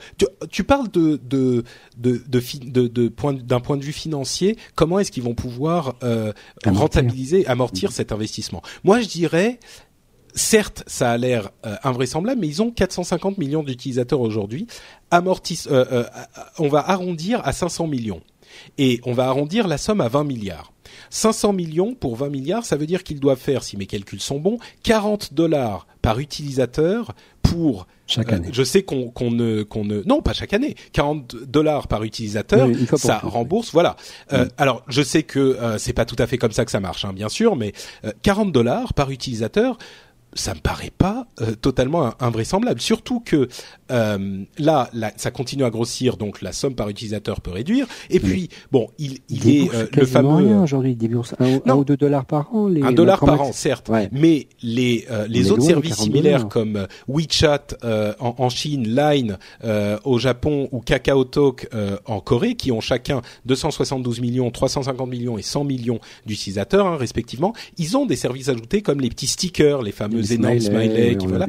tu, 0.49 0.63
parles 0.63 0.89
de 0.89 1.19
de 1.23 1.63
de 1.97 2.21
de, 2.27 3.07
point 3.07 3.33
d'un 3.33 3.59
point 3.59 3.77
de 3.77 3.83
vue 3.83 3.91
financier. 3.91 4.57
Comment 4.75 4.99
est-ce 4.99 5.11
qu'ils 5.11 5.23
vont 5.23 5.35
pouvoir 5.35 5.95
euh, 6.03 6.31
rentabiliser, 6.65 7.45
amortir 7.47 7.91
cet 7.91 8.11
investissement? 8.11 8.61
Moi, 8.83 9.01
je 9.01 9.07
dirais, 9.07 9.59
certes, 10.35 10.83
ça 10.87 11.11
a 11.11 11.17
l'air 11.17 11.51
euh, 11.65 11.75
invraisemblable, 11.83 12.41
mais 12.41 12.47
ils 12.47 12.61
ont 12.61 12.71
450 12.71 13.37
millions 13.37 13.63
d'utilisateurs 13.63 14.19
aujourd'hui. 14.19 14.67
Euh, 15.13 15.21
euh, 15.67 16.03
on 16.59 16.67
va 16.67 16.89
arrondir 16.89 17.41
à 17.45 17.53
500 17.53 17.87
millions. 17.87 18.21
Et 18.77 18.99
on 19.05 19.13
va 19.13 19.27
arrondir 19.27 19.67
la 19.67 19.77
somme 19.77 20.01
à 20.01 20.07
20 20.07 20.25
milliards. 20.25 20.72
500 21.13 21.53
millions 21.53 21.93
pour 21.93 22.15
20 22.15 22.29
milliards, 22.29 22.65
ça 22.65 22.75
veut 22.75 22.87
dire 22.87 23.03
qu'ils 23.03 23.19
doivent 23.19 23.39
faire, 23.39 23.63
si 23.63 23.77
mes 23.77 23.85
calculs 23.85 24.19
sont 24.19 24.39
bons, 24.39 24.57
40 24.81 25.35
dollars 25.35 25.85
par 26.01 26.17
utilisateur 26.17 27.13
pour 27.43 27.85
chaque 28.07 28.33
année. 28.33 28.49
je 28.51 28.63
sais 28.63 28.81
qu'on 28.81 29.11
ne 29.29 29.61
qu'on 29.63 29.85
ne 29.85 30.01
non 30.05 30.21
pas 30.23 30.33
chaque 30.33 30.53
année. 30.53 30.75
40 30.91 31.35
dollars 31.45 31.87
par 31.87 32.03
utilisateur 32.03 32.67
ça 32.95 33.19
rembourse 33.19 33.71
voilà. 33.71 33.95
Euh, 34.33 34.47
alors 34.57 34.83
je 34.87 35.01
sais 35.03 35.23
que 35.23 35.39
euh, 35.39 35.77
c'est 35.77 35.93
pas 35.93 36.05
tout 36.05 36.15
à 36.17 36.25
fait 36.25 36.37
comme 36.37 36.51
ça 36.51 36.65
que 36.65 36.71
ça 36.71 36.79
marche 36.79 37.05
hein, 37.05 37.13
bien 37.13 37.29
sûr 37.29 37.55
mais 37.55 37.73
40 38.23 38.51
dollars 38.51 38.93
par 38.93 39.11
utilisateur 39.11 39.77
ça 40.35 40.53
me 40.53 40.59
paraît 40.59 40.91
pas 40.95 41.27
euh, 41.41 41.55
totalement 41.55 42.13
invraisemblable. 42.19 42.81
Surtout 42.81 43.19
que 43.19 43.47
euh, 43.91 44.43
là, 44.57 44.89
ça 45.17 45.31
continue 45.31 45.63
à 45.63 45.69
grossir, 45.69 46.17
donc 46.17 46.41
la 46.41 46.51
somme 46.51 46.75
par 46.75 46.89
utilisateur 46.89 47.41
peut 47.41 47.51
réduire. 47.51 47.85
Et 48.09 48.19
puis, 48.19 48.49
bon, 48.71 48.89
il, 48.97 49.19
il 49.29 49.49
est 49.49 49.73
euh, 49.73 49.85
le 49.93 50.05
fameux 50.05 50.57
aujourd'hui. 50.57 50.97
Un, 51.39 51.59
un, 51.65 51.75
ou 51.75 51.83
deux 51.83 51.97
dollars 51.97 52.25
par 52.25 52.53
an. 52.53 52.67
Les, 52.67 52.81
un 52.81 52.91
dollar 52.91 53.19
par 53.19 53.41
an, 53.41 53.51
certes. 53.51 53.89
Mais 54.11 54.47
les 54.61 55.05
les 55.27 55.51
autres 55.51 55.63
services 55.63 55.95
similaires 55.95 56.47
comme 56.47 56.87
WeChat 57.07 57.77
en, 58.19 58.35
en, 58.37 58.49
Chine, 58.49 58.95
Line 58.95 59.37
au 60.03 60.19
Japon 60.19 60.69
ou 60.71 60.79
KakaoTalk 60.79 61.69
en 62.05 62.19
Corée, 62.19 62.55
qui 62.55 62.71
ont 62.71 62.81
chacun 62.81 63.21
272 63.45 64.21
millions, 64.21 64.51
350 64.51 65.09
millions 65.09 65.37
et 65.37 65.41
100 65.41 65.63
millions 65.63 65.99
d'utilisateurs 66.25 66.87
hein, 66.87 66.97
respectivement, 66.97 67.53
ils 67.77 67.97
ont 67.97 68.05
des 68.05 68.15
services 68.15 68.49
ajoutés 68.49 68.81
comme 68.81 69.01
les 69.01 69.09
petits 69.09 69.27
stickers, 69.27 69.81
les 69.81 69.91
fameux 69.91 70.22
des 70.23 70.33
énormes 70.33 70.59
smileys, 70.59 71.17
voilà, 71.25 71.47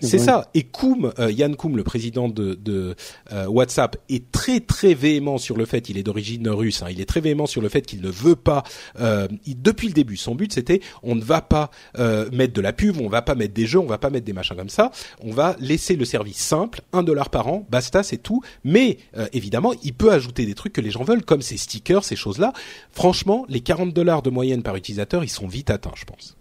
C'est 0.00 0.18
ça. 0.18 0.50
Et 0.54 0.64
Koum, 0.64 1.12
euh, 1.18 1.30
Yann 1.30 1.56
Koum, 1.56 1.76
le 1.76 1.84
président 1.84 2.28
de, 2.28 2.54
de 2.54 2.94
euh, 3.32 3.46
WhatsApp, 3.46 3.96
est 4.08 4.30
très 4.30 4.60
très 4.60 4.94
véhément 4.94 5.38
sur 5.38 5.56
le 5.56 5.64
fait, 5.64 5.88
il 5.88 5.98
est 5.98 6.02
d'origine 6.02 6.48
russe, 6.48 6.82
hein, 6.82 6.88
il 6.90 7.00
est 7.00 7.06
très 7.06 7.20
véhément 7.20 7.46
sur 7.46 7.62
le 7.62 7.68
fait 7.68 7.82
qu'il 7.82 8.00
ne 8.00 8.10
veut 8.10 8.36
pas, 8.36 8.62
euh, 8.98 9.28
depuis 9.46 9.88
le 9.88 9.94
début, 9.94 10.16
son 10.16 10.34
but 10.34 10.52
c'était, 10.52 10.80
on 11.02 11.14
ne 11.14 11.22
va 11.22 11.40
pas 11.40 11.70
mettre 12.32 12.52
de 12.52 12.60
la 12.60 12.72
pub, 12.72 13.00
on 13.00 13.08
va 13.08 13.22
pas 13.22 13.34
mettre 13.34 13.54
des 13.54 13.66
jeux, 13.66 13.78
on 13.78 13.86
va 13.86 13.98
pas 13.98 14.10
mettre 14.10 14.24
des 14.24 14.32
machins 14.32 14.56
comme 14.56 14.68
ça, 14.68 14.90
on 15.22 15.32
va 15.32 15.56
laisser 15.60 15.96
le 15.96 16.04
service 16.04 16.38
simple, 16.38 16.82
un 16.92 17.02
dollar 17.02 17.30
par 17.30 17.48
an, 17.48 17.66
basta, 17.70 18.02
c'est 18.02 18.18
tout. 18.18 18.42
Mais 18.64 18.98
évidemment, 19.32 19.72
il 19.82 19.94
peut 19.94 20.12
ajouter 20.12 20.46
des 20.46 20.54
trucs 20.54 20.72
que 20.72 20.80
les 20.80 20.90
gens 20.90 21.04
veulent, 21.04 21.24
comme 21.24 21.42
ces 21.42 21.56
stickers, 21.56 22.04
ces 22.04 22.16
choses-là. 22.16 22.52
Franchement, 22.92 23.44
les 23.48 23.60
40 23.60 23.92
dollars 23.92 24.22
de 24.22 24.30
moyenne 24.30 24.62
par 24.62 24.76
utilisateur, 24.76 25.24
ils 25.24 25.28
sont 25.28 25.46
vite 25.46 25.70
atteints, 25.70 25.92
je 25.94 26.04
pense. 26.04 26.36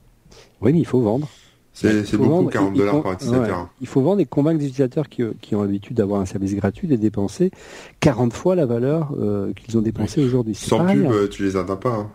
Oui, 0.62 0.74
mais 0.74 0.80
il 0.80 0.86
faut 0.86 1.02
vendre. 1.02 1.28
C'est 1.74 2.18
beaucoup, 2.18 2.50
40 2.50 2.74
dollars 2.74 3.04
par 3.04 3.14
utilisateur. 3.14 3.70
il 3.80 3.88
faut 3.88 4.02
vendre 4.02 4.20
et 4.20 4.26
convaincre 4.26 4.60
des 4.60 4.66
utilisateurs 4.66 5.08
qui, 5.08 5.24
qui 5.42 5.56
ont 5.56 5.62
l'habitude 5.62 5.96
d'avoir 5.96 6.20
un 6.20 6.26
service 6.26 6.56
gratuit 6.56 6.88
de 6.88 6.96
dépenser 6.96 7.52
40 8.00 8.34
fois 8.34 8.56
la 8.56 8.66
valeur 8.66 9.12
euh, 9.18 9.54
qu'ils 9.54 9.78
ont 9.78 9.82
dépensé 9.82 10.24
aujourd'hui. 10.24 10.56
Sans 10.56 10.86
pub, 10.86 11.06
euh, 11.06 11.28
tu 11.28 11.44
les 11.44 11.56
atteins 11.56 11.76
pas. 11.76 11.94
Hein. 11.94 12.12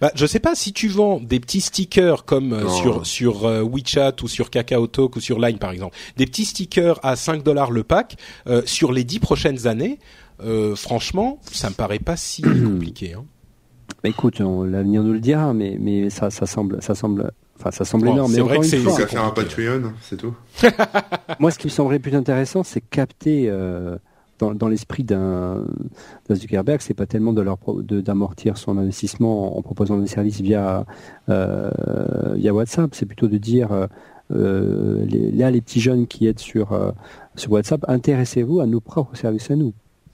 Bah, 0.00 0.12
je 0.14 0.24
sais 0.24 0.38
pas 0.38 0.54
si 0.54 0.72
tu 0.72 0.88
vends 0.88 1.18
des 1.20 1.40
petits 1.40 1.60
stickers 1.60 2.24
comme 2.24 2.52
euh, 2.52 2.68
sur 2.68 3.04
sur 3.04 3.42
WeChat 3.42 4.14
ou 4.22 4.28
sur 4.28 4.48
KakaoTalk 4.48 5.16
ou 5.16 5.20
sur 5.20 5.40
Line 5.40 5.58
par 5.58 5.72
exemple, 5.72 5.96
des 6.16 6.26
petits 6.26 6.44
stickers 6.44 7.00
à 7.02 7.16
5 7.16 7.42
dollars 7.42 7.72
le 7.72 7.82
pack 7.82 8.16
sur 8.64 8.92
les 8.92 9.04
10 9.04 9.18
prochaines 9.18 9.66
années. 9.66 9.98
franchement, 10.76 11.40
ça 11.42 11.68
me 11.68 11.74
paraît 11.74 11.98
pas 11.98 12.16
si 12.16 12.42
compliqué. 12.42 13.14
Hein. 13.14 13.24
Bah, 14.02 14.08
écoute, 14.08 14.38
l'avenir 14.38 15.02
nous 15.02 15.12
le 15.12 15.20
dira, 15.20 15.52
mais 15.52 15.76
mais 15.80 16.08
ça 16.08 16.30
ça 16.30 16.46
semble 16.46 16.80
ça 16.80 16.94
semble 16.94 17.32
Enfin, 17.58 17.70
ça 17.70 17.84
semble 17.84 18.08
énorme. 18.08 18.32
C'est 18.32 18.40
vrai 18.40 18.58
que 18.58 18.66
c'est 18.66 18.80
ça 18.80 19.06
faire 19.06 19.24
un 19.24 19.30
Patreon, 19.30 19.92
c'est 20.02 20.16
tout. 20.16 20.34
Moi, 21.38 21.50
ce 21.50 21.58
qui 21.58 21.66
me 21.66 21.70
semblerait 21.70 21.98
plus 21.98 22.14
intéressant, 22.14 22.62
c'est 22.62 22.80
capter 22.80 23.46
euh, 23.48 23.96
dans, 24.38 24.54
dans 24.54 24.68
l'esprit 24.68 25.04
d'un 25.04 25.64
Zuckerberg, 26.32 26.80
c'est 26.80 26.94
pas 26.94 27.06
tellement 27.06 27.32
de 27.32 27.42
leur 27.42 27.58
d'amortir 27.78 28.58
son 28.58 28.76
investissement 28.76 29.56
en, 29.56 29.62
proposant 29.62 29.98
des 29.98 30.08
services 30.08 30.40
via 30.40 30.84
euh, 31.28 31.70
via 32.34 32.52
WhatsApp, 32.52 32.90
c'est 32.94 33.06
plutôt 33.06 33.28
de 33.28 33.38
dire 33.38 33.88
euh, 34.32 35.04
les, 35.06 35.30
là 35.30 35.50
les 35.50 35.60
petits 35.60 35.80
jeunes 35.80 36.06
qui 36.06 36.26
êtes 36.26 36.40
sur 36.40 36.76
sur 37.36 37.52
WhatsApp, 37.52 37.84
intéressez-vous 37.86 38.60
à 38.60 38.66
nos 38.66 38.80
propres 38.80 39.16
services 39.16 39.50
à 39.50 39.56
nous. 39.56 39.72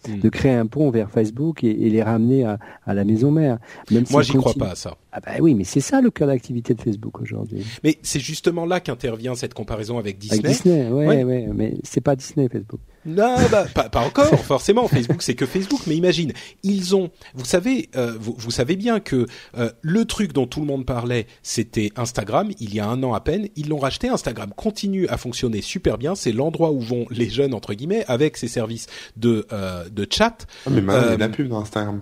Hmm. 0.08 0.18
de 0.18 0.28
créer 0.30 0.54
un 0.54 0.64
pont 0.64 0.90
vers 0.90 1.10
Facebook 1.10 1.62
et, 1.62 1.74
les 1.74 2.02
ramener 2.02 2.44
à, 2.44 2.58
la 2.86 3.04
maison 3.04 3.30
mère. 3.30 3.58
Même 3.90 4.04
Moi, 4.10 4.22
j'y 4.22 4.32
crois 4.32 4.54
pas 4.54 4.70
à 4.70 4.74
ça. 4.74 4.96
Ah 5.12 5.20
bah 5.20 5.32
oui, 5.40 5.54
mais 5.54 5.64
c'est 5.64 5.80
ça 5.80 6.00
le 6.00 6.10
cœur 6.10 6.28
d'activité 6.28 6.74
de 6.74 6.80
Facebook 6.80 7.20
aujourd'hui. 7.20 7.64
Mais 7.82 7.98
c'est 8.02 8.20
justement 8.20 8.64
là 8.64 8.80
qu'intervient 8.80 9.34
cette 9.34 9.54
comparaison 9.54 9.98
avec 9.98 10.18
Disney. 10.18 10.40
Avec 10.40 10.52
Disney, 10.52 10.88
ouais, 10.88 11.06
ouais. 11.06 11.24
ouais 11.24 11.48
mais 11.52 11.74
c'est 11.82 12.00
pas 12.00 12.14
Disney 12.14 12.48
Facebook. 12.48 12.80
Non, 13.06 13.34
bah, 13.50 13.64
pas, 13.74 13.88
pas, 13.88 14.00
encore. 14.00 14.26
Forcément, 14.44 14.86
Facebook, 14.86 15.22
c'est 15.22 15.34
que 15.34 15.46
Facebook. 15.46 15.80
Mais 15.86 15.96
imagine, 15.96 16.32
ils 16.62 16.94
ont. 16.94 17.10
Vous 17.34 17.44
savez, 17.44 17.88
euh, 17.96 18.14
vous, 18.20 18.34
vous, 18.36 18.50
savez 18.50 18.76
bien 18.76 19.00
que 19.00 19.26
euh, 19.56 19.70
le 19.80 20.04
truc 20.04 20.32
dont 20.32 20.46
tout 20.46 20.60
le 20.60 20.66
monde 20.66 20.84
parlait, 20.84 21.26
c'était 21.42 21.90
Instagram. 21.96 22.50
Il 22.60 22.74
y 22.74 22.80
a 22.80 22.86
un 22.86 23.02
an 23.02 23.14
à 23.14 23.20
peine, 23.20 23.48
ils 23.56 23.68
l'ont 23.68 23.78
racheté. 23.78 24.08
Instagram 24.08 24.52
continue 24.54 25.08
à 25.08 25.16
fonctionner 25.16 25.62
super 25.62 25.96
bien. 25.98 26.14
C'est 26.14 26.32
l'endroit 26.32 26.72
où 26.72 26.80
vont 26.80 27.06
les 27.10 27.30
jeunes 27.30 27.54
entre 27.54 27.74
guillemets 27.74 28.04
avec 28.06 28.36
ses 28.36 28.48
services 28.48 28.86
de 29.16 29.46
euh, 29.52 29.88
de 29.88 30.06
chat. 30.10 30.46
Ah, 30.66 30.70
mais 30.70 30.82
maintenant, 30.82 31.02
il 31.06 31.10
y 31.10 31.12
a 31.12 31.16
de 31.16 31.20
la 31.20 31.28
pub 31.30 31.48
dans 31.48 31.60
Instagram. 31.60 32.00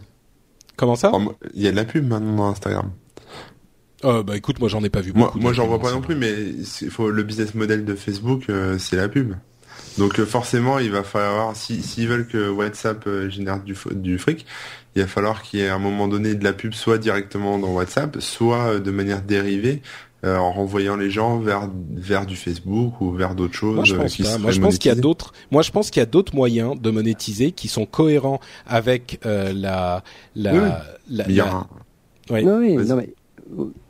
Comment 0.79 0.97
ça? 0.97 1.13
Il 1.53 1.61
y 1.61 1.69
a 1.69 1.71
de 1.71 1.77
la 1.77 1.85
pub 1.85 2.07
maintenant 2.07 2.37
dans 2.37 2.49
Instagram. 2.49 2.91
Euh, 4.05 4.23
bah 4.23 4.37
écoute, 4.37 4.61
moi 4.61 4.69
j'en 4.69 4.83
ai 4.83 4.89
pas 4.89 5.03
vu. 5.03 5.13
Moi, 5.13 5.31
moi 5.35 5.53
j'en 5.53 5.67
vois 5.67 5.81
pas 5.81 5.93
non 5.93 6.01
plus, 6.01 6.15
mais 6.15 6.35
faut, 6.89 7.11
le 7.11 7.23
business 7.23 7.55
model 7.55 7.85
de 7.85 7.95
Facebook, 7.95 8.45
c'est 8.79 8.97
la 8.97 9.09
pub. 9.09 9.35
Donc 9.99 10.21
euh, 10.21 10.27
forcément, 10.27 10.79
il 10.79 10.91
va 10.91 11.03
falloir, 11.03 11.57
s'ils 11.57 11.83
si, 11.83 12.07
veulent 12.07 12.27
que 12.27 12.49
WhatsApp 12.49 13.05
euh, 13.07 13.29
génère 13.29 13.61
du, 13.61 13.75
du 13.93 14.19
fric, 14.19 14.47
il 14.95 15.03
va 15.03 15.09
falloir 15.09 15.43
qu'il 15.43 15.61
y 15.61 15.63
ait 15.65 15.69
à 15.69 15.75
un 15.75 15.81
moment 15.81 16.07
donné 16.07 16.35
de 16.35 16.45
la 16.45 16.53
pub, 16.53 16.73
soit 16.73 16.99
directement 16.99 17.59
dans 17.59 17.73
WhatsApp, 17.73 18.17
soit 18.21 18.75
euh, 18.75 18.79
de 18.81 18.91
manière 18.93 19.23
dérivée, 19.23 19.83
en 20.25 20.53
renvoyant 20.53 20.97
les 20.97 21.11
gens 21.11 21.39
vers 21.39 21.71
vers 21.93 22.27
du 22.27 22.37
Facebook 22.37 23.01
ou 23.01 23.13
vers 23.13 23.35
d'autres 23.35 23.55
choses. 23.55 23.77
Moi, 23.77 23.85
je 23.85 23.95
pense, 23.95 24.39
Moi, 24.39 24.51
je 24.51 24.61
pense 24.61 24.79
qu'il 24.79 24.89
y 24.89 24.93
a 24.93 24.97
d'autres. 24.97 25.33
Moi, 25.51 25.63
je 25.63 25.71
pense 25.71 25.91
qu'il 25.91 26.01
y 26.01 26.03
a 26.03 26.07
d'autres 26.07 26.35
moyens 26.35 26.81
de 26.81 26.91
monétiser 26.91 27.53
qui 27.53 27.69
sont 27.69 27.87
cohérents 27.87 28.41
avec 28.67 29.21
la 29.25 30.03
la. 30.35 30.53
Oui, 30.53 30.69
la, 31.09 31.29
il 31.29 31.35
y 31.35 31.41
a 31.41 31.67
Oui. 32.31 32.45
Non, 32.45 32.59
oui, 32.59 32.77
non, 32.77 32.97
mais 32.97 33.15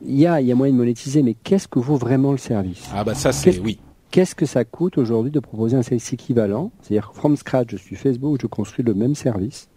il 0.04 0.20
y 0.20 0.26
a 0.26 0.40
il 0.40 0.46
y 0.46 0.52
a 0.52 0.54
moyen 0.54 0.72
de 0.72 0.78
monétiser, 0.78 1.22
mais 1.22 1.34
qu'est-ce 1.34 1.66
que 1.66 1.78
vaut 1.78 1.96
vraiment 1.96 2.32
le 2.32 2.38
service? 2.38 2.84
Ah 2.94 3.04
bah 3.04 3.14
ça 3.14 3.32
c'est 3.32 3.58
oui 3.58 3.78
qu'est-ce 4.10 4.34
que 4.34 4.46
ça 4.46 4.64
coûte 4.64 4.98
aujourd'hui 4.98 5.30
de 5.30 5.40
proposer 5.40 5.76
un 5.76 5.82
service 5.82 6.12
équivalent? 6.12 6.70
C'est-à-dire, 6.80 7.12
from 7.14 7.36
scratch, 7.36 7.68
je 7.70 7.76
suis 7.76 7.96
Facebook, 7.96 8.38
je 8.40 8.46
construis 8.46 8.84
le 8.84 8.94
même 8.94 9.14
service. 9.14 9.68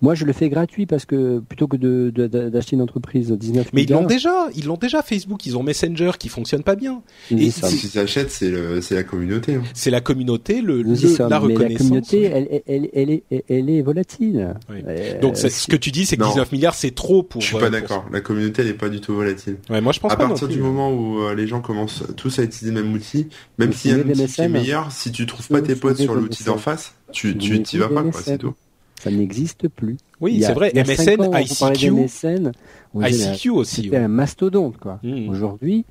Moi, 0.00 0.14
je 0.14 0.24
le 0.24 0.32
fais 0.32 0.48
gratuit 0.48 0.86
parce 0.86 1.04
que 1.04 1.40
plutôt 1.40 1.66
que 1.66 1.76
d'acheter 1.76 2.76
une 2.76 2.82
entreprise 2.82 3.30
19 3.30 3.70
Mais 3.72 3.82
ils 3.82 3.90
l'ont 3.90 4.04
déjà, 4.04 4.48
ils 4.54 4.66
l'ont 4.66 4.76
déjà 4.76 5.02
Facebook, 5.02 5.44
ils 5.46 5.56
ont 5.56 5.62
Messenger 5.62 6.12
qui 6.18 6.28
fonctionne 6.28 6.62
pas 6.62 6.76
bien. 6.76 7.02
Et 7.30 7.50
ce 7.50 7.74
qu'ils 7.74 7.98
achètent, 7.98 8.30
c'est 8.30 8.94
la 8.94 9.02
communauté. 9.02 9.56
Hein. 9.56 9.62
C'est 9.74 9.90
la 9.90 10.00
communauté, 10.00 10.60
le, 10.60 10.82
la 10.82 11.38
reconnaissance. 11.38 11.48
Mais 11.48 11.68
la 11.68 11.76
communauté, 11.76 12.22
elle, 12.22 12.62
elle, 12.66 12.88
elle, 12.92 13.10
est, 13.10 13.44
elle 13.48 13.70
est 13.70 13.82
volatile. 13.82 14.54
Euh, 14.70 15.20
Donc 15.20 15.36
ce 15.36 15.66
que 15.66 15.76
tu 15.76 15.90
dis, 15.90 16.06
c'est 16.06 16.16
que 16.16 16.24
19 16.24 16.52
milliards, 16.52 16.74
c'est 16.74 16.94
trop 16.94 17.22
pour. 17.22 17.40
Je 17.40 17.48
suis 17.48 17.56
pas 17.56 17.66
euh, 17.66 17.70
d'accord. 17.70 18.06
La 18.12 18.20
communauté, 18.20 18.62
elle 18.62 18.68
est 18.68 18.74
pas 18.74 18.88
du 18.88 19.00
tout 19.00 19.14
volatile. 19.14 19.56
Ouais, 19.70 19.80
moi 19.80 19.92
je 19.92 20.00
pense 20.00 20.12
à 20.12 20.16
pas. 20.16 20.24
À 20.24 20.28
partir 20.28 20.48
du 20.48 20.58
moment 20.58 20.92
où 20.92 21.20
euh, 21.22 21.34
les 21.34 21.46
gens 21.46 21.60
commencent 21.60 22.04
tous 22.16 22.38
à 22.38 22.42
utiliser 22.42 22.74
le 22.74 22.82
même 22.82 22.92
outil, 22.92 23.28
même 23.58 23.72
s'il 23.72 23.90
y 23.90 23.94
a 23.94 23.96
un 23.96 24.08
outil 24.08 24.26
qui 24.26 24.40
est 24.40 24.48
meilleur, 24.48 24.92
si 24.92 25.12
tu 25.12 25.26
trouves 25.26 25.48
pas 25.48 25.62
tes 25.62 25.74
potes 25.74 25.98
sur 25.98 26.14
l'outil 26.14 26.44
d'en 26.44 26.58
face, 26.58 26.94
tu 27.12 27.36
tu 27.36 27.62
t'y 27.62 27.78
vas 27.78 27.88
pas, 27.88 28.02
quoi, 28.02 28.20
c'est 28.22 28.38
tout. 28.38 28.54
Ça 29.00 29.10
n'existe 29.10 29.68
plus. 29.68 29.96
Oui, 30.20 30.42
c'est 30.42 30.52
vrai. 30.52 30.72
MSN, 30.74 31.30
ICQ, 31.32 31.90
MSN, 31.90 32.52
ICQ 32.94 33.50
aussi. 33.50 33.82
C'était 33.84 33.96
un 33.96 34.08
mastodonte, 34.08 34.76
quoi. 34.78 34.98
Mmh. 35.02 35.28
Aujourd'hui, 35.28 35.84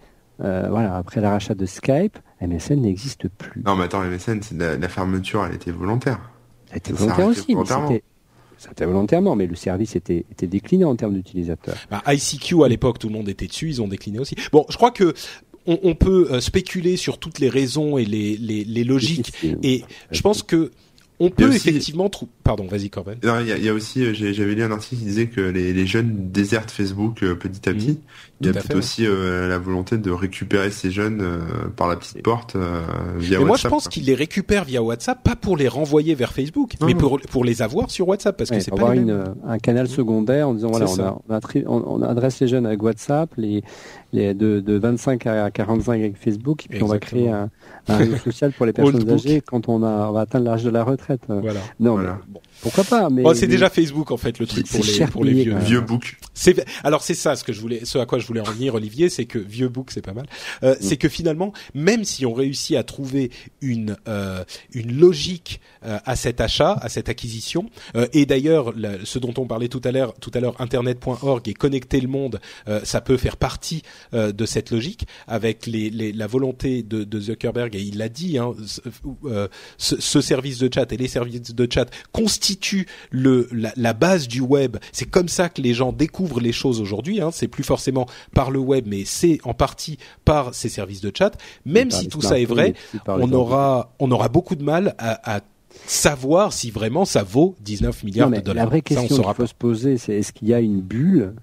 euh, 0.44 0.68
voilà, 0.70 0.96
après 0.96 1.22
le 1.22 1.28
rachat 1.28 1.56
de 1.56 1.66
Skype, 1.66 2.18
MSN 2.42 2.82
n'existe 2.82 3.28
plus. 3.30 3.64
Non, 3.66 3.76
mais 3.76 3.86
attends, 3.86 4.04
MSN, 4.04 4.42
la, 4.58 4.78
la, 4.78 4.90
fermeture, 4.90 5.46
elle 5.46 5.56
était 5.56 5.72
volontaire. 5.72 6.20
Elle 6.72 6.78
était 6.78 6.94
volontaire 6.94 7.28
aussi, 7.28 7.54
volontairement. 7.54 7.98
c'était 8.58 8.86
volontairement, 8.86 9.36
mais 9.36 9.48
le 9.48 9.56
service 9.56 9.96
était, 9.96 10.26
était 10.32 10.48
décliné 10.48 10.84
en 10.84 10.96
termes 10.96 11.14
d'utilisateurs. 11.14 11.78
Bah, 11.90 12.04
ICQ 12.08 12.64
à 12.64 12.68
l'époque, 12.68 13.00
tout 13.00 13.08
le 13.08 13.14
monde 13.14 13.30
était 13.30 13.48
dessus, 13.48 13.70
ils 13.70 13.82
ont 13.82 13.88
décliné 13.88 14.20
aussi. 14.20 14.36
Bon, 14.52 14.66
je 14.70 14.76
crois 14.76 14.92
que 14.92 15.14
on, 15.66 15.80
on 15.84 15.96
peut 15.96 16.28
euh, 16.32 16.40
spéculer 16.40 16.98
sur 16.98 17.18
toutes 17.18 17.40
les 17.40 17.50
raisons 17.50 17.98
et 17.98 18.06
les, 18.06 18.38
les, 18.38 18.64
les 18.64 18.84
logiques, 18.84 19.34
et 19.64 19.84
je 20.12 20.22
pense 20.22 20.44
que 20.44 20.72
on 21.20 21.30
peut 21.30 21.52
effectivement 21.52 22.10
trouver. 22.10 22.32
Pardon, 22.44 22.68
vas-y 22.68 22.90
Corben. 22.90 23.18
Il 23.24 23.64
y, 23.64 23.70
a, 23.70 23.74
aussi, 23.74 24.04
euh, 24.04 24.14
j'avais 24.14 24.54
lu 24.54 24.64
un 24.64 24.72
article 24.72 24.98
qui 24.98 25.06
disait 25.06 25.28
que 25.28 25.42
les, 25.42 25.88
jeunes 25.88 26.32
désertent 26.32 26.72
Facebook 26.72 27.24
euh, 27.24 27.36
petit 27.36 27.68
à 27.68 27.74
petit. 27.74 27.90
Mhm. 27.90 27.98
Il 28.42 28.48
y 28.48 28.50
a 28.50 28.54
peut-être 28.54 28.76
aussi 28.76 29.06
euh, 29.06 29.48
la 29.48 29.58
volonté 29.58 29.98
de 29.98 30.12
récupérer 30.12 30.70
ces 30.72 30.92
jeunes 30.92 31.24
par 31.76 31.88
la 31.88 31.96
petite 31.96 32.22
porte 32.22 32.56
via 32.56 33.40
WhatsApp. 33.40 33.48
Moi, 33.48 33.58
je 33.58 33.68
pense 33.68 33.88
qu'ils 33.88 34.06
les 34.06 34.16
récupèrent 34.16 34.66
via 34.66 34.82
WhatsApp, 34.82 35.24
pas 35.24 35.36
pour 35.36 35.58
les 35.58 35.68
renvoyer 35.68 36.16
vers 36.16 36.32
Facebook, 36.32 36.74
mais 36.86 36.96
pour, 36.96 37.20
pour 37.32 37.44
les 37.44 37.62
avoir 37.62 37.90
sur 37.90 38.08
WhatsApp, 38.08 38.38
parce 38.38 38.50
que 38.50 38.60
c'est 38.60 38.72
pas 38.72 38.78
avoir 38.78 38.94
une, 38.94 39.34
un 39.46 39.58
canal 39.60 39.88
secondaire 39.88 40.50
en 40.50 40.54
disant 40.54 40.70
voilà, 40.70 40.86
on, 40.88 41.34
a, 41.34 41.40
on, 41.68 42.02
adresse 42.02 42.40
les 42.40 42.48
jeunes 42.48 42.66
avec 42.66 42.82
WhatsApp, 42.82 43.30
les, 43.38 43.64
les 44.14 44.34
de, 44.34 44.60
de 44.60 44.78
25 44.78 45.26
à 45.28 45.52
45 45.52 45.94
avec 45.94 46.18
Facebook, 46.18 46.66
et 46.66 46.70
puis 46.70 46.84
on 46.84 46.88
va 46.88 47.00
créer 47.00 47.30
un, 47.30 47.50
un 47.88 47.98
réseau 47.98 48.18
social 48.18 48.52
pour 48.52 48.66
les 48.66 48.74
personnes 48.78 49.10
âgées 49.10 49.42
quand 49.42 49.70
on, 49.70 49.84
a, 49.84 50.10
on 50.10 50.12
va 50.12 50.22
atteindre 50.22 50.46
l'âge 50.46 50.64
de 50.64 50.70
la 50.70 50.84
retraite. 50.84 51.22
Voilà. 51.28 51.60
Non, 51.80 51.98
Mais, 51.98 52.08
pourquoi 52.62 52.84
pas 52.84 53.10
mais, 53.10 53.24
c'est 53.36 53.48
déjà 53.48 53.70
Facebook 53.70 54.12
en 54.12 54.18
fait 54.18 54.40
le 54.40 54.48
truc 54.48 54.68
pour 54.68 54.84
les 54.84 55.08
pour 55.08 55.24
les 55.24 55.34
vieux 55.34 55.56
vieux 55.58 55.82
book. 55.82 56.18
C'est 56.34 56.66
alors 56.84 57.04
c'est 57.04 57.14
ça 57.14 57.36
ce 57.36 57.44
que 57.44 57.54
je 57.54 57.62
voulais 57.62 57.86
ce 57.86 57.98
à 57.98 58.06
quoi 58.06 58.20
je 58.20 58.28
voulais 58.28 58.42
en 58.42 58.52
venir 58.52 58.76
Olivier, 58.76 59.10
c'est 59.10 59.26
que 59.26 59.40
vieux 59.40 59.70
book 59.70 59.92
c'est 59.92 60.02
pas 60.02 60.14
mal. 60.14 60.26
Euh, 60.64 60.74
mm. 60.74 60.78
C'est 60.82 60.98
que 60.98 61.10
finalement 61.10 61.54
même 61.74 62.04
si 62.04 62.26
on 62.26 62.34
réussit 62.34 62.76
à 62.76 62.84
trouver 62.84 63.32
une 63.62 63.98
euh, 64.08 64.44
une 64.74 64.98
logique 64.98 65.62
euh, 65.77 65.77
à 66.06 66.16
cet 66.16 66.42
achat, 66.42 66.74
à 66.82 66.90
cette 66.90 67.10
acquisition 67.10 67.70
euh, 67.96 68.08
et 68.14 68.26
d'ailleurs 68.26 68.74
ce 69.04 69.20
dont 69.20 69.34
on 69.38 69.46
parlait 69.46 69.68
tout 69.68 69.82
à 69.84 69.92
l'heure 69.92 70.14
tout 70.20 70.32
à 70.34 70.40
l'heure 70.40 70.60
internet.org 70.60 71.48
et 71.48 71.54
connecter 71.54 72.02
le 72.02 72.08
monde, 72.08 72.40
euh, 72.68 72.82
ça 72.84 73.02
peut 73.02 73.18
faire 73.18 73.38
partie 73.38 73.84
de 74.14 74.46
cette 74.46 74.72
logique 74.72 75.08
avec 75.28 75.66
les, 75.66 75.90
les 75.90 76.12
la 76.12 76.28
volonté 76.28 76.84
de, 76.84 77.04
de 77.04 77.20
Zuckerberg 77.20 77.76
et 77.76 77.82
il 77.82 77.98
l'a 77.98 78.10
dit 78.10 78.38
hein, 78.38 78.54
ce, 79.78 80.00
ce 80.00 80.22
service 80.22 80.60
de 80.60 80.70
chat 80.74 80.92
et 80.92 80.98
les 80.98 81.08
services 81.08 81.56
de 81.56 81.68
chat 81.72 81.90
constituent 82.12 82.88
le 83.12 83.48
la, 83.52 83.94
base 83.94 84.28
du 84.28 84.42
web. 84.42 84.78
C'est 84.92 85.10
comme 85.10 85.28
ça 85.28 85.50
que 85.50 85.62
les 85.62 85.74
gens 85.74 85.92
découvrent 85.92 86.40
les 86.40 86.52
choses 86.52 86.82
aujourd'hui. 86.82 87.22
Hein. 87.22 87.30
C'est 87.32 87.48
plus 87.48 87.64
forcément 87.64 88.08
par 88.34 88.52
le 88.52 88.60
web, 88.60 88.86
mais 88.88 89.06
c'est 89.06 89.40
en 89.44 89.54
partie 89.54 89.98
par 90.26 90.54
ces 90.54 90.70
services 90.70 91.02
de 91.02 91.12
chat. 91.16 91.38
Même 91.66 91.92
si 91.92 92.08
tout 92.08 92.22
ça 92.22 92.40
est 92.40 92.46
vrai, 92.46 92.74
on 93.08 93.32
aura 93.32 93.94
on 94.00 94.12
aura 94.12 94.30
beaucoup 94.30 94.56
de 94.56 94.64
mal 94.64 94.96
à, 94.98 95.42
savoir 95.86 96.54
si 96.54 96.72
vraiment 96.72 97.06
ça 97.06 97.24
vaut 97.24 97.56
19 97.62 98.04
milliards 98.04 98.30
de 98.30 98.40
dollars. 98.40 98.66
La 98.66 98.70
vraie 98.70 98.82
question 98.82 99.24
qu'il 99.24 99.34
faut 99.34 99.46
se 99.46 99.54
poser, 99.54 99.98
c'est 99.98 100.16
est-ce 100.16 100.34
qu'il 100.34 100.48
y 100.48 100.54
a 100.54 100.60
une 100.60 100.82
bulle 100.82 101.34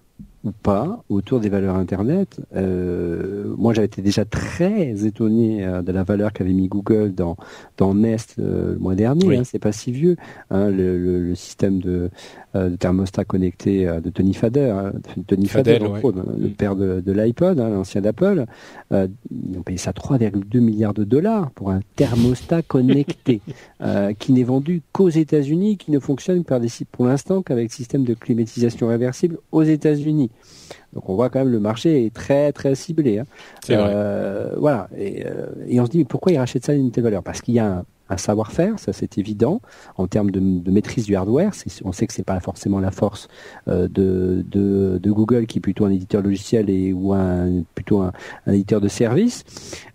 ou 0.45 0.53
pas 0.53 1.03
autour 1.09 1.41
des 1.41 1.49
valeurs 1.49 1.77
Internet? 1.77 2.41
Euh, 2.55 3.55
moi, 3.57 3.73
j'avais 3.73 3.87
été 3.87 4.03
déjà 4.03 4.25
très 4.25 5.07
étonné 5.07 5.65
euh, 5.65 5.83
de 5.83 5.91
la 5.91 6.05
valeur 6.05 6.33
qu'avait 6.33 6.53
mis 6.53 6.69
Google 6.69 7.15
dans 7.15 7.37
dans 7.79 7.95
Nest 7.95 8.37
euh, 8.39 8.75
le 8.75 8.79
mois 8.79 8.95
dernier. 8.95 9.39
Hein, 9.39 9.43
c'est 9.45 9.59
pas 9.59 9.73
si 9.73 9.91
vieux. 9.91 10.17
Hein, 10.51 10.69
le, 10.69 10.99
le, 10.99 11.21
le, 11.21 11.35
système 11.35 11.81
de 11.81 12.11
de 12.55 12.77
thermostat 12.77 13.25
connecté 13.25 13.89
euh, 13.89 14.01
de 14.01 14.11
Tony 14.11 14.35
Fader, 14.35 14.71
hein, 14.71 14.93
Tony 15.27 15.47
Fader, 15.47 15.79
le 15.81 16.49
mm. 16.49 16.51
père 16.53 16.77
de, 16.77 17.01
de 17.01 17.13
l'iPod, 17.13 17.59
hein, 17.59 17.69
l'ancien 17.69 18.01
d'Apple, 18.01 18.47
euh, 18.93 19.09
ils 19.31 19.59
ont 19.59 19.63
payé 19.63 19.79
ça 19.79 19.91
3,2 19.91 20.61
milliards 20.61 20.95
de 20.95 21.05
dollars 21.05 21.51
pour 21.53 21.71
un 21.71 21.81
thermostat 21.97 22.63
connecté 22.67 23.41
qui 24.19 24.33
n'est 24.33 24.45
vendu 24.45 24.83
qu'aux 24.93 25.11
États-Unis, 25.11 25.77
qui 25.77 25.91
ne 25.91 25.99
fonctionne 25.99 26.45
par 26.45 26.61
des, 26.61 26.69
pour 26.91 27.07
l'instant 27.07 27.43
qu'avec 27.43 27.73
système 27.73 28.05
de 28.05 28.15
climatisation 28.15 28.89
réversible 28.89 29.39
aux 29.53 29.63
États-Unis. 29.63 30.31
Donc 30.95 31.09
on 31.09 31.15
voit 31.17 31.29
quand 31.29 31.41
même 31.41 31.51
le 31.51 31.61
marché 31.61 32.07
est 32.07 32.15
très 32.15 32.53
très 32.53 32.75
ciblé. 32.75 33.19
Hein. 33.19 33.27
Euh, 33.71 34.55
voilà. 34.57 34.89
Et, 34.97 35.25
et, 35.67 35.81
on 35.81 35.87
se 35.87 35.91
dit 35.91 35.99
mais 35.99 36.05
pourquoi 36.05 36.33
ils 36.33 36.39
rachètent 36.39 36.65
ça 36.65 36.73
à 36.73 36.75
une 36.77 36.91
telle 36.91 37.05
valeur 37.05 37.23
Parce 37.23 37.43
qu'il 37.43 37.55
y 37.55 37.59
a 37.59 37.67
un, 37.67 37.85
un 38.15 38.17
savoir-faire, 38.17 38.79
ça 38.79 38.93
c'est 38.93 39.19
évident. 39.19 39.61
En 39.97 40.07
termes 40.07 40.31
de, 40.31 40.41
maîtrise 40.71 41.05
du 41.05 41.15
hardware, 41.15 41.53
on 41.85 41.93
sait 41.93 42.07
que 42.07 42.13
c'est 42.13 42.25
pas 42.25 42.41
forcément 42.41 42.81
la 42.81 42.91
force 42.91 43.29
euh, 43.69 43.89
de, 43.89 44.45
de, 44.49 45.11
Google, 45.11 45.47
qui 45.47 45.59
est 45.59 45.61
plutôt 45.61 45.85
un 45.85 45.91
éditeur 45.91 46.23
logiciel 46.23 46.71
et 46.71 46.93
ou 46.93 47.13
un, 47.13 47.63
plutôt 47.75 48.01
un, 48.01 48.13
éditeur 48.47 48.81
de 48.81 48.89
services, 48.89 49.45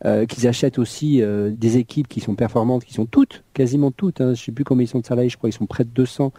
euh, 0.05 0.25
qu'ils 0.25 0.47
achètent 0.47 0.79
aussi 0.79 1.21
euh, 1.21 1.51
des 1.51 1.77
équipes 1.77 2.07
qui 2.07 2.19
sont 2.19 2.35
performantes, 2.35 2.85
qui 2.85 2.93
sont 2.93 3.05
toutes, 3.05 3.43
quasiment 3.53 3.91
toutes. 3.91 4.21
Hein, 4.21 4.33
je 4.33 4.43
sais 4.43 4.51
plus 4.51 4.63
combien 4.63 4.85
ils 4.85 4.87
sont 4.87 4.99
de 4.99 5.05
salariés, 5.05 5.29
je 5.29 5.37
crois 5.37 5.49
qu'ils 5.49 5.57
sont 5.57 5.65
près 5.65 5.83
de 5.83 5.89
200, 5.89 6.31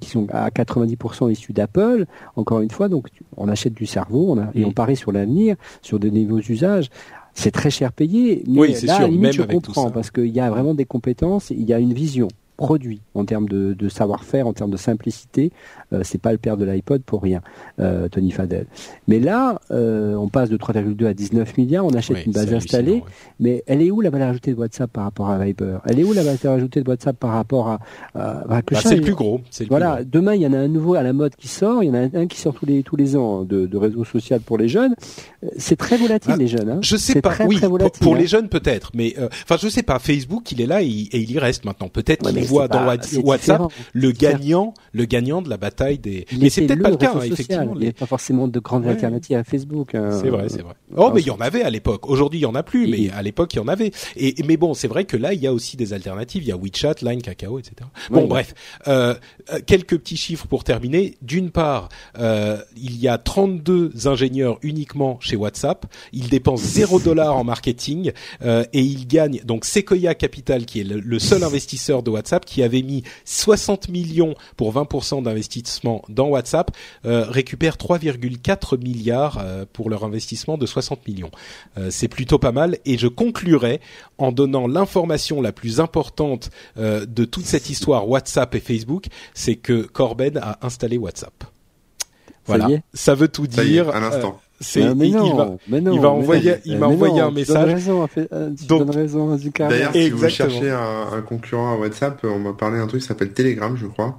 qui 0.00 0.10
sont 0.10 0.26
à 0.30 0.50
90% 0.50 1.30
issus 1.30 1.52
d'Apple. 1.52 2.06
Encore 2.36 2.60
une 2.60 2.70
fois, 2.70 2.88
donc 2.88 3.08
on 3.36 3.48
achète 3.48 3.74
du 3.74 3.86
cerveau, 3.86 4.36
on 4.36 4.44
et 4.54 4.64
on 4.64 4.72
parie 4.72 4.96
sur 4.96 5.12
l'avenir, 5.12 5.56
sur 5.82 5.98
de 5.98 6.08
nouveaux 6.08 6.40
usages 6.40 6.90
c'est 7.34 7.50
très 7.50 7.70
cher 7.70 7.92
payé, 7.92 8.42
mais 8.46 8.60
oui, 8.60 8.76
là, 8.84 8.96
sûr, 8.96 9.08
limite, 9.08 9.32
je 9.32 9.42
comprends 9.42 9.90
parce 9.90 10.10
qu'il 10.10 10.28
y 10.28 10.40
a 10.40 10.48
vraiment 10.50 10.74
des 10.74 10.84
compétences, 10.84 11.50
il 11.50 11.64
y 11.64 11.72
a 11.72 11.78
une 11.78 11.92
vision 11.92 12.28
produit 12.56 13.00
en 13.14 13.24
termes 13.24 13.48
de, 13.48 13.74
de 13.74 13.88
savoir-faire, 13.88 14.46
en 14.46 14.52
termes 14.52 14.70
de 14.70 14.76
simplicité. 14.76 15.50
Euh, 15.92 16.00
c'est 16.04 16.20
pas 16.20 16.32
le 16.32 16.38
père 16.38 16.56
de 16.56 16.64
l'iPod 16.64 17.02
pour 17.02 17.22
rien, 17.22 17.40
euh, 17.80 18.08
Tony 18.08 18.30
Fadell. 18.30 18.66
Mais 19.08 19.18
là, 19.18 19.60
euh, 19.70 20.14
on 20.14 20.28
passe 20.28 20.50
de 20.50 20.56
3,2 20.56 21.06
à 21.06 21.14
19 21.14 21.56
milliards, 21.58 21.84
on 21.84 21.90
achète 21.90 22.24
une 22.26 22.32
base 22.32 22.52
installée, 22.52 23.02
mais 23.40 23.62
elle 23.66 23.82
est 23.82 23.90
où 23.90 24.00
la 24.00 24.10
valeur 24.10 24.28
ajoutée 24.28 24.52
de 24.52 24.58
WhatsApp 24.58 24.90
par 24.90 25.04
rapport 25.04 25.30
à 25.30 25.38
Viber? 25.38 25.78
Elle 25.86 25.98
est 25.98 26.04
où 26.04 26.12
la 26.12 26.22
valeur 26.22 26.54
ajoutée 26.54 26.82
de 26.82 26.88
WhatsApp 26.88 27.16
par 27.16 27.30
rapport 27.30 27.68
à, 27.68 27.80
à, 28.14 28.44
bah, 28.48 28.62
C'est 28.82 28.96
le 28.96 29.02
plus 29.02 29.14
gros. 29.14 29.40
voilà, 29.68 30.00
demain 30.04 30.34
il 30.34 30.42
y 30.42 30.46
en 30.46 30.52
a 30.52 30.58
un 30.58 30.68
nouveau 30.68 30.94
à 30.94 31.02
la 31.02 31.12
mode 31.12 31.34
qui 31.36 31.48
sort, 31.48 31.82
il 31.82 31.88
y 31.88 31.90
en 31.90 31.94
a 31.94 32.18
un 32.18 32.26
qui 32.26 32.40
sort 32.40 32.54
tous 32.54 32.66
les 32.66 32.82
tous 32.82 32.96
les 32.96 33.16
ans 33.16 33.44
de, 33.44 33.66
de 33.66 33.76
réseau 33.76 34.04
social 34.04 34.40
pour 34.40 34.58
les 34.58 34.68
jeunes. 34.68 34.94
C'est 35.58 35.76
très 35.76 35.96
volatile 35.96 36.32
ah, 36.34 36.38
les 36.38 36.48
jeunes. 36.48 36.70
Hein. 36.70 36.78
Je 36.82 36.96
sais 36.96 37.20
pas. 37.20 37.34
oui, 37.46 37.60
pour, 38.00 38.14
les 38.14 38.24
hein. 38.24 38.26
jeunes 38.26 38.48
peut-être, 38.48 38.90
mais 38.94 39.14
enfin 39.18 39.56
je 39.60 39.68
sais 39.68 39.82
pas. 39.82 39.98
Facebook, 39.98 40.50
il 40.52 40.60
est 40.60 40.66
là 40.66 40.82
et, 40.82 40.86
il 40.86 41.30
y 41.30 41.38
reste 41.38 41.64
maintenant. 41.64 41.88
Peut-être 41.88 42.24
voit 42.44 42.68
dans 42.68 42.86
WhatsApp 43.22 43.62
le 43.92 44.12
gagnant, 44.12 44.74
le 44.92 45.04
gagnant 45.04 45.42
de 45.42 45.48
la 45.48 45.56
bataille 45.56 45.98
des. 45.98 46.26
mais 46.38 46.50
c'est 46.50 46.62
peut-être 46.62 46.82
pas 46.82 46.90
le 46.90 46.96
cas, 46.96 47.12
hein, 47.14 47.20
effectivement. 47.22 47.74
Il 47.74 47.80
n'y 47.80 47.88
a 47.88 47.92
pas 47.92 48.06
forcément 48.06 48.48
de 48.48 48.58
grandes 48.60 48.86
alternatives 48.86 49.36
à 49.36 49.44
Facebook. 49.44 49.94
Hein. 49.94 50.18
C'est 50.20 50.30
vrai, 50.30 50.48
c'est 50.48 50.62
vrai. 50.62 50.74
Oh, 50.96 51.10
mais 51.14 51.20
il 51.20 51.26
y 51.26 51.30
en 51.30 51.40
avait 51.40 51.62
à 51.62 51.70
l'époque. 51.70 52.08
Aujourd'hui, 52.08 52.40
il 52.40 52.42
y 52.42 52.46
en 52.46 52.54
a 52.54 52.62
plus, 52.62 52.86
mais 52.86 53.10
à 53.10 53.22
l'époque, 53.22 53.54
il 53.54 53.56
y 53.56 53.60
en 53.60 53.68
avait. 53.68 53.92
Et 54.16 54.34
mais 54.46 54.56
bon, 54.56 54.74
c'est 54.74 54.88
vrai 54.88 55.04
que 55.04 55.16
là, 55.16 55.32
il 55.32 55.40
y 55.40 55.46
a 55.46 55.52
aussi 55.52 55.76
des 55.76 55.92
alternatives. 55.92 56.42
Il 56.42 56.48
y 56.48 56.52
a 56.52 56.56
WeChat, 56.56 56.96
Line, 57.02 57.22
Kakao, 57.22 57.58
etc. 57.58 57.74
Bon, 58.10 58.26
bref, 58.26 58.54
euh, 58.86 59.14
euh, 59.52 59.60
quelques 59.66 59.98
petits 59.98 60.16
chiffres 60.16 60.46
pour 60.46 60.64
terminer. 60.64 61.16
D'une 61.22 61.50
part, 61.50 61.88
euh, 62.18 62.58
il 62.76 62.96
y 62.96 63.08
a 63.08 63.18
32 63.18 64.06
ingénieurs 64.06 64.58
uniquement 64.62 65.18
chez 65.20 65.36
WhatsApp. 65.36 65.86
Ils 66.12 66.28
dépensent 66.28 66.64
0 66.64 67.00
dollar 67.00 67.36
en 67.36 67.44
marketing 67.44 68.12
et 68.42 68.80
ils 68.80 69.06
gagnent 69.06 69.40
donc 69.44 69.64
Sequoia 69.64 70.14
Capital, 70.14 70.64
qui 70.64 70.80
est 70.80 70.84
le 70.84 71.18
seul 71.18 71.44
investisseur 71.44 72.02
de 72.02 72.10
WhatsApp, 72.10 72.33
qui 72.42 72.62
avait 72.62 72.82
mis 72.82 73.02
60 73.24 73.88
millions 73.88 74.34
pour 74.56 74.72
20% 74.74 75.22
d'investissement 75.22 76.02
dans 76.08 76.28
WhatsApp, 76.28 76.70
euh, 77.04 77.24
récupèrent 77.28 77.76
3,4 77.76 78.82
milliards 78.82 79.38
euh, 79.38 79.64
pour 79.72 79.90
leur 79.90 80.04
investissement 80.04 80.58
de 80.58 80.66
60 80.66 81.06
millions. 81.06 81.30
Euh, 81.78 81.88
c'est 81.90 82.08
plutôt 82.08 82.38
pas 82.38 82.52
mal 82.52 82.78
et 82.84 82.98
je 82.98 83.08
conclurai 83.08 83.80
en 84.18 84.32
donnant 84.32 84.66
l'information 84.66 85.40
la 85.40 85.52
plus 85.52 85.80
importante 85.80 86.50
de 86.76 87.24
toute 87.24 87.44
cette 87.44 87.68
histoire 87.68 88.08
WhatsApp 88.08 88.54
et 88.54 88.60
Facebook, 88.60 89.06
c'est 89.34 89.56
que 89.56 89.82
Corben 89.82 90.38
a 90.38 90.58
installé 90.62 90.98
WhatsApp. 90.98 91.44
Voilà, 92.46 92.68
ça, 92.92 93.14
veut 93.14 93.28
tout 93.28 93.46
dire. 93.46 93.94
un 93.94 94.02
instant. 94.02 94.40
C'est, 94.60 94.94
mais 94.94 95.08
non, 95.08 95.26
il 95.26 95.34
va, 95.34 95.56
mais 95.68 95.80
non, 95.80 95.92
il 95.92 96.00
va 96.00 96.10
envoyer, 96.10 96.54
il 96.64 96.78
m'a 96.78 96.86
envoyé 96.86 97.20
un 97.20 97.30
message. 97.30 97.74
Raison, 97.74 98.06
tu 98.06 98.66
Donc, 98.66 98.94
raison, 98.94 99.36
D'ailleurs, 99.58 99.92
si 99.92 100.10
vous 100.10 100.28
cherchez 100.28 100.70
un, 100.70 101.08
un, 101.12 101.20
concurrent 101.22 101.74
à 101.74 101.76
WhatsApp, 101.76 102.20
on 102.24 102.38
m'a 102.38 102.52
parlé 102.52 102.78
d'un 102.78 102.86
truc 102.86 103.02
qui 103.02 103.06
s'appelle 103.06 103.32
Telegram, 103.32 103.76
je 103.76 103.86
crois. 103.86 104.18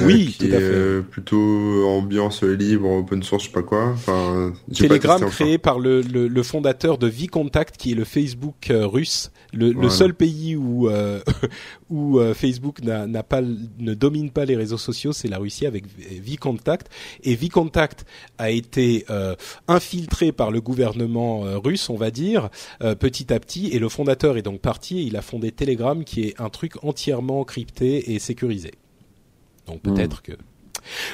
Euh, 0.00 0.06
oui, 0.06 0.26
qui 0.26 0.48
tout 0.48 0.54
à 0.54 0.58
fait. 0.58 0.62
Euh, 0.62 1.02
plutôt 1.02 1.86
ambiance 1.88 2.42
libre, 2.42 2.88
open 2.90 3.22
source, 3.22 3.44
je 3.44 3.48
sais 3.48 3.52
pas 3.52 3.62
quoi. 3.62 3.90
Enfin, 3.90 4.52
Telegram 4.74 5.20
créé 5.28 5.58
par 5.58 5.78
le, 5.78 6.00
le, 6.00 6.28
le, 6.28 6.42
fondateur 6.42 6.98
de 6.98 7.08
Vcontact, 7.08 7.76
qui 7.76 7.92
est 7.92 7.94
le 7.94 8.04
Facebook 8.04 8.70
euh, 8.70 8.86
russe, 8.86 9.30
le, 9.52 9.72
le, 9.72 9.90
seul 9.90 10.14
pays 10.14 10.56
où 10.56 10.88
euh, 10.88 11.20
où 11.90 12.20
Facebook 12.34 12.82
n'a 12.82 13.22
pas 13.22 13.42
ne 13.42 13.94
domine 13.94 14.30
pas 14.30 14.44
les 14.44 14.56
réseaux 14.56 14.78
sociaux, 14.78 15.12
c'est 15.12 15.28
la 15.28 15.38
Russie 15.38 15.66
avec 15.66 15.84
Vcontact. 15.86 16.88
Et 17.22 17.34
Vcontact 17.34 18.06
a 18.38 18.50
été 18.50 19.04
infiltré 19.68 20.32
par 20.32 20.50
le 20.50 20.60
gouvernement 20.60 21.40
russe, 21.60 21.90
on 21.90 21.96
va 21.96 22.10
dire, 22.10 22.48
petit 22.98 23.32
à 23.32 23.38
petit. 23.40 23.68
Et 23.68 23.78
le 23.78 23.88
fondateur 23.88 24.36
est 24.36 24.42
donc 24.42 24.60
parti. 24.60 25.00
Et 25.00 25.02
il 25.02 25.16
a 25.16 25.22
fondé 25.22 25.52
Telegram, 25.52 26.02
qui 26.04 26.22
est 26.22 26.40
un 26.40 26.48
truc 26.48 26.82
entièrement 26.82 27.44
crypté 27.44 28.12
et 28.12 28.18
sécurisé. 28.18 28.72
Donc 29.66 29.82
peut-être 29.82 30.20
hmm. 30.20 30.32
que 30.32 30.51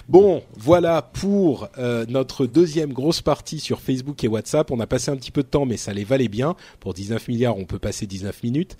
Bon, 0.09 0.43
voilà 0.57 1.03
pour 1.03 1.69
euh, 1.79 2.05
notre 2.09 2.47
deuxième 2.47 2.93
grosse 2.93 3.21
partie 3.21 3.61
sur 3.61 3.81
Facebook 3.81 4.25
et 4.25 4.29
WhatsApp. 4.29 4.71
On 4.71 4.81
a 4.81 4.87
passé 4.87 5.11
un 5.11 5.17
petit 5.17 5.31
peu 5.31 5.43
de 5.43 5.49
temps, 5.49 5.67
mais 5.67 5.77
ça 5.77 5.93
les 5.93 6.05
valait 6.05 6.29
bien. 6.29 6.57
Pour 6.81 6.95
19 6.95 7.29
milliards, 7.29 7.57
on 7.57 7.65
peut 7.65 7.79
passer 7.79 8.07
19 8.07 8.43
minutes. 8.43 8.77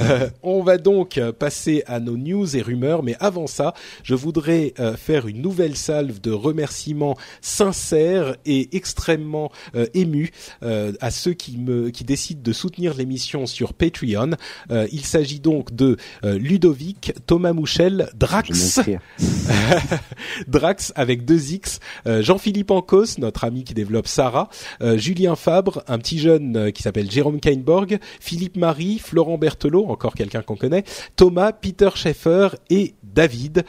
Euh, 0.00 0.28
on 0.42 0.62
va 0.62 0.78
donc 0.78 1.20
passer 1.38 1.82
à 1.86 2.00
nos 2.00 2.16
news 2.16 2.56
et 2.56 2.62
rumeurs, 2.62 3.02
mais 3.02 3.16
avant 3.20 3.46
ça, 3.46 3.74
je 4.02 4.14
voudrais 4.14 4.74
euh, 4.80 4.96
faire 4.96 5.26
une 5.26 5.40
nouvelle 5.40 5.76
salve 5.76 6.20
de 6.20 6.30
remerciements 6.30 7.16
sincères 7.40 8.36
et 8.46 8.74
extrêmement 8.76 9.50
émus 9.94 10.30
à 10.60 11.10
ceux 11.10 11.34
qui 11.34 11.58
me 11.58 11.90
qui 11.90 12.04
décident 12.04 12.40
de 12.42 12.52
soutenir 12.52 12.94
l'émission 12.94 13.46
sur 13.46 13.74
Patreon. 13.74 14.30
il 14.70 15.04
s'agit 15.04 15.40
donc 15.40 15.74
de 15.74 15.96
Ludovic, 16.22 17.12
Thomas 17.26 17.52
Mouchel, 17.52 18.10
Drax. 18.14 18.80
Drax 20.46 20.92
avec 20.96 21.24
deux 21.24 21.52
X, 21.52 21.80
euh, 22.06 22.22
Jean-Philippe 22.22 22.70
Ancos, 22.70 23.18
notre 23.18 23.44
ami 23.44 23.64
qui 23.64 23.74
développe 23.74 24.06
Sarah, 24.06 24.48
euh, 24.82 24.96
Julien 24.96 25.36
Fabre, 25.36 25.82
un 25.88 25.98
petit 25.98 26.18
jeune 26.18 26.56
euh, 26.56 26.70
qui 26.70 26.82
s'appelle 26.82 27.10
Jérôme 27.10 27.40
Kainborg, 27.40 27.98
Philippe 28.20 28.56
Marie, 28.56 28.98
Florent 28.98 29.38
Berthelot, 29.38 29.86
encore 29.86 30.14
quelqu'un 30.14 30.42
qu'on 30.42 30.56
connaît, 30.56 30.84
Thomas, 31.16 31.52
Peter 31.52 31.90
Schaeffer 31.94 32.48
et 32.70 32.94
David. 33.14 33.64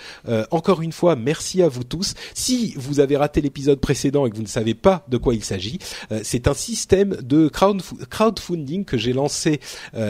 encore 0.52 0.82
une 0.82 0.92
fois, 0.92 1.16
merci 1.16 1.62
à 1.62 1.68
vous 1.68 1.84
tous. 1.84 2.14
Si 2.34 2.74
vous 2.78 3.00
avez 3.00 3.18
raté 3.18 3.42
l'épisode 3.42 3.80
précédent 3.80 4.26
et 4.26 4.30
que 4.30 4.36
vous 4.36 4.42
ne 4.42 4.48
savez 4.48 4.74
pas 4.74 5.06
de 5.08 5.18
quoi 5.18 5.34
il 5.34 5.44
s'agit, 5.44 5.80
c'est 6.24 6.48
un 6.48 6.54
système 6.54 7.18
de 7.22 7.50
crowdfunding 7.50 8.86
que 8.86 8.98
j'ai 8.98 9.14
lancé 9.14 9.60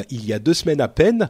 il 0.10 0.26
y 0.26 0.34
a 0.34 0.40
deux 0.40 0.54
semaines 0.54 0.82
à 0.82 0.88
peine, 0.88 1.30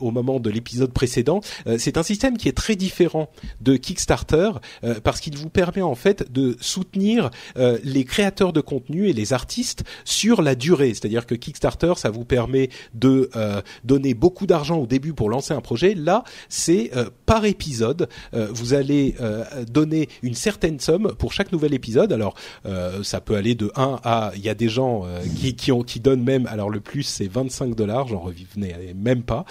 au 0.00 0.10
moment 0.10 0.40
de 0.40 0.50
l'épisode 0.50 0.92
précédent. 0.92 1.40
c'est 1.78 1.96
un 1.96 2.02
système 2.02 2.36
qui 2.36 2.48
est 2.48 2.56
très 2.56 2.76
différent 2.76 3.30
de 3.60 3.76
Kickstarter 3.76 4.50
euh, 4.84 5.00
parce 5.02 5.20
qu'il 5.20 5.36
vous 5.36 5.50
permet 5.50 5.82
en 5.82 5.94
fait 5.94 6.30
de 6.32 6.56
soutenir 6.60 7.30
euh, 7.56 7.78
les 7.84 8.04
créateurs 8.04 8.52
de 8.52 8.60
contenu 8.60 9.08
et 9.08 9.12
les 9.12 9.32
artistes 9.32 9.84
sur 10.04 10.42
la 10.42 10.54
durée. 10.54 10.94
C'est-à-dire 10.94 11.26
que 11.26 11.34
Kickstarter, 11.34 11.94
ça 11.96 12.10
vous 12.10 12.24
permet 12.24 12.70
de 12.94 13.30
euh, 13.36 13.60
donner 13.84 14.14
beaucoup 14.14 14.46
d'argent 14.46 14.76
au 14.78 14.86
début 14.86 15.12
pour 15.12 15.30
lancer 15.30 15.54
un 15.54 15.60
projet. 15.60 15.94
Là, 15.94 16.24
c'est 16.48 16.90
par 17.26 17.41
épisode. 17.44 18.08
vous 18.32 18.74
allez 18.74 19.14
donner 19.70 20.08
une 20.22 20.34
certaine 20.34 20.80
somme 20.80 21.12
pour 21.18 21.32
chaque 21.32 21.52
nouvel 21.52 21.74
épisode. 21.74 22.12
Alors, 22.12 22.34
ça 23.02 23.20
peut 23.20 23.36
aller 23.36 23.54
de 23.54 23.70
1 23.76 24.00
à... 24.04 24.32
Il 24.36 24.42
y 24.42 24.48
a 24.48 24.54
des 24.54 24.68
gens 24.68 25.04
qui, 25.36 25.54
qui, 25.54 25.72
ont, 25.72 25.82
qui 25.82 26.00
donnent 26.00 26.22
même... 26.22 26.46
Alors, 26.46 26.70
le 26.70 26.80
plus, 26.80 27.02
c'est 27.02 27.28
25 27.28 27.74
dollars. 27.74 28.08
J'en 28.08 28.20
revenais 28.20 28.94
même 28.94 29.22
pas. 29.22 29.44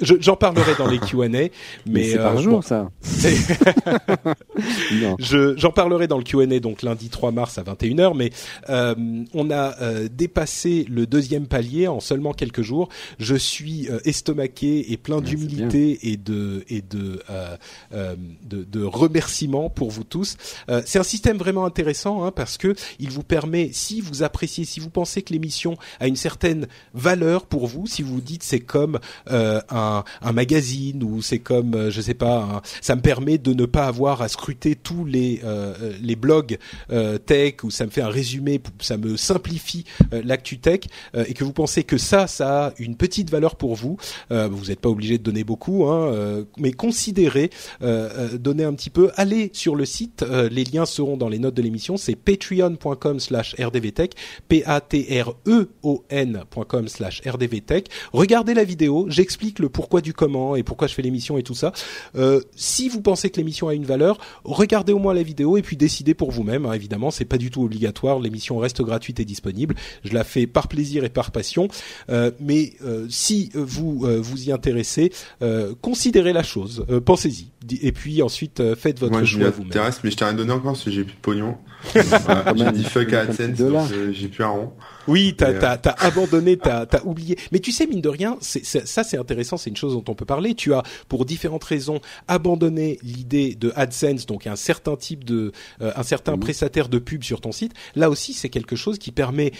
J'en 0.00 0.36
parlerai 0.36 0.74
dans 0.78 0.88
les 0.88 0.98
Q&A. 0.98 1.28
Mais, 1.28 1.50
mais 1.86 2.10
c'est 2.10 2.18
par 2.18 2.38
jour, 2.38 2.64
ça. 2.64 2.90
j'en 5.18 5.70
parlerai 5.70 6.06
dans 6.06 6.18
le 6.18 6.24
Q&A 6.24 6.60
donc 6.60 6.82
lundi 6.82 7.08
3 7.08 7.32
mars 7.32 7.58
à 7.58 7.62
21h, 7.62 8.16
mais 8.16 8.30
euh, 8.68 8.94
on 9.32 9.50
a 9.50 9.80
euh, 9.80 10.08
dépassé 10.10 10.86
le 10.88 11.06
deuxième 11.06 11.46
palier 11.46 11.88
en 11.88 12.00
seulement 12.00 12.32
quelques 12.32 12.62
jours. 12.62 12.88
Je 13.18 13.34
suis 13.34 13.88
euh, 13.88 13.98
estomaqué 14.04 14.92
et 14.92 14.96
plein 14.96 15.20
d'humilité 15.20 16.10
et 16.10 16.16
de 16.16 16.64
et 16.68 16.82
de, 16.94 17.20
de, 17.92 18.64
de 18.64 18.84
remerciements 18.84 19.70
pour 19.70 19.90
vous 19.90 20.04
tous. 20.04 20.36
c'est 20.84 20.98
un 20.98 21.04
système 21.04 21.36
vraiment 21.36 21.64
intéressant 21.64 22.24
hein, 22.24 22.32
parce 22.32 22.58
que 22.58 22.74
il 22.98 23.10
vous 23.10 23.22
permet, 23.22 23.70
si 23.72 24.00
vous 24.00 24.22
appréciez, 24.22 24.64
si 24.64 24.80
vous 24.80 24.90
pensez 24.90 25.22
que 25.22 25.32
l'émission 25.32 25.76
a 26.00 26.06
une 26.06 26.16
certaine 26.16 26.66
valeur 26.92 27.46
pour 27.46 27.66
vous, 27.66 27.86
si 27.86 28.02
vous 28.02 28.20
dites 28.20 28.42
c'est 28.42 28.60
comme 28.60 28.98
un, 29.28 30.04
un 30.22 30.32
magazine 30.32 31.02
ou 31.02 31.22
c'est 31.22 31.38
comme 31.38 31.90
je 31.90 32.00
sais 32.00 32.14
pas, 32.14 32.62
ça 32.80 32.96
me 32.96 33.00
permet 33.00 33.38
de 33.38 33.52
ne 33.52 33.66
pas 33.66 33.86
avoir 33.86 34.22
à 34.22 34.28
scruter 34.28 34.76
tous 34.76 35.04
les 35.04 35.40
les 36.00 36.16
blogs 36.16 36.58
tech 37.26 37.54
où 37.62 37.70
ça 37.70 37.86
me 37.86 37.90
fait 37.90 38.02
un 38.02 38.08
résumé, 38.08 38.60
ça 38.80 38.96
me 38.96 39.16
simplifie 39.16 39.84
l'actu 40.12 40.58
tech 40.58 40.80
et 41.14 41.34
que 41.34 41.44
vous 41.44 41.52
pensez 41.52 41.84
que 41.84 41.98
ça, 41.98 42.26
ça 42.26 42.66
a 42.66 42.72
une 42.78 42.96
petite 42.96 43.30
valeur 43.30 43.56
pour 43.56 43.74
vous, 43.74 43.96
vous 44.30 44.64
n'êtes 44.66 44.80
pas 44.80 44.88
obligé 44.88 45.18
de 45.18 45.22
donner 45.22 45.44
beaucoup, 45.44 45.86
hein, 45.86 46.44
mais 46.58 46.72
considérez 46.84 47.48
donner 47.80 48.64
un 48.64 48.74
petit 48.74 48.90
peu. 48.90 49.10
Allez 49.16 49.50
sur 49.54 49.74
le 49.76 49.86
site, 49.86 50.22
les 50.22 50.64
liens 50.64 50.84
seront 50.84 51.16
dans 51.16 51.28
les 51.28 51.38
notes 51.38 51.54
de 51.54 51.62
l'émission. 51.62 51.96
C'est 51.96 52.16
patreon.com/slash 52.16 53.54
rdvtech, 53.58 54.12
p-a-t-r-e-o-n.com 54.48 55.34
slash 56.88 57.22
rdvtech. 57.26 57.88
Regardez 58.12 58.54
la 58.54 58.64
vidéo, 58.64 59.06
j'explique 59.08 59.58
le 59.58 59.68
pourquoi 59.68 60.00
du 60.00 60.12
comment 60.12 60.56
et 60.56 60.62
pourquoi 60.62 60.88
je 60.88 60.94
fais 60.94 61.02
l'émission 61.02 61.38
et 61.38 61.42
tout 61.42 61.54
ça. 61.54 61.72
Euh, 62.16 62.40
si 62.56 62.88
vous 62.88 63.00
pensez 63.00 63.30
que 63.30 63.36
l'émission 63.36 63.68
a 63.68 63.74
une 63.74 63.84
valeur, 63.84 64.18
regardez 64.44 64.92
au 64.92 64.98
moins 64.98 65.14
la 65.14 65.22
vidéo 65.22 65.56
et 65.56 65.62
puis 65.62 65.76
décidez 65.76 66.14
pour 66.14 66.30
vous-même. 66.30 66.66
Hein, 66.66 66.72
évidemment, 66.72 67.10
c'est 67.10 67.24
pas 67.24 67.38
du 67.38 67.50
tout 67.50 67.62
obligatoire. 67.62 68.18
L'émission 68.18 68.58
reste 68.58 68.82
gratuite 68.82 69.20
et 69.20 69.24
disponible. 69.24 69.74
Je 70.04 70.12
la 70.12 70.24
fais 70.24 70.46
par 70.46 70.68
plaisir 70.68 71.04
et 71.04 71.08
par 71.08 71.30
passion. 71.30 71.68
Euh, 72.10 72.30
mais 72.40 72.74
euh, 72.84 73.06
si 73.08 73.50
vous 73.54 74.06
vous 74.20 74.48
y 74.48 74.52
intéressez, 74.52 75.12
considérez 75.80 76.32
la 76.32 76.42
chose, 76.42 76.73
pensez-y. 77.04 77.50
Et 77.82 77.92
puis 77.92 78.22
ensuite, 78.22 78.62
faites 78.74 78.98
votre 78.98 79.12
Moi, 79.12 79.24
choix 79.24 79.50
vous-même. 79.50 79.92
mais 80.02 80.10
je 80.10 80.16
t'ai 80.16 80.24
rien 80.24 80.34
donné 80.34 80.52
encore 80.52 80.72
parce 80.72 80.84
que 80.84 80.90
j'ai 80.90 81.04
plus 81.04 81.14
de 81.14 81.20
pognon. 81.20 81.56
j'ai 81.94 82.72
dit 82.72 82.84
fuck 82.84 83.12
à 83.12 83.20
AdSense, 83.20 83.58
donc 83.58 83.88
j'ai 84.12 84.28
plus 84.28 84.44
un 84.44 84.48
rond. 84.48 84.72
Oui, 85.06 85.34
t'as 85.36 85.52
as, 85.60 85.80
as, 85.88 86.06
abandonné, 86.06 86.56
t'as 86.56 86.86
as 86.90 87.04
oublié. 87.04 87.38
Mais 87.52 87.58
tu 87.58 87.72
sais, 87.72 87.86
mine 87.86 88.00
de 88.00 88.08
rien, 88.08 88.36
ça 88.40 89.04
c'est 89.04 89.18
intéressant, 89.18 89.56
c'est 89.56 89.70
une 89.70 89.76
chose 89.76 89.92
dont 89.92 90.04
on 90.08 90.14
peut 90.14 90.24
parler. 90.24 90.54
Tu 90.54 90.72
as, 90.74 90.82
pour 91.08 91.24
différentes 91.24 91.64
raisons, 91.64 92.00
abandonné 92.28 92.98
l'idée 93.02 93.54
de 93.54 93.72
AdSense, 93.76 94.26
donc 94.26 94.46
un 94.46 94.56
certain 94.56 94.96
type 94.96 95.24
de, 95.24 95.52
euh, 95.80 95.92
un 95.96 96.02
certain 96.02 96.36
mmh. 96.36 96.40
prestataire 96.40 96.88
de 96.88 96.98
pub 96.98 97.22
sur 97.22 97.40
ton 97.40 97.52
site. 97.52 97.72
Là 97.94 98.10
aussi, 98.10 98.32
c'est 98.32 98.48
quelque 98.48 98.76
chose 98.76 98.98
qui 98.98 99.12
permet 99.12 99.52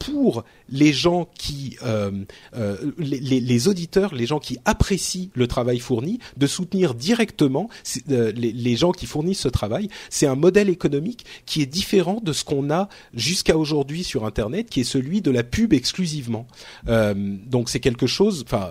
pour 0.00 0.44
les 0.70 0.92
gens 0.92 1.28
qui, 1.38 1.76
euh, 1.84 2.10
euh, 2.56 2.76
les, 2.98 3.20
les, 3.20 3.68
auditeurs, 3.68 4.14
les 4.14 4.26
gens 4.26 4.38
qui 4.38 4.58
apprécient 4.64 5.28
le 5.34 5.46
travail 5.46 5.78
fourni, 5.78 6.18
de 6.36 6.46
soutenir 6.46 6.94
directement 6.94 7.68
euh, 8.10 8.32
les, 8.34 8.52
les, 8.52 8.76
gens 8.76 8.92
qui 8.92 9.06
fournissent 9.06 9.40
ce 9.40 9.48
travail. 9.48 9.88
C'est 10.08 10.26
un 10.26 10.36
modèle 10.36 10.70
économique 10.70 11.26
qui 11.44 11.60
est 11.60 11.66
différent 11.66 12.20
de 12.22 12.32
ce 12.32 12.44
qu'on 12.44 12.70
a 12.70 12.88
jusqu'à 13.14 13.56
aujourd'hui 13.56 14.02
sur 14.02 14.24
Internet, 14.24 14.70
qui 14.70 14.80
est 14.80 14.84
celui 14.84 15.20
de 15.20 15.30
la 15.30 15.42
pub 15.42 15.72
exclusivement. 15.72 16.46
Euh, 16.88 17.14
donc 17.46 17.68
c'est 17.68 17.80
quelque 17.80 18.06
chose. 18.06 18.44
Enfin, 18.46 18.70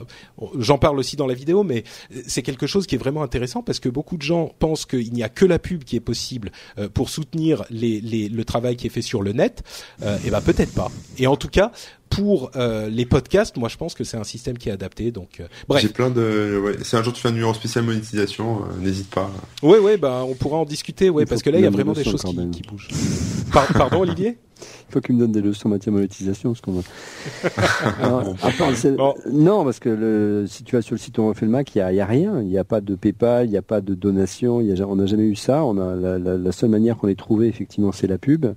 j'en 0.57 0.79
parle 0.79 0.97
aussi 0.97 1.15
dans 1.15 1.27
la 1.27 1.35
vidéo, 1.35 1.63
mais 1.63 1.83
c'est 2.25 2.41
quelque 2.41 2.65
chose 2.65 2.87
qui 2.87 2.95
est 2.95 2.99
vraiment 2.99 3.21
intéressant 3.21 3.61
parce 3.61 3.79
que 3.79 3.89
beaucoup 3.89 4.17
de 4.17 4.23
gens 4.23 4.51
pensent 4.57 4.85
qu'il 4.85 5.13
n'y 5.13 5.23
a 5.23 5.29
que 5.29 5.45
la 5.45 5.59
pub 5.59 5.83
qui 5.83 5.95
est 5.95 6.01
possible 6.01 6.51
euh, 6.79 6.89
pour 6.89 7.09
soutenir 7.09 7.63
les, 7.69 7.99
le 8.01 8.45
travail 8.45 8.75
qui 8.75 8.87
est 8.87 8.91
fait 8.91 9.03
sur 9.03 9.21
le 9.21 9.33
net. 9.33 9.63
et 10.25 10.31
ben 10.31 10.41
peut-être 10.41 10.73
pas. 10.73 10.89
Et 11.19 11.27
en 11.27 11.35
tout 11.35 11.49
cas, 11.49 11.71
pour 12.09 12.51
euh, 12.55 12.89
les 12.89 13.05
podcasts, 13.05 13.57
moi 13.57 13.69
je 13.69 13.77
pense 13.77 13.93
que 13.93 14.03
c'est 14.03 14.17
un 14.17 14.23
système 14.23 14.57
qui 14.57 14.69
est 14.69 14.71
adapté. 14.71 15.11
Donc 15.11 15.39
euh, 15.39 15.47
bref. 15.67 15.81
J'ai 15.81 15.89
plein 15.89 16.09
de. 16.09 16.59
Ouais, 16.63 16.77
c'est 16.83 16.97
un 16.97 17.03
jour 17.03 17.13
tu 17.13 17.21
fais 17.21 17.27
un 17.29 17.33
numéro 17.33 17.53
spécial 17.53 17.83
monétisation, 17.83 18.63
euh, 18.63 18.83
n'hésite 18.83 19.09
pas. 19.09 19.29
Ouais 19.61 19.79
ouais 19.79 19.97
bah 19.97 20.23
on 20.27 20.33
pourra 20.33 20.57
en 20.57 20.65
discuter 20.65 21.09
ouais 21.09 21.25
parce 21.25 21.43
que 21.43 21.49
là 21.49 21.59
il 21.59 21.63
y 21.63 21.67
a 21.67 21.69
vraiment 21.69 21.93
des 21.93 22.03
choses 22.03 22.23
qui, 22.23 22.49
qui, 22.49 22.61
bougent. 22.63 22.87
pardon 23.51 23.99
Olivier? 24.01 24.37
Il 24.89 24.93
faut 24.93 24.99
qu'il 24.99 25.15
me 25.15 25.21
donne 25.21 25.31
des 25.31 25.41
leçons 25.41 25.67
en 25.67 25.71
matière 25.71 25.93
de 25.93 25.97
monétisation 25.99 26.53
parce 26.53 26.61
qu'on. 26.61 26.83
Non 29.31 29.63
parce 29.63 29.79
que 29.79 29.89
le... 29.89 30.45
si 30.47 30.63
tu 30.63 30.75
vas 30.75 30.81
sur 30.81 30.95
le 30.95 30.99
site 30.99 31.17
On 31.19 31.29
refait 31.29 31.45
le 31.45 31.51
Mac, 31.51 31.73
il 31.75 31.77
y 31.77 31.81
a, 31.81 31.93
y 31.93 32.01
a, 32.01 32.05
rien, 32.05 32.41
il 32.41 32.47
n'y 32.47 32.57
a 32.57 32.63
pas 32.65 32.81
de 32.81 32.95
PayPal, 32.95 33.45
il 33.45 33.51
n'y 33.51 33.57
a 33.57 33.61
pas 33.61 33.79
de 33.81 33.93
donation, 33.93 34.59
y 34.59 34.73
a... 34.73 34.85
on 34.85 34.95
n'a 34.97 35.05
jamais 35.05 35.23
eu 35.25 35.35
ça. 35.35 35.63
On 35.63 35.77
a 35.77 35.95
la, 35.95 36.17
la, 36.17 36.37
la 36.37 36.51
seule 36.51 36.71
manière 36.71 36.97
qu'on 36.97 37.07
ait 37.07 37.15
trouvé 37.15 37.47
effectivement 37.47 37.91
c'est 37.91 38.07
la 38.07 38.17
pub. 38.17 38.47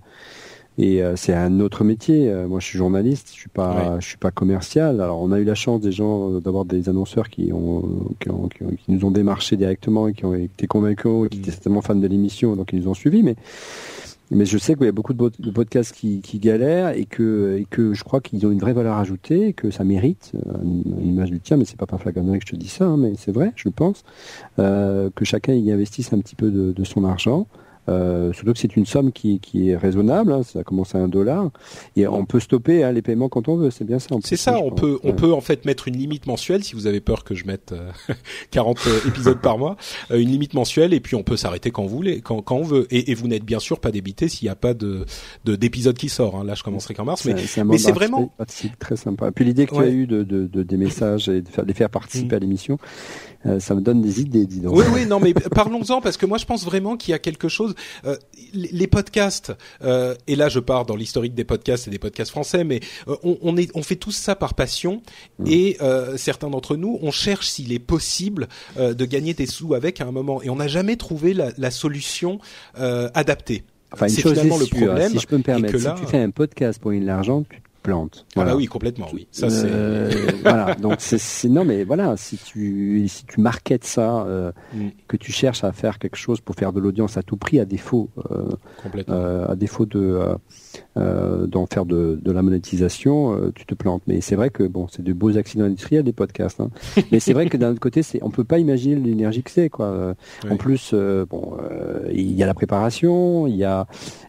Et 0.78 1.02
euh, 1.02 1.16
c'est 1.16 1.34
un 1.34 1.60
autre 1.60 1.84
métier. 1.84 2.30
Euh, 2.30 2.48
moi, 2.48 2.60
je 2.60 2.66
suis 2.66 2.78
journaliste, 2.78 3.28
je 3.32 3.40
suis 3.40 3.48
pas, 3.48 4.00
je 4.00 4.06
suis 4.06 4.16
pas 4.16 4.30
commercial. 4.30 5.00
Alors, 5.00 5.20
on 5.20 5.30
a 5.32 5.38
eu 5.38 5.44
la 5.44 5.54
chance 5.54 5.80
des 5.80 5.92
gens 5.92 6.30
euh, 6.30 6.40
d'avoir 6.40 6.64
des 6.64 6.88
annonceurs 6.88 7.28
qui 7.28 7.52
ont, 7.52 8.08
qui, 8.20 8.30
ont, 8.30 8.48
qui, 8.48 8.64
nous 8.88 9.04
ont 9.04 9.10
démarché 9.10 9.56
directement 9.56 10.08
et 10.08 10.14
qui 10.14 10.24
ont 10.24 10.34
été 10.34 10.66
convaincus, 10.66 11.28
qui 11.30 11.38
étaient 11.38 11.50
mm. 11.50 11.54
certainement 11.54 11.82
fans 11.82 11.94
de 11.94 12.06
l'émission, 12.06 12.56
donc 12.56 12.72
ils 12.72 12.80
nous 12.80 12.88
ont 12.88 12.94
suivis. 12.94 13.22
Mais 13.22 13.36
mais 14.34 14.46
je 14.46 14.56
sais 14.56 14.74
qu'il 14.74 14.86
y 14.86 14.88
a 14.88 14.92
beaucoup 14.92 15.12
de, 15.12 15.50
podcasts 15.50 15.94
qui, 15.94 16.22
qui, 16.22 16.38
galèrent 16.38 16.96
et 16.96 17.04
que, 17.04 17.58
et 17.60 17.66
que 17.68 17.92
je 17.92 18.02
crois 18.02 18.22
qu'ils 18.22 18.46
ont 18.46 18.50
une 18.50 18.60
vraie 18.60 18.72
valeur 18.72 18.96
ajoutée, 18.96 19.52
que 19.52 19.70
ça 19.70 19.84
mérite, 19.84 20.32
une 20.64 21.06
image 21.06 21.30
du 21.30 21.38
tien, 21.38 21.58
mais 21.58 21.66
c'est 21.66 21.76
pas 21.76 21.84
par 21.84 22.00
flagonnant 22.00 22.32
que 22.38 22.46
je 22.46 22.52
te 22.52 22.56
dis 22.56 22.68
ça, 22.68 22.86
hein, 22.86 22.96
mais 22.96 23.12
c'est 23.18 23.32
vrai, 23.32 23.52
je 23.56 23.68
pense, 23.68 24.04
euh, 24.58 25.10
que 25.14 25.26
chacun 25.26 25.52
y 25.52 25.70
investisse 25.70 26.14
un 26.14 26.18
petit 26.18 26.34
peu 26.34 26.50
de, 26.50 26.72
de 26.72 26.84
son 26.84 27.04
argent. 27.04 27.46
Euh, 27.88 28.32
surtout 28.32 28.52
que 28.52 28.58
c'est 28.58 28.76
une 28.76 28.86
somme 28.86 29.10
qui, 29.10 29.40
qui 29.40 29.70
est 29.70 29.76
raisonnable, 29.76 30.32
hein, 30.32 30.42
ça 30.44 30.62
commence 30.62 30.94
à 30.94 30.98
un 30.98 31.08
dollar, 31.08 31.50
et 31.96 32.06
on 32.06 32.24
peut 32.24 32.38
stopper 32.38 32.84
hein, 32.84 32.92
les 32.92 33.02
paiements 33.02 33.28
quand 33.28 33.48
on 33.48 33.56
veut, 33.56 33.70
c'est 33.70 33.84
bien 33.84 33.98
ça. 33.98 34.08
C'est 34.22 34.36
ça, 34.36 34.60
on 34.60 34.70
peut, 34.70 35.00
on 35.02 35.12
peut 35.14 35.32
en 35.32 35.40
fait 35.40 35.64
mettre 35.64 35.88
une 35.88 35.96
limite 35.96 36.26
mensuelle 36.26 36.62
si 36.62 36.74
vous 36.74 36.86
avez 36.86 37.00
peur 37.00 37.24
que 37.24 37.34
je 37.34 37.44
mette 37.44 37.74
40 38.52 38.78
euh, 38.78 38.90
euh, 39.04 39.08
épisodes 39.08 39.40
par 39.40 39.58
mois, 39.58 39.76
euh, 40.12 40.18
une 40.18 40.28
limite 40.28 40.54
mensuelle, 40.54 40.94
et 40.94 41.00
puis 41.00 41.16
on 41.16 41.24
peut 41.24 41.36
s'arrêter 41.36 41.72
quand 41.72 41.82
vous 41.82 41.96
voulez, 41.96 42.20
quand, 42.20 42.40
quand 42.40 42.56
on 42.56 42.62
veut, 42.62 42.86
et, 42.90 43.10
et 43.10 43.14
vous 43.14 43.26
n'êtes 43.26 43.44
bien 43.44 43.58
sûr 43.58 43.80
pas 43.80 43.90
débité 43.90 44.28
s'il 44.28 44.46
n'y 44.46 44.50
a 44.50 44.56
pas 44.56 44.74
de 44.74 45.04
d'épisode 45.44 45.96
qui 45.96 46.08
sort. 46.08 46.36
Hein. 46.36 46.44
Là, 46.44 46.54
je 46.54 46.62
commencerai 46.62 46.94
qu'en 46.94 47.04
mars, 47.04 47.24
mais 47.24 47.36
c'est 47.46 47.92
vraiment 47.92 48.32
très 48.78 48.96
sympa. 48.96 49.32
Puis 49.32 49.44
l'idée 49.44 49.66
que 49.66 49.74
tu 49.74 49.80
as 49.80 49.88
eu 49.88 50.06
de, 50.06 50.22
de, 50.22 50.46
de, 50.46 50.62
des 50.62 50.76
messages 50.76 51.28
et 51.28 51.42
de 51.42 51.48
faire, 51.48 51.64
de 51.64 51.68
les 51.68 51.74
faire 51.74 51.90
participer 51.90 52.34
mm. 52.34 52.38
à 52.38 52.40
l'émission, 52.40 52.78
euh, 53.46 53.58
ça 53.58 53.74
me 53.74 53.80
donne 53.80 54.00
des 54.00 54.20
idées, 54.20 54.46
dis 54.46 54.60
donc. 54.60 54.76
Oui, 54.76 54.84
oui, 54.92 55.06
non, 55.06 55.18
mais 55.18 55.32
parlons-en 55.34 56.00
parce 56.00 56.16
que 56.16 56.26
moi, 56.26 56.38
je 56.38 56.44
pense 56.44 56.64
vraiment 56.64 56.96
qu'il 56.96 57.10
y 57.10 57.14
a 57.14 57.18
quelque 57.18 57.48
chose. 57.48 57.71
Euh, 58.04 58.16
les 58.54 58.86
podcasts, 58.86 59.52
euh, 59.82 60.14
et 60.26 60.36
là, 60.36 60.48
je 60.48 60.60
pars 60.60 60.84
dans 60.84 60.96
l'historique 60.96 61.34
des 61.34 61.44
podcasts 61.44 61.88
et 61.88 61.90
des 61.90 61.98
podcasts 61.98 62.30
français, 62.30 62.64
mais 62.64 62.80
euh, 63.08 63.16
on, 63.22 63.38
on, 63.42 63.56
est, 63.56 63.70
on 63.74 63.82
fait 63.82 63.96
tout 63.96 64.12
ça 64.12 64.34
par 64.34 64.54
passion 64.54 65.02
mmh. 65.38 65.44
et 65.48 65.78
certains 66.16 66.50
d'entre 66.50 66.76
nous, 66.76 66.98
on 67.02 67.10
cherche 67.10 67.48
s'il 67.48 67.72
est 67.72 67.78
possible 67.78 68.48
de 68.76 69.04
gagner 69.04 69.34
des 69.34 69.46
sous 69.46 69.74
avec 69.74 70.00
à 70.00 70.06
un 70.06 70.12
moment, 70.12 70.42
et 70.42 70.50
on 70.50 70.56
n'a 70.56 70.68
jamais 70.68 70.96
trouvé 70.96 71.34
la, 71.34 71.50
la 71.58 71.70
solution 71.70 72.38
adaptée. 72.74 73.64
Enfin, 73.92 74.08
c'est 74.08 74.22
finalement 74.22 74.58
le 74.58 74.66
problème. 74.66 75.12
Si 75.12 75.18
je 75.18 75.26
peux 75.26 75.36
me 75.36 75.42
permettre, 75.42 75.78
si 75.78 76.02
tu 76.02 76.10
fais 76.10 76.18
un 76.18 76.30
podcast 76.30 76.80
pour 76.80 76.92
une 76.92 77.04
l'argent, 77.04 77.44
plante. 77.82 78.26
Ah 78.36 78.44
bah 78.44 78.56
oui, 78.56 78.66
complètement, 78.66 79.08
oui. 79.12 79.26
Ça 79.30 79.50
c'est. 79.50 79.66
Euh, 79.68 80.10
voilà. 80.42 80.74
Donc 80.76 80.96
c'est 80.98 81.48
non 81.48 81.64
mais 81.64 81.84
voilà, 81.84 82.16
si 82.16 82.38
tu 82.38 83.06
si 83.08 83.26
tu 83.26 83.40
marketes 83.40 83.84
ça, 83.84 84.24
euh, 84.24 84.52
mm. 84.74 84.88
que 85.08 85.16
tu 85.16 85.32
cherches 85.32 85.64
à 85.64 85.72
faire 85.72 85.98
quelque 85.98 86.16
chose 86.16 86.40
pour 86.40 86.54
faire 86.54 86.72
de 86.72 86.80
l'audience 86.80 87.16
à 87.16 87.22
tout 87.22 87.36
prix, 87.36 87.60
à 87.60 87.64
défaut, 87.64 88.08
euh, 88.30 89.46
à 89.48 89.56
défaut 89.56 89.86
de 89.86 90.20
d'en 90.96 91.66
faire 91.66 91.84
de, 91.84 92.18
de 92.22 92.32
la 92.32 92.42
monétisation, 92.42 93.52
tu 93.54 93.66
te 93.66 93.74
plantes. 93.74 94.02
Mais 94.06 94.20
c'est 94.20 94.36
vrai 94.36 94.50
que 94.50 94.62
bon, 94.62 94.86
c'est 94.88 95.02
de 95.02 95.12
beaux 95.12 95.36
accidents 95.36 95.64
industriels 95.64 96.04
des 96.04 96.12
podcasts. 96.12 96.60
Hein. 96.60 96.70
mais 97.12 97.20
c'est 97.20 97.32
vrai 97.32 97.48
que 97.48 97.56
d'un 97.56 97.72
autre 97.72 97.80
côté, 97.80 98.02
c'est 98.02 98.22
on 98.22 98.30
peut 98.30 98.44
pas 98.44 98.58
imaginer 98.58 98.96
l'énergie 98.96 99.42
que 99.42 99.50
c'est 99.50 99.68
quoi. 99.68 100.14
En 100.48 100.56
plus, 100.56 100.94
bon, 101.28 101.56
il 102.10 102.32
y 102.32 102.42
a 102.42 102.46
la 102.46 102.54
préparation, 102.54 103.46
il 103.46 103.56
y 103.56 103.64
a 103.64 103.86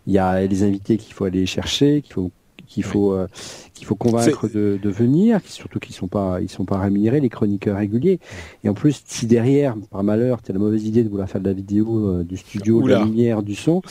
il 0.08 0.14
y 0.14 0.18
a 0.18 0.46
les 0.46 0.64
invités 0.64 0.98
qu'il 0.98 1.14
faut 1.14 1.26
aller 1.26 1.46
chercher, 1.46 2.02
qu'il 2.02 2.14
faut 2.14 2.32
qu'il 2.74 2.84
faut 2.84 3.14
euh, 3.14 3.28
qu'il 3.76 3.86
faut 3.86 3.96
convaincre 3.96 4.48
de, 4.48 4.80
de, 4.82 4.90
venir, 4.90 5.40
surtout 5.46 5.80
qu'ils 5.80 5.94
sont 5.94 6.08
pas 6.08 6.40
ils 6.42 6.50
sont 6.50 6.66
pas 6.66 6.80
rémunérés 6.80 7.20
les 7.20 7.30
chroniqueurs 7.30 7.78
réguliers. 7.78 8.20
Et 8.64 8.70
en 8.70 8.74
plus, 8.74 9.04
si 9.06 9.28
derrière, 9.28 9.76
par 9.92 10.04
malheur, 10.04 10.42
tu 10.42 10.52
as 10.52 10.54
la 10.54 10.60
mauvaise 10.60 10.86
idée 10.86 11.04
de 11.04 11.10
vouloir 11.10 11.30
faire 11.30 11.42
de 11.42 11.48
la 11.48 11.54
vidéo, 11.54 12.08
euh, 12.08 12.24
du 12.24 12.38
studio, 12.38 12.82
de 12.82 12.90
la 12.90 13.04
lumière, 13.04 13.44
du 13.44 13.56
son, 13.56 13.82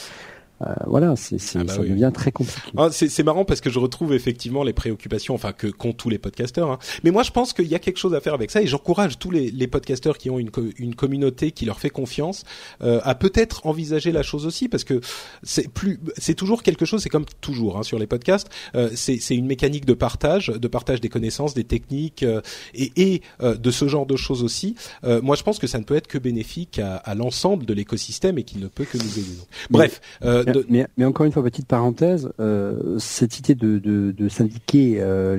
voilà, 0.87 1.15
c'est, 1.17 1.37
ah 1.55 1.65
bah 1.65 1.75
ça 1.75 1.83
devient 1.83 2.11
très 2.13 2.33
compliqué. 2.33 2.71
Ah, 2.77 2.89
c'est, 2.91 3.23
marrant 3.23 3.45
parce 3.45 3.61
que 3.61 3.71
je 3.71 3.79
retrouve 3.79 4.15
effectivement 4.15 4.63
les 4.63 4.73
préoccupations, 4.73 5.35
enfin 5.35 5.53
que 5.53 5.67
qu'ont 5.67 5.93
tous 5.93 6.11
les 6.11 6.19
podcasteurs. 6.19 6.71
Hein. 6.71 6.79
Mais 7.05 7.11
moi, 7.11 7.23
je 7.23 7.31
pense 7.31 7.53
qu'il 7.53 7.67
y 7.67 7.75
a 7.75 7.79
quelque 7.79 7.99
chose 7.99 8.15
à 8.15 8.21
faire 8.21 8.35
avec 8.35 8.51
ça 8.51 8.63
et 8.63 8.67
j'encourage 8.67 9.19
tous 9.19 9.31
les, 9.31 9.51
les 9.51 9.67
podcasteurs 9.67 10.19
qui 10.19 10.31
ont 10.31 10.39
une, 10.39 10.51
une 10.79 10.95
communauté 10.95 11.53
qui 11.53 11.65
leur 11.65 11.79
fait 11.79 11.91
confiance 11.91 12.45
euh, 12.83 13.01
à 13.05 13.15
peut-être 13.15 13.67
envisager 13.67 14.13
la 14.13 14.23
chose 14.23 14.47
aussi 14.47 14.69
parce 14.69 14.85
que 14.85 15.01
c'est 15.43 15.69
plus, 15.69 16.01
c'est 16.17 16.35
toujours 16.35 16.63
quelque 16.63 16.85
chose. 16.85 17.03
C'est 17.03 17.09
comme 17.09 17.27
toujours 17.41 17.79
hein, 17.79 17.83
sur 17.83 17.99
les 17.99 18.07
podcasts. 18.07 18.49
Euh, 18.75 18.91
c'est, 18.95 19.19
c'est 19.19 19.35
une 19.35 19.47
mécanique 19.47 19.85
de 19.85 19.95
partage, 19.95 20.49
de 20.49 20.69
partage 20.69 21.01
des 21.01 21.09
connaissances, 21.09 21.55
des 21.55 21.65
techniques 21.65 22.23
euh, 22.23 22.41
et, 22.75 22.93
et 22.97 23.23
euh, 23.43 23.57
de 23.57 23.71
ce 23.71 23.89
genre 23.89 24.07
de 24.07 24.17
choses 24.17 24.43
aussi. 24.43 24.75
moi, 25.03 25.37
je 25.37 25.43
pense 25.43 25.59
que 25.59 25.67
ça 25.67 25.79
ne 25.79 25.85
peut 25.85 25.97
être 25.97 26.07
que 26.07 26.19
bénéfique 26.19 26.79
à, 26.79 26.97
à 26.97 27.15
l'ensemble 27.15 27.67
de 27.67 27.75
l'écosystème 27.75 28.39
et 28.39 28.45
qu'il 28.45 28.61
ne 28.61 28.69
peut 28.69 28.85
que 28.85 28.99
nous 28.99 29.19
aider. 29.19 29.37
Bref. 29.71 30.01
Mais, 30.69 30.87
mais, 30.97 31.05
encore 31.05 31.27
une 31.27 31.33
fois, 31.33 31.43
petite 31.43 31.67
parenthèse, 31.67 32.31
euh, 32.41 32.99
cette 32.99 33.39
idée 33.39 33.55
de, 33.55 33.79
de, 33.79 34.13
de 34.13 34.29
syndiquer 34.29 34.97
euh, 35.01 35.37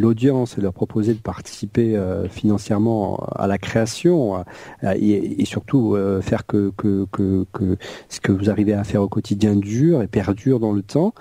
l'audience 0.00 0.58
et 0.58 0.60
leur 0.60 0.72
proposer 0.72 1.14
de 1.14 1.18
participer 1.18 1.96
euh, 1.96 2.28
financièrement 2.28 3.24
à 3.34 3.46
la 3.46 3.58
création 3.58 4.36
euh, 4.84 4.94
et, 4.96 5.42
et, 5.42 5.44
surtout 5.44 5.94
euh, 5.94 6.20
faire 6.20 6.46
que, 6.46 6.72
que, 6.76 7.06
que, 7.10 7.46
que, 7.52 7.76
ce 8.08 8.20
que 8.20 8.32
vous 8.32 8.50
arrivez 8.50 8.74
à 8.74 8.84
faire 8.84 9.02
au 9.02 9.08
quotidien 9.08 9.56
dure 9.56 10.02
et 10.02 10.06
perdure 10.06 10.60
dans 10.60 10.72
le 10.72 10.82
temps, 10.82 11.14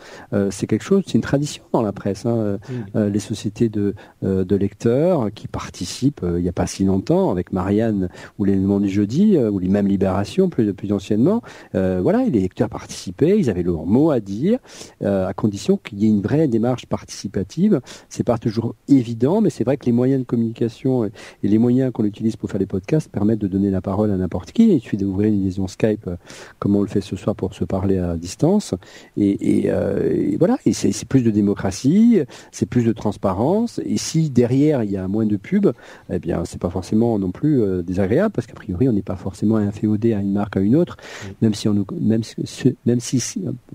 c'est 0.49 0.67
quelque 0.67 0.83
chose, 0.83 1.03
c'est 1.05 1.13
une 1.13 1.21
tradition 1.21 1.63
dans 1.71 1.81
la 1.81 1.91
presse. 1.91 2.25
Hein. 2.25 2.57
Les 2.95 3.19
sociétés 3.19 3.69
de, 3.69 3.93
de 4.21 4.55
lecteurs 4.55 5.31
qui 5.33 5.47
participent 5.47 6.21
il 6.23 6.41
n'y 6.41 6.49
a 6.49 6.53
pas 6.53 6.67
si 6.67 6.83
longtemps 6.83 7.31
avec 7.31 7.53
Marianne 7.53 8.09
ou 8.39 8.45
l'élément 8.45 8.79
du 8.79 8.89
jeudi 8.89 9.37
ou 9.37 9.59
les 9.59 9.67
mêmes 9.67 9.87
libérations 9.87 10.49
plus, 10.49 10.73
plus 10.73 10.91
anciennement, 10.91 11.41
voilà, 11.73 12.23
les 12.25 12.41
lecteurs 12.41 12.69
participaient, 12.69 13.32
ils 13.39 13.49
avaient 13.49 13.63
leur 13.63 13.85
mot 13.85 14.11
à 14.11 14.19
dire, 14.19 14.59
à 15.03 15.33
condition 15.33 15.77
qu'il 15.77 15.99
y 15.99 16.05
ait 16.05 16.09
une 16.09 16.21
vraie 16.21 16.47
démarche 16.47 16.85
participative. 16.85 17.81
C'est 18.09 18.23
pas 18.23 18.37
toujours 18.37 18.75
évident, 18.87 19.41
mais 19.41 19.49
c'est 19.49 19.63
vrai 19.63 19.77
que 19.77 19.85
les 19.85 19.91
moyens 19.91 20.21
de 20.21 20.25
communication 20.25 21.05
et 21.05 21.11
les 21.43 21.57
moyens 21.57 21.91
qu'on 21.91 22.05
utilise 22.05 22.35
pour 22.35 22.49
faire 22.49 22.59
les 22.59 22.65
podcasts 22.65 23.09
permettent 23.09 23.39
de 23.39 23.47
donner 23.47 23.69
la 23.69 23.81
parole 23.81 24.11
à 24.11 24.17
n'importe 24.17 24.51
qui. 24.51 24.73
Il 24.73 24.81
suffit 24.81 24.97
d'ouvrir 24.97 25.29
une 25.29 25.43
liaison 25.43 25.67
Skype, 25.67 26.07
euh, 26.07 26.15
comme 26.59 26.75
on 26.75 26.81
le 26.81 26.87
fait 26.87 27.01
ce 27.01 27.15
soir 27.15 27.35
pour 27.35 27.53
se 27.53 27.63
parler 27.63 27.97
à 27.97 28.15
distance. 28.15 28.73
Et, 29.17 29.65
euh, 29.67 30.35
voilà, 30.39 30.57
et 30.65 30.73
c'est 30.73 31.07
plus 31.07 31.21
de 31.21 31.31
démocratie, 31.31 32.21
c'est 32.51 32.65
plus 32.65 32.83
de 32.83 32.91
transparence. 32.91 33.79
Et 33.85 33.97
si 33.97 34.29
derrière 34.29 34.83
il 34.83 34.91
y 34.91 34.97
a 34.97 35.07
moins 35.07 35.25
de 35.25 35.37
pub, 35.37 35.67
eh 36.09 36.19
bien 36.19 36.43
c'est 36.45 36.59
pas 36.59 36.69
forcément 36.69 37.19
non 37.19 37.31
plus 37.31 37.61
euh, 37.61 37.81
désagréable 37.81 38.31
parce 38.33 38.47
qu'a 38.47 38.53
priori 38.53 38.89
on 38.89 38.93
n'est 38.93 39.01
pas 39.01 39.15
forcément 39.15 39.57
inféodé 39.57 40.13
à 40.13 40.19
une 40.19 40.31
marque 40.31 40.57
à 40.57 40.59
une 40.59 40.75
autre, 40.75 40.97
même 41.41 41.53
si 41.53 41.67
on 41.67 41.73
nous, 41.73 41.85
même, 41.99 42.21
même 42.85 42.99
si 42.99 43.12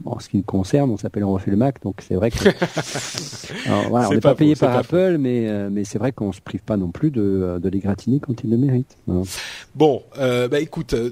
en 0.05 0.19
ce 0.19 0.29
qui 0.29 0.37
nous 0.37 0.43
concerne, 0.43 0.91
on 0.91 0.97
s'appelle 0.97 1.25
on 1.25 1.33
refait 1.33 1.51
le 1.51 1.57
Mac, 1.57 1.83
donc 1.83 1.97
c'est 2.07 2.15
vrai 2.15 2.31
que 2.31 2.49
on 3.69 4.11
n'est 4.11 4.21
pas, 4.21 4.35
payé 4.35 4.55
par 4.55 4.77
Apple, 4.77 5.17
mais 5.19 5.69
mais 5.71 5.85
c'est 5.85 5.99
vrai 5.99 6.13
qu'on 6.13 6.33
se 6.33 6.41
prive 6.41 6.63
pas 6.63 6.77
non 6.77 6.91
plus 6.91 7.11
de, 7.11 7.59
de 7.63 7.69
les 7.69 7.79
gratiner 7.79 8.21
quand 8.21 8.43
ils 8.45 8.51
le 8.51 8.57
méritent. 8.57 8.97
Bon, 9.75 10.03
euh, 10.19 10.49
bah 10.49 10.61
écoute, 10.61 10.95
euh, 10.95 11.11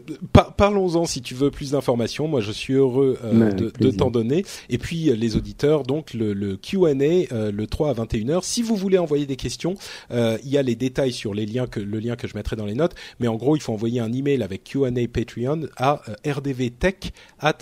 parlons-en 0.56 1.04
si 1.04 1.22
tu 1.22 1.34
veux 1.34 1.50
plus 1.50 1.72
d'informations. 1.72 2.28
Moi, 2.28 2.40
je 2.40 2.52
suis 2.52 2.74
heureux 2.74 3.18
euh, 3.24 3.52
de, 3.52 3.90
t'en 3.90 4.10
donner. 4.10 4.44
Et 4.68 4.78
puis 4.78 5.04
les 5.16 5.36
auditeurs, 5.36 5.82
donc 5.82 6.14
le, 6.14 6.32
le 6.32 6.56
Q&A 6.56 7.50
le 7.50 7.66
3 7.66 7.90
à 7.90 7.92
21 7.92 8.38
h 8.38 8.40
Si 8.42 8.62
vous 8.62 8.76
voulez 8.76 8.98
envoyer 8.98 9.26
des 9.26 9.36
questions, 9.36 9.74
il 10.10 10.48
y 10.48 10.58
a 10.58 10.62
les 10.62 10.74
détails 10.74 11.12
sur 11.12 11.34
les 11.34 11.46
liens 11.46 11.66
que 11.66 11.80
le 11.80 11.98
lien 11.98 12.16
que 12.16 12.28
je 12.28 12.36
mettrai 12.36 12.56
dans 12.56 12.66
les 12.66 12.74
notes. 12.74 12.94
Mais 13.20 13.28
en 13.28 13.36
gros, 13.36 13.56
il 13.56 13.62
faut 13.62 13.72
envoyer 13.72 14.00
un 14.00 14.12
email 14.12 14.42
avec 14.42 14.64
Q&A 14.64 14.90
Patreon 15.12 15.62
à 15.76 16.02
rdvtech 16.26 17.12
at 17.40 17.58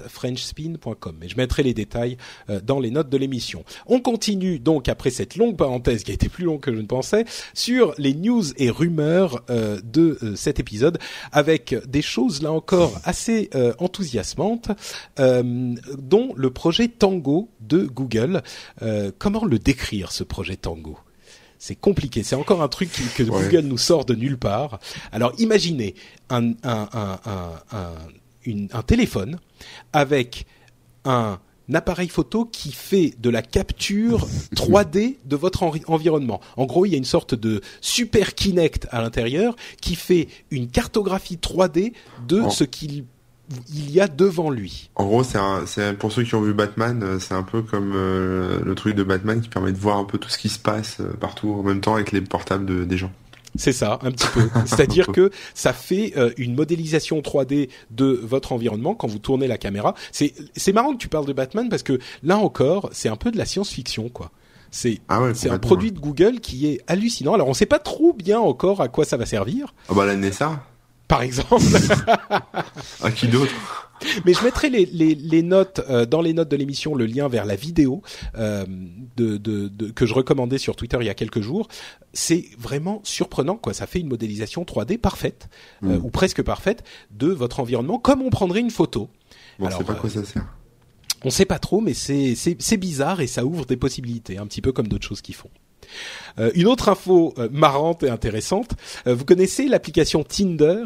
frenchspin.com. 0.55 1.17
Et 1.23 1.29
je 1.29 1.37
mettrai 1.37 1.63
les 1.63 1.75
détails 1.75 2.17
dans 2.63 2.81
les 2.81 2.91
notes 2.91 3.09
de 3.09 3.17
l'émission. 3.17 3.65
On 3.87 4.01
continue 4.01 4.59
donc 4.59 4.89
après 4.89 5.11
cette 5.11 5.37
longue 5.37 5.57
parenthèse 5.57 6.05
qui 6.05 6.11
a 6.11 6.15
été 6.15 6.29
plus 6.29 6.45
longue 6.45 6.61
que 6.61 6.75
je 6.75 6.81
ne 6.81 6.87
pensais 6.87 7.25
sur 7.53 7.95
les 7.99 8.15
news 8.15 8.45
et 8.57 8.71
rumeurs 8.71 9.45
de 9.49 10.35
cet 10.37 10.61
épisode 10.61 10.99
avec 11.33 11.75
des 11.87 12.03
choses 12.03 12.43
là 12.43 12.53
encore 12.53 13.01
assez 13.05 13.51
euh, 13.55 13.75
enthousiasmantes, 13.79 14.71
euh, 15.19 15.75
dont 15.99 16.33
le 16.37 16.51
projet 16.51 16.89
Tango 16.89 17.49
de 17.61 17.85
Google. 17.85 18.43
Euh, 18.83 19.11
comment 19.19 19.45
le 19.45 19.59
décrire 19.59 20.13
ce 20.13 20.25
projet 20.25 20.57
Tango? 20.57 20.99
C'est 21.59 21.77
compliqué. 21.77 22.23
C'est 22.23 22.37
encore 22.37 22.63
un 22.63 22.69
truc 22.69 22.91
que 23.17 23.23
Google 23.23 23.61
nous 23.61 23.79
sort 23.79 24.05
de 24.05 24.15
nulle 24.15 24.39
part. 24.39 24.81
Alors 25.13 25.33
imaginez 25.39 25.95
un, 26.29 26.51
un, 26.63 26.89
un, 26.93 27.21
un 27.73 27.95
téléphone 28.87 29.39
avec 29.93 30.47
un 31.05 31.39
appareil 31.73 32.09
photo 32.09 32.45
qui 32.45 32.73
fait 32.73 33.15
de 33.19 33.31
la 33.31 33.43
capture 33.43 34.27
3D 34.55 35.17
de 35.25 35.37
votre 35.37 35.63
environnement. 35.87 36.41
En 36.57 36.67
gros, 36.67 36.87
il 36.87 36.93
y 36.93 36.95
a 36.95 36.99
une 36.99 37.05
sorte 37.05 37.35
de 37.35 37.61
super 37.81 38.35
Kinect 38.35 38.87
à 38.91 39.01
l'intérieur 39.01 39.57
qui 39.81 39.95
fait 39.95 40.29
une 40.51 40.69
cartographie 40.69 41.37
3D 41.37 41.93
de 42.29 42.49
ce 42.51 42.65
qu'il 42.65 43.05
il 43.69 43.91
y 43.91 44.01
a 44.01 44.09
devant 44.09 44.51
lui. 44.51 44.91
En 44.95 45.05
gros, 45.05 45.23
c'est 45.23 45.99
pour 45.99 46.13
ceux 46.13 46.23
qui 46.23 46.35
ont 46.35 46.41
vu 46.41 46.55
Batman, 46.55 47.03
euh, 47.03 47.19
c'est 47.19 47.35
un 47.35 47.43
peu 47.43 47.63
comme 47.63 47.93
euh, 47.95 48.61
le 48.65 48.75
truc 48.75 48.95
de 48.95 49.03
Batman 49.03 49.41
qui 49.41 49.49
permet 49.49 49.73
de 49.73 49.79
voir 49.79 49.99
un 49.99 50.05
peu 50.05 50.19
tout 50.19 50.29
ce 50.29 50.39
qui 50.39 50.49
se 50.49 50.59
passe 50.59 50.99
euh, 51.01 51.13
partout 51.21 51.51
en 51.53 51.63
même 51.63 51.81
temps 51.81 51.95
avec 51.95 52.13
les 52.13 52.21
portables 52.21 52.87
des 52.87 52.97
gens. 52.97 53.13
C'est 53.57 53.73
ça, 53.73 53.99
un 54.03 54.11
petit 54.11 54.27
peu. 54.29 54.49
C'est-à-dire 54.67 55.09
que 55.09 55.31
ça 55.55 55.73
fait 55.73 56.13
euh, 56.17 56.33
une 56.39 56.55
modélisation 56.55 57.21
3D 57.21 57.69
de 57.91 58.21
votre 58.23 58.53
environnement 58.53 58.95
quand 58.95 59.07
vous 59.07 59.19
tournez 59.19 59.47
la 59.47 59.59
caméra. 59.59 59.95
C'est 60.13 60.35
c'est 60.57 60.73
marrant 60.73 60.93
que 60.93 60.99
tu 60.99 61.09
parles 61.09 61.27
de 61.27 61.33
Batman 61.33 61.69
parce 61.69 61.83
que 61.83 61.99
là 62.23 62.37
encore, 62.37 62.91
c'est 62.93 63.09
un 63.09 63.17
peu 63.17 63.31
de 63.31 63.39
la 63.39 63.45
science-fiction 63.45 64.09
quoi. 64.09 64.31
C'est 64.71 65.01
ah 65.09 65.21
c'est 65.35 65.51
un 65.51 65.59
produit 65.59 65.93
de 65.93 66.01
Google 66.01 66.41
qui 66.41 66.67
est 66.67 66.81
hallucinant. 66.89 67.35
Alors 67.35 67.49
on 67.49 67.55
sait 67.55 67.67
pas 67.67 67.79
trop 67.79 68.13
bien 68.13 68.41
encore 68.41 68.81
à 68.81 68.89
quoi 68.89 69.05
ça 69.05 69.17
va 69.17 69.25
servir. 69.25 69.73
Ah 69.89 69.95
bah 69.95 70.05
la 70.05 70.17
NSA. 70.17 70.61
Par 71.07 71.23
exemple. 71.23 71.63
à 73.03 73.11
qui 73.15 73.29
d'autre? 73.29 73.53
Mais 74.25 74.33
je 74.35 74.43
mettrai 74.43 74.71
les, 74.71 74.87
les, 74.87 75.15
les 75.15 75.43
notes 75.43 75.81
euh, 75.89 76.07
dans 76.07 76.21
les 76.21 76.33
notes 76.33 76.49
de 76.49 76.57
l'émission 76.57 76.95
le 76.95 77.07
lien 77.07 77.29
vers 77.29 77.45
la 77.45 77.57
vidéo 77.57 78.03
euh, 78.37 78.65
de, 79.17 79.37
de, 79.37 79.69
de, 79.69 79.91
que 79.91 80.07
je 80.07 80.15
recommandais 80.15 80.59
sur 80.59 80.77
Twitter 80.77 80.97
il 81.01 81.07
y 81.07 81.11
a 81.11 81.15
quelques 81.15 81.41
jours. 81.41 81.69
C'est 82.13 82.47
vraiment 82.59 83.01
surprenant 83.05 83.57
quoi. 83.57 83.75
Ça 83.75 83.87
fait 83.87 84.01
une 84.01 84.09
modélisation 84.09 84.63
3D 84.63 84.99
parfaite 84.99 85.49
euh, 85.83 85.99
mm. 85.99 86.05
ou 86.05 86.11
presque 86.11 86.43
parfaite 86.43 86.85
de 87.11 87.29
votre 87.29 87.61
environnement 87.61 87.99
comme 87.99 88.23
on 88.23 88.31
prendrait 88.31 88.61
une 88.61 88.71
photo. 88.71 89.09
Bon, 89.59 89.67
Alors, 89.67 89.79
sait 89.79 89.85
pas 89.85 89.95
quoi 89.95 90.11
ça 90.11 90.25
sert. 90.25 90.47
On 91.27 91.31
sait 91.31 91.47
pas 91.47 91.59
trop, 91.59 91.81
mais 91.81 91.95
c'est 91.95 92.35
c'est 92.35 92.77
bizarre 92.77 93.23
et 93.23 93.27
ça 93.27 93.47
ouvre 93.47 93.65
des 93.65 93.79
possibilités, 93.79 94.37
un 94.37 94.47
petit 94.47 94.61
peu 94.61 94.73
comme 94.73 94.89
d'autres 94.89 95.07
choses 95.07 95.23
qu'ils 95.23 95.35
font. 95.35 95.49
Euh, 96.39 96.51
une 96.55 96.67
autre 96.67 96.91
info 96.91 97.35
marrante 97.51 98.03
et 98.03 98.11
intéressante, 98.11 98.73
vous 99.07 99.25
connaissez 99.25 99.67
l'application 99.69 100.23
Tinder? 100.23 100.85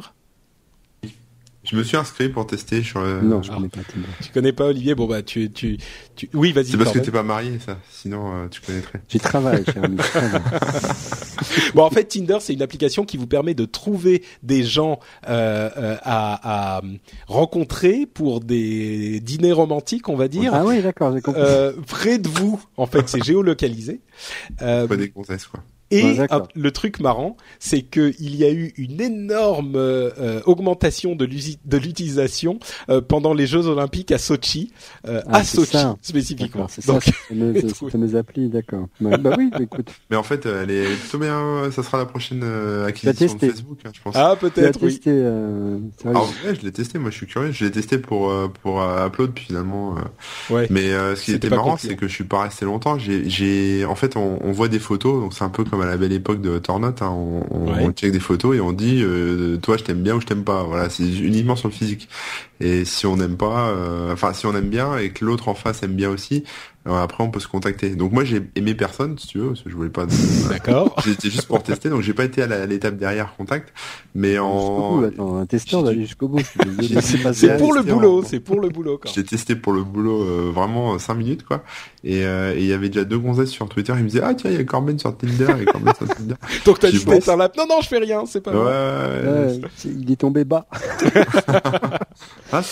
Je 1.69 1.77
me 1.77 1.83
suis 1.83 1.97
inscrit 1.99 2.31
pour 2.31 2.47
tester 2.47 2.83
sur 2.83 3.03
le... 3.03 3.21
Non, 3.21 3.43
je 3.43 3.51
connais 3.51 3.69
pas 3.69 3.81
Tinder. 3.83 4.07
Tu 4.23 4.33
connais 4.33 4.53
pas 4.53 4.65
Olivier? 4.65 4.95
Bon 4.95 5.07
bah 5.07 5.23
tu 5.23 5.51
tu, 5.51 5.77
tu... 6.17 6.31
oui 6.33 6.53
vas-y. 6.53 6.69
C'est 6.69 6.79
parce 6.79 6.93
que 6.93 6.99
t'es 6.99 7.11
pas 7.11 7.23
marié 7.23 7.59
ça. 7.59 7.79
Sinon 7.91 8.33
euh, 8.33 8.49
tu 8.49 8.63
connaîtrais. 8.63 9.03
J'y 9.09 9.19
travaille, 9.19 9.65
cher 9.67 9.85
ami. 9.85 9.99
bon 11.75 11.83
en 11.83 11.91
fait 11.91 12.05
Tinder 12.05 12.39
c'est 12.41 12.55
une 12.55 12.63
application 12.63 13.05
qui 13.05 13.19
vous 13.19 13.27
permet 13.27 13.53
de 13.53 13.67
trouver 13.67 14.23
des 14.43 14.65
gens 14.65 14.99
euh, 15.29 15.69
euh, 15.77 15.97
à, 16.03 16.77
à, 16.77 16.83
rencontrer 17.27 18.07
pour 18.07 18.41
des 18.41 19.21
dîners 19.21 19.53
romantiques 19.53 20.09
on 20.09 20.17
va 20.17 20.29
dire. 20.29 20.55
Ah 20.55 20.65
oui 20.65 20.81
d'accord 20.81 21.13
j'ai 21.15 21.21
compris. 21.21 21.43
Euh, 21.45 21.73
près 21.87 22.19
de 22.19 22.29
vous 22.29 22.63
en 22.79 22.87
fait 22.87 23.09
c'est 23.11 23.23
géolocalisé. 23.29 24.01
Euh, 24.63 24.87
pas 24.87 24.97
des 24.97 25.11
gonzesses 25.11 25.47
quoi. 25.47 25.61
Et 25.91 26.19
le 26.55 26.71
truc 26.71 27.01
marrant, 27.01 27.37
c'est 27.59 27.83
qu'il 27.83 28.37
y 28.37 28.45
a 28.45 28.51
eu 28.51 28.73
une 28.77 29.01
énorme 29.01 29.77
euh, 29.77 30.41
augmentation 30.45 31.17
de 31.17 31.25
l'utilisation 31.25 32.59
euh, 32.91 33.01
pendant 33.01 33.33
les 33.33 33.47
Jeux 33.47 33.67
Olympiques 33.67 34.13
à 34.13 34.19
Sochi, 34.19 34.73
euh, 35.07 35.23
ah, 35.27 35.39
à 35.39 35.45
Sochi 35.45 35.79
spécifiquement. 36.03 36.67
C'est 36.69 36.83
ça, 36.83 36.99
mes 37.99 38.15
applis, 38.15 38.49
d'accord. 38.49 38.87
bah 39.01 39.35
oui, 39.39 39.51
écoute. 39.61 39.91
Mais 40.11 40.17
en 40.17 40.23
fait, 40.23 40.45
elle 40.47 40.71
est 40.71 40.95
plutôt 40.95 41.19
bien. 41.19 41.71
Ça 41.73 41.83
sera 41.83 41.99
la 41.99 42.07
prochaine 42.07 42.45
acquisition 42.87 43.35
de 43.35 43.39
Facebook, 43.39 43.79
hein, 43.85 43.91
je 43.95 44.01
pense. 44.03 44.15
Ah 44.17 44.37
peut-être. 44.39 44.79
Oui. 44.83 44.99
Testé, 44.99 45.27
ah, 46.05 46.21
ouais, 46.45 46.55
je 46.55 46.63
l'ai 46.63 46.73
testé. 46.73 46.99
Moi, 46.99 47.11
je 47.11 47.17
suis 47.17 47.27
curieux. 47.27 47.53
Je 47.53 47.65
l'ai 47.65 47.71
testé 47.71 47.99
pour 47.99 48.33
pour 48.63 48.83
Upload, 48.83 49.33
puis 49.33 49.47
finalement. 49.47 49.97
ouais. 50.51 50.67
Mais 50.71 50.91
ce 51.17 51.25
qui 51.25 51.33
était, 51.33 51.49
marrant, 51.49 51.77
c'est 51.79 51.97
que 51.97 52.07
je 52.07 52.13
suis 52.13 52.25
pas 52.25 52.43
resté 52.43 52.67
longtemps. 52.67 52.99
J'ai, 52.99 53.85
en 53.87 53.95
fait, 53.95 54.17
on, 54.17 54.39
on 54.43 54.53
voit 54.53 54.69
des 54.69 54.79
photos, 54.79 55.23
donc 55.23 55.35
c'est 55.35 55.45
un 55.45 55.49
peu 55.49 55.65
comme 55.65 55.78
à 55.81 55.87
la 55.87 55.97
belle 55.97 56.13
époque 56.13 56.41
de 56.41 56.59
Tornote, 56.59 57.03
hein, 57.03 57.11
on, 57.11 57.43
on, 57.51 57.93
check 57.93 58.13
des 58.13 58.21
photos 58.21 58.57
et 58.57 58.61
on 58.61 58.73
dit 58.73 59.03
euh, 59.03 59.57
toi 59.57 59.77
je 59.77 59.85
t'aime 59.85 60.03
bien 60.03 60.15
ou 60.15 60.21
je 60.21 60.27
t'aime 60.27 60.45
pas. 60.45 60.63
Voilà, 60.63 60.91
c'est 60.91 61.05
uniquement 61.05 61.57
sur 61.57 61.69
le 61.69 61.75
physique. 61.75 62.09
Et 62.61 62.85
si 62.85 63.07
on 63.07 63.17
n'aime 63.17 63.37
pas, 63.37 63.69
euh, 63.69 64.13
enfin 64.13 64.33
si 64.33 64.47
on 64.47 64.55
aime 64.55 64.69
bien 64.69 64.99
et 64.99 65.11
que 65.11 65.25
l'autre 65.25 65.49
en 65.49 65.55
face 65.55 65.83
aime 65.83 65.95
bien 65.95 66.11
aussi, 66.11 66.45
après, 66.97 67.23
on 67.23 67.31
peut 67.31 67.41
se 67.41 67.49
contacter. 67.49 67.91
Donc 67.91 68.13
moi, 68.13 68.25
j'ai 68.25 68.43
aimé 68.55 68.75
personne, 68.75 69.19
si 69.19 69.27
tu 69.27 69.39
veux, 69.39 69.49
parce 69.49 69.63
que 69.63 69.71
je 69.71 69.77
voulais 69.77 69.91
pas. 69.91 70.07
D'accord. 70.49 70.97
J'étais 71.05 71.31
juste 71.31 71.47
pour 71.47 71.63
tester, 71.63 71.91
donc 71.91 72.03
j'ai 72.03 72.15
pas 72.15 72.25
été 72.25 72.43
à 72.43 72.67
l'étape 72.67 72.97
derrière 72.97 73.35
contact, 73.37 73.73
mais 74.15 74.39
en. 74.39 75.03
Attends, 75.03 75.37
un 75.37 75.47
testeur 75.47 75.83
d'aller 75.83 76.03
jusqu'au 76.03 76.29
bout. 76.29 76.41
c'est 77.33 77.59
pour 77.59 77.75
le 77.75 77.83
boulot, 77.83 78.23
c'est 78.25 78.41
pour 78.41 78.61
le 78.61 78.69
boulot. 78.69 79.01
J'ai 79.13 79.25
testé 79.25 79.55
pour 79.55 79.73
le 79.73 79.83
boulot 79.83 80.23
euh, 80.23 80.51
vraiment 80.55 80.99
5 80.99 81.15
minutes 81.15 81.45
quoi, 81.45 81.63
euh, 82.07 82.55
et 82.55 82.61
il 82.61 82.67
y 82.67 82.73
avait 82.73 82.89
déjà 82.89 83.05
deux 83.05 83.19
gonzesses 83.19 83.51
sur 83.51 83.69
Twitter, 83.69 83.93
ils 83.97 84.05
me 84.05 84.09
disaient 84.09 84.23
ah 84.25 84.35
tiens 84.35 84.51
il 84.51 84.57
y 84.57 84.61
a 84.61 84.65
Corben 84.65 84.99
sur 84.99 85.17
Tinder, 85.17 85.47
a 85.47 85.65
Corben 85.65 85.93
sur 85.95 86.09
Tinder. 86.09 86.35
donc 86.65 86.79
t'as 86.79 86.91
dit 86.91 87.05
un 87.27 87.37
lap. 87.37 87.57
Non 87.57 87.67
non 87.69 87.81
je 87.83 87.89
fais 87.89 87.99
rien, 87.99 88.25
c'est 88.27 88.41
pas. 88.41 88.53
Ouais. 88.53 89.61
il 89.85 90.11
est 90.11 90.17
tombé 90.17 90.45
bas. 90.45 90.67
Ah, 92.53 92.63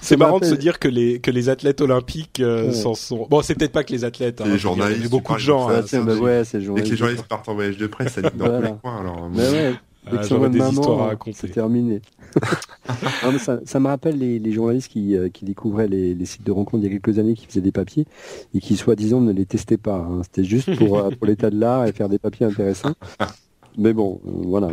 c'est 0.00 0.16
marrant 0.16 0.38
de 0.38 0.44
se 0.44 0.54
dire 0.54 0.78
que 0.78 0.88
les 0.88 1.20
que 1.20 1.30
les 1.30 1.48
athlètes 1.48 1.80
olympiques 1.80 2.40
euh, 2.40 2.72
s'en 2.72 2.94
Bon, 3.28 3.42
c'est 3.42 3.54
peut-être 3.54 3.72
pas 3.72 3.84
que 3.84 3.92
les 3.92 4.04
athlètes. 4.04 4.40
Hein, 4.40 4.46
les 4.46 4.58
journalistes. 4.58 5.00
Il 5.00 5.04
y 5.04 5.06
a 5.06 5.10
beaucoup 5.10 5.34
de 5.34 5.38
gens. 5.38 5.68
Hein, 5.68 5.82
bah 5.92 6.14
ouais, 6.14 6.44
c'est 6.44 6.58
les 6.58 6.64
journalistes. 6.64 6.86
Et 6.86 6.90
que 6.90 6.94
les 6.94 6.98
journalistes 6.98 7.26
partent 7.26 7.48
en 7.48 7.54
voyage 7.54 7.76
de 7.76 7.86
presse, 7.86 8.12
ça 8.12 8.22
dit 8.22 8.36
dans 8.36 8.46
voilà. 8.46 8.68
les 8.68 8.74
coins. 8.80 9.00
Alors, 9.00 9.28
bah 9.28 9.50
ouais. 9.50 9.74
Ah, 10.10 10.22
J'aurais 10.22 10.50
des 10.50 10.58
histoires 10.58 11.02
à 11.02 11.06
raconter. 11.08 11.36
C'est 11.38 11.48
terminé. 11.48 12.00
ça, 13.64 13.80
me 13.80 13.86
rappelle 13.86 14.18
les, 14.18 14.52
journalistes 14.52 14.90
qui, 14.90 15.16
euh, 15.16 15.28
découvraient 15.42 15.88
les, 15.88 16.24
sites 16.24 16.44
de 16.44 16.52
rencontres 16.52 16.84
il 16.84 16.92
y 16.92 16.96
a 16.96 16.98
quelques 16.98 17.18
années, 17.18 17.34
qui 17.34 17.46
faisaient 17.46 17.60
des 17.60 17.72
papiers 17.72 18.06
et 18.54 18.60
qui, 18.60 18.76
soi-disant, 18.76 19.20
ne 19.20 19.32
les 19.32 19.46
testaient 19.46 19.76
pas. 19.76 19.96
Hein. 19.96 20.22
C'était 20.24 20.44
juste 20.44 20.74
pour, 20.76 20.98
euh, 20.98 21.10
pour 21.10 21.26
l'état 21.26 21.50
de 21.50 21.58
l'art 21.58 21.86
et 21.86 21.92
faire 21.92 22.08
des 22.08 22.18
papiers 22.18 22.46
intéressants. 22.46 22.94
Mais 23.78 23.92
bon, 23.92 24.20
euh, 24.26 24.30
voilà, 24.44 24.70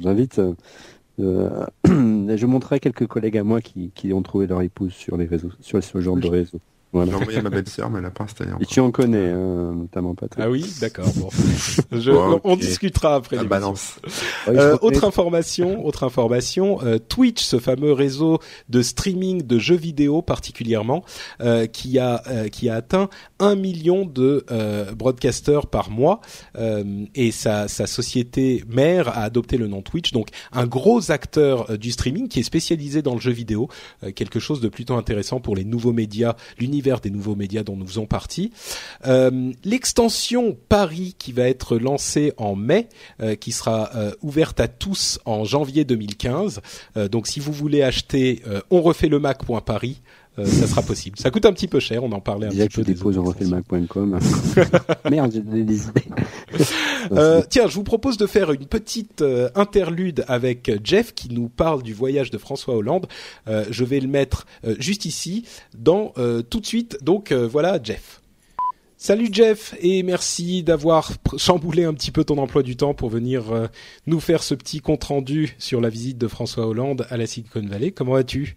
j'invite. 0.00 0.40
je 1.18 2.46
montrerai 2.46 2.80
quelques 2.80 3.06
collègues 3.06 3.38
à 3.38 3.44
moi 3.44 3.60
qui, 3.60 4.12
ont 4.12 4.22
trouvé 4.22 4.46
leur 4.46 4.62
épouse 4.62 4.92
sur 4.92 5.16
les 5.16 5.26
réseaux, 5.26 5.50
sur 5.60 5.82
ce 5.82 6.00
genre 6.00 6.16
de 6.16 6.28
réseau. 6.28 6.60
Voilà. 6.94 7.10
J'ai 7.10 7.16
envoyé 7.16 7.38
à 7.40 7.42
ma 7.42 7.50
belle-sœur, 7.50 7.90
mais 7.90 7.98
elle 7.98 8.04
n'a 8.04 8.12
pas 8.12 8.22
installé 8.22 8.52
Et 8.60 8.66
tu 8.66 8.78
en 8.78 8.92
connais, 8.92 9.30
hein, 9.30 9.74
notamment 9.74 10.14
pas 10.14 10.26
Ah 10.38 10.48
oui, 10.48 10.64
d'accord. 10.80 11.08
Bon. 11.16 11.28
On 12.44 12.56
discutera 12.56 13.16
après. 13.16 13.34
La 13.34 13.42
balance. 13.42 13.96
Euh, 14.46 14.78
autre 14.80 15.02
information, 15.02 15.84
autre 15.84 16.04
information. 16.04 16.78
Euh, 16.84 16.98
Twitch, 16.98 17.42
ce 17.42 17.58
fameux 17.58 17.92
réseau 17.92 18.38
de 18.68 18.80
streaming 18.80 19.42
de 19.42 19.58
jeux 19.58 19.74
vidéo 19.74 20.22
particulièrement, 20.22 21.04
euh, 21.40 21.66
qui 21.66 21.98
a 21.98 22.22
qui 22.52 22.68
a 22.68 22.76
atteint 22.76 23.08
un 23.40 23.56
million 23.56 24.06
de 24.06 24.44
broadcasters 24.96 25.66
par 25.66 25.90
mois, 25.90 26.20
et 27.14 27.32
sa 27.32 27.66
sa 27.66 27.86
société 27.88 28.62
mère 28.68 29.08
a 29.08 29.22
adopté 29.22 29.56
le 29.56 29.66
nom 29.66 29.82
Twitch. 29.82 30.12
Donc 30.12 30.28
un 30.52 30.66
gros 30.66 31.10
acteur 31.10 31.76
du 31.76 31.90
streaming 31.90 32.28
qui 32.28 32.38
est 32.38 32.44
spécialisé 32.44 33.02
dans 33.02 33.14
le 33.14 33.20
jeu 33.20 33.32
vidéo, 33.32 33.68
quelque 34.14 34.38
chose 34.38 34.60
de 34.60 34.68
plutôt 34.68 34.94
intéressant 34.94 35.40
pour 35.40 35.56
les 35.56 35.64
nouveaux 35.64 35.92
médias, 35.92 36.36
l'univers 36.58 36.83
des 36.84 37.10
nouveaux 37.10 37.34
médias 37.34 37.62
dont 37.62 37.76
nous 37.76 37.86
faisons 37.86 38.06
partie. 38.06 38.52
Euh, 39.06 39.52
l'extension 39.64 40.56
Paris 40.68 41.14
qui 41.18 41.32
va 41.32 41.48
être 41.48 41.78
lancée 41.78 42.32
en 42.36 42.54
mai, 42.54 42.88
euh, 43.20 43.34
qui 43.34 43.52
sera 43.52 43.90
euh, 43.94 44.12
ouverte 44.22 44.60
à 44.60 44.68
tous 44.68 45.18
en 45.24 45.44
janvier 45.44 45.84
2015. 45.84 46.60
donc 47.10 47.26
si 47.26 47.40
vous 47.40 47.52
voulez 47.52 47.82
acheter 47.82 48.42
on 48.70 48.82
refait 48.82 49.08
le 49.08 49.18
ça 50.36 50.66
sera 50.66 50.82
possible. 50.82 51.18
Ça 51.18 51.30
coûte 51.30 51.46
un 51.46 51.52
petit 51.52 51.68
peu 51.68 51.78
cher, 51.78 52.02
on 52.02 52.10
en 52.12 52.20
parlait 52.20 52.46
un 52.46 52.50
petit 52.50 52.68
peu. 52.68 52.82
Dépose 52.82 53.18
on 53.18 53.24
refait 53.24 53.44
le 53.44 53.50
Mac.com. 53.50 54.18
Merde, 55.10 55.32
j'ai 55.32 55.40
donné 55.40 55.62
des 55.62 55.84
idées. 55.84 56.04
euh, 57.12 57.42
tiens, 57.48 57.68
je 57.68 57.74
vous 57.74 57.84
propose 57.84 58.16
de 58.16 58.26
faire 58.26 58.50
une 58.50 58.66
petite 58.66 59.24
interlude 59.54 60.24
avec 60.26 60.70
Jeff 60.82 61.14
qui 61.14 61.32
nous 61.32 61.48
parle 61.48 61.82
du 61.82 61.94
voyage 61.94 62.30
de 62.30 62.38
François 62.38 62.74
Hollande. 62.74 63.06
Euh, 63.46 63.64
je 63.70 63.84
vais 63.84 64.00
le 64.00 64.08
mettre 64.08 64.46
juste 64.78 65.04
ici, 65.04 65.44
dans 65.76 66.12
tout 66.50 66.60
de 66.60 66.66
suite. 66.66 66.98
Donc 67.02 67.32
voilà, 67.32 67.78
Jeff. 67.82 68.20
Salut 68.96 69.28
Jeff 69.30 69.74
et 69.80 70.02
merci 70.02 70.62
d'avoir 70.62 71.12
chamboulé 71.36 71.84
un 71.84 71.92
petit 71.92 72.10
peu 72.10 72.24
ton 72.24 72.38
emploi 72.38 72.62
du 72.62 72.76
temps 72.76 72.94
pour 72.94 73.10
venir 73.10 73.68
nous 74.06 74.20
faire 74.20 74.42
ce 74.42 74.54
petit 74.54 74.80
compte 74.80 75.04
rendu 75.04 75.54
sur 75.58 75.80
la 75.80 75.90
visite 75.90 76.16
de 76.16 76.26
François 76.26 76.66
Hollande 76.66 77.06
à 77.10 77.16
la 77.16 77.26
Silicon 77.26 77.66
Valley. 77.66 77.90
Comment 77.90 78.12
vas-tu? 78.12 78.56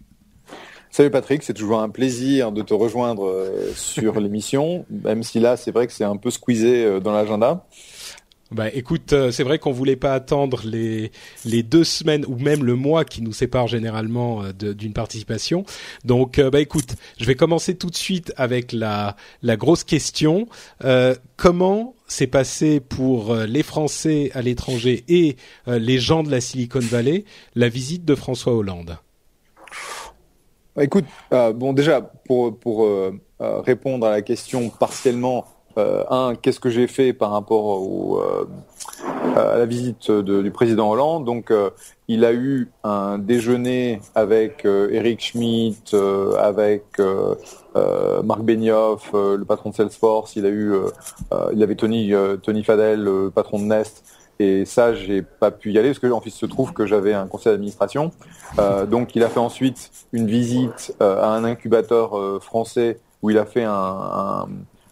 Salut 0.90 1.10
Patrick, 1.10 1.42
c'est 1.42 1.54
toujours 1.54 1.80
un 1.80 1.90
plaisir 1.90 2.50
de 2.50 2.62
te 2.62 2.72
rejoindre 2.72 3.26
euh, 3.26 3.72
sur 3.74 4.18
l'émission, 4.20 4.86
même 4.90 5.22
si 5.22 5.38
là 5.38 5.56
c'est 5.56 5.70
vrai 5.70 5.86
que 5.86 5.92
c'est 5.92 6.04
un 6.04 6.16
peu 6.16 6.30
squeezé 6.30 6.84
euh, 6.84 7.00
dans 7.00 7.12
l'agenda. 7.12 7.66
Bah 8.50 8.70
écoute, 8.72 9.12
euh, 9.12 9.30
c'est 9.30 9.42
vrai 9.42 9.58
qu'on 9.58 9.72
voulait 9.72 9.96
pas 9.96 10.14
attendre 10.14 10.62
les 10.64 11.12
les 11.44 11.62
deux 11.62 11.84
semaines 11.84 12.24
ou 12.26 12.36
même 12.38 12.64
le 12.64 12.74
mois 12.74 13.04
qui 13.04 13.20
nous 13.20 13.34
sépare 13.34 13.68
généralement 13.68 14.42
d'une 14.54 14.94
participation. 14.94 15.66
Donc 16.06 16.40
bah 16.40 16.60
écoute, 16.60 16.94
je 17.18 17.26
vais 17.26 17.34
commencer 17.34 17.76
tout 17.76 17.90
de 17.90 17.96
suite 17.96 18.32
avec 18.38 18.72
la 18.72 19.16
la 19.42 19.56
grosse 19.58 19.84
question. 19.84 20.48
comment 21.36 21.94
s'est 22.06 22.26
passé 22.26 22.80
pour 22.80 23.36
les 23.36 23.62
Français 23.62 24.30
à 24.32 24.40
l'étranger 24.40 25.04
et 25.08 25.36
les 25.66 25.98
gens 25.98 26.22
de 26.22 26.30
la 26.30 26.40
Silicon 26.40 26.80
Valley 26.80 27.26
la 27.54 27.68
visite 27.68 28.06
de 28.06 28.14
François 28.14 28.54
Hollande? 28.54 28.96
Bah, 30.78 30.84
écoute, 30.84 31.06
euh, 31.32 31.52
bon 31.52 31.72
déjà 31.72 32.00
pour 32.00 32.56
pour 32.56 32.84
euh, 32.84 33.12
euh, 33.40 33.60
répondre 33.60 34.06
à 34.06 34.10
la 34.10 34.22
question 34.22 34.68
partiellement, 34.70 35.44
un, 35.76 36.34
qu'est-ce 36.40 36.60
que 36.60 36.70
j'ai 36.70 36.86
fait 36.88 37.12
par 37.12 37.30
rapport 37.30 37.64
au, 37.64 38.20
à 39.36 39.58
la 39.58 39.64
visite 39.64 40.10
du 40.10 40.50
président 40.50 40.90
Hollande? 40.90 41.24
Donc, 41.24 41.52
il 42.08 42.24
a 42.24 42.32
eu 42.32 42.68
un 42.82 43.16
déjeuner 43.16 44.00
avec 44.16 44.64
Eric 44.64 45.20
Schmidt, 45.20 45.96
avec 46.36 46.82
Marc 48.24 48.42
Benioff, 48.42 49.12
le 49.12 49.44
patron 49.44 49.70
de 49.70 49.76
Salesforce. 49.76 50.34
Il 50.34 50.46
a 50.46 50.48
eu, 50.48 50.74
il 51.52 51.62
avait 51.62 51.76
Tony 51.76 52.12
Tony 52.42 52.64
Fadel, 52.64 53.04
le 53.04 53.30
patron 53.30 53.60
de 53.60 53.64
Nest. 53.66 54.02
Et 54.40 54.64
ça, 54.64 54.94
j'ai 54.94 55.22
pas 55.22 55.50
pu 55.50 55.72
y 55.72 55.78
aller 55.78 55.88
parce 55.88 55.98
que 55.98 56.06
en 56.06 56.20
fait, 56.20 56.30
il 56.30 56.32
se 56.32 56.46
trouve 56.46 56.72
que 56.72 56.86
j'avais 56.86 57.12
un 57.12 57.26
conseil 57.26 57.52
d'administration. 57.52 58.12
Euh, 58.58 58.86
donc, 58.86 59.16
il 59.16 59.24
a 59.24 59.28
fait 59.28 59.40
ensuite 59.40 59.90
une 60.12 60.26
visite 60.26 60.94
euh, 61.02 61.20
à 61.20 61.28
un 61.30 61.44
incubateur 61.44 62.16
euh, 62.16 62.38
français 62.38 63.00
où 63.22 63.30
il 63.30 63.38
a 63.38 63.46
fait 63.46 63.64
un, 63.64 63.72
un, 63.72 64.48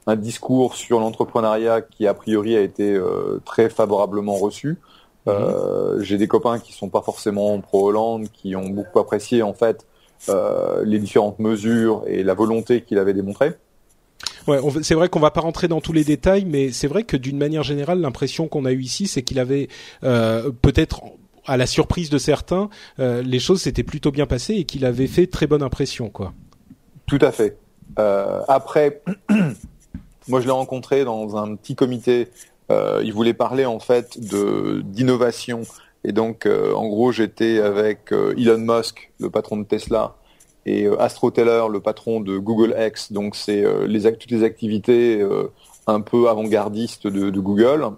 un 0.09 0.17
discours 0.17 0.75
sur 0.75 0.99
l'entrepreneuriat 0.99 1.81
qui 1.81 2.09
a 2.09 2.15
priori 2.15 2.57
a 2.57 2.61
été 2.61 2.95
euh, 2.95 3.41
très 3.45 3.69
favorablement 3.71 4.35
reçu. 4.35 4.79
Mhm. 5.27 6.03
j'ai 6.03 6.19
des 6.19 6.29
copains 6.29 6.61
qui 6.61 6.73
sont 6.73 6.89
pas 6.89 7.03
forcément 7.03 7.59
pro 7.59 7.89
Hollande, 7.89 8.29
qui 8.33 8.55
ont 8.55 8.69
beaucoup 8.69 9.01
apprécié 9.01 9.43
en 9.43 9.55
fait 9.55 9.85
les 10.85 11.01
différentes 11.01 11.41
mesures 11.41 12.05
et 12.07 12.23
la 12.23 12.35
volonté 12.35 12.83
qu'il 12.83 12.97
avait 12.99 13.13
démontrée. 13.13 13.55
Ouais, 14.47 14.61
c'est 14.83 14.95
vrai 14.95 15.09
qu'on 15.09 15.21
va 15.21 15.31
pas 15.31 15.41
rentrer 15.41 15.67
dans 15.67 15.81
tous 15.81 15.93
les 15.93 16.05
détails, 16.05 16.45
mais 16.45 16.71
c'est 16.71 16.87
vrai 16.87 17.03
que 17.03 17.17
d'une 17.17 17.37
manière 17.37 17.65
générale, 17.65 18.01
l'impression 18.01 18.47
qu'on 18.47 18.65
a 18.65 18.73
eue 18.73 18.83
ici, 18.83 19.09
c'est 19.09 19.23
qu'il 19.23 19.41
avait 19.41 19.69
euh, 20.05 20.51
peut-être 20.63 21.03
à 21.47 21.57
la 21.57 21.67
surprise 21.67 22.11
de 22.11 22.19
certains, 22.19 22.71
euh, 22.99 23.23
les 23.23 23.39
choses 23.39 23.63
s'étaient 23.63 23.83
plutôt 23.83 24.13
bien 24.13 24.27
passées 24.27 24.55
et 24.55 24.65
qu'il 24.65 24.85
avait 24.85 25.07
fait 25.07 25.27
très 25.27 25.47
bonne 25.47 25.63
impression, 25.63 26.11
quoi. 26.11 26.33
Tout 27.07 27.19
à 27.21 27.33
fait. 27.33 27.59
Euh, 27.99 28.41
après, 28.49 29.03
moi 30.29 30.41
je 30.41 30.47
l'ai 30.47 30.53
rencontré 30.53 31.05
dans 31.05 31.37
un 31.37 31.55
petit 31.57 31.75
comité. 31.75 32.29
Il 32.69 33.13
voulait 33.13 33.35
parler 33.35 33.65
en 33.65 33.79
fait 33.79 34.19
de 34.19 34.83
d'innovation 34.85 35.63
et 36.03 36.11
donc 36.11 36.47
en 36.47 36.89
gros 36.89 37.13
j'étais 37.13 37.61
avec 37.61 38.11
Elon 38.11 38.59
Musk, 38.59 39.13
le 39.21 39.31
patron 39.31 39.57
de 39.57 39.63
Tesla, 39.63 40.17
et 40.67 40.85
euh, 40.85 41.01
Astro 41.01 41.31
Teller, 41.31 41.67
le 41.71 41.81
patron 41.81 42.21
de 42.21 42.37
Google 42.39 42.75
X, 42.79 43.13
donc 43.13 43.37
c'est 43.37 43.65
euh, 43.65 43.87
les 43.87 44.13
toutes 44.17 44.31
les 44.33 44.43
activités 44.43 45.21
euh, 45.21 45.53
un 45.87 46.01
peu 46.01 46.29
avant-gardistes 46.29 47.07
de, 47.07 47.31
Google, 47.39 47.93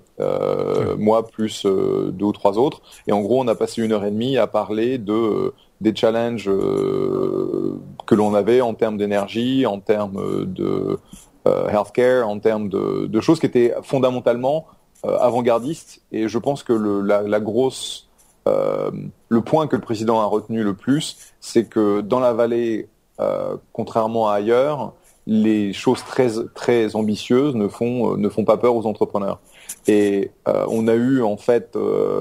moi 0.98 1.26
plus 1.26 1.64
deux 1.64 2.26
ou 2.26 2.32
trois 2.32 2.58
autres. 2.58 2.82
Et 3.06 3.12
en 3.12 3.22
gros, 3.22 3.40
on 3.40 3.48
a 3.48 3.54
passé 3.54 3.82
une 3.82 3.92
heure 3.92 4.04
et 4.04 4.10
demie 4.10 4.36
à 4.36 4.46
parler 4.46 4.98
de 4.98 5.54
des 5.80 5.94
challenges 5.94 6.50
que 6.50 8.14
l'on 8.14 8.34
avait 8.34 8.60
en 8.60 8.74
termes 8.74 8.98
d'énergie, 8.98 9.64
en 9.64 9.80
termes 9.80 10.44
de 10.44 10.98
healthcare, 11.46 12.28
en 12.28 12.38
termes 12.40 12.68
de, 12.68 13.20
choses 13.22 13.40
qui 13.40 13.46
étaient 13.46 13.72
fondamentalement 13.82 14.66
avant-gardistes. 15.02 16.02
Et 16.12 16.28
je 16.28 16.36
pense 16.36 16.62
que 16.62 16.74
le, 16.74 17.00
la, 17.00 17.22
la 17.22 17.40
grosse 17.40 18.07
euh, 18.48 18.90
le 19.28 19.40
point 19.40 19.66
que 19.66 19.76
le 19.76 19.82
président 19.82 20.20
a 20.20 20.24
retenu 20.24 20.62
le 20.62 20.74
plus, 20.74 21.16
c'est 21.40 21.64
que 21.64 22.00
dans 22.00 22.20
la 22.20 22.32
vallée, 22.32 22.88
euh, 23.20 23.56
contrairement 23.72 24.28
à 24.28 24.34
ailleurs, 24.34 24.94
les 25.26 25.72
choses 25.72 26.02
très 26.04 26.30
très 26.54 26.96
ambitieuses 26.96 27.54
ne 27.54 27.68
font 27.68 28.16
euh, 28.16 28.44
pas 28.44 28.56
peur 28.56 28.74
aux 28.74 28.86
entrepreneurs. 28.86 29.40
Et 29.86 30.30
on 30.46 30.86
a 30.86 30.94
eu 30.94 31.22
en 31.22 31.38
fait 31.38 31.76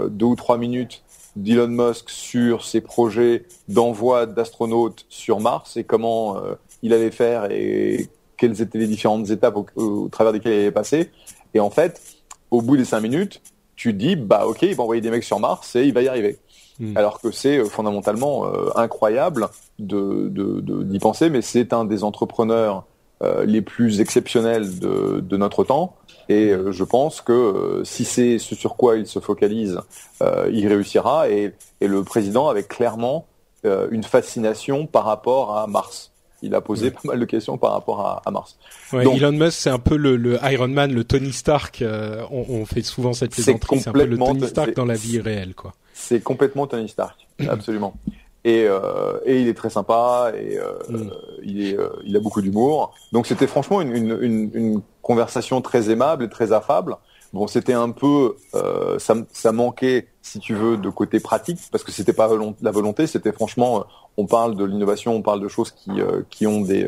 deux 0.10 0.26
ou 0.26 0.36
trois 0.36 0.58
minutes 0.58 1.04
d'Elon 1.36 1.68
Musk 1.68 2.10
sur 2.10 2.64
ses 2.64 2.80
projets 2.80 3.46
d'envoi 3.68 4.26
d'astronautes 4.26 5.06
sur 5.10 5.42
Mars 5.42 5.76
et 5.76 5.84
comment 5.84 6.38
il 6.82 6.94
allait 6.94 7.12
faire 7.12 7.52
et 7.52 8.10
quelles 8.38 8.62
étaient 8.62 8.78
les 8.78 8.88
différentes 8.88 9.30
étapes 9.30 9.58
au, 9.76 10.08
travers 10.10 10.32
desquelles 10.32 10.54
il 10.54 10.60
allait 10.60 10.72
passer. 10.72 11.12
Et 11.54 11.60
en 11.60 11.70
fait, 11.70 12.02
au 12.52 12.62
bout 12.62 12.78
des 12.78 12.86
cinq 12.86 13.02
minutes, 13.02 13.42
tu 13.78 13.94
dis 13.94 14.18
bah 14.18 14.46
ok 14.46 14.64
il 14.64 14.76
va 14.76 14.84
envoyer 14.84 15.02
des 15.02 15.12
mecs 15.12 15.24
sur 15.24 15.40
Mars 15.40 15.76
et 15.78 15.86
il 15.86 15.94
va 15.94 16.02
y 16.02 16.10
arriver. 16.10 16.40
Hmm. 16.80 16.98
Alors 16.98 17.22
que 17.22 17.32
c'est 17.32 17.58
euh, 17.58 17.66
fondamentalement 17.66 18.46
euh, 18.46 18.70
incroyable 18.76 19.48
de 19.80 20.30
d'y 20.84 21.00
penser, 21.00 21.30
mais 21.30 21.42
c'est 21.42 21.74
un 21.74 21.86
des 21.86 22.04
entrepreneurs 22.04 22.86
euh, 23.24 23.46
les 23.46 23.62
plus 23.62 24.00
exceptionnels 24.02 24.80
de, 24.80 25.22
de 25.22 25.38
notre 25.38 25.64
temps. 25.64 25.96
Et 26.30 26.54
je 26.72 26.84
pense 26.84 27.22
que 27.22 27.82
si 27.86 28.04
c'est 28.04 28.38
ce 28.38 28.54
sur 28.54 28.76
quoi 28.76 28.98
il 28.98 29.08
se 29.08 29.20
focalise, 29.20 29.80
il 30.52 30.68
réussira. 30.68 31.30
Et, 31.30 31.54
et, 31.80 31.88
le 31.88 32.04
président 32.04 32.50
avait 32.50 32.64
clairement 32.66 33.28
une 33.64 34.04
fascination 34.04 34.88
par 34.88 35.06
rapport 35.06 35.56
à 35.58 35.68
Mars 35.68 36.12
il 36.42 36.54
a 36.54 36.62
posé 36.62 36.92
pas 36.92 37.02
mal 37.04 37.20
de 37.20 37.26
questions 37.26 37.58
par 37.58 37.72
rapport 37.72 38.22
à, 38.26 38.32
Mars. 38.32 38.58
Elon 38.94 39.32
Musk, 39.32 39.58
c'est 39.60 39.70
un 39.70 39.80
peu 39.80 39.98
le, 39.98 40.38
Iron 40.44 40.68
Man, 40.68 40.94
le 40.94 41.04
Tony 41.04 41.34
Stark. 41.34 41.82
Euh, 41.82 42.24
on, 42.30 42.66
fait 42.66 42.84
souvent 42.84 43.14
cette 43.14 43.32
plaisanterie. 43.32 43.80
C'est 43.80 43.90
un 43.90 43.94
peu 43.94 44.06
le 44.06 44.18
Tony 44.18 44.48
Stark 44.48 44.76
dans 44.76 44.86
la 44.86 44.96
vie 44.96 45.20
réelle, 45.20 45.56
quoi. 45.56 45.74
C'est 45.94 46.22
complètement 46.22 46.68
Tony 46.68 46.90
Stark, 46.90 47.28
absolument. 47.48 47.96
Et, 48.44 48.66
euh, 48.68 49.18
et 49.26 49.42
il 49.42 49.48
est 49.48 49.56
très 49.56 49.70
sympa 49.70 50.32
et 50.38 50.58
euh, 50.58 50.72
mm. 50.88 51.12
il, 51.44 51.66
est, 51.66 51.78
il 52.06 52.16
a 52.16 52.20
beaucoup 52.20 52.42
d'humour. 52.42 52.94
Donc 53.12 53.28
c'était 53.28 53.48
franchement 53.48 53.82
une, 53.82 53.94
une, 53.96 54.52
une, 54.54 54.82
conversation 55.02 55.62
très 55.62 55.90
aimable 55.90 56.26
et 56.26 56.30
très 56.30 56.52
affable. 56.52 56.98
Bon, 57.34 57.48
c'était 57.48 57.74
un 57.74 57.92
peu, 57.92 58.36
ça, 59.00 59.16
ça 59.32 59.52
manquait, 59.52 60.08
si 60.22 60.40
tu 60.40 60.54
veux, 60.54 60.78
de 60.78 60.90
côté 60.90 61.20
pratique, 61.20 61.60
parce 61.72 61.84
que 61.84 61.92
c'était 61.92 62.14
pas 62.14 62.30
la 62.62 62.72
volonté, 62.72 63.08
c'était 63.08 63.32
franchement, 63.32 63.86
on 64.18 64.26
parle 64.26 64.56
de 64.56 64.66
l'innovation, 64.66 65.14
on 65.14 65.22
parle 65.22 65.42
de 65.42 65.48
choses 65.48 65.72
qui, 65.72 65.92
qui 66.30 66.48
ont 66.48 66.62
des, 66.62 66.88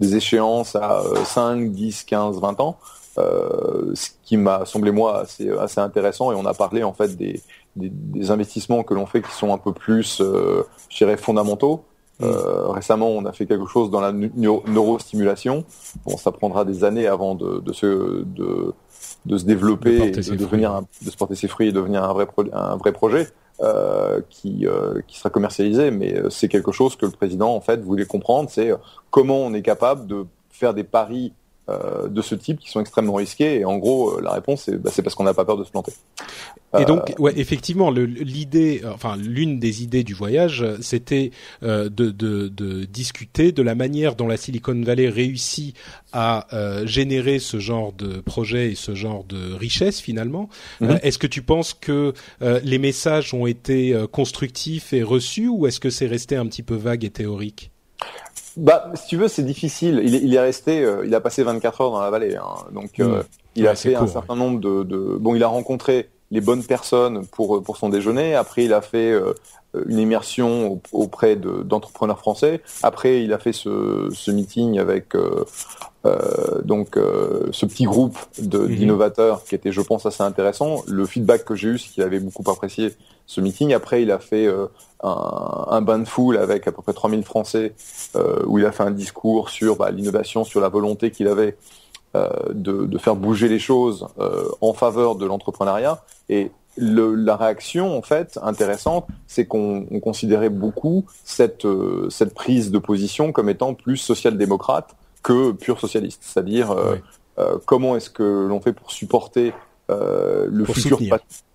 des 0.00 0.16
échéances 0.16 0.76
à 0.76 1.02
5, 1.24 1.70
10, 1.72 2.04
15, 2.04 2.40
20 2.40 2.60
ans. 2.60 2.78
Euh, 3.18 3.90
ce 3.94 4.10
qui 4.22 4.36
m'a 4.36 4.64
semblé 4.64 4.92
moi 4.92 5.22
assez, 5.22 5.50
assez 5.50 5.80
intéressant 5.80 6.30
et 6.30 6.36
on 6.36 6.46
a 6.46 6.54
parlé 6.54 6.84
en 6.84 6.92
fait 6.92 7.16
des, 7.16 7.42
des, 7.74 7.90
des 7.90 8.30
investissements 8.30 8.84
que 8.84 8.94
l'on 8.94 9.06
fait 9.06 9.20
qui 9.20 9.32
sont 9.32 9.52
un 9.52 9.58
peu 9.58 9.72
plus, 9.72 10.20
euh, 10.20 10.62
je 10.88 10.98
dirais, 10.98 11.16
fondamentaux. 11.16 11.84
Mm. 12.20 12.24
Euh, 12.24 12.68
récemment, 12.68 13.08
on 13.08 13.24
a 13.24 13.32
fait 13.32 13.46
quelque 13.46 13.66
chose 13.66 13.90
dans 13.90 14.00
la 14.00 14.12
neurostimulation. 14.12 15.64
Bon, 16.04 16.16
ça 16.16 16.30
prendra 16.30 16.64
des 16.64 16.84
années 16.84 17.08
avant 17.08 17.34
de, 17.34 17.58
de 17.58 17.72
se 17.72 18.22
de, 18.24 18.74
de 19.26 19.38
se 19.38 19.44
développer, 19.44 20.08
et 20.08 20.10
de 20.10 20.34
devenir, 20.34 20.82
de 21.04 21.10
se 21.10 21.16
porter 21.16 21.34
ses 21.34 21.48
fruits 21.48 21.68
et 21.68 21.72
devenir 21.72 22.04
un 22.04 22.12
vrai 22.12 22.26
un 22.52 22.76
vrai 22.76 22.92
projet 22.92 23.28
euh, 23.62 24.20
qui 24.30 24.66
euh, 24.66 25.00
qui 25.06 25.18
sera 25.18 25.30
commercialisé. 25.30 25.90
Mais 25.90 26.14
euh, 26.14 26.30
c'est 26.30 26.48
quelque 26.48 26.72
chose 26.72 26.96
que 26.96 27.06
le 27.06 27.12
président 27.12 27.54
en 27.54 27.60
fait 27.60 27.80
voulait 27.80 28.06
comprendre. 28.06 28.48
C'est 28.50 28.72
comment 29.10 29.38
on 29.38 29.52
est 29.52 29.62
capable 29.62 30.06
de 30.06 30.26
faire 30.50 30.74
des 30.74 30.84
paris 30.84 31.32
de 32.08 32.22
ce 32.22 32.34
type 32.34 32.58
qui 32.60 32.70
sont 32.70 32.80
extrêmement 32.80 33.14
risqués. 33.14 33.60
Et 33.60 33.64
en 33.64 33.78
gros, 33.78 34.16
euh, 34.16 34.20
la 34.22 34.32
réponse, 34.32 34.64
c'est 34.64 34.76
bah, 34.76 34.90
parce 35.02 35.14
qu'on 35.14 35.24
n'a 35.24 35.34
pas 35.34 35.44
peur 35.44 35.56
de 35.56 35.64
se 35.64 35.70
planter. 35.70 35.92
Et 36.78 36.84
donc, 36.84 37.10
euh, 37.10 37.22
ouais, 37.22 37.32
effectivement, 37.36 37.90
l'idée, 37.90 38.82
enfin, 38.94 39.16
l'une 39.16 39.58
des 39.58 39.82
idées 39.82 40.04
du 40.04 40.14
voyage, 40.14 40.64
c'était 40.80 41.32
de, 41.62 41.88
de, 41.88 42.10
de, 42.10 42.84
discuter 42.84 43.50
de 43.50 43.62
la 43.62 43.74
manière 43.74 44.14
dont 44.14 44.28
la 44.28 44.36
Silicon 44.36 44.80
Valley 44.80 45.08
réussit 45.08 45.74
à 46.12 46.46
générer 46.84 47.40
ce 47.40 47.58
genre 47.58 47.92
de 47.92 48.20
projet 48.20 48.70
et 48.70 48.74
ce 48.76 48.94
genre 48.94 49.24
de 49.24 49.52
richesse 49.52 50.00
finalement. 50.00 50.48
Mhm. 50.80 51.00
est-ce 51.02 51.18
que 51.18 51.26
tu 51.26 51.42
penses 51.42 51.74
que 51.74 52.14
les 52.40 52.78
messages 52.78 53.34
ont 53.34 53.46
été 53.46 53.96
constructifs 54.12 54.92
et 54.92 55.02
reçus, 55.02 55.48
ou 55.48 55.66
est-ce 55.66 55.80
que 55.80 55.90
c'est 55.90 56.06
resté 56.06 56.36
un 56.36 56.46
petit 56.46 56.62
peu 56.62 56.76
vague 56.76 57.04
et 57.04 57.10
théorique? 57.10 57.72
Bah, 58.56 58.90
si 58.94 59.06
tu 59.06 59.16
veux, 59.16 59.28
c'est 59.28 59.44
difficile. 59.44 60.00
Il 60.04 60.14
est, 60.14 60.18
il 60.18 60.34
est 60.34 60.40
resté, 60.40 60.84
euh, 60.84 61.04
il 61.06 61.14
a 61.14 61.20
passé 61.20 61.42
24 61.42 61.80
heures 61.80 61.90
dans 61.90 62.00
la 62.00 62.10
vallée, 62.10 62.36
hein. 62.36 62.66
donc 62.72 63.00
euh, 63.00 63.22
il 63.54 63.66
a 63.66 63.74
fait 63.74 63.94
un 63.94 64.06
certain 64.06 64.36
nombre 64.36 64.60
de, 64.60 64.82
de, 64.82 65.16
Bon, 65.18 65.34
il 65.34 65.42
a 65.42 65.48
rencontré 65.48 66.10
les 66.30 66.40
bonnes 66.40 66.64
personnes 66.64 67.26
pour 67.26 67.62
pour 67.62 67.76
son 67.76 67.88
déjeuner. 67.88 68.34
Après, 68.34 68.64
il 68.64 68.72
a 68.72 68.80
fait 68.80 69.10
euh, 69.10 69.34
une 69.86 69.98
immersion 69.98 70.80
auprès 70.92 71.36
d'entrepreneurs 71.36 72.18
français. 72.18 72.60
Après, 72.82 73.22
il 73.22 73.32
a 73.32 73.38
fait 73.38 73.52
ce, 73.52 74.08
ce 74.12 74.30
meeting 74.30 74.78
avec 74.78 75.14
donc 76.64 76.98
ce 77.52 77.66
petit 77.66 77.84
groupe 77.84 78.18
mhm. 78.40 78.66
d'innovateurs 78.74 79.44
qui 79.44 79.54
était, 79.54 79.70
je 79.70 79.80
pense, 79.80 80.06
assez 80.06 80.24
intéressant. 80.24 80.82
Le 80.88 81.06
feedback 81.06 81.44
que 81.44 81.54
j'ai 81.54 81.68
eu, 81.68 81.78
c'est 81.78 81.90
qu'il 81.90 82.02
avait 82.02 82.18
beaucoup 82.18 82.50
apprécié 82.50 82.94
ce 83.26 83.40
meeting. 83.40 83.72
Après, 83.72 84.02
il 84.02 84.10
a 84.10 84.18
fait 84.18 84.48
un, 85.02 85.66
un, 85.68 85.80
bain 85.82 85.98
de 85.98 86.04
foule 86.04 86.36
avec 86.36 86.66
à 86.66 86.72
peu 86.72 86.82
près 86.82 86.92
3000 86.92 87.24
Français 87.24 87.74
euh, 88.16 88.40
où 88.46 88.58
il 88.58 88.66
a 88.66 88.72
fait 88.72 88.82
un 88.82 88.90
discours 88.90 89.48
sur 89.48 89.76
bah, 89.76 89.90
l'innovation, 89.90 90.44
sur 90.44 90.60
la 90.60 90.68
volonté 90.68 91.10
qu'il 91.10 91.28
avait 91.28 91.56
euh, 91.56 91.79
de, 92.14 92.86
de, 92.86 92.98
faire 92.98 93.16
bouger 93.16 93.48
les 93.48 93.58
choses 93.58 94.08
euh, 94.18 94.48
en 94.60 94.72
faveur 94.72 95.16
de 95.16 95.26
l'entrepreneuriat. 95.26 96.02
Et 96.28 96.50
le, 96.76 97.14
la 97.14 97.36
réaction, 97.36 97.96
en 97.96 98.02
fait, 98.02 98.38
intéressante, 98.42 99.06
c'est 99.26 99.46
qu'on 99.46 99.86
considérait 100.02 100.48
beaucoup 100.48 101.04
cette, 101.24 101.64
euh, 101.64 102.08
cette 102.10 102.34
prise 102.34 102.70
de 102.70 102.78
position 102.78 103.32
comme 103.32 103.48
étant 103.48 103.74
plus 103.74 103.96
social-démocrate 103.96 104.96
que 105.22 105.52
pure 105.52 105.78
socialiste. 105.78 106.22
C'est-à-dire 106.24 106.72
euh, 106.72 107.58
comment 107.66 107.96
est-ce 107.96 108.10
que 108.10 108.46
l'on 108.48 108.60
fait 108.60 108.72
pour 108.72 108.90
supporter 108.90 109.52
le 109.88 110.64
futur 110.64 110.98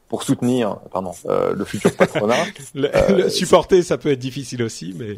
pour 0.08 0.24
soutenir 0.24 0.78
pardon, 0.92 1.12
euh, 1.26 1.54
le 1.54 1.66
futur 1.66 1.96
patronat. 1.96 2.46
le, 2.76 2.96
euh, 2.96 3.30
supporter, 3.30 3.82
ça 3.84 3.98
peut 3.98 4.12
être 4.12 4.20
difficile 4.20 4.64
aussi, 4.64 4.96
mais 4.98 5.18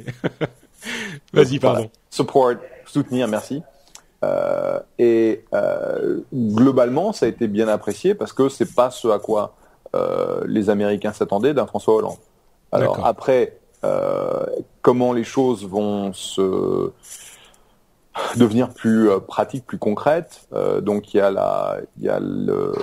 vas-y, 1.34 1.60
pardon. 1.60 1.90
Support, 2.10 2.56
soutenir, 2.86 3.28
merci. 3.28 3.62
Euh, 4.24 4.80
et 4.98 5.44
globalement, 6.34 7.14
ça 7.14 7.26
a 7.26 7.30
été 7.30 7.48
bien 7.48 7.68
apprécié 7.68 8.16
parce 8.16 8.34
que 8.34 8.50
c'est 8.50 8.74
pas 8.74 8.92
ce 8.92 9.08
à 9.10 9.20
quoi 9.20 9.56
les 10.46 10.70
Américains 10.70 11.14
s'attendaient 11.14 11.54
d'un 11.54 11.66
François 11.66 11.96
Hollande. 11.96 12.18
Alors 12.72 13.06
après, 13.06 13.58
comment 14.82 15.14
les 15.14 15.24
choses 15.24 15.66
vont 15.66 16.14
se 16.14 16.92
devenir 18.36 18.70
plus 18.70 19.10
pratiques, 19.28 19.66
plus 19.66 19.78
concrètes. 19.78 20.48
donc 20.82 21.14
il 21.14 21.18
y 21.18 21.20
a 21.22 21.32
la, 21.32 21.78
il 21.98 22.04
y 22.04 22.10
a 22.10 22.20
le 22.20 22.74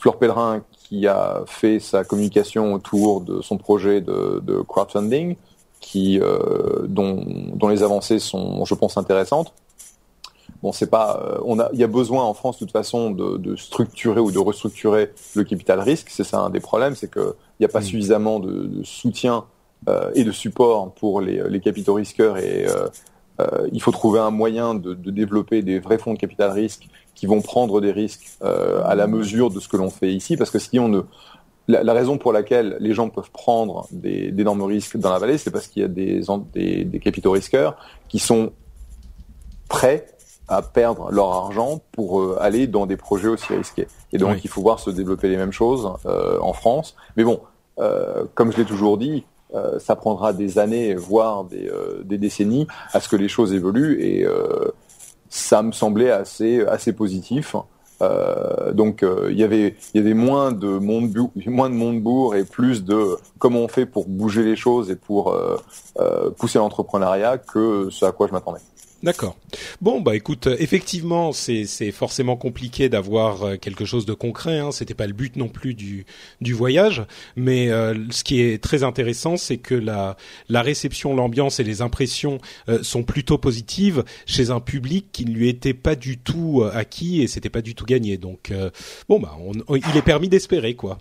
Fleur 0.00 0.16
Pellerin 0.16 0.62
qui 0.72 1.06
a 1.06 1.42
fait 1.46 1.78
sa 1.78 2.04
communication 2.04 2.74
autour 2.74 3.20
de 3.20 3.42
son 3.42 3.58
projet 3.58 4.00
de, 4.00 4.40
de 4.42 4.60
crowdfunding, 4.60 5.36
qui 5.78 6.18
euh, 6.20 6.86
dont, 6.86 7.22
dont 7.54 7.68
les 7.68 7.82
avancées 7.82 8.18
sont, 8.18 8.64
je 8.64 8.74
pense, 8.74 8.96
intéressantes. 8.96 9.52
Bon, 10.62 10.72
c'est 10.72 10.90
pas, 10.90 11.22
euh, 11.24 11.38
on 11.44 11.58
a, 11.58 11.70
il 11.72 11.78
y 11.78 11.84
a 11.84 11.86
besoin 11.86 12.22
en 12.24 12.34
France 12.34 12.56
de 12.56 12.66
toute 12.66 12.72
façon 12.72 13.10
de, 13.10 13.38
de 13.38 13.56
structurer 13.56 14.20
ou 14.20 14.30
de 14.30 14.38
restructurer 14.38 15.12
le 15.34 15.44
capital 15.44 15.80
risque. 15.80 16.08
C'est 16.10 16.24
ça 16.24 16.40
un 16.40 16.50
des 16.50 16.60
problèmes, 16.60 16.94
c'est 16.94 17.08
que 17.08 17.34
il 17.58 17.62
n'y 17.62 17.66
a 17.66 17.68
pas 17.68 17.80
mmh. 17.80 17.84
suffisamment 17.84 18.40
de, 18.40 18.64
de 18.64 18.82
soutien 18.82 19.44
euh, 19.88 20.10
et 20.14 20.24
de 20.24 20.32
support 20.32 20.92
pour 20.92 21.20
les, 21.20 21.42
les 21.48 21.60
capitaux 21.60 21.94
risqueurs 21.94 22.36
et 22.36 22.66
euh, 22.66 22.88
euh, 23.40 23.68
il 23.72 23.80
faut 23.80 23.92
trouver 23.92 24.20
un 24.20 24.30
moyen 24.30 24.74
de, 24.74 24.94
de, 24.94 25.10
développer 25.10 25.62
des 25.62 25.78
vrais 25.78 25.98
fonds 25.98 26.14
de 26.14 26.18
capital 26.18 26.50
risque 26.50 26.88
qui 27.14 27.26
vont 27.26 27.40
prendre 27.40 27.80
des 27.80 27.92
risques 27.92 28.26
euh, 28.42 28.82
à 28.84 28.94
la 28.94 29.06
mesure 29.06 29.50
de 29.50 29.60
ce 29.60 29.68
que 29.68 29.76
l'on 29.76 29.90
fait 29.90 30.12
ici, 30.12 30.36
parce 30.36 30.50
que 30.50 30.58
si 30.58 30.78
on 30.78 30.88
ne 30.88 31.02
la, 31.68 31.92
raison 31.92 32.18
pour 32.18 32.32
laquelle 32.32 32.76
les 32.80 32.94
gens 32.94 33.08
peuvent 33.10 33.30
prendre 33.30 33.86
d'énormes 33.92 34.62
risques 34.62 34.96
dans 34.96 35.10
la 35.10 35.18
vallée, 35.18 35.38
c'est 35.38 35.52
parce 35.52 35.68
qu'il 35.68 35.82
y 35.82 35.84
a 35.84 35.88
des, 35.88 36.22
des, 36.52 36.84
des, 36.84 36.98
capitaux 36.98 37.30
risqueurs 37.30 37.76
qui 38.08 38.18
sont 38.18 38.50
prêts 39.68 40.06
à 40.50 40.62
perdre 40.62 41.10
leur 41.12 41.30
argent 41.32 41.80
pour 41.92 42.20
euh, 42.20 42.36
aller 42.40 42.66
dans 42.66 42.84
des 42.84 42.96
projets 42.96 43.28
aussi 43.28 43.54
risqués. 43.54 43.86
Et 44.12 44.18
donc, 44.18 44.44
il 44.44 44.50
faut 44.50 44.60
voir 44.60 44.80
se 44.80 44.90
développer 44.90 45.28
les 45.28 45.36
mêmes 45.36 45.52
choses 45.52 45.90
euh, 46.06 46.38
en 46.40 46.52
France. 46.52 46.96
Mais 47.16 47.22
bon, 47.22 47.40
euh, 47.78 48.24
comme 48.34 48.52
je 48.52 48.58
l'ai 48.58 48.64
toujours 48.64 48.98
dit, 48.98 49.24
ça 49.80 49.96
prendra 49.96 50.32
des 50.32 50.60
années, 50.60 50.94
voire 50.94 51.42
des, 51.42 51.68
des, 52.04 52.18
décennies, 52.18 52.68
à 52.92 53.00
ce 53.00 53.08
que 53.08 53.16
les 53.16 53.26
choses 53.26 53.52
évoluent. 53.52 54.00
Et 54.00 54.24
ça 55.28 55.62
me 55.62 55.72
semblait 55.72 56.12
assez 56.12 56.64
assez 56.66 56.92
positif. 56.92 57.56
Euh, 58.00 58.72
donc 58.72 59.04
il 59.28 59.36
y 59.36 59.42
avait 59.42 59.74
il 59.92 60.00
y 60.00 60.04
avait 60.04 60.14
moins 60.14 60.52
de 60.52 60.68
monde 60.68 61.12
moins 61.46 61.68
de 61.68 61.74
monde 61.74 62.36
et 62.36 62.44
plus 62.44 62.84
de 62.84 63.16
comment 63.40 63.58
on 63.58 63.68
fait 63.68 63.86
pour 63.86 64.06
bouger 64.06 64.44
les 64.44 64.54
choses 64.54 64.88
et 64.88 64.94
pour 64.94 65.36
pousser 66.38 66.58
l'entrepreneuriat 66.58 67.38
que 67.38 67.88
ce 67.90 68.04
à 68.04 68.12
quoi 68.12 68.28
je 68.28 68.32
m'attendais. 68.32 68.60
D'accord. 69.02 69.38
Bon, 69.80 70.02
bah 70.02 70.14
écoute, 70.14 70.46
effectivement, 70.58 71.32
c'est 71.32 71.90
forcément 71.90 72.36
compliqué 72.36 72.90
d'avoir 72.90 73.42
euh, 73.44 73.56
quelque 73.56 73.86
chose 73.86 74.04
de 74.04 74.12
concret. 74.12 74.58
Hein. 74.58 74.72
C'était 74.72 74.94
pas 74.94 75.06
le 75.06 75.14
but 75.14 75.36
non 75.36 75.48
plus 75.48 75.72
du 75.72 76.04
du 76.42 76.52
voyage, 76.52 77.04
mais 77.34 77.70
euh, 77.70 77.94
ce 78.10 78.24
qui 78.24 78.42
est 78.42 78.62
très 78.62 78.82
intéressant, 78.82 79.38
c'est 79.38 79.56
que 79.56 79.74
la 79.74 80.18
la 80.50 80.60
réception, 80.60 81.16
l'ambiance 81.16 81.60
et 81.60 81.64
les 81.64 81.80
impressions 81.80 82.38
euh, 82.68 82.82
sont 82.82 83.02
plutôt 83.02 83.38
positives 83.38 84.04
chez 84.26 84.50
un 84.50 84.60
public 84.60 85.06
qui 85.12 85.24
ne 85.24 85.32
lui 85.32 85.48
était 85.48 85.74
pas 85.74 85.94
du 85.94 86.18
tout 86.18 86.62
acquis 86.70 87.22
et 87.22 87.26
c'était 87.26 87.48
pas 87.48 87.62
du 87.62 87.74
tout 87.74 87.86
gagné. 87.86 88.18
Donc 88.18 88.52
bon, 89.08 89.18
bah 89.18 89.36
il 89.70 89.96
est 89.96 90.02
permis 90.02 90.28
d'espérer 90.28 90.74
quoi. 90.74 90.98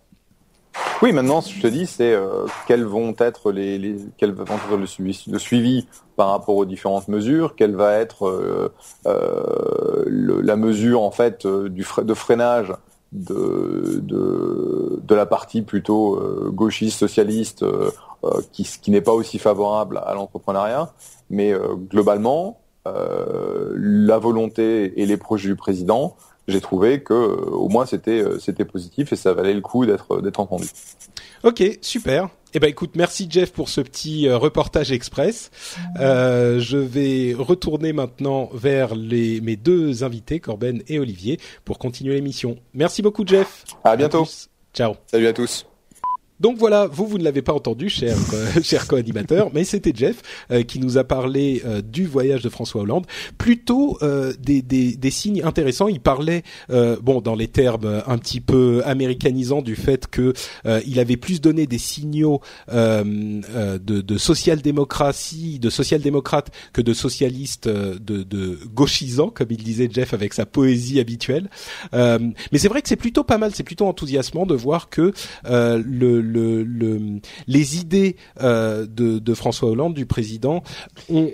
Oui, 1.02 1.14
maintenant, 1.14 1.40
ce 1.40 1.50
que 1.50 1.56
je 1.56 1.62
te 1.62 1.68
dis, 1.68 1.86
c'est 1.86 2.14
euh, 2.14 2.46
quels 2.68 2.84
vont 2.84 3.16
être 3.20 3.54
les, 3.54 3.78
les 3.78 3.96
quels 4.18 4.34
vont 4.34 4.44
être 4.44 4.76
le 4.76 5.40
suivi, 5.40 5.88
par 6.18 6.30
rapport 6.30 6.58
aux 6.58 6.66
différentes 6.66 7.08
mesures, 7.08 7.56
quelle 7.56 7.76
va 7.76 7.94
être 7.94 8.28
euh, 8.28 8.74
euh, 9.06 10.04
la 10.44 10.58
mesure 10.58 11.02
en 11.02 11.12
fait 11.12 11.48
du 11.48 11.86
de 12.04 12.14
freinage 12.14 12.74
de, 13.14 14.02
de, 14.04 15.16
la 15.16 15.26
partie 15.26 15.62
plutôt 15.62 16.22
gauchiste 16.52 17.00
socialiste 17.00 17.66
qui, 18.52 18.64
qui 18.64 18.92
n'est 18.92 19.02
pas 19.02 19.14
aussi 19.14 19.40
favorable 19.40 20.00
à 20.06 20.14
l'entrepreneuriat, 20.14 20.94
mais 21.30 21.54
globalement, 21.90 22.60
la 22.86 24.18
volonté 24.20 25.02
et 25.02 25.08
les 25.08 25.18
projets 25.18 25.50
du 25.50 25.56
président 25.56 26.16
j'ai 26.50 26.62
trouvé 26.62 27.02
que 27.02 27.14
euh, 27.14 27.36
au 27.52 27.70
moins 27.70 27.86
c'était 27.86 28.22
euh, 28.22 28.40
c'était 28.40 28.66
positif 28.66 29.14
et 29.14 29.16
ça 29.16 29.34
valait 29.34 29.54
le 29.54 29.62
coup 29.62 29.86
d'être 29.86 30.22
d'être 30.22 30.40
entendu. 30.40 30.68
Ok, 31.44 31.64
super. 31.82 32.30
Eh 32.54 32.60
ben 32.60 32.68
écoute, 32.68 32.92
merci 32.96 33.28
Jeff 33.30 33.54
pour 33.54 33.70
ce 33.70 33.80
petit 33.80 34.28
euh, 34.28 34.38
reportage 34.38 34.92
express. 34.92 35.52
Euh, 36.00 36.60
je 36.60 36.78
vais 36.78 37.36
retourner 37.38 37.94
maintenant 37.94 38.50
vers 38.54 38.96
les 38.96 39.40
mes 39.42 39.56
deux 39.56 40.04
invités, 40.04 40.40
Corben 40.40 40.82
et 40.88 41.00
Olivier, 41.00 41.40
pour 41.64 41.78
continuer 41.78 42.16
l'émission. 42.16 42.58
Merci 42.74 43.02
beaucoup 43.02 43.26
Jeff. 43.26 43.66
À 43.84 43.96
bientôt. 43.96 44.28
Ciao. 44.74 44.96
Salut 45.08 45.28
à 45.28 45.34
tous. 45.34 45.69
Donc 46.40 46.58
voilà, 46.58 46.88
vous 46.88 47.06
vous 47.06 47.18
ne 47.18 47.24
l'avez 47.24 47.42
pas 47.42 47.54
entendu, 47.54 47.90
cher 47.90 48.16
cher 48.64 48.88
co-animateur, 48.88 49.50
mais 49.54 49.64
c'était 49.64 49.92
Jeff 49.94 50.22
euh, 50.52 50.64
qui 50.64 50.80
nous 50.80 50.98
a 50.98 51.04
parlé 51.04 51.62
euh, 51.66 51.82
du 51.82 52.06
voyage 52.06 52.42
de 52.42 52.50
François 52.50 52.82
Hollande, 52.82 53.06
plutôt 53.38 53.98
euh, 54.02 54.34
des, 54.40 54.62
des, 54.62 54.96
des, 54.96 55.12
signes 55.12 55.42
intéressants. 55.44 55.88
Il 55.88 56.00
parlait, 56.00 56.44
bon, 57.02 57.22
dans 57.22 57.36
les 57.36 57.48
termes 57.48 58.04
un 58.06 58.18
petit 58.18 58.40
peu 58.40 58.82
américanisants, 58.86 59.62
du 59.62 59.76
fait 59.76 60.08
que 60.08 60.34
il 60.86 61.00
avait 61.00 61.18
plus 61.18 61.42
donné 61.42 61.66
des 61.68 61.78
signaux 61.78 62.42
de, 62.72 63.80
de 63.80 64.18
social-démocratie, 64.18 65.60
de 65.60 65.70
social-démocrate 65.70 66.52
que 66.74 66.82
de 66.82 66.94
socialiste, 66.94 67.68
de, 67.68 67.98
de 68.24 68.60
gauchisant, 68.74 69.30
comme 69.30 69.48
il 69.50 69.64
disait 69.64 69.90
Jeff 69.92 70.14
avec 70.14 70.34
sa 70.34 70.46
poésie 70.46 71.00
habituelle. 71.00 71.50
mais 71.94 72.58
c'est 72.58 72.68
vrai 72.68 72.82
que 72.82 72.88
c'est 72.88 72.96
plutôt 72.96 73.24
pas 73.24 73.38
mal, 73.38 73.52
c'est 73.54 73.64
plutôt 73.64 73.88
enthousiasmant 73.88 74.46
de 74.46 74.56
voir 74.56 74.90
que 74.90 75.14
le 75.46 76.29
le, 76.30 77.20
les 77.48 77.78
idées 77.78 78.16
euh, 78.42 78.86
de, 78.88 79.34
François 79.34 79.70
Hollande, 79.70 79.94
du 79.94 80.06
président, 80.06 80.64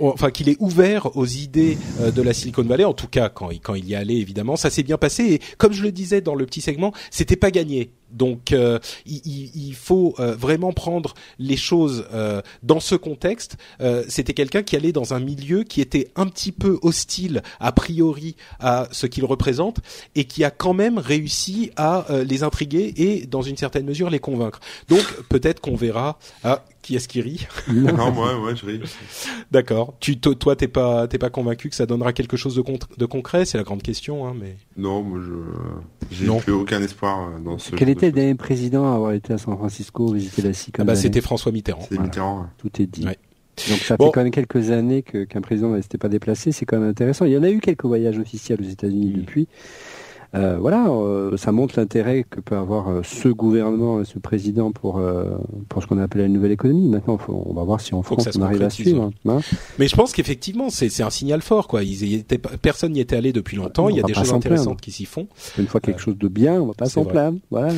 enfin 0.02 0.32
qu'il 0.32 0.50
est 0.50 0.58
ouvert 0.60 1.16
aux 1.16 1.26
idées 1.26 1.78
euh, 2.02 2.12
de 2.12 2.22
la 2.22 2.34
Silicon 2.34 2.64
Valley, 2.64 2.84
en 2.84 2.94
tout 2.94 3.08
cas 3.08 3.30
quand, 3.30 3.50
quand 3.62 3.76
il 3.76 3.88
y 3.88 3.96
allait 3.96 4.18
évidemment, 4.18 4.56
ça 4.56 4.70
s'est 4.70 4.84
bien 4.84 4.98
passé. 4.98 5.24
Et 5.24 5.42
comme 5.58 5.74
je 5.74 5.84
le 5.84 5.92
disais 5.92 6.22
dans 6.22 6.36
le 6.36 6.46
petit 6.46 6.62
segment, 6.62 6.94
c'était 7.10 7.36
pas 7.36 7.52
gagné. 7.52 7.92
Donc 8.16 8.52
euh, 8.52 8.80
il, 9.06 9.22
il, 9.54 9.76
faut 9.76 10.16
euh, 10.20 10.36
vraiment 10.36 10.72
prendre 10.74 11.14
les 11.38 11.58
choses 11.58 12.08
euh, 12.14 12.42
dans 12.64 12.80
ce 12.80 12.96
contexte. 12.96 13.58
C'était 14.08 14.34
quelqu'un 14.34 14.64
qui 14.64 14.76
allait 14.76 14.92
dans 14.92 15.14
un 15.14 15.20
milieu 15.20 15.64
qui 15.64 15.82
était 15.82 16.10
un 16.16 16.28
petit 16.28 16.52
peu 16.52 16.80
hostile 16.82 17.44
a 17.60 17.72
priori 17.72 18.36
à 18.60 18.88
ce 18.92 19.06
qu'il 19.08 19.26
représente 19.26 19.80
et 20.16 20.26
qui 20.26 20.44
a 20.44 20.52
quand 20.52 20.74
même 20.74 20.98
réussi 20.98 21.72
à 21.76 22.06
les 22.26 22.44
intriguer 22.44 22.94
et 22.98 23.26
dans 23.26 23.42
une 23.42 23.58
certaine 23.58 23.86
mesure 23.86 24.10
les 24.10 24.20
convaincre. 24.20 24.60
Donc 24.88 25.04
peut-être 25.30 25.60
qu'on 25.60 25.76
verra. 25.76 26.18
Qui 26.86 26.96
est-ce 26.96 27.08
qui 27.08 27.20
rit 27.22 27.48
Non, 27.68 28.12
moi, 28.12 28.38
moi, 28.38 28.54
je 28.54 28.66
ris. 28.66 28.80
D'accord. 29.52 29.96
Tu, 30.00 30.20
toi, 30.20 30.56
t'es 30.56 30.68
pas, 30.68 31.08
t'es 31.08 31.18
pas 31.18 31.32
convaincu 31.32 31.70
que 31.70 31.76
ça 31.76 31.88
donnera 31.88 32.14
quelque 32.14 32.38
chose 32.38 32.56
de, 32.56 32.64
de 32.98 33.06
concret? 33.06 33.46
C'est 33.46 33.58
la 33.58 33.64
grande 33.64 33.82
question, 33.82 34.28
hein, 34.28 34.36
mais. 34.40 34.56
Non, 34.78 35.02
moi, 35.02 35.20
je, 35.20 36.16
j'ai 36.16 36.28
plus 36.38 36.54
aucun 36.54 36.82
espoir 36.84 37.40
dans 37.40 37.58
ce. 37.58 37.76
Quel 37.76 37.90
était 37.90 38.08
le 38.08 38.12
dernier 38.12 38.36
président 38.36 38.92
à 38.92 38.96
avoir 38.96 39.14
été 39.14 39.34
à 39.34 39.40
San 39.40 39.58
Francisco 39.58 40.14
visiter 40.14 40.44
la 40.44 40.54
Silicon 40.54 40.84
ah 40.84 40.86
bah, 40.86 40.96
c'était 40.96 41.22
François 41.22 41.52
Mitterrand. 41.52 41.86
C'est 41.90 42.00
Mitterrand. 42.00 42.48
Tout 42.60 42.82
est 42.82 42.86
dit. 42.86 43.08
Donc 43.70 43.80
ça 43.80 43.96
fait 43.98 44.12
quand 44.14 44.22
même 44.22 44.32
quelques 44.32 44.70
années 44.70 45.02
qu'un 45.02 45.42
président 45.42 45.70
ne 45.70 45.82
s'était 45.82 45.98
pas 45.98 46.10
déplacé, 46.10 46.52
c'est 46.52 46.66
quand 46.66 46.78
même 46.78 46.90
intéressant. 46.90 47.26
Il 47.26 47.32
y 47.32 47.38
en 47.38 47.44
a 47.44 47.50
eu 47.50 47.62
quelques 47.62 47.86
voyages 47.86 48.20
officiels 48.20 48.60
aux 48.62 48.70
États-Unis 48.70 49.14
depuis. 49.16 49.48
Euh, 50.36 50.58
voilà, 50.60 50.88
euh, 50.90 51.38
ça 51.38 51.52
montre 51.52 51.80
l'intérêt 51.80 52.26
que 52.30 52.40
peut 52.42 52.58
avoir 52.58 52.90
euh, 52.90 53.02
ce 53.04 53.30
gouvernement, 53.30 54.04
ce 54.04 54.20
président 54.20 54.72
pour 54.72 55.02
pour 55.70 55.82
ce 55.82 55.88
qu'on 55.88 55.98
appelle 55.98 56.22
la 56.22 56.28
nouvelle 56.28 56.52
économie. 56.52 56.88
Maintenant, 56.88 57.18
on 57.28 57.54
va 57.54 57.64
voir 57.64 57.82
si 57.82 57.94
en 57.96 58.04
France 58.04 58.28
on 58.36 58.42
arrive 58.42 58.62
à 58.62 58.70
suivre. 58.70 59.12
Hein. 59.28 59.40
Mais 59.80 59.88
je 59.88 59.96
pense 59.96 60.12
qu'effectivement, 60.14 60.70
c'est 60.70 61.02
un 61.02 61.10
signal 61.10 61.42
fort, 61.42 61.68
quoi. 61.68 61.84
Ils 61.84 62.16
étaient, 62.16 62.38
personne 62.38 62.94
n'y 62.94 63.00
était 63.00 63.16
allé 63.16 63.34
depuis 63.34 63.58
longtemps. 63.58 63.90
Il 63.90 63.96
y 63.96 64.00
a 64.00 64.04
des 64.04 64.14
choses 64.14 64.34
intéressantes 64.34 64.82
qui 64.82 64.92
s'y 64.92 65.06
font. 65.06 65.28
Une 65.58 65.68
fois 65.68 65.80
quelque 65.80 66.02
chose 66.02 66.18
de 66.18 66.28
bien, 66.28 66.62
on 66.62 66.68
va 66.68 66.74
pas 66.74 66.90
s'en 66.90 67.06
plaindre. 67.06 67.40
Voilà. 67.52 67.74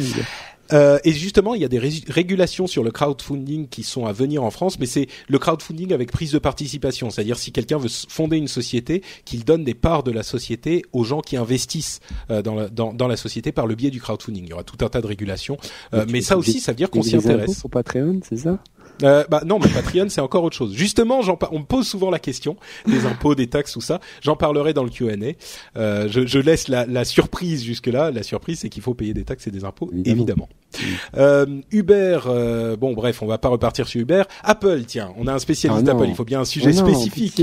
Euh, 0.73 0.99
et 1.03 1.11
justement, 1.11 1.55
il 1.55 1.61
y 1.61 1.65
a 1.65 1.67
des 1.67 1.79
régulations 1.79 2.67
sur 2.67 2.83
le 2.83 2.91
crowdfunding 2.91 3.67
qui 3.67 3.83
sont 3.83 4.05
à 4.05 4.13
venir 4.13 4.43
en 4.43 4.51
France, 4.51 4.79
mais 4.79 4.85
c'est 4.85 5.07
le 5.27 5.39
crowdfunding 5.39 5.93
avec 5.93 6.11
prise 6.11 6.31
de 6.31 6.39
participation, 6.39 7.09
c'est-à-dire 7.09 7.37
si 7.37 7.51
quelqu'un 7.51 7.77
veut 7.77 7.89
fonder 8.09 8.37
une 8.37 8.47
société, 8.47 9.03
qu'il 9.25 9.45
donne 9.45 9.63
des 9.63 9.73
parts 9.73 10.03
de 10.03 10.11
la 10.11 10.23
société 10.23 10.83
aux 10.93 11.03
gens 11.03 11.21
qui 11.21 11.37
investissent 11.37 11.99
euh, 12.29 12.41
dans, 12.41 12.55
la, 12.55 12.69
dans, 12.69 12.93
dans, 12.93 13.07
la 13.07 13.17
société 13.17 13.51
par 13.51 13.67
le 13.67 13.75
biais 13.75 13.91
du 13.91 14.01
crowdfunding. 14.01 14.43
Il 14.43 14.49
y 14.49 14.53
aura 14.53 14.63
tout 14.63 14.83
un 14.83 14.89
tas 14.89 15.01
de 15.01 15.07
régulations, 15.07 15.57
euh, 15.93 16.05
mais 16.09 16.21
ça 16.21 16.37
aussi, 16.37 16.59
ça 16.59 16.71
veut 16.71 16.77
dire 16.77 16.89
qu'on 16.89 17.03
s'y 17.03 17.15
intéresse. 17.15 17.59
Pour 17.59 17.69
Patreon, 17.69 18.19
c'est 18.27 18.37
ça? 18.37 18.59
Euh, 19.03 19.23
bah 19.29 19.41
non, 19.45 19.59
mais 19.59 19.69
Patreon 19.69 20.09
c'est 20.09 20.21
encore 20.21 20.43
autre 20.43 20.55
chose. 20.55 20.73
Justement, 20.73 21.21
on 21.51 21.59
me 21.59 21.65
pose 21.65 21.87
souvent 21.87 22.09
la 22.09 22.19
question 22.19 22.55
des 22.87 23.05
impôts, 23.05 23.35
des 23.35 23.47
taxes, 23.47 23.73
tout 23.73 23.81
ça. 23.81 23.99
J'en 24.21 24.35
parlerai 24.35 24.73
dans 24.73 24.83
le 24.83 24.89
Q&A. 24.89 25.13
Euh, 25.77 26.07
je, 26.09 26.25
je, 26.25 26.39
laisse 26.39 26.67
la, 26.67 26.85
la 26.85 27.05
surprise 27.05 27.63
jusque 27.63 27.87
là. 27.87 28.11
La 28.11 28.23
surprise, 28.23 28.59
c'est 28.59 28.69
qu'il 28.69 28.81
faut 28.81 28.93
payer 28.93 29.13
des 29.13 29.23
taxes 29.23 29.47
et 29.47 29.51
des 29.51 29.65
impôts, 29.65 29.91
évidemment. 30.05 30.49
Euh, 31.15 31.45
Uber, 31.71 32.19
euh, 32.27 32.75
bon 32.75 32.93
bref, 32.93 33.21
on 33.21 33.27
va 33.27 33.37
pas 33.37 33.49
repartir 33.49 33.87
sur 33.87 34.01
Uber. 34.01 34.23
Apple, 34.43 34.83
tiens, 34.85 35.13
on 35.17 35.27
a 35.27 35.33
un 35.33 35.39
spécialiste 35.39 35.81
ah 35.87 35.93
d'Apple. 35.93 36.07
Il 36.07 36.15
faut 36.15 36.25
bien 36.25 36.41
un 36.41 36.45
sujet 36.45 36.71
oh 36.73 36.87
spécifique. 36.87 37.41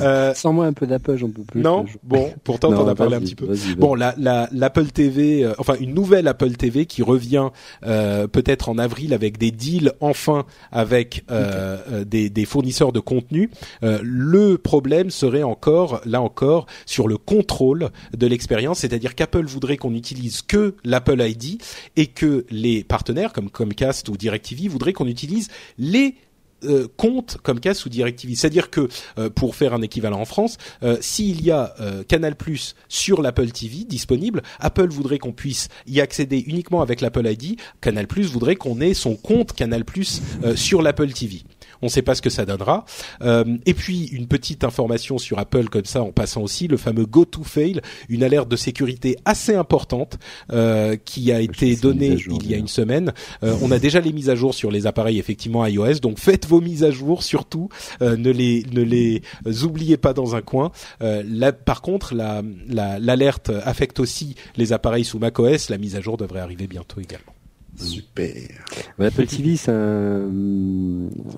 Euh, 0.00 0.34
Sans 0.34 0.52
moi 0.52 0.66
un 0.66 0.72
peu 0.72 0.86
d'Apple, 0.86 1.16
j'en 1.16 1.28
peux 1.28 1.42
plus. 1.42 1.60
Non, 1.60 1.84
bon, 2.02 2.32
pourtant 2.44 2.70
t'en 2.70 2.86
as 2.88 2.94
parlé 2.94 3.16
un 3.16 3.20
petit 3.20 3.34
peu. 3.34 3.48
Bon, 3.76 3.94
la 3.94 4.14
l'Apple 4.52 4.86
TV, 4.86 5.44
euh, 5.44 5.52
enfin 5.58 5.74
une 5.80 5.94
nouvelle 5.94 6.28
Apple 6.28 6.52
TV 6.52 6.86
qui 6.86 7.02
revient 7.02 7.48
euh, 7.84 8.26
peut-être 8.26 8.68
en 8.68 8.78
avril 8.78 9.12
avec 9.12 9.38
des 9.38 9.50
deals 9.50 9.92
enfin 10.00 10.44
avec 10.72 11.24
euh, 11.30 11.78
euh, 11.90 12.04
des, 12.04 12.30
des, 12.30 12.44
fournisseurs 12.44 12.92
de 12.92 13.00
contenu. 13.00 13.50
Euh, 13.82 13.98
le 14.02 14.58
problème 14.58 15.10
serait 15.10 15.42
encore, 15.42 16.00
là 16.04 16.20
encore, 16.20 16.66
sur 16.86 17.08
le 17.08 17.16
contrôle 17.16 17.90
de 18.16 18.26
l'expérience, 18.26 18.80
c'est-à-dire 18.80 19.14
qu'Apple 19.14 19.44
voudrait 19.44 19.76
qu'on 19.76 19.94
utilise 19.94 20.42
que 20.42 20.74
l'Apple 20.84 21.20
ID 21.20 21.60
et 21.96 22.06
que 22.06 22.46
les 22.54 22.84
partenaires 22.84 23.32
comme 23.32 23.50
Comcast 23.50 24.08
ou 24.08 24.16
DirecTV 24.16 24.68
voudraient 24.68 24.92
qu'on 24.92 25.06
utilise 25.06 25.48
les 25.78 26.14
euh, 26.64 26.88
compte 26.96 27.38
comme 27.42 27.60
cas 27.60 27.74
sous 27.74 27.88
DirecTV. 27.88 28.34
C'est-à-dire 28.34 28.70
que 28.70 28.88
euh, 29.18 29.28
pour 29.28 29.54
faire 29.54 29.74
un 29.74 29.82
équivalent 29.82 30.20
en 30.20 30.24
France, 30.24 30.56
euh, 30.82 30.96
s'il 31.00 31.42
y 31.42 31.50
a 31.50 31.74
Canal 32.08 32.36
Plus 32.36 32.74
sur 32.88 33.20
l'Apple 33.22 33.50
TV 33.50 33.84
disponible, 33.84 34.42
Apple 34.60 34.88
voudrait 34.88 35.18
qu'on 35.18 35.32
puisse 35.32 35.68
y 35.86 36.00
accéder 36.00 36.38
uniquement 36.46 36.80
avec 36.82 37.00
l'Apple 37.00 37.26
ID. 37.26 37.58
Canal 37.80 38.06
Plus 38.06 38.30
voudrait 38.30 38.56
qu'on 38.56 38.80
ait 38.80 38.94
son 38.94 39.16
compte 39.16 39.52
Canal 39.52 39.84
Plus 39.84 40.22
sur 40.54 40.82
l'Apple 40.82 41.12
TV. 41.12 41.42
On 41.84 41.88
ne 41.88 41.90
sait 41.90 42.00
pas 42.00 42.14
ce 42.14 42.22
que 42.22 42.30
ça 42.30 42.46
donnera. 42.46 42.86
Euh, 43.20 43.44
et 43.66 43.74
puis 43.74 44.06
une 44.06 44.26
petite 44.26 44.64
information 44.64 45.18
sur 45.18 45.38
Apple 45.38 45.68
comme 45.68 45.84
ça 45.84 46.02
en 46.02 46.12
passant 46.12 46.40
aussi 46.40 46.66
le 46.66 46.78
fameux 46.78 47.04
Go 47.04 47.26
to 47.26 47.44
Fail, 47.44 47.82
une 48.08 48.22
alerte 48.22 48.48
de 48.48 48.56
sécurité 48.56 49.18
assez 49.26 49.54
importante 49.54 50.18
euh, 50.50 50.96
qui 50.96 51.30
a 51.30 51.40
été 51.40 51.76
donnée 51.76 52.16
il 52.40 52.50
y 52.50 52.54
a 52.54 52.56
une 52.56 52.68
semaine. 52.68 53.12
Euh, 53.42 53.54
on 53.60 53.70
a 53.70 53.78
déjà 53.78 54.00
les 54.00 54.14
mises 54.14 54.30
à 54.30 54.34
jour 54.34 54.54
sur 54.54 54.70
les 54.70 54.86
appareils 54.86 55.18
effectivement 55.18 55.66
iOS, 55.66 55.98
donc 56.00 56.18
faites 56.18 56.46
vos 56.46 56.62
mises 56.62 56.84
à 56.84 56.90
jour 56.90 57.22
surtout, 57.22 57.68
ne 58.00 58.30
les 58.30 58.64
ne 58.72 58.80
les 58.80 59.20
oubliez 59.62 59.98
pas 59.98 60.14
dans 60.14 60.34
un 60.36 60.40
coin. 60.40 60.72
Là, 61.00 61.52
par 61.52 61.82
contre, 61.82 62.14
l'alerte 62.14 63.50
la, 63.50 63.68
affecte 63.68 64.00
aussi 64.00 64.36
les 64.56 64.72
appareils 64.72 65.04
sous 65.04 65.18
macOS. 65.18 65.68
La 65.68 65.76
mise 65.76 65.96
à 65.96 66.00
jour 66.00 66.16
devrait 66.16 66.40
arriver 66.40 66.66
bientôt 66.66 67.02
également. 67.02 67.33
Super. 67.76 68.32
Apple 68.98 69.26
TV, 69.26 69.56
c'est 69.56 69.70
un, 69.70 70.28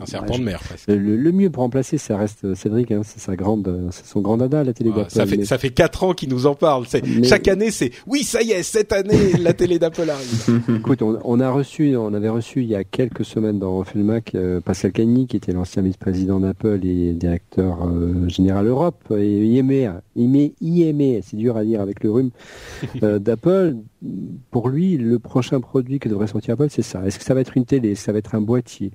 serpent 0.05 0.39
de 0.39 0.45
mer. 0.45 0.61
Presque. 0.61 0.89
Le, 0.89 1.33
mieux 1.33 1.51
pour 1.51 1.63
remplacer, 1.63 1.99
ça 1.99 2.17
reste 2.17 2.55
Cédric. 2.55 2.91
Hein, 2.93 3.03
c'est 3.05 3.21
sa 3.21 3.37
grande, 3.37 3.89
c'est 3.91 4.07
son 4.07 4.21
grand 4.21 4.37
dada 4.37 4.63
la 4.65 4.73
télé 4.73 4.91
d'Apple. 4.91 5.11
Ça 5.11 5.27
fait 5.27 5.45
ça 5.45 5.59
fait 5.59 5.71
quatre 5.71 6.05
ans 6.05 6.13
qu'il 6.13 6.29
nous 6.29 6.47
en 6.47 6.55
parle. 6.55 6.87
Chaque 7.25 7.49
année, 7.49 7.71
c'est 7.71 7.93
oui, 8.07 8.23
ça 8.23 8.43
y 8.43 8.53
est, 8.53 8.63
cette 8.63 8.93
année, 8.93 9.33
la 9.41 9.53
télé 9.53 9.79
d'Apple 9.79 10.09
arrive. 10.09 10.63
Écoute, 10.77 11.03
on, 11.03 11.41
a 11.41 11.51
reçu, 11.51 11.97
on 11.97 12.13
avait 12.15 12.29
reçu 12.29 12.63
il 12.63 12.69
y 12.69 12.75
a 12.75 12.85
quelques 12.85 13.25
semaines 13.25 13.59
dans 13.59 13.79
Refait 13.79 13.99
Mac 13.99 14.35
euh, 14.35 14.61
Pascal 14.61 14.93
Cagny, 14.93 15.27
qui 15.27 15.37
était 15.37 15.53
l'ancien 15.53 15.83
vice-président 15.83 16.41
d'Apple 16.41 16.81
et 16.85 17.13
directeur 17.13 17.87
euh, 17.87 18.29
général 18.29 18.67
Europe 18.67 19.13
et 19.17 19.45
IME, 19.45 20.01
IME, 20.17 20.51
IME, 20.61 21.21
c'est 21.23 21.37
dur 21.37 21.57
à 21.57 21.65
dire 21.65 21.81
avec 21.81 22.03
le 22.03 22.11
rhume 22.11 22.31
euh, 23.03 23.19
d'Apple. 23.19 23.77
Pour 24.51 24.69
lui, 24.69 24.97
le 24.97 25.19
prochain 25.19 25.61
produit 25.61 25.99
que 25.99 26.09
devrait 26.09 26.26
sortir 26.27 26.55
Apple, 26.55 26.69
c'est 26.71 26.83
ça. 26.83 27.05
Est-ce 27.07 27.19
que 27.19 27.25
ça 27.25 27.35
va 27.35 27.41
être 27.41 27.57
une 27.57 27.65
télé? 27.65 27.93
Est-ce 27.93 28.01
que 28.01 28.07
ça 28.07 28.13
va 28.13 28.19
être 28.19 28.35
un 28.35 28.41
boîtier? 28.41 28.93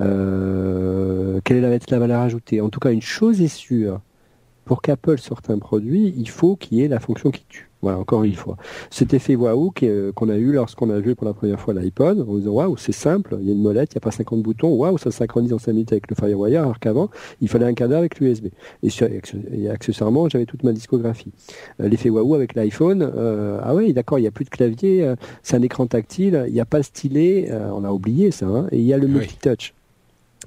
Euh, 0.00 1.40
Quelle 1.44 1.60
va 1.60 1.68
être 1.68 1.90
la 1.90 1.98
valeur 1.98 2.20
ajoutée? 2.20 2.60
En 2.60 2.68
tout 2.70 2.80
cas, 2.80 2.92
une 2.92 3.02
chose 3.02 3.40
est 3.40 3.48
sûre. 3.48 4.00
Pour 4.64 4.82
qu'Apple 4.82 5.18
sorte 5.18 5.50
un 5.50 5.58
produit, 5.58 6.14
il 6.16 6.28
faut 6.28 6.56
qu'il 6.56 6.78
y 6.78 6.82
ait 6.84 6.88
la 6.88 7.00
fonction 7.00 7.30
qui 7.30 7.44
tue. 7.48 7.71
Voilà, 7.82 7.98
encore 7.98 8.22
une 8.22 8.34
fois. 8.34 8.56
Cet 8.90 9.12
effet 9.12 9.34
waouh 9.34 9.72
euh, 9.82 10.12
qu'on 10.12 10.28
a 10.28 10.36
eu 10.36 10.52
lorsqu'on 10.52 10.88
a 10.90 11.00
vu 11.00 11.16
pour 11.16 11.26
la 11.26 11.34
première 11.34 11.58
fois 11.58 11.74
l'iPod, 11.74 12.24
on 12.28 12.36
se 12.36 12.42
dit 12.42 12.48
waouh, 12.48 12.76
c'est 12.76 12.92
simple, 12.92 13.36
il 13.40 13.48
y 13.48 13.50
a 13.50 13.54
une 13.54 13.60
molette, 13.60 13.92
il 13.92 13.96
n'y 13.96 13.98
a 13.98 14.00
pas 14.00 14.12
50 14.12 14.40
boutons, 14.40 14.68
waouh, 14.68 14.98
ça 14.98 15.10
synchronise 15.10 15.52
en 15.52 15.58
5 15.58 15.72
minutes 15.72 15.92
avec 15.92 16.08
le 16.08 16.14
FireWire, 16.14 16.62
alors 16.62 16.78
qu'avant, 16.78 17.10
il 17.40 17.48
fallait 17.48 17.66
un 17.66 17.74
cadre 17.74 17.96
avec 17.96 18.20
l'USB. 18.20 18.46
Et, 18.84 19.68
accessoirement, 19.68 20.28
j'avais 20.28 20.46
toute 20.46 20.62
ma 20.62 20.72
discographie. 20.72 21.32
Euh, 21.80 21.88
l'effet 21.88 22.08
waouh 22.08 22.34
avec 22.36 22.54
l'iPhone, 22.54 23.02
euh, 23.02 23.58
ah 23.60 23.74
oui, 23.74 23.92
d'accord, 23.92 24.20
il 24.20 24.22
n'y 24.22 24.28
a 24.28 24.32
plus 24.32 24.44
de 24.44 24.50
clavier, 24.50 25.12
c'est 25.42 25.56
un 25.56 25.62
écran 25.62 25.86
tactile, 25.86 26.44
il 26.46 26.54
n'y 26.54 26.60
a 26.60 26.64
pas 26.64 26.78
de 26.78 26.84
stylet, 26.84 27.50
on 27.72 27.82
a 27.82 27.90
oublié 27.90 28.30
ça, 28.30 28.46
hein, 28.46 28.68
et 28.70 28.78
il 28.78 28.84
y 28.84 28.92
a 28.92 28.98
le 28.98 29.08
multi-touch. 29.08 29.74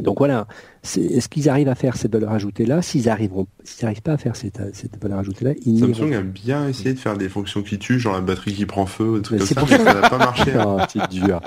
Donc 0.01 0.17
voilà, 0.17 0.47
est-ce 0.83 1.29
qu'ils 1.29 1.47
arrivent 1.47 1.69
à 1.69 1.75
faire 1.75 1.95
cette 1.95 2.11
valeur 2.11 2.31
ajoutée 2.31 2.65
là 2.65 2.81
S'ils 2.81 3.07
arriveront, 3.07 3.47
s'ils 3.63 3.85
n'arrivent 3.85 4.01
pas 4.01 4.13
à 4.13 4.17
faire 4.17 4.35
cette, 4.35 4.59
cette 4.73 5.01
valeur 5.01 5.19
ajoutée 5.19 5.45
là, 5.45 5.51
ils 5.65 5.79
Samsung 5.79 6.13
a 6.13 6.21
bien 6.21 6.67
essayé 6.67 6.93
de 6.93 6.99
faire 6.99 7.17
des 7.17 7.29
fonctions 7.29 7.61
qui 7.61 7.79
tuent, 7.79 7.99
genre 7.99 8.13
la 8.13 8.21
batterie 8.21 8.53
qui 8.53 8.65
prend 8.65 8.85
feu, 8.85 9.21
tout 9.23 9.37
comme 9.37 9.45
ça, 9.45 9.61
mais 9.69 9.77
ça 9.77 9.93
n'a 9.93 10.09
pas 10.09 10.17
marché. 10.17 10.51
Ah, 10.57 10.87
c'est 10.91 11.09
dur, 11.09 11.39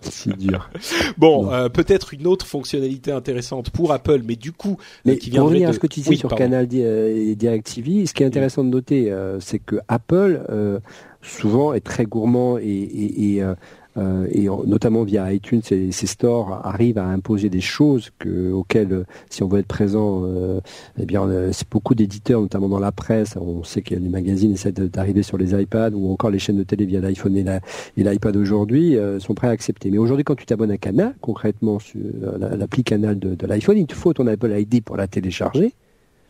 c'est 0.00 0.36
dur. 0.36 0.70
Bon, 1.18 1.52
euh, 1.52 1.68
peut-être 1.68 2.14
une 2.14 2.26
autre 2.26 2.46
fonctionnalité 2.46 3.12
intéressante 3.12 3.70
pour 3.70 3.92
Apple, 3.92 4.22
mais 4.24 4.36
du 4.36 4.52
coup, 4.52 4.78
mais 5.04 5.18
qui 5.18 5.30
vient 5.30 5.44
de... 5.44 5.64
à 5.64 5.72
ce 5.72 5.78
que 5.78 5.86
tu 5.86 6.00
disais 6.00 6.16
sur 6.16 6.34
Canal 6.34 6.72
et 6.72 7.34
DirecTV, 7.36 8.06
ce 8.06 8.14
qui 8.14 8.22
est 8.22 8.26
intéressant 8.26 8.64
de 8.64 8.70
noter, 8.70 9.10
euh, 9.10 9.40
c'est 9.40 9.58
que 9.58 9.76
Apple 9.88 10.42
euh, 10.48 10.80
souvent 11.20 11.74
est 11.74 11.80
très 11.80 12.06
gourmand 12.06 12.56
et, 12.58 12.62
et, 12.62 13.36
et 13.36 13.42
euh, 13.96 14.26
et 14.30 14.46
notamment 14.66 15.02
via 15.02 15.32
iTunes, 15.32 15.62
ces, 15.64 15.90
ces, 15.90 16.06
stores 16.06 16.60
arrivent 16.64 16.98
à 16.98 17.06
imposer 17.06 17.48
des 17.48 17.60
choses 17.60 18.10
que, 18.18 18.52
auxquelles, 18.52 19.04
si 19.30 19.42
on 19.42 19.48
veut 19.48 19.58
être 19.58 19.66
présent, 19.66 20.22
euh, 20.24 20.60
eh 20.98 21.06
bien, 21.06 21.28
c'est 21.52 21.68
beaucoup 21.68 21.94
d'éditeurs, 21.94 22.40
notamment 22.40 22.68
dans 22.68 22.78
la 22.78 22.92
presse. 22.92 23.36
On 23.36 23.64
sait 23.64 23.82
que 23.82 23.94
les 23.94 24.08
magazines 24.08 24.52
essaient 24.52 24.72
d'arriver 24.72 25.22
sur 25.22 25.38
les 25.38 25.60
iPads 25.60 25.92
ou 25.94 26.12
encore 26.12 26.30
les 26.30 26.38
chaînes 26.38 26.58
de 26.58 26.62
télé 26.62 26.84
via 26.84 27.00
l'iPhone 27.00 27.36
et 27.36 27.44
l'iPad 27.96 28.36
aujourd'hui 28.36 28.96
sont 29.18 29.34
prêts 29.34 29.48
à 29.48 29.50
accepter. 29.50 29.90
Mais 29.90 29.98
aujourd'hui, 29.98 30.24
quand 30.24 30.36
tu 30.36 30.46
t'abonnes 30.46 30.70
à 30.70 30.78
Canal, 30.78 31.14
concrètement 31.20 31.78
sur 31.78 32.00
l'appli 32.38 32.84
Canal 32.84 33.18
de, 33.18 33.34
de 33.34 33.46
l'iPhone, 33.46 33.76
il 33.76 33.86
te 33.86 33.94
faut 33.94 34.12
ton 34.12 34.26
Apple 34.26 34.52
ID 34.56 34.82
pour 34.84 34.96
la 34.96 35.08
télécharger, 35.08 35.74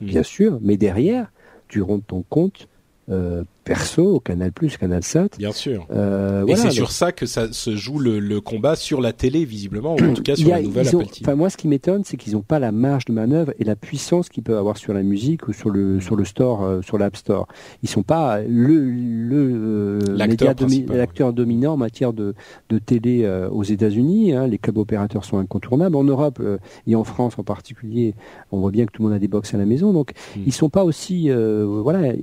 mmh. 0.01 0.07
bien 0.07 0.23
sûr, 0.23 0.59
mais 0.62 0.77
derrière, 0.77 1.31
tu 1.69 1.82
rentres 1.82 2.07
ton 2.07 2.24
compte 2.28 2.69
euh, 3.11 3.43
perso, 3.65 4.20
Canal 4.20 4.53
Plus, 4.53 4.77
Canal 4.77 5.03
7. 5.03 5.39
Bien 5.39 5.53
sûr. 5.53 5.87
Euh, 5.93 6.47
et 6.47 6.57
c'est 6.57 6.70
sur 6.70 6.91
ça 6.91 7.12
que 7.12 7.27
ça 7.27 7.53
se 7.53 7.77
joue 7.77 7.99
le, 7.99 8.19
le, 8.19 8.41
combat 8.41 8.77
sur 8.77 9.01
la 9.01 9.12
télé, 9.12 9.45
visiblement, 9.45 9.95
ou 9.95 10.05
en 10.05 10.15
tout 10.15 10.23
cas 10.23 10.37
sur 10.37 10.51
la 10.51 10.62
nouvelle 10.62 10.89
Apple 10.89 11.07
TV. 11.07 11.20
Enfin, 11.23 11.35
moi, 11.35 11.51
ce 11.51 11.57
qui 11.57 11.69
m'étonne, 11.69 12.03
c'est 12.05 12.16
qu'ils 12.16 12.32
n'ont 12.35 12.43
pas 12.43 12.59
la 12.59 12.73
marge 12.73 13.05
de 13.05 13.12
manœuvre 13.12 13.53
et 13.59 13.65
la 13.65 13.77
puissance 13.77 14.28
qu'ils 14.28 14.43
peuvent 14.43 14.59
avoir 14.59 14.77
sur 14.77 14.93
la 14.93 15.03
musique 15.03 15.49
ou 15.49 15.53
sur 15.53 15.70
le 15.70 16.01
sur 16.01 16.16
le 16.16 16.24
store, 16.24 16.62
euh, 16.62 16.82
sur 16.82 16.99
l'App 16.99 17.16
Store. 17.16 17.47
Ils 17.82 17.89
sont 17.89 18.03
pas 18.03 18.41
le 18.41 18.91
le 18.91 20.01
euh, 20.09 20.16
l'acteur 20.16 21.32
dominant 21.32 21.74
en 21.74 21.77
matière 21.77 22.12
de 22.12 22.35
de 22.69 22.78
télé 22.78 23.24
euh, 23.24 23.49
aux 23.51 23.65
États-Unis. 23.65 24.32
Hein. 24.32 24.47
Les 24.47 24.59
clubs 24.59 24.78
opérateurs 24.78 25.24
sont 25.24 25.39
incontournables. 25.39 25.97
En 25.97 26.05
Europe 26.05 26.43
et 26.87 26.95
en 26.95 27.05
France 27.05 27.35
en 27.39 27.45
particulier, 27.45 28.15
on 28.53 28.61
voit 28.61 28.70
bien 28.70 28.87
que 28.87 28.93
tout 28.93 29.03
le 29.03 29.09
monde 29.09 29.16
a 29.16 29.19
des 29.19 29.28
box 29.28 29.55
à 29.55 29.59
la 29.59 29.66
maison, 29.66 29.93
donc 29.93 30.12
hmm. 30.37 30.41
ils 30.47 30.53
sont 30.53 30.70
pas 30.70 30.85
aussi 30.85 31.31
voilà. 31.31 32.15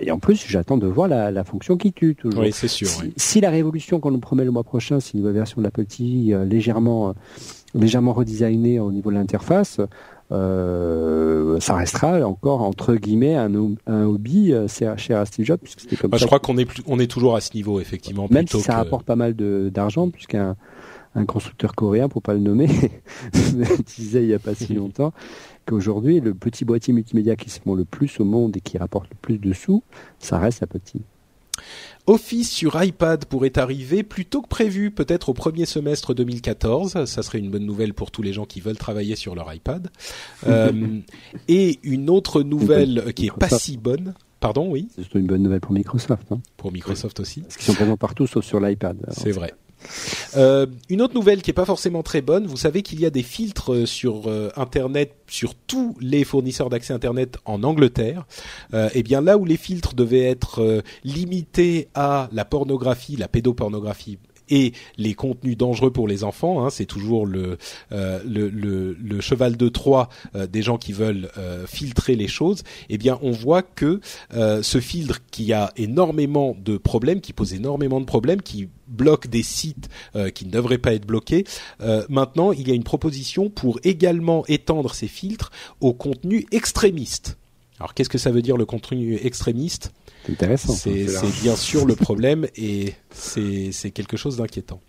Et, 0.00 0.10
en 0.10 0.18
plus, 0.18 0.44
j'attends 0.46 0.78
de 0.84 0.92
voir 0.92 1.08
la, 1.08 1.44
fonction 1.44 1.76
qui 1.76 1.92
tue 1.92 2.14
toujours. 2.14 2.42
Oui, 2.42 2.52
c'est 2.52 2.68
sûr. 2.68 2.88
Si, 3.16 3.40
la 3.40 3.50
révolution 3.50 4.00
qu'on 4.00 4.10
nous 4.10 4.18
promet 4.18 4.44
le 4.44 4.50
mois 4.50 4.64
prochain, 4.64 5.00
c'est 5.00 5.14
une 5.14 5.20
nouvelle 5.20 5.34
version 5.34 5.60
de 5.60 5.64
l'Apple 5.64 5.84
TV 5.84 6.32
euh, 6.32 6.44
légèrement, 6.44 7.08
euh, 7.08 7.12
légèrement 7.74 8.12
redesignée 8.12 8.80
au 8.80 8.92
niveau 8.92 9.10
de 9.10 9.16
l'interface, 9.16 9.80
euh, 10.32 11.60
ça 11.60 11.74
restera 11.74 12.26
encore 12.26 12.62
entre 12.62 12.94
guillemets 12.94 13.34
un, 13.34 13.52
un 13.86 14.04
hobby 14.04 14.54
cher 14.68 15.20
à 15.20 15.26
Steve 15.26 15.44
Jobs 15.44 15.58
puisque 15.62 15.80
c'était 15.80 15.96
comme 15.96 16.16
Je 16.16 16.24
crois 16.24 16.40
qu'on 16.40 16.56
est 16.56 16.66
on 16.86 16.98
est 16.98 17.10
toujours 17.10 17.36
à 17.36 17.40
ce 17.40 17.54
niveau 17.54 17.78
effectivement. 17.78 18.26
Même 18.30 18.48
si 18.48 18.60
ça 18.60 18.76
rapporte 18.76 19.04
pas 19.04 19.16
mal 19.16 19.34
d'argent 19.34 20.08
puisqu'un 20.08 20.56
un 21.14 21.26
constructeur 21.26 21.74
coréen, 21.74 22.08
pour 22.08 22.22
pas 22.22 22.32
le 22.32 22.40
nommer, 22.40 22.68
disait 23.96 24.24
il 24.24 24.30
y 24.30 24.34
a 24.34 24.38
pas 24.38 24.54
si 24.54 24.72
longtemps 24.74 25.12
qu'aujourd'hui 25.66 26.20
le 26.20 26.34
petit 26.34 26.64
boîtier 26.64 26.92
multimédia 26.92 27.36
qui 27.36 27.50
se 27.50 27.60
vend 27.64 27.74
le 27.74 27.84
plus 27.84 28.20
au 28.20 28.24
monde 28.24 28.56
et 28.56 28.60
qui 28.60 28.78
rapporte 28.78 29.08
le 29.10 29.16
plus 29.20 29.38
de 29.38 29.52
sous, 29.52 29.82
ça 30.18 30.38
reste 30.38 30.60
la 30.60 30.66
petit. 30.66 31.02
Office 32.06 32.50
sur 32.50 32.82
iPad 32.82 33.24
pourrait 33.24 33.58
arriver 33.58 34.02
plus 34.02 34.26
tôt 34.26 34.42
que 34.42 34.48
prévu, 34.48 34.90
peut-être 34.90 35.30
au 35.30 35.34
premier 35.34 35.64
semestre 35.64 36.12
2014. 36.12 37.04
Ça 37.06 37.22
serait 37.22 37.38
une 37.38 37.50
bonne 37.50 37.64
nouvelle 37.64 37.94
pour 37.94 38.10
tous 38.10 38.20
les 38.20 38.32
gens 38.32 38.44
qui 38.44 38.60
veulent 38.60 38.76
travailler 38.76 39.16
sur 39.16 39.34
leur 39.34 39.52
iPad. 39.52 39.90
Euh, 40.46 40.98
et 41.48 41.78
une 41.84 42.10
autre 42.10 42.42
nouvelle 42.42 43.14
qui 43.14 43.26
est 43.26 43.38
pas 43.38 43.48
si 43.48 43.78
bonne. 43.78 44.12
Pardon, 44.40 44.70
oui. 44.70 44.88
C'est 44.94 45.14
une 45.14 45.26
bonne 45.26 45.42
nouvelle 45.42 45.60
pour 45.60 45.72
Microsoft. 45.72 46.30
Hein. 46.30 46.40
Pour 46.58 46.70
Microsoft 46.70 47.18
aussi. 47.20 47.40
Parce 47.40 47.56
qu'ils 47.56 47.64
sont 47.64 47.74
présents 47.74 47.96
partout 47.96 48.26
sauf 48.26 48.44
sur 48.44 48.60
l'iPad. 48.60 48.98
C'est 49.10 49.30
vrai. 49.30 49.54
Euh, 50.36 50.66
une 50.88 51.02
autre 51.02 51.14
nouvelle 51.14 51.42
qui 51.42 51.50
est 51.50 51.54
pas 51.54 51.64
forcément 51.64 52.02
très 52.02 52.22
bonne, 52.22 52.46
vous 52.46 52.56
savez 52.56 52.82
qu'il 52.82 53.00
y 53.00 53.06
a 53.06 53.10
des 53.10 53.22
filtres 53.22 53.72
euh, 53.72 53.86
sur 53.86 54.28
euh, 54.28 54.50
Internet, 54.56 55.14
sur 55.28 55.54
tous 55.54 55.96
les 56.00 56.24
fournisseurs 56.24 56.70
d'accès 56.70 56.92
Internet 56.92 57.38
en 57.44 57.62
Angleterre. 57.62 58.26
et 58.72 58.88
eh 58.94 59.02
bien 59.02 59.20
là 59.20 59.38
où 59.38 59.44
les 59.44 59.56
filtres 59.56 59.94
devaient 59.94 60.24
être 60.24 60.82
limités 61.02 61.88
à 61.94 62.28
la 62.32 62.44
pornographie, 62.44 63.16
la 63.16 63.28
pédopornographie 63.28 64.18
et 64.48 64.72
les 64.96 65.14
contenus 65.14 65.56
dangereux 65.56 65.90
pour 65.90 66.08
les 66.08 66.24
enfants. 66.24 66.64
Hein, 66.64 66.70
c'est 66.70 66.86
toujours 66.86 67.26
le, 67.26 67.58
euh, 67.92 68.20
le, 68.24 69.20
cheval 69.20 69.56
de 69.56 69.68
Troie 69.68 70.08
euh, 70.34 70.46
des 70.46 70.62
gens 70.62 70.76
qui 70.76 70.92
veulent 70.92 71.30
euh, 71.38 71.66
filtrer 71.66 72.14
les 72.16 72.28
choses. 72.28 72.62
Eh 72.88 72.98
bien, 72.98 73.18
on 73.22 73.30
voit 73.30 73.62
que 73.62 74.00
ce 74.30 74.80
filtre 74.80 75.20
qui 75.30 75.52
a 75.52 75.72
énormément 75.76 76.56
de 76.58 76.76
problèmes, 76.76 77.20
qui 77.20 77.32
pose 77.32 77.54
énormément 77.54 78.00
de 78.00 78.04
problèmes, 78.04 78.42
qui 78.42 78.68
bloque 78.86 79.28
des 79.28 79.42
sites 79.42 79.88
qui 80.34 80.46
ne 80.46 80.50
devraient 80.50 80.78
pas 80.78 80.94
être 80.94 81.06
bloqués. 81.06 81.44
maintenant, 82.08 82.52
il 82.52 82.68
y 82.68 82.70
a 82.70 82.74
une 82.74 82.84
proposition 82.84 83.50
pour 83.50 83.78
également 83.84 84.44
étendre 84.46 84.94
ces 84.94 85.08
filtres 85.08 85.50
aux 85.80 85.94
contenus 85.94 86.44
extrémistes. 86.50 87.38
Alors, 87.80 87.94
qu'est-ce 87.94 88.08
que 88.08 88.18
ça 88.18 88.30
veut 88.30 88.42
dire 88.42 88.56
le 88.56 88.64
contenu 88.66 89.18
extrémiste? 89.22 89.92
C'est 90.24 90.32
intéressant. 90.32 90.72
C'est 90.72 91.06
bien 91.42 91.56
sûr 91.56 91.84
le 91.84 91.96
problème 91.96 92.46
et 92.56 92.94
c'est 93.10 93.90
quelque 93.92 94.16
chose 94.16 94.36
d'inquiétant. 94.36 94.80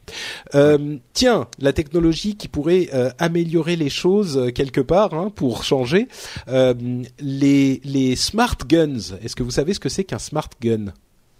Euh, 0.54 0.98
tiens, 1.14 1.48
la 1.60 1.74
technologie 1.74 2.38
qui 2.38 2.48
pourrait 2.48 2.90
euh, 2.94 3.10
améliorer 3.18 3.76
les 3.76 3.90
choses 3.90 4.38
euh, 4.38 4.52
quelque 4.52 4.82
part 4.82 5.14
hein, 5.14 5.32
pour 5.36 5.64
changer. 5.64 6.08
Euh, 6.48 6.74
les, 7.20 7.82
les 7.84 8.16
smart 8.16 8.58
guns. 8.68 9.18
Est-ce 9.24 9.36
que 9.36 9.44
vous 9.44 9.52
savez 9.52 9.74
ce 9.74 9.80
que 9.80 9.90
c'est 9.90 10.06
qu'un 10.06 10.20
smart 10.20 10.50
gun? 10.62 10.94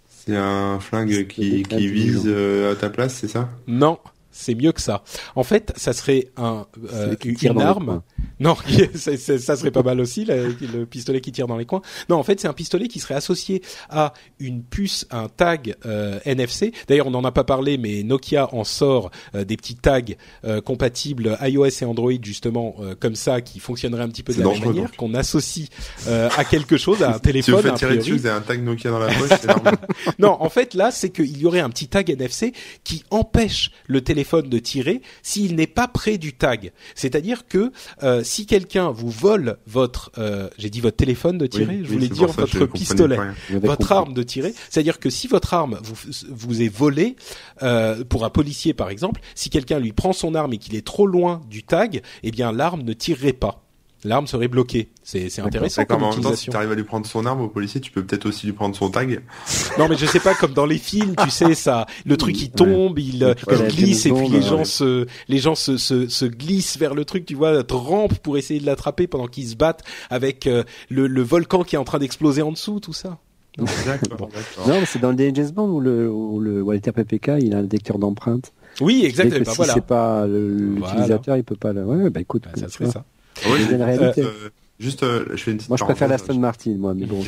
C'est 0.08 0.36
un 0.36 0.80
flingue 0.80 1.26
qui, 1.28 1.62
qui 1.62 1.88
vise 1.88 2.28
à 2.28 2.74
ta 2.74 2.90
place, 2.90 3.14
c'est 3.14 3.28
ça? 3.28 3.48
Non 3.66 3.98
c'est 4.36 4.54
mieux 4.54 4.72
que 4.72 4.80
ça. 4.82 5.02
En 5.34 5.42
fait, 5.44 5.72
ça 5.76 5.92
serait 5.92 6.28
un 6.36 6.66
euh, 6.92 7.16
une 7.24 7.60
arme. 7.60 8.02
Non, 8.40 8.56
ça, 8.94 9.16
ça, 9.16 9.56
serait 9.56 9.70
pas 9.70 9.82
mal 9.82 10.00
aussi 10.00 10.24
le 10.24 10.84
pistolet 10.84 11.20
qui 11.20 11.32
tire 11.32 11.46
dans 11.46 11.56
les 11.56 11.64
coins. 11.64 11.82
Non, 12.08 12.16
en 12.16 12.22
fait, 12.22 12.40
c'est 12.40 12.48
un 12.48 12.52
pistolet 12.52 12.88
qui 12.88 13.00
serait 13.00 13.14
associé 13.14 13.62
à 13.88 14.12
une 14.38 14.62
puce, 14.62 15.06
un 15.10 15.28
tag 15.28 15.74
euh, 15.86 16.18
NFC. 16.24 16.72
D'ailleurs, 16.88 17.06
on 17.06 17.10
n'en 17.10 17.24
a 17.24 17.32
pas 17.32 17.44
parlé, 17.44 17.78
mais 17.78 18.02
Nokia 18.02 18.52
en 18.54 18.64
sort 18.64 19.10
euh, 19.34 19.44
des 19.44 19.56
petits 19.56 19.76
tags 19.76 20.00
euh, 20.44 20.60
compatibles 20.60 21.38
iOS 21.40 21.66
et 21.66 21.84
Android 21.84 22.12
justement 22.22 22.76
comme 23.00 23.14
ça, 23.14 23.40
qui 23.40 23.60
fonctionneraient 23.60 24.02
un 24.02 24.08
petit 24.08 24.22
peu 24.22 24.34
de 24.34 24.42
la 24.42 24.48
même 24.48 24.64
manière, 24.64 24.92
qu'on 24.92 25.14
associe 25.14 25.68
à 26.06 26.44
quelque 26.44 26.76
chose, 26.76 27.02
à 27.02 27.14
un 27.14 27.18
téléphone. 27.18 27.62
Si 27.62 27.68
vous 27.68 27.76
tirer 27.76 27.96
dessus, 27.96 28.12
vous 28.12 28.26
avez 28.26 28.36
un 28.36 28.40
tag 28.40 28.62
Nokia 28.62 28.90
dans 28.90 28.98
la 28.98 29.12
poche. 29.12 29.30
non, 30.18 30.36
en 30.40 30.48
fait, 30.48 30.74
là, 30.74 30.90
c'est 30.90 31.10
qu'il 31.10 31.38
y 31.38 31.46
aurait 31.46 31.60
un 31.60 31.70
petit 31.70 31.88
tag 31.88 32.10
NFC 32.10 32.52
qui 32.84 33.04
empêche 33.10 33.70
le 33.86 34.00
téléphone 34.02 34.48
de 34.48 34.58
tirer 34.58 35.02
s'il 35.22 35.54
n'est 35.54 35.66
pas 35.66 35.88
près 35.88 36.18
du 36.18 36.32
tag. 36.32 36.72
C'est-à-dire 36.94 37.46
que 37.48 37.72
euh, 38.02 38.15
si 38.24 38.46
quelqu'un 38.46 38.90
vous 38.90 39.10
vole 39.10 39.58
votre, 39.66 40.10
euh, 40.18 40.48
j'ai 40.58 40.70
dit 40.70 40.80
votre 40.80 40.96
téléphone 40.96 41.38
de 41.38 41.46
tirer, 41.46 41.80
je 41.82 41.92
voulais 41.92 42.08
dire 42.08 42.28
votre 42.28 42.66
pistolet, 42.66 43.18
votre 43.50 43.92
arme 43.92 44.14
de 44.14 44.22
tirer. 44.22 44.54
C'est-à-dire 44.70 44.98
que 44.98 45.10
si 45.10 45.26
votre 45.26 45.54
arme 45.54 45.78
vous, 45.82 45.94
vous 46.30 46.62
est 46.62 46.68
volée 46.68 47.16
euh, 47.62 48.04
pour 48.04 48.24
un 48.24 48.30
policier 48.30 48.74
par 48.74 48.90
exemple, 48.90 49.20
si 49.34 49.50
quelqu'un 49.50 49.78
lui 49.78 49.92
prend 49.92 50.12
son 50.12 50.34
arme 50.34 50.52
et 50.52 50.58
qu'il 50.58 50.74
est 50.74 50.86
trop 50.86 51.06
loin 51.06 51.42
du 51.48 51.62
tag, 51.62 52.02
eh 52.22 52.30
bien 52.30 52.52
l'arme 52.52 52.82
ne 52.82 52.92
tirerait 52.92 53.32
pas 53.32 53.65
l'arme 54.06 54.26
serait 54.26 54.48
bloquée. 54.48 54.88
C'est 55.02 55.38
intéressant 55.40 55.84
comme 55.84 56.02
en 56.02 56.10
utilisation. 56.10 56.36
si 56.36 56.50
tu 56.50 56.56
arrives 56.56 56.72
à 56.72 56.74
lui 56.74 56.84
prendre 56.84 57.06
son 57.06 57.26
arme 57.26 57.42
au 57.42 57.48
policier, 57.48 57.80
tu 57.80 57.90
peux 57.90 58.04
peut-être 58.04 58.26
aussi 58.26 58.46
lui 58.46 58.52
prendre 58.52 58.74
son 58.74 58.90
tag. 58.90 59.22
Non, 59.78 59.88
mais 59.88 59.96
je 59.96 60.06
sais 60.06 60.20
pas 60.20 60.34
comme 60.34 60.54
dans 60.54 60.64
les 60.64 60.78
films, 60.78 61.14
tu 61.22 61.28
sais 61.28 61.54
ça, 61.54 61.86
le 62.06 62.16
truc 62.16 62.40
il 62.40 62.50
tombe, 62.50 62.98
il, 62.98 63.34
glisse 63.68 64.06
et 64.06 64.12
puis 64.12 64.28
les 64.28 64.40
gens 64.40 64.64
se 64.64 65.06
les 65.28 65.38
gens 65.38 65.54
se, 65.54 65.76
se, 65.76 66.08
se 66.08 66.24
glissent 66.24 66.78
vers 66.78 66.94
le 66.94 67.04
truc, 67.04 67.26
tu 67.26 67.34
vois, 67.34 67.62
rampe 67.68 68.18
pour 68.18 68.38
essayer 68.38 68.60
de 68.60 68.66
l'attraper 68.66 69.06
pendant 69.06 69.26
qu'ils 69.26 69.48
se 69.48 69.56
battent 69.56 69.84
avec 70.08 70.46
euh, 70.46 70.64
le, 70.88 71.06
le 71.06 71.22
volcan 71.22 71.62
qui 71.62 71.76
est 71.76 71.78
en 71.78 71.84
train 71.84 71.98
d'exploser 71.98 72.42
en 72.42 72.52
dessous, 72.52 72.80
tout 72.80 72.92
ça. 72.92 73.18
Non, 73.58 73.64
non 74.68 74.80
c'est 74.86 74.98
dans 74.98 75.12
le 75.12 75.18
James 75.18 75.50
Bond 75.50 75.68
où 75.68 75.80
le, 75.80 76.10
où 76.10 76.40
le 76.40 76.62
Walter 76.62 76.92
PPK, 76.92 77.32
il 77.40 77.54
a 77.54 77.58
un 77.58 77.62
détecteur 77.62 77.98
d'empreintes. 77.98 78.52
Oui, 78.80 79.02
exactement. 79.04 79.44
Bah, 79.56 79.64
si 79.64 79.70
c'est 79.72 79.84
pas 79.84 80.26
l'utilisateur, 80.26 81.36
il 81.36 81.44
peut 81.44 81.56
pas 81.56 81.72
le. 81.72 81.84
Ouais, 81.84 82.10
bah 82.10 82.20
écoute, 82.20 82.44
bah, 82.44 82.50
ça 82.54 82.68
serait 82.68 82.90
ça. 82.90 83.04
Oui. 83.48 83.66
Une 83.70 83.82
réalité. 83.82 84.22
Euh, 84.22 84.50
juste, 84.78 85.02
euh, 85.02 85.26
je 85.32 85.42
fais 85.42 85.50
une 85.50 85.56
petite 85.58 85.68
Moi, 85.68 85.76
je 85.78 85.84
préfère 85.84 86.08
l'Aston 86.08 86.38
Martin, 86.38 86.74
moi, 86.78 86.94
mais 86.94 87.06
bon. 87.06 87.22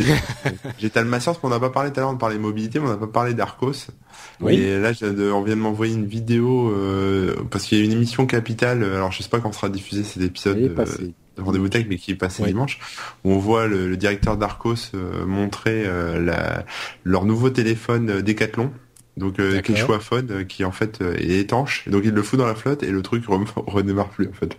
J'ai 0.78 0.90
tellement 0.90 1.20
science 1.20 1.38
qu'on 1.38 1.48
n'a 1.48 1.60
pas 1.60 1.70
parlé 1.70 1.92
tout 1.92 2.00
à 2.00 2.02
l'heure, 2.02 2.10
on 2.10 2.16
parlait 2.16 2.38
mobilité, 2.38 2.78
mais 2.78 2.86
on 2.86 2.90
n'a 2.90 2.96
pas 2.96 3.06
parlé 3.06 3.34
d'Arcos. 3.34 3.88
Oui. 4.40 4.54
Et 4.54 4.78
là, 4.78 4.92
on 5.02 5.42
vient 5.42 5.56
de 5.56 5.60
m'envoyer 5.60 5.94
une 5.94 6.06
vidéo, 6.06 6.70
euh, 6.70 7.34
parce 7.50 7.64
qu'il 7.64 7.78
y 7.78 7.82
a 7.82 7.84
une 7.84 7.92
émission 7.92 8.26
capitale, 8.26 8.82
alors 8.82 9.12
je 9.12 9.22
sais 9.22 9.28
pas 9.28 9.40
quand 9.40 9.52
sera 9.52 9.68
diffusé 9.68 10.04
cet 10.04 10.22
épisode 10.22 10.58
de, 10.58 11.12
Rendez-vous 11.40 11.68
Tech, 11.68 11.86
mais 11.88 11.98
qui 11.98 12.10
est 12.10 12.16
passé 12.16 12.42
dimanche, 12.44 12.80
où 13.22 13.30
on 13.30 13.38
voit 13.38 13.68
le, 13.68 13.96
directeur 13.96 14.36
d'Arcos 14.36 14.92
montrer 15.24 15.84
la, 15.84 16.64
leur 17.04 17.24
nouveau 17.24 17.50
téléphone 17.50 18.22
Decathlon 18.22 18.72
donc 19.18 19.38
euh, 19.40 19.60
phone 20.00 20.28
euh, 20.30 20.44
qui 20.44 20.64
en 20.64 20.72
fait 20.72 21.02
euh, 21.02 21.16
est 21.18 21.40
étanche. 21.40 21.88
donc 21.88 22.02
il 22.04 22.12
le 22.12 22.22
fout 22.22 22.38
dans 22.38 22.46
la 22.46 22.54
flotte 22.54 22.82
et 22.82 22.90
le 22.90 23.02
truc 23.02 23.24
redémarre 23.66 24.08
plus 24.08 24.28
en 24.28 24.32
fait. 24.32 24.56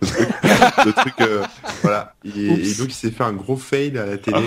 Le 0.84 0.92
truc, 0.92 1.14
euh, 1.20 1.42
voilà. 1.82 2.14
Et, 2.24 2.48
donc 2.48 2.88
il 2.88 2.92
s'est 2.92 3.10
fait 3.10 3.24
un 3.24 3.32
gros 3.32 3.56
fail 3.56 3.96
à 3.98 4.06
la 4.06 4.18
télé. 4.18 4.38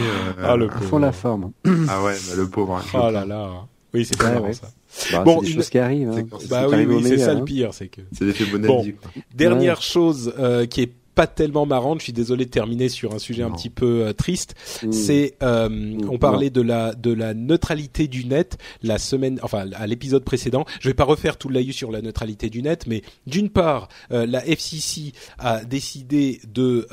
ah 0.42 0.56
le 0.56 0.68
pauvre. 0.68 1.00
la 1.00 1.12
forme. 1.12 1.52
Ah 1.90 2.04
ouais, 2.04 2.14
bah, 2.28 2.36
le 2.38 2.48
pauvre. 2.48 2.76
Hein, 2.76 2.84
oh 2.94 3.12
là 3.12 3.26
là. 3.26 3.50
Oui, 3.94 4.06
c'est 4.06 4.18
pas 4.18 4.54
ça. 4.54 4.68
Bah, 5.12 5.24
bon, 5.24 5.42
des 5.42 5.52
choses 5.52 5.70
qui 5.70 5.78
arrivent. 5.78 6.10
Hein. 6.10 6.24
Bah 6.50 6.68
oui, 6.68 6.86
oui 6.88 7.04
c'est 7.04 7.18
ça 7.18 7.34
le 7.34 7.42
hein. 7.42 7.44
pire, 7.44 7.74
c'est 7.74 7.88
que. 7.88 8.02
C'est 8.12 8.26
l'effet 8.26 8.46
bon, 8.46 8.86
Dernière 9.34 9.82
chose 9.82 10.34
qui 10.70 10.82
est 10.82 10.92
pas 11.14 11.28
tellement 11.28 11.66
marrante. 11.66 12.00
Je 12.00 12.06
suis 12.06 12.14
désolé 12.14 12.46
de 12.46 12.50
terminer 12.50 12.90
sur 12.90 13.14
un 13.14 13.20
sujet 13.20 13.44
un 13.44 13.52
petit 13.52 13.70
peu 13.70 14.06
euh, 14.06 14.14
triste. 14.14 14.56
Mmh. 14.84 14.92
C'est, 14.92 15.36
euh, 15.44 15.70
mmh. 15.70 16.10
on 16.10 16.18
parlait 16.18 16.50
de 16.50 16.62
la 16.62 16.94
de 16.94 17.14
la 17.14 17.34
neutralité 17.34 18.08
du 18.08 18.26
net 18.26 18.58
la 18.82 18.98
semaine, 18.98 19.40
enfin 19.44 19.66
à 19.74 19.88
l'épisode 19.88 20.24
précédent. 20.24 20.66
Je 20.80 20.90
vais 20.90 20.94
pas 20.94 21.04
refaire 21.04 21.38
tout 21.38 21.50
l'aïe 21.50 21.74
sur 21.74 21.92
la 21.92 22.02
neutralité 22.02 22.50
du 22.50 22.62
net, 22.62 22.86
mais 22.88 23.02
d'une 23.28 23.50
part, 23.50 23.90
euh, 24.12 24.26
la 24.26 24.46
FCC 24.46 25.14
a 25.38 25.64
décidé 25.64 26.42
de 26.52 26.88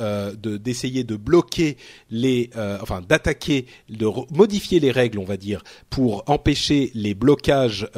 d'essayer 0.59 1.05
de 1.05 1.17
bloquer 1.17 1.77
les, 2.11 2.51
enfin 2.81 3.03
d'attaquer, 3.07 3.67
de 3.89 4.07
modifier 4.31 4.81
les 4.81 4.91
règles, 4.91 5.19
on 5.19 5.25
va 5.25 5.37
dire, 5.37 5.63
pour 5.89 6.25
empêcher 6.27 6.91
les 6.95 7.15
blocages 7.15 7.89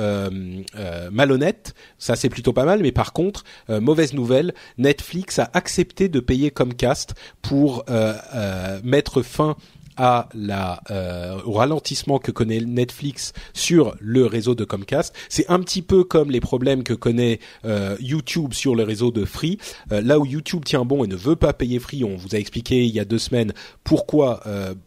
malhonnêtes. 1.11 1.75
Ça 1.99 2.17
c'est 2.17 2.29
plutôt 2.29 2.53
pas 2.53 2.65
mal, 2.65 2.81
mais 2.83 2.93
par 2.93 3.13
contre, 3.13 3.45
mauvaise 3.69 4.15
nouvelle, 4.15 4.55
Netflix 4.79 5.39
a 5.39 5.51
accepté 5.55 6.09
de 6.13 6.21
payer 6.21 6.53
Comcast 6.53 7.15
pour 7.43 7.85
euh, 7.91 8.15
euh, 8.35 8.81
mettre 8.85 9.23
fin 9.23 9.57
à 9.97 10.29
la 10.35 10.81
euh, 10.91 11.41
au 11.45 11.53
ralentissement 11.53 12.19
que 12.19 12.31
connaît 12.31 12.61
Netflix 12.61 13.33
sur 13.53 13.95
le 14.01 14.27
réseau 14.27 14.55
de 14.55 14.65
Comcast. 14.65 15.15
C'est 15.29 15.49
un 15.51 15.61
petit 15.61 15.83
peu 15.83 16.05
comme 16.05 16.31
les 16.31 16.41
problèmes 16.41 16.83
que 16.83 16.95
connaît 16.95 17.41
euh, 17.65 17.97
YouTube 18.01 18.53
sur 18.53 18.75
le 18.75 18.83
réseau 18.83 19.11
de 19.11 19.25
Free. 19.25 19.59
Euh, 19.93 20.01
là 20.01 20.19
où 20.19 20.27
YouTube 20.27 20.65
tient 20.65 20.85
bon 20.85 21.05
et 21.05 21.07
ne 21.07 21.17
veut 21.17 21.37
pas 21.37 21.53
payer 21.53 21.79
Free, 21.79 22.05
on 22.05 22.17
vous 22.17 22.35
a 22.35 22.39
expliqué 22.39 22.85
il 22.85 22.95
y 22.95 23.01
a 23.01 23.05
deux 23.05 23.19
semaines 23.19 23.53
pourquoi, 23.85 24.43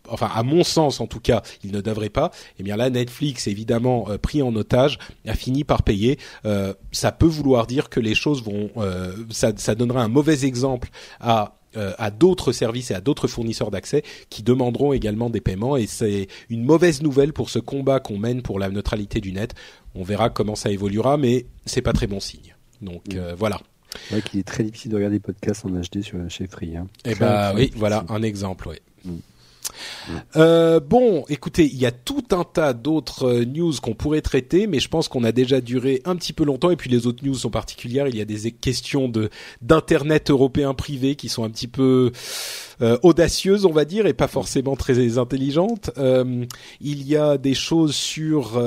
enfin 0.10 0.30
à 0.34 0.44
mon 0.44 0.64
sens 0.64 1.00
en 1.00 1.08
tout 1.08 1.20
cas, 1.20 1.42
il 1.64 1.72
ne 1.72 1.82
devrait 1.82 2.10
pas. 2.10 2.32
Et 2.34 2.62
eh 2.62 2.64
bien 2.64 2.76
là, 2.76 2.90
Netflix 2.90 3.48
évidemment 3.48 4.08
pris 4.22 4.42
en 4.42 4.56
otage 4.56 4.98
a 5.28 5.34
fini 5.34 5.64
par 5.64 5.84
payer. 5.84 6.18
ça 6.92 7.12
peut 7.12 7.26
vouloir 7.26 7.68
dire 7.68 7.90
que 7.90 8.00
les 8.00 8.16
choses 8.16 8.44
vont, 8.44 8.70
ça, 9.30 9.52
ça 9.58 9.76
donnera 9.76 10.04
un 10.04 10.08
mauvais 10.08 10.46
exemple 10.46 10.90
à 11.20 11.56
euh, 11.78 11.94
à 11.98 12.12
d'autres 12.12 12.52
services 12.52 12.92
et 12.92 12.94
à 12.96 13.02
d'autres 13.02 13.28
fournisseurs 13.28 13.72
d'accès 13.72 14.04
qui 14.30 14.44
demanderont 14.44 14.94
également 14.94 15.30
des 15.30 15.42
paiements 15.42 15.78
et 15.78 15.88
c'est 15.88 16.28
une 16.50 16.64
mauvaise 16.64 17.02
nouvelle 17.02 17.34
pour 17.34 17.50
ce 17.50 17.60
combat 17.60 18.00
qu'on 18.00 18.18
mène 18.18 18.42
pour 18.42 18.60
la 18.60 18.70
neutralité 18.70 19.22
du 19.22 19.32
net. 19.32 19.54
On 19.94 20.04
verra 20.04 20.30
comment 20.30 20.56
ça 20.56 20.72
évoluera, 20.72 21.18
mais 21.18 21.46
c'est 21.66 21.82
pas 21.82 21.94
très 21.94 22.08
bon 22.08 22.20
signe. 22.20 22.56
Donc 22.82 23.14
euh, 23.14 23.36
voilà. 23.38 23.60
C'est 24.10 24.16
vrai 24.16 24.22
qu'il 24.22 24.40
est 24.40 24.44
très 24.44 24.64
difficile 24.64 24.92
de 24.92 24.98
regarder 24.98 25.18
des 25.18 25.22
podcasts 25.22 25.66
en 25.66 25.70
HD 25.70 26.02
sur 26.02 26.20
chez 26.30 26.48
Free. 26.48 26.76
Hein. 26.76 26.88
Eh 27.06 27.16
bah 27.16 27.54
oui, 27.56 27.72
voilà 27.76 28.06
un 28.10 28.22
exemple. 28.22 28.70
Euh, 30.36 30.80
bon, 30.80 31.26
écoutez, 31.30 31.66
il 31.66 31.78
y 31.78 31.86
a 31.86 31.92
tout 31.92 32.24
un 32.32 32.44
tas 32.44 32.74
d'autres 32.74 33.28
euh, 33.28 33.46
news 33.46 33.74
qu'on 33.82 33.94
pourrait 33.94 34.22
traiter, 34.22 34.68
mais 34.68 34.80
je 34.80 34.90
pense 34.90 35.08
qu'on 35.08 35.24
a 35.24 35.32
déjà 35.32 35.62
duré 35.62 36.02
un 36.06 36.16
petit 36.16 36.34
peu 36.34 36.44
longtemps. 36.44 36.72
Et 36.72 36.76
puis 36.76 36.90
les 36.90 37.08
autres 37.08 37.26
news 37.26 37.36
sont 37.36 37.50
particulières. 37.50 38.08
Il 38.08 38.16
y 38.16 38.22
a 38.22 38.26
des 38.26 38.52
questions 38.52 39.10
de 39.10 39.30
d'internet 39.62 40.30
européen 40.30 40.74
privé 40.74 41.16
qui 41.16 41.30
sont 41.30 41.44
un 41.44 41.50
petit 41.50 41.68
peu 41.68 42.12
euh, 42.82 42.98
audacieuse, 43.04 43.66
on 43.66 43.72
va 43.72 43.86
dire, 43.86 44.06
et 44.06 44.14
pas 44.14 44.28
forcément 44.28 44.76
très 44.76 45.18
intelligente. 45.18 45.92
Euh, 45.98 46.46
il 46.82 47.08
y 47.08 47.16
a 47.16 47.38
des 47.38 47.54
choses 47.54 47.96
sur 47.96 48.62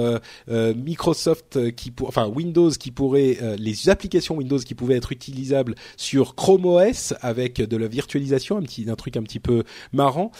Microsoft 0.48 1.74
qui, 1.74 1.90
pour, 1.90 2.08
enfin 2.08 2.26
Windows 2.26 2.70
qui 2.70 2.90
pourrait, 2.90 3.38
les 3.58 3.88
applications 3.88 4.36
Windows 4.36 4.58
qui 4.58 4.74
pouvaient 4.74 4.96
être 4.96 5.12
utilisables 5.12 5.74
sur 5.96 6.34
Chrome 6.34 6.66
OS 6.66 7.14
avec 7.20 7.56
de 7.60 7.76
la 7.76 7.88
virtualisation, 7.88 8.56
un 8.56 8.62
petit, 8.62 8.86
un 8.88 8.96
truc 8.96 9.16
un 9.16 9.22
petit 9.22 9.40
peu 9.40 9.64
marrant. 9.92 10.30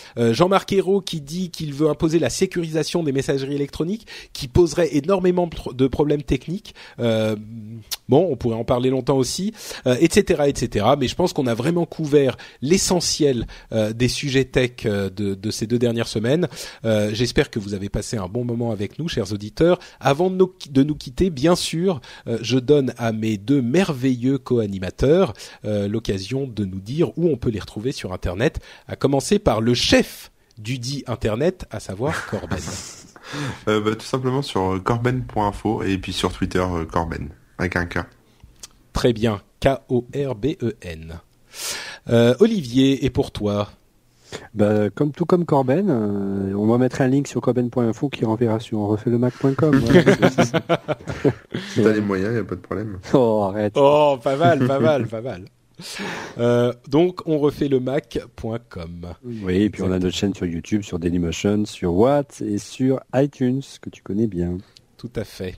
Jean-Marc 0.49 0.75
qui 1.05 1.21
dit 1.21 1.51
qu'il 1.51 1.75
veut 1.75 1.89
imposer 1.89 2.19
la 2.19 2.31
sécurisation 2.31 3.03
des 3.03 3.13
messageries 3.13 3.55
électroniques, 3.55 4.07
qui 4.33 4.49
poserait 4.49 4.97
énormément 4.97 5.49
de 5.73 5.87
problèmes 5.87 6.23
techniques. 6.23 6.75
bon, 6.99 7.39
on 8.09 8.37
pourrait 8.37 8.57
en 8.57 8.65
parler 8.65 8.91
longtemps 8.91 9.17
aussi, 9.17 9.53
etc., 9.85 10.45
etc. 10.47 10.87
Mais 10.99 11.07
je 11.07 11.15
pense 11.15 11.33
qu'on 11.33 11.47
a 11.47 11.55
vraiment 11.55 11.85
couvert 11.85 12.37
l'essentiel 12.63 13.47
euh, 13.73 13.93
des 13.93 14.09
sujets 14.09 14.45
tech 14.45 14.71
euh, 14.87 15.11
de, 15.11 15.35
de, 15.35 15.51
ces 15.51 15.67
deux 15.67 15.79
dernières 15.79 16.09
semaines. 16.09 16.49
Euh, 16.85 17.11
j'espère 17.13 17.51
que 17.51 17.59
vous 17.59 17.75
avez 17.75 17.89
passé 17.89 18.17
un 18.17 18.29
bon 18.29 18.45
moment 18.45 18.71
avec 18.71 18.99
nous, 18.99 19.09
chers 19.09 19.33
auditeurs. 19.33 19.79
Avant 20.01 20.31
de 20.31 20.37
nous, 20.37 20.53
de 20.71 20.83
nous 20.83 20.95
quitter, 20.95 21.31
bien 21.31 21.57
sûr, 21.57 22.01
je 22.41 22.59
donne 22.59 22.95
à 22.97 23.13
mes 23.13 23.37
deux 23.37 23.61
merveilleux 23.61 24.39
co-animateurs 24.39 25.33
l'occasion 25.65 26.47
de 26.47 26.65
nous 26.65 26.81
dire 26.81 27.11
où 27.19 27.29
on 27.29 27.37
peut 27.37 27.51
les 27.51 27.61
retrouver 27.61 27.93
sur 27.93 28.13
Internet, 28.13 28.61
à 28.87 28.97
commencer 28.97 29.39
par 29.39 29.61
le 29.61 29.75
chef 29.75 30.31
du 30.59 30.79
dit 30.79 31.05
Internet, 31.07 31.67
à 31.71 31.81
savoir 31.81 32.27
Corben. 32.31 32.59
bah, 33.67 33.95
tout 33.95 34.07
simplement 34.07 34.43
sur 34.43 34.81
corben.info 34.83 35.83
et 35.83 35.99
puis 35.99 36.13
sur 36.13 36.33
Twitter 36.33 36.65
Corben 36.91 37.31
avec 37.59 37.77
un 37.77 37.87
K. 37.87 37.99
Très 38.93 39.13
bien, 39.13 39.41
K-O-R-B-E-N. 39.61 41.21
Euh, 42.11 42.35
Olivier, 42.41 43.05
et 43.05 43.11
pour 43.11 43.31
toi? 43.33 43.69
Bah, 44.55 44.91
comme 44.91 45.13
tout 45.13 45.25
comme 45.25 45.45
Corben, 45.47 45.89
euh, 45.89 46.53
on 46.55 46.67
va 46.67 46.79
mettre 46.79 47.01
un 47.01 47.09
link 47.09 47.27
sur 47.29 47.41
corben.info 47.41 48.09
qui 48.09 48.25
renverra 48.25 48.61
sur 48.61 48.79
refaitlemac.com. 48.81 49.81
si 51.71 51.83
t'as 51.83 51.93
les 51.93 52.01
moyens, 52.01 52.35
y 52.35 52.39
a 52.39 52.45
pas 52.45 52.55
de 52.57 52.61
problème. 52.61 52.99
Oh 53.15 53.49
arrête. 53.49 53.73
Oh 53.77 54.19
pas 54.23 54.37
mal, 54.37 54.67
pas 54.67 54.81
mal, 54.81 55.07
pas 55.07 55.23
mal. 55.23 55.45
Euh, 56.39 56.73
donc 56.89 57.21
on 57.27 57.39
refait 57.39 57.69
le 57.69 57.81
mac.com. 57.81 59.15
Oui, 59.25 59.63
et 59.63 59.71
puis 59.71 59.83
on 59.83 59.91
a 59.91 59.99
notre 59.99 60.17
chaîne 60.17 60.35
sur 60.35 60.47
YouTube, 60.47 60.83
sur 60.83 60.99
Dailymotion, 60.99 61.65
sur 61.65 61.95
Watt 61.95 62.43
et 62.43 62.59
sur 62.59 63.01
iTunes 63.15 63.63
que 63.81 63.91
tu 63.91 64.03
connais 64.03 64.27
bien. 64.27 64.59
Tout 64.97 65.11
à 65.17 65.25
fait. 65.25 65.57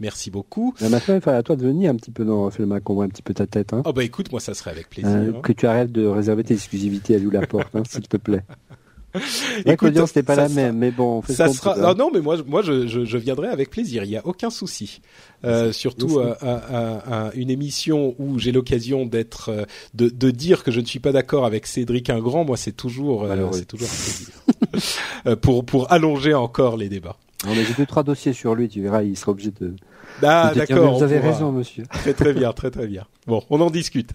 Merci 0.00 0.30
beaucoup. 0.30 0.74
Mais 0.80 0.88
maintenant, 0.88 1.20
il 1.22 1.30
à 1.30 1.42
toi 1.42 1.56
de 1.56 1.62
venir 1.62 1.90
un 1.90 1.96
petit 1.96 2.10
peu 2.10 2.24
dans 2.24 2.50
le 2.58 2.66
Mac, 2.66 2.88
on 2.88 2.94
voit 2.94 3.04
un 3.04 3.08
petit 3.08 3.22
peu 3.22 3.34
ta 3.34 3.46
tête. 3.46 3.74
Hein. 3.74 3.82
Oh 3.84 3.92
bah 3.92 4.02
écoute, 4.02 4.30
moi 4.32 4.40
ça 4.40 4.54
serait 4.54 4.70
avec 4.70 4.88
plaisir. 4.88 5.10
Euh, 5.10 5.32
hein. 5.36 5.40
Que 5.42 5.52
tu 5.52 5.66
arrêtes 5.66 5.92
de 5.92 6.06
réserver 6.06 6.42
tes 6.42 6.54
exclusivités 6.54 7.16
à 7.16 7.18
nous 7.18 7.30
la 7.30 7.46
porte, 7.46 7.76
hein, 7.76 7.82
s'il 7.86 8.08
te 8.08 8.16
plaît. 8.16 8.42
Écoute, 9.66 9.88
l'audience 9.88 10.14
n'est 10.14 10.22
pas 10.22 10.36
la 10.36 10.48
même, 10.48 10.78
mais 10.78 10.90
bon, 10.90 11.22
ça 11.22 11.48
sera. 11.52 11.94
Non, 11.94 12.10
mais 12.12 12.20
moi, 12.20 12.36
moi, 12.46 12.62
je, 12.62 12.86
je, 12.86 13.04
je, 13.04 13.18
viendrai 13.18 13.48
avec 13.48 13.70
plaisir. 13.70 14.04
Il 14.04 14.10
y 14.10 14.16
a 14.16 14.26
aucun 14.26 14.50
souci. 14.50 15.00
Euh, 15.44 15.72
surtout 15.72 16.20
à, 16.20 16.36
à, 16.42 17.26
à, 17.28 17.34
une 17.34 17.50
émission 17.50 18.14
où 18.18 18.38
j'ai 18.38 18.52
l'occasion 18.52 19.06
d'être, 19.06 19.48
euh, 19.48 19.64
de, 19.94 20.08
de, 20.08 20.30
dire 20.30 20.62
que 20.62 20.70
je 20.70 20.80
ne 20.80 20.84
suis 20.84 20.98
pas 21.00 21.12
d'accord 21.12 21.46
avec 21.46 21.66
Cédric 21.66 22.10
Ingrand. 22.10 22.44
Moi, 22.44 22.56
c'est 22.56 22.72
toujours, 22.72 23.24
euh, 23.24 23.48
c'est 23.52 23.66
toujours 23.66 23.88
un 23.88 24.84
plaisir 24.84 25.36
pour 25.40 25.64
pour 25.64 25.90
allonger 25.90 26.34
encore 26.34 26.76
les 26.76 26.88
débats. 26.88 27.16
On 27.46 27.52
a 27.52 27.76
deux 27.76 27.86
trois 27.86 28.02
dossiers 28.02 28.34
sur 28.34 28.54
lui. 28.54 28.68
Tu 28.68 28.82
verras, 28.82 29.02
il 29.02 29.16
sera 29.16 29.32
obligé 29.32 29.50
de 29.60 29.74
ah, 30.22 30.52
d'accord. 30.54 30.98
Vous 30.98 31.02
avez 31.02 31.18
raison, 31.18 31.52
monsieur. 31.52 31.84
Très 31.90 32.14
très 32.14 32.32
bien, 32.32 32.52
très 32.52 32.70
très 32.70 32.86
bien. 32.86 33.04
Bon, 33.26 33.42
on 33.50 33.60
en 33.60 33.70
discute. 33.70 34.10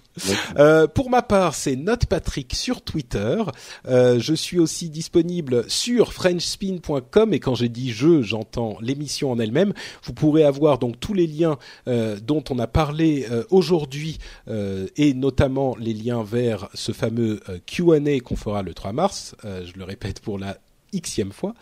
Euh, 0.58 0.88
pour 0.88 1.10
ma 1.10 1.22
part, 1.22 1.56
c'est 1.56 1.76
Note 1.76 2.06
Patrick 2.08 2.54
sur 2.54 2.82
Twitter. 2.82 3.44
Euh, 3.88 4.20
je 4.20 4.34
suis 4.34 4.60
aussi 4.60 4.90
disponible 4.90 5.64
sur 5.70 6.12
FrenchSpin.com 6.12 7.34
et 7.34 7.40
quand 7.40 7.56
j'ai 7.56 7.70
dit 7.70 7.92
je, 7.92 8.22
j'entends 8.22 8.78
l'émission 8.82 9.32
en 9.32 9.40
elle-même. 9.40 9.74
Vous 10.04 10.14
pourrez 10.14 10.44
avoir 10.44 10.80
donc 10.80 11.00
tous 11.00 11.14
les 11.14 11.28
liens 11.28 11.58
euh, 11.88 12.18
dont 12.22 12.44
on 12.50 12.60
a 12.60 12.68
parlé 12.68 13.28
euh, 13.32 13.44
aujourd'hui 13.50 14.18
euh, 14.48 14.88
et 14.98 15.14
notamment 15.14 15.76
les 15.78 15.94
liens 15.94 16.24
vers 16.24 16.70
ce 16.74 16.92
fameux 16.92 17.40
Q&A 17.68 18.20
qu'on 18.20 18.36
fera 18.36 18.64
le 18.64 18.74
3 18.74 18.94
mars. 18.94 19.36
je 19.44 19.78
le 19.78 19.84
répète 19.84 20.20
pour 20.20 20.40
la 20.40 20.58
xème 20.94 21.32
fois. 21.32 21.54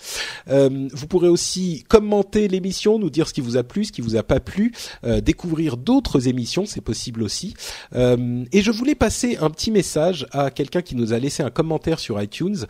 Euh, 0.47 0.87
vous 0.91 1.07
pourrez 1.07 1.27
aussi 1.27 1.83
commenter 1.87 2.47
l'émission, 2.47 2.99
nous 2.99 3.09
dire 3.09 3.27
ce 3.27 3.33
qui 3.33 3.41
vous 3.41 3.57
a 3.57 3.63
plu, 3.63 3.85
ce 3.85 3.91
qui 3.91 4.01
vous 4.01 4.15
a 4.15 4.23
pas 4.23 4.39
plu, 4.39 4.73
euh, 5.03 5.21
découvrir 5.21 5.77
d'autres 5.77 6.27
émissions, 6.27 6.65
c'est 6.65 6.81
possible 6.81 7.23
aussi. 7.23 7.53
Euh, 7.95 8.43
et 8.51 8.61
je 8.61 8.71
voulais 8.71 8.95
passer 8.95 9.37
un 9.37 9.49
petit 9.49 9.71
message 9.71 10.27
à 10.31 10.51
quelqu'un 10.51 10.81
qui 10.81 10.95
nous 10.95 11.13
a 11.13 11.19
laissé 11.19 11.43
un 11.43 11.49
commentaire 11.49 11.99
sur 11.99 12.21
iTunes, 12.21 12.65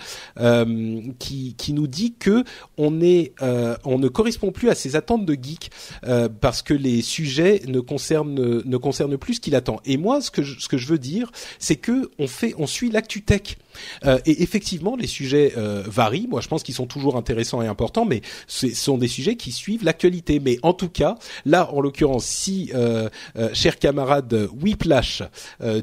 qui, 1.19 1.55
qui 1.57 1.73
nous 1.73 1.87
dit 1.87 2.13
que 2.17 2.43
on 2.77 3.01
est, 3.01 3.33
on 3.41 3.99
ne 3.99 4.07
correspond 4.07 4.51
plus 4.51 4.69
à 4.69 4.75
ses 4.75 4.95
attentes 4.95 5.25
de 5.25 5.33
geek 5.33 5.71
parce 6.41 6.61
que 6.61 6.73
les 6.73 7.01
sujets 7.01 7.61
ne 7.67 7.79
concernent 7.79 8.61
ne 8.63 8.77
concernent 8.77 9.17
plus 9.17 9.35
ce 9.35 9.39
qu'il 9.39 9.55
attend. 9.55 9.79
Et 9.85 9.97
moi, 9.97 10.21
ce 10.21 10.31
que 10.31 10.43
je, 10.43 10.59
ce 10.59 10.67
que 10.67 10.77
je 10.77 10.87
veux 10.87 10.97
dire, 10.97 11.31
c'est 11.59 11.75
que 11.75 12.11
on 12.19 12.27
fait, 12.27 12.53
on 12.57 12.67
suit 12.67 12.89
l'actu 12.89 13.21
tech. 13.21 13.57
Euh, 14.05 14.19
et 14.25 14.43
effectivement, 14.43 14.95
les 14.95 15.07
sujets 15.07 15.53
euh, 15.57 15.83
varient. 15.85 16.27
Moi, 16.27 16.41
je 16.41 16.47
pense 16.47 16.63
qu'ils 16.63 16.75
sont 16.75 16.85
toujours 16.85 17.17
intéressants 17.17 17.61
et 17.61 17.67
importants, 17.67 18.05
mais 18.05 18.21
ce 18.47 18.69
sont 18.69 18.97
des 18.97 19.07
sujets 19.07 19.35
qui 19.35 19.51
suivent 19.51 19.83
l'actualité. 19.83 20.39
Mais 20.39 20.57
en 20.63 20.73
tout 20.73 20.89
cas, 20.89 21.17
là, 21.45 21.71
en 21.73 21.81
l'occurrence, 21.81 22.25
si, 22.25 22.71
euh, 22.73 23.09
cher 23.53 23.79
camarade 23.79 24.49
Whiplash, 24.61 25.23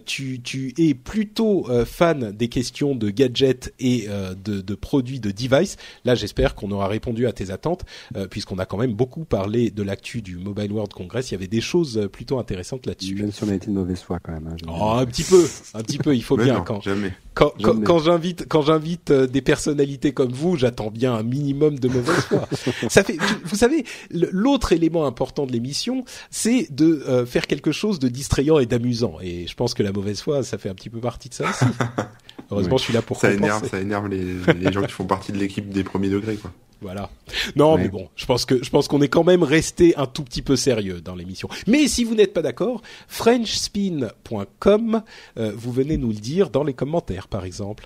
tu, 0.06 0.40
tu 0.42 0.74
es 0.78 0.94
plutôt 0.94 1.66
fan 1.84 2.32
des 2.32 2.48
questions 2.48 2.94
de 2.94 3.10
gadgets 3.10 3.72
et 3.78 4.06
de, 4.08 4.60
de, 4.60 4.74
produits 4.74 5.20
de 5.20 5.30
device, 5.30 5.76
là, 6.04 6.14
j'espère 6.14 6.54
qu'on 6.54 6.70
aura 6.70 6.88
répondu 6.88 7.26
à 7.26 7.32
tes 7.32 7.50
attentes, 7.50 7.84
puisqu'on 8.30 8.58
a 8.58 8.66
quand 8.66 8.76
même 8.76 8.94
beaucoup 8.94 9.24
parlé 9.24 9.70
de 9.70 9.82
l'actu 9.82 10.22
du 10.22 10.36
Mobile 10.36 10.72
World 10.72 10.92
Congress. 10.92 11.30
Il 11.30 11.34
y 11.34 11.36
avait 11.36 11.46
des 11.46 11.60
choses 11.60 12.08
plutôt 12.12 12.38
intéressantes 12.38 12.86
là-dessus. 12.86 13.14
Même 13.14 13.32
si 13.32 13.44
on 13.44 13.48
a 13.48 13.54
été 13.54 13.66
de 13.66 13.72
mauvaise 13.72 14.00
foi 14.00 14.18
quand 14.20 14.32
même. 14.32 14.48
Hein, 14.48 14.56
oh, 14.68 14.92
un 14.96 15.06
petit 15.06 15.24
peu, 15.24 15.46
un 15.74 15.82
petit 15.82 15.98
peu. 15.98 16.14
Il 16.14 16.22
faut 16.22 16.36
bien 16.36 16.60
quand. 16.60 16.80
Jamais 16.80 17.12
quand, 17.40 17.82
quand, 17.84 17.98
j'invite 17.98 18.46
quand 18.48 18.62
j'invite 18.62 19.10
euh, 19.10 19.26
des 19.26 19.40
personnalités 19.40 20.12
comme 20.12 20.32
vous, 20.32 20.56
j'attends 20.56 20.90
bien 20.90 21.14
un 21.14 21.22
minimum 21.22 21.78
de 21.78 21.88
mauvaise 21.88 22.20
foi. 22.24 22.48
ça 22.88 23.02
fait, 23.02 23.16
vous 23.44 23.56
savez, 23.56 23.84
l'autre 24.10 24.72
élément 24.72 25.06
important 25.06 25.46
de 25.46 25.52
l'émission, 25.52 26.04
c'est 26.30 26.68
de 26.70 27.02
euh, 27.08 27.26
faire 27.26 27.46
quelque 27.46 27.72
chose 27.72 27.98
de 27.98 28.08
distrayant 28.08 28.58
et 28.58 28.66
d'amusant. 28.66 29.16
Et 29.22 29.46
je 29.46 29.54
pense 29.54 29.74
que 29.74 29.82
la 29.82 29.92
mauvaise 29.92 30.20
foi, 30.20 30.42
ça 30.42 30.58
fait 30.58 30.68
un 30.68 30.74
petit 30.74 30.90
peu 30.90 31.00
partie 31.00 31.28
de 31.28 31.34
ça 31.34 31.48
aussi. 31.48 31.64
Heureusement, 32.50 32.76
je 32.76 32.84
suis 32.84 32.92
là 32.92 33.02
pour 33.02 33.18
ça 33.18 33.32
énerve, 33.32 33.68
ça 33.68 33.80
énerve 33.80 34.08
les, 34.08 34.24
les 34.54 34.72
gens 34.72 34.82
qui 34.82 34.92
font 34.92 35.06
partie 35.06 35.32
de 35.32 35.38
l'équipe 35.38 35.68
des 35.68 35.84
premiers 35.84 36.10
degrés, 36.10 36.36
quoi. 36.36 36.52
Voilà. 36.80 37.10
Non, 37.56 37.76
mais 37.76 37.88
bon, 37.88 38.08
je 38.16 38.24
pense 38.24 38.46
que 38.46 38.64
je 38.64 38.70
pense 38.70 38.88
qu'on 38.88 39.02
est 39.02 39.08
quand 39.08 39.22
même 39.22 39.42
resté 39.42 39.94
un 39.96 40.06
tout 40.06 40.24
petit 40.24 40.40
peu 40.40 40.56
sérieux 40.56 41.02
dans 41.02 41.14
l'émission. 41.14 41.48
Mais 41.66 41.86
si 41.88 42.04
vous 42.04 42.14
n'êtes 42.14 42.32
pas 42.32 42.40
d'accord, 42.42 42.80
frenchspin.com, 43.06 45.02
euh, 45.36 45.52
vous 45.54 45.72
venez 45.72 45.98
nous 45.98 46.08
le 46.08 46.14
dire 46.14 46.48
dans 46.48 46.64
les 46.64 46.72
commentaires, 46.72 47.28
par 47.28 47.44
exemple. 47.44 47.84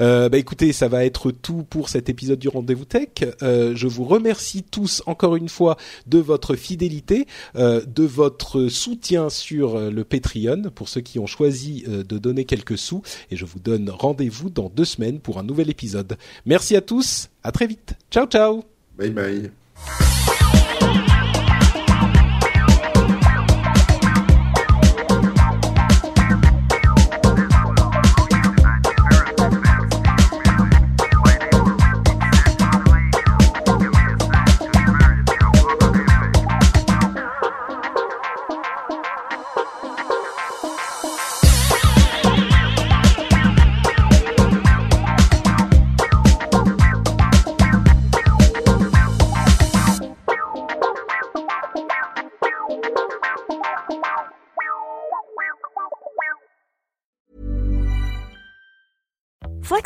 Euh, 0.00 0.28
bah 0.28 0.38
écoutez, 0.38 0.72
ça 0.72 0.88
va 0.88 1.04
être 1.04 1.30
tout 1.30 1.62
pour 1.62 1.88
cet 1.88 2.08
épisode 2.08 2.40
du 2.40 2.48
Rendez-vous 2.48 2.84
Tech. 2.84 3.08
Euh, 3.42 3.76
je 3.76 3.86
vous 3.86 4.04
remercie 4.04 4.64
tous 4.64 5.02
encore 5.06 5.36
une 5.36 5.48
fois 5.48 5.76
de 6.06 6.18
votre 6.18 6.56
fidélité, 6.56 7.26
euh, 7.54 7.82
de 7.86 8.02
votre 8.04 8.66
soutien 8.66 9.30
sur 9.30 9.78
le 9.78 10.04
Patreon 10.04 10.70
pour 10.74 10.88
ceux 10.88 11.02
qui 11.02 11.20
ont 11.20 11.26
choisi 11.26 11.84
de 11.86 12.18
donner 12.18 12.44
quelques 12.44 12.78
sous. 12.78 13.02
Et 13.30 13.36
je 13.36 13.44
vous 13.44 13.60
rendez-vous 13.90 14.50
dans 14.50 14.68
deux 14.68 14.84
semaines 14.84 15.20
pour 15.20 15.38
un 15.38 15.42
nouvel 15.42 15.70
épisode. 15.70 16.16
Merci 16.46 16.76
à 16.76 16.80
tous. 16.80 17.28
À 17.42 17.52
très 17.52 17.66
vite. 17.66 17.94
Ciao, 18.10 18.26
ciao. 18.26 18.64
Bye 18.96 19.10
bye. 19.10 19.50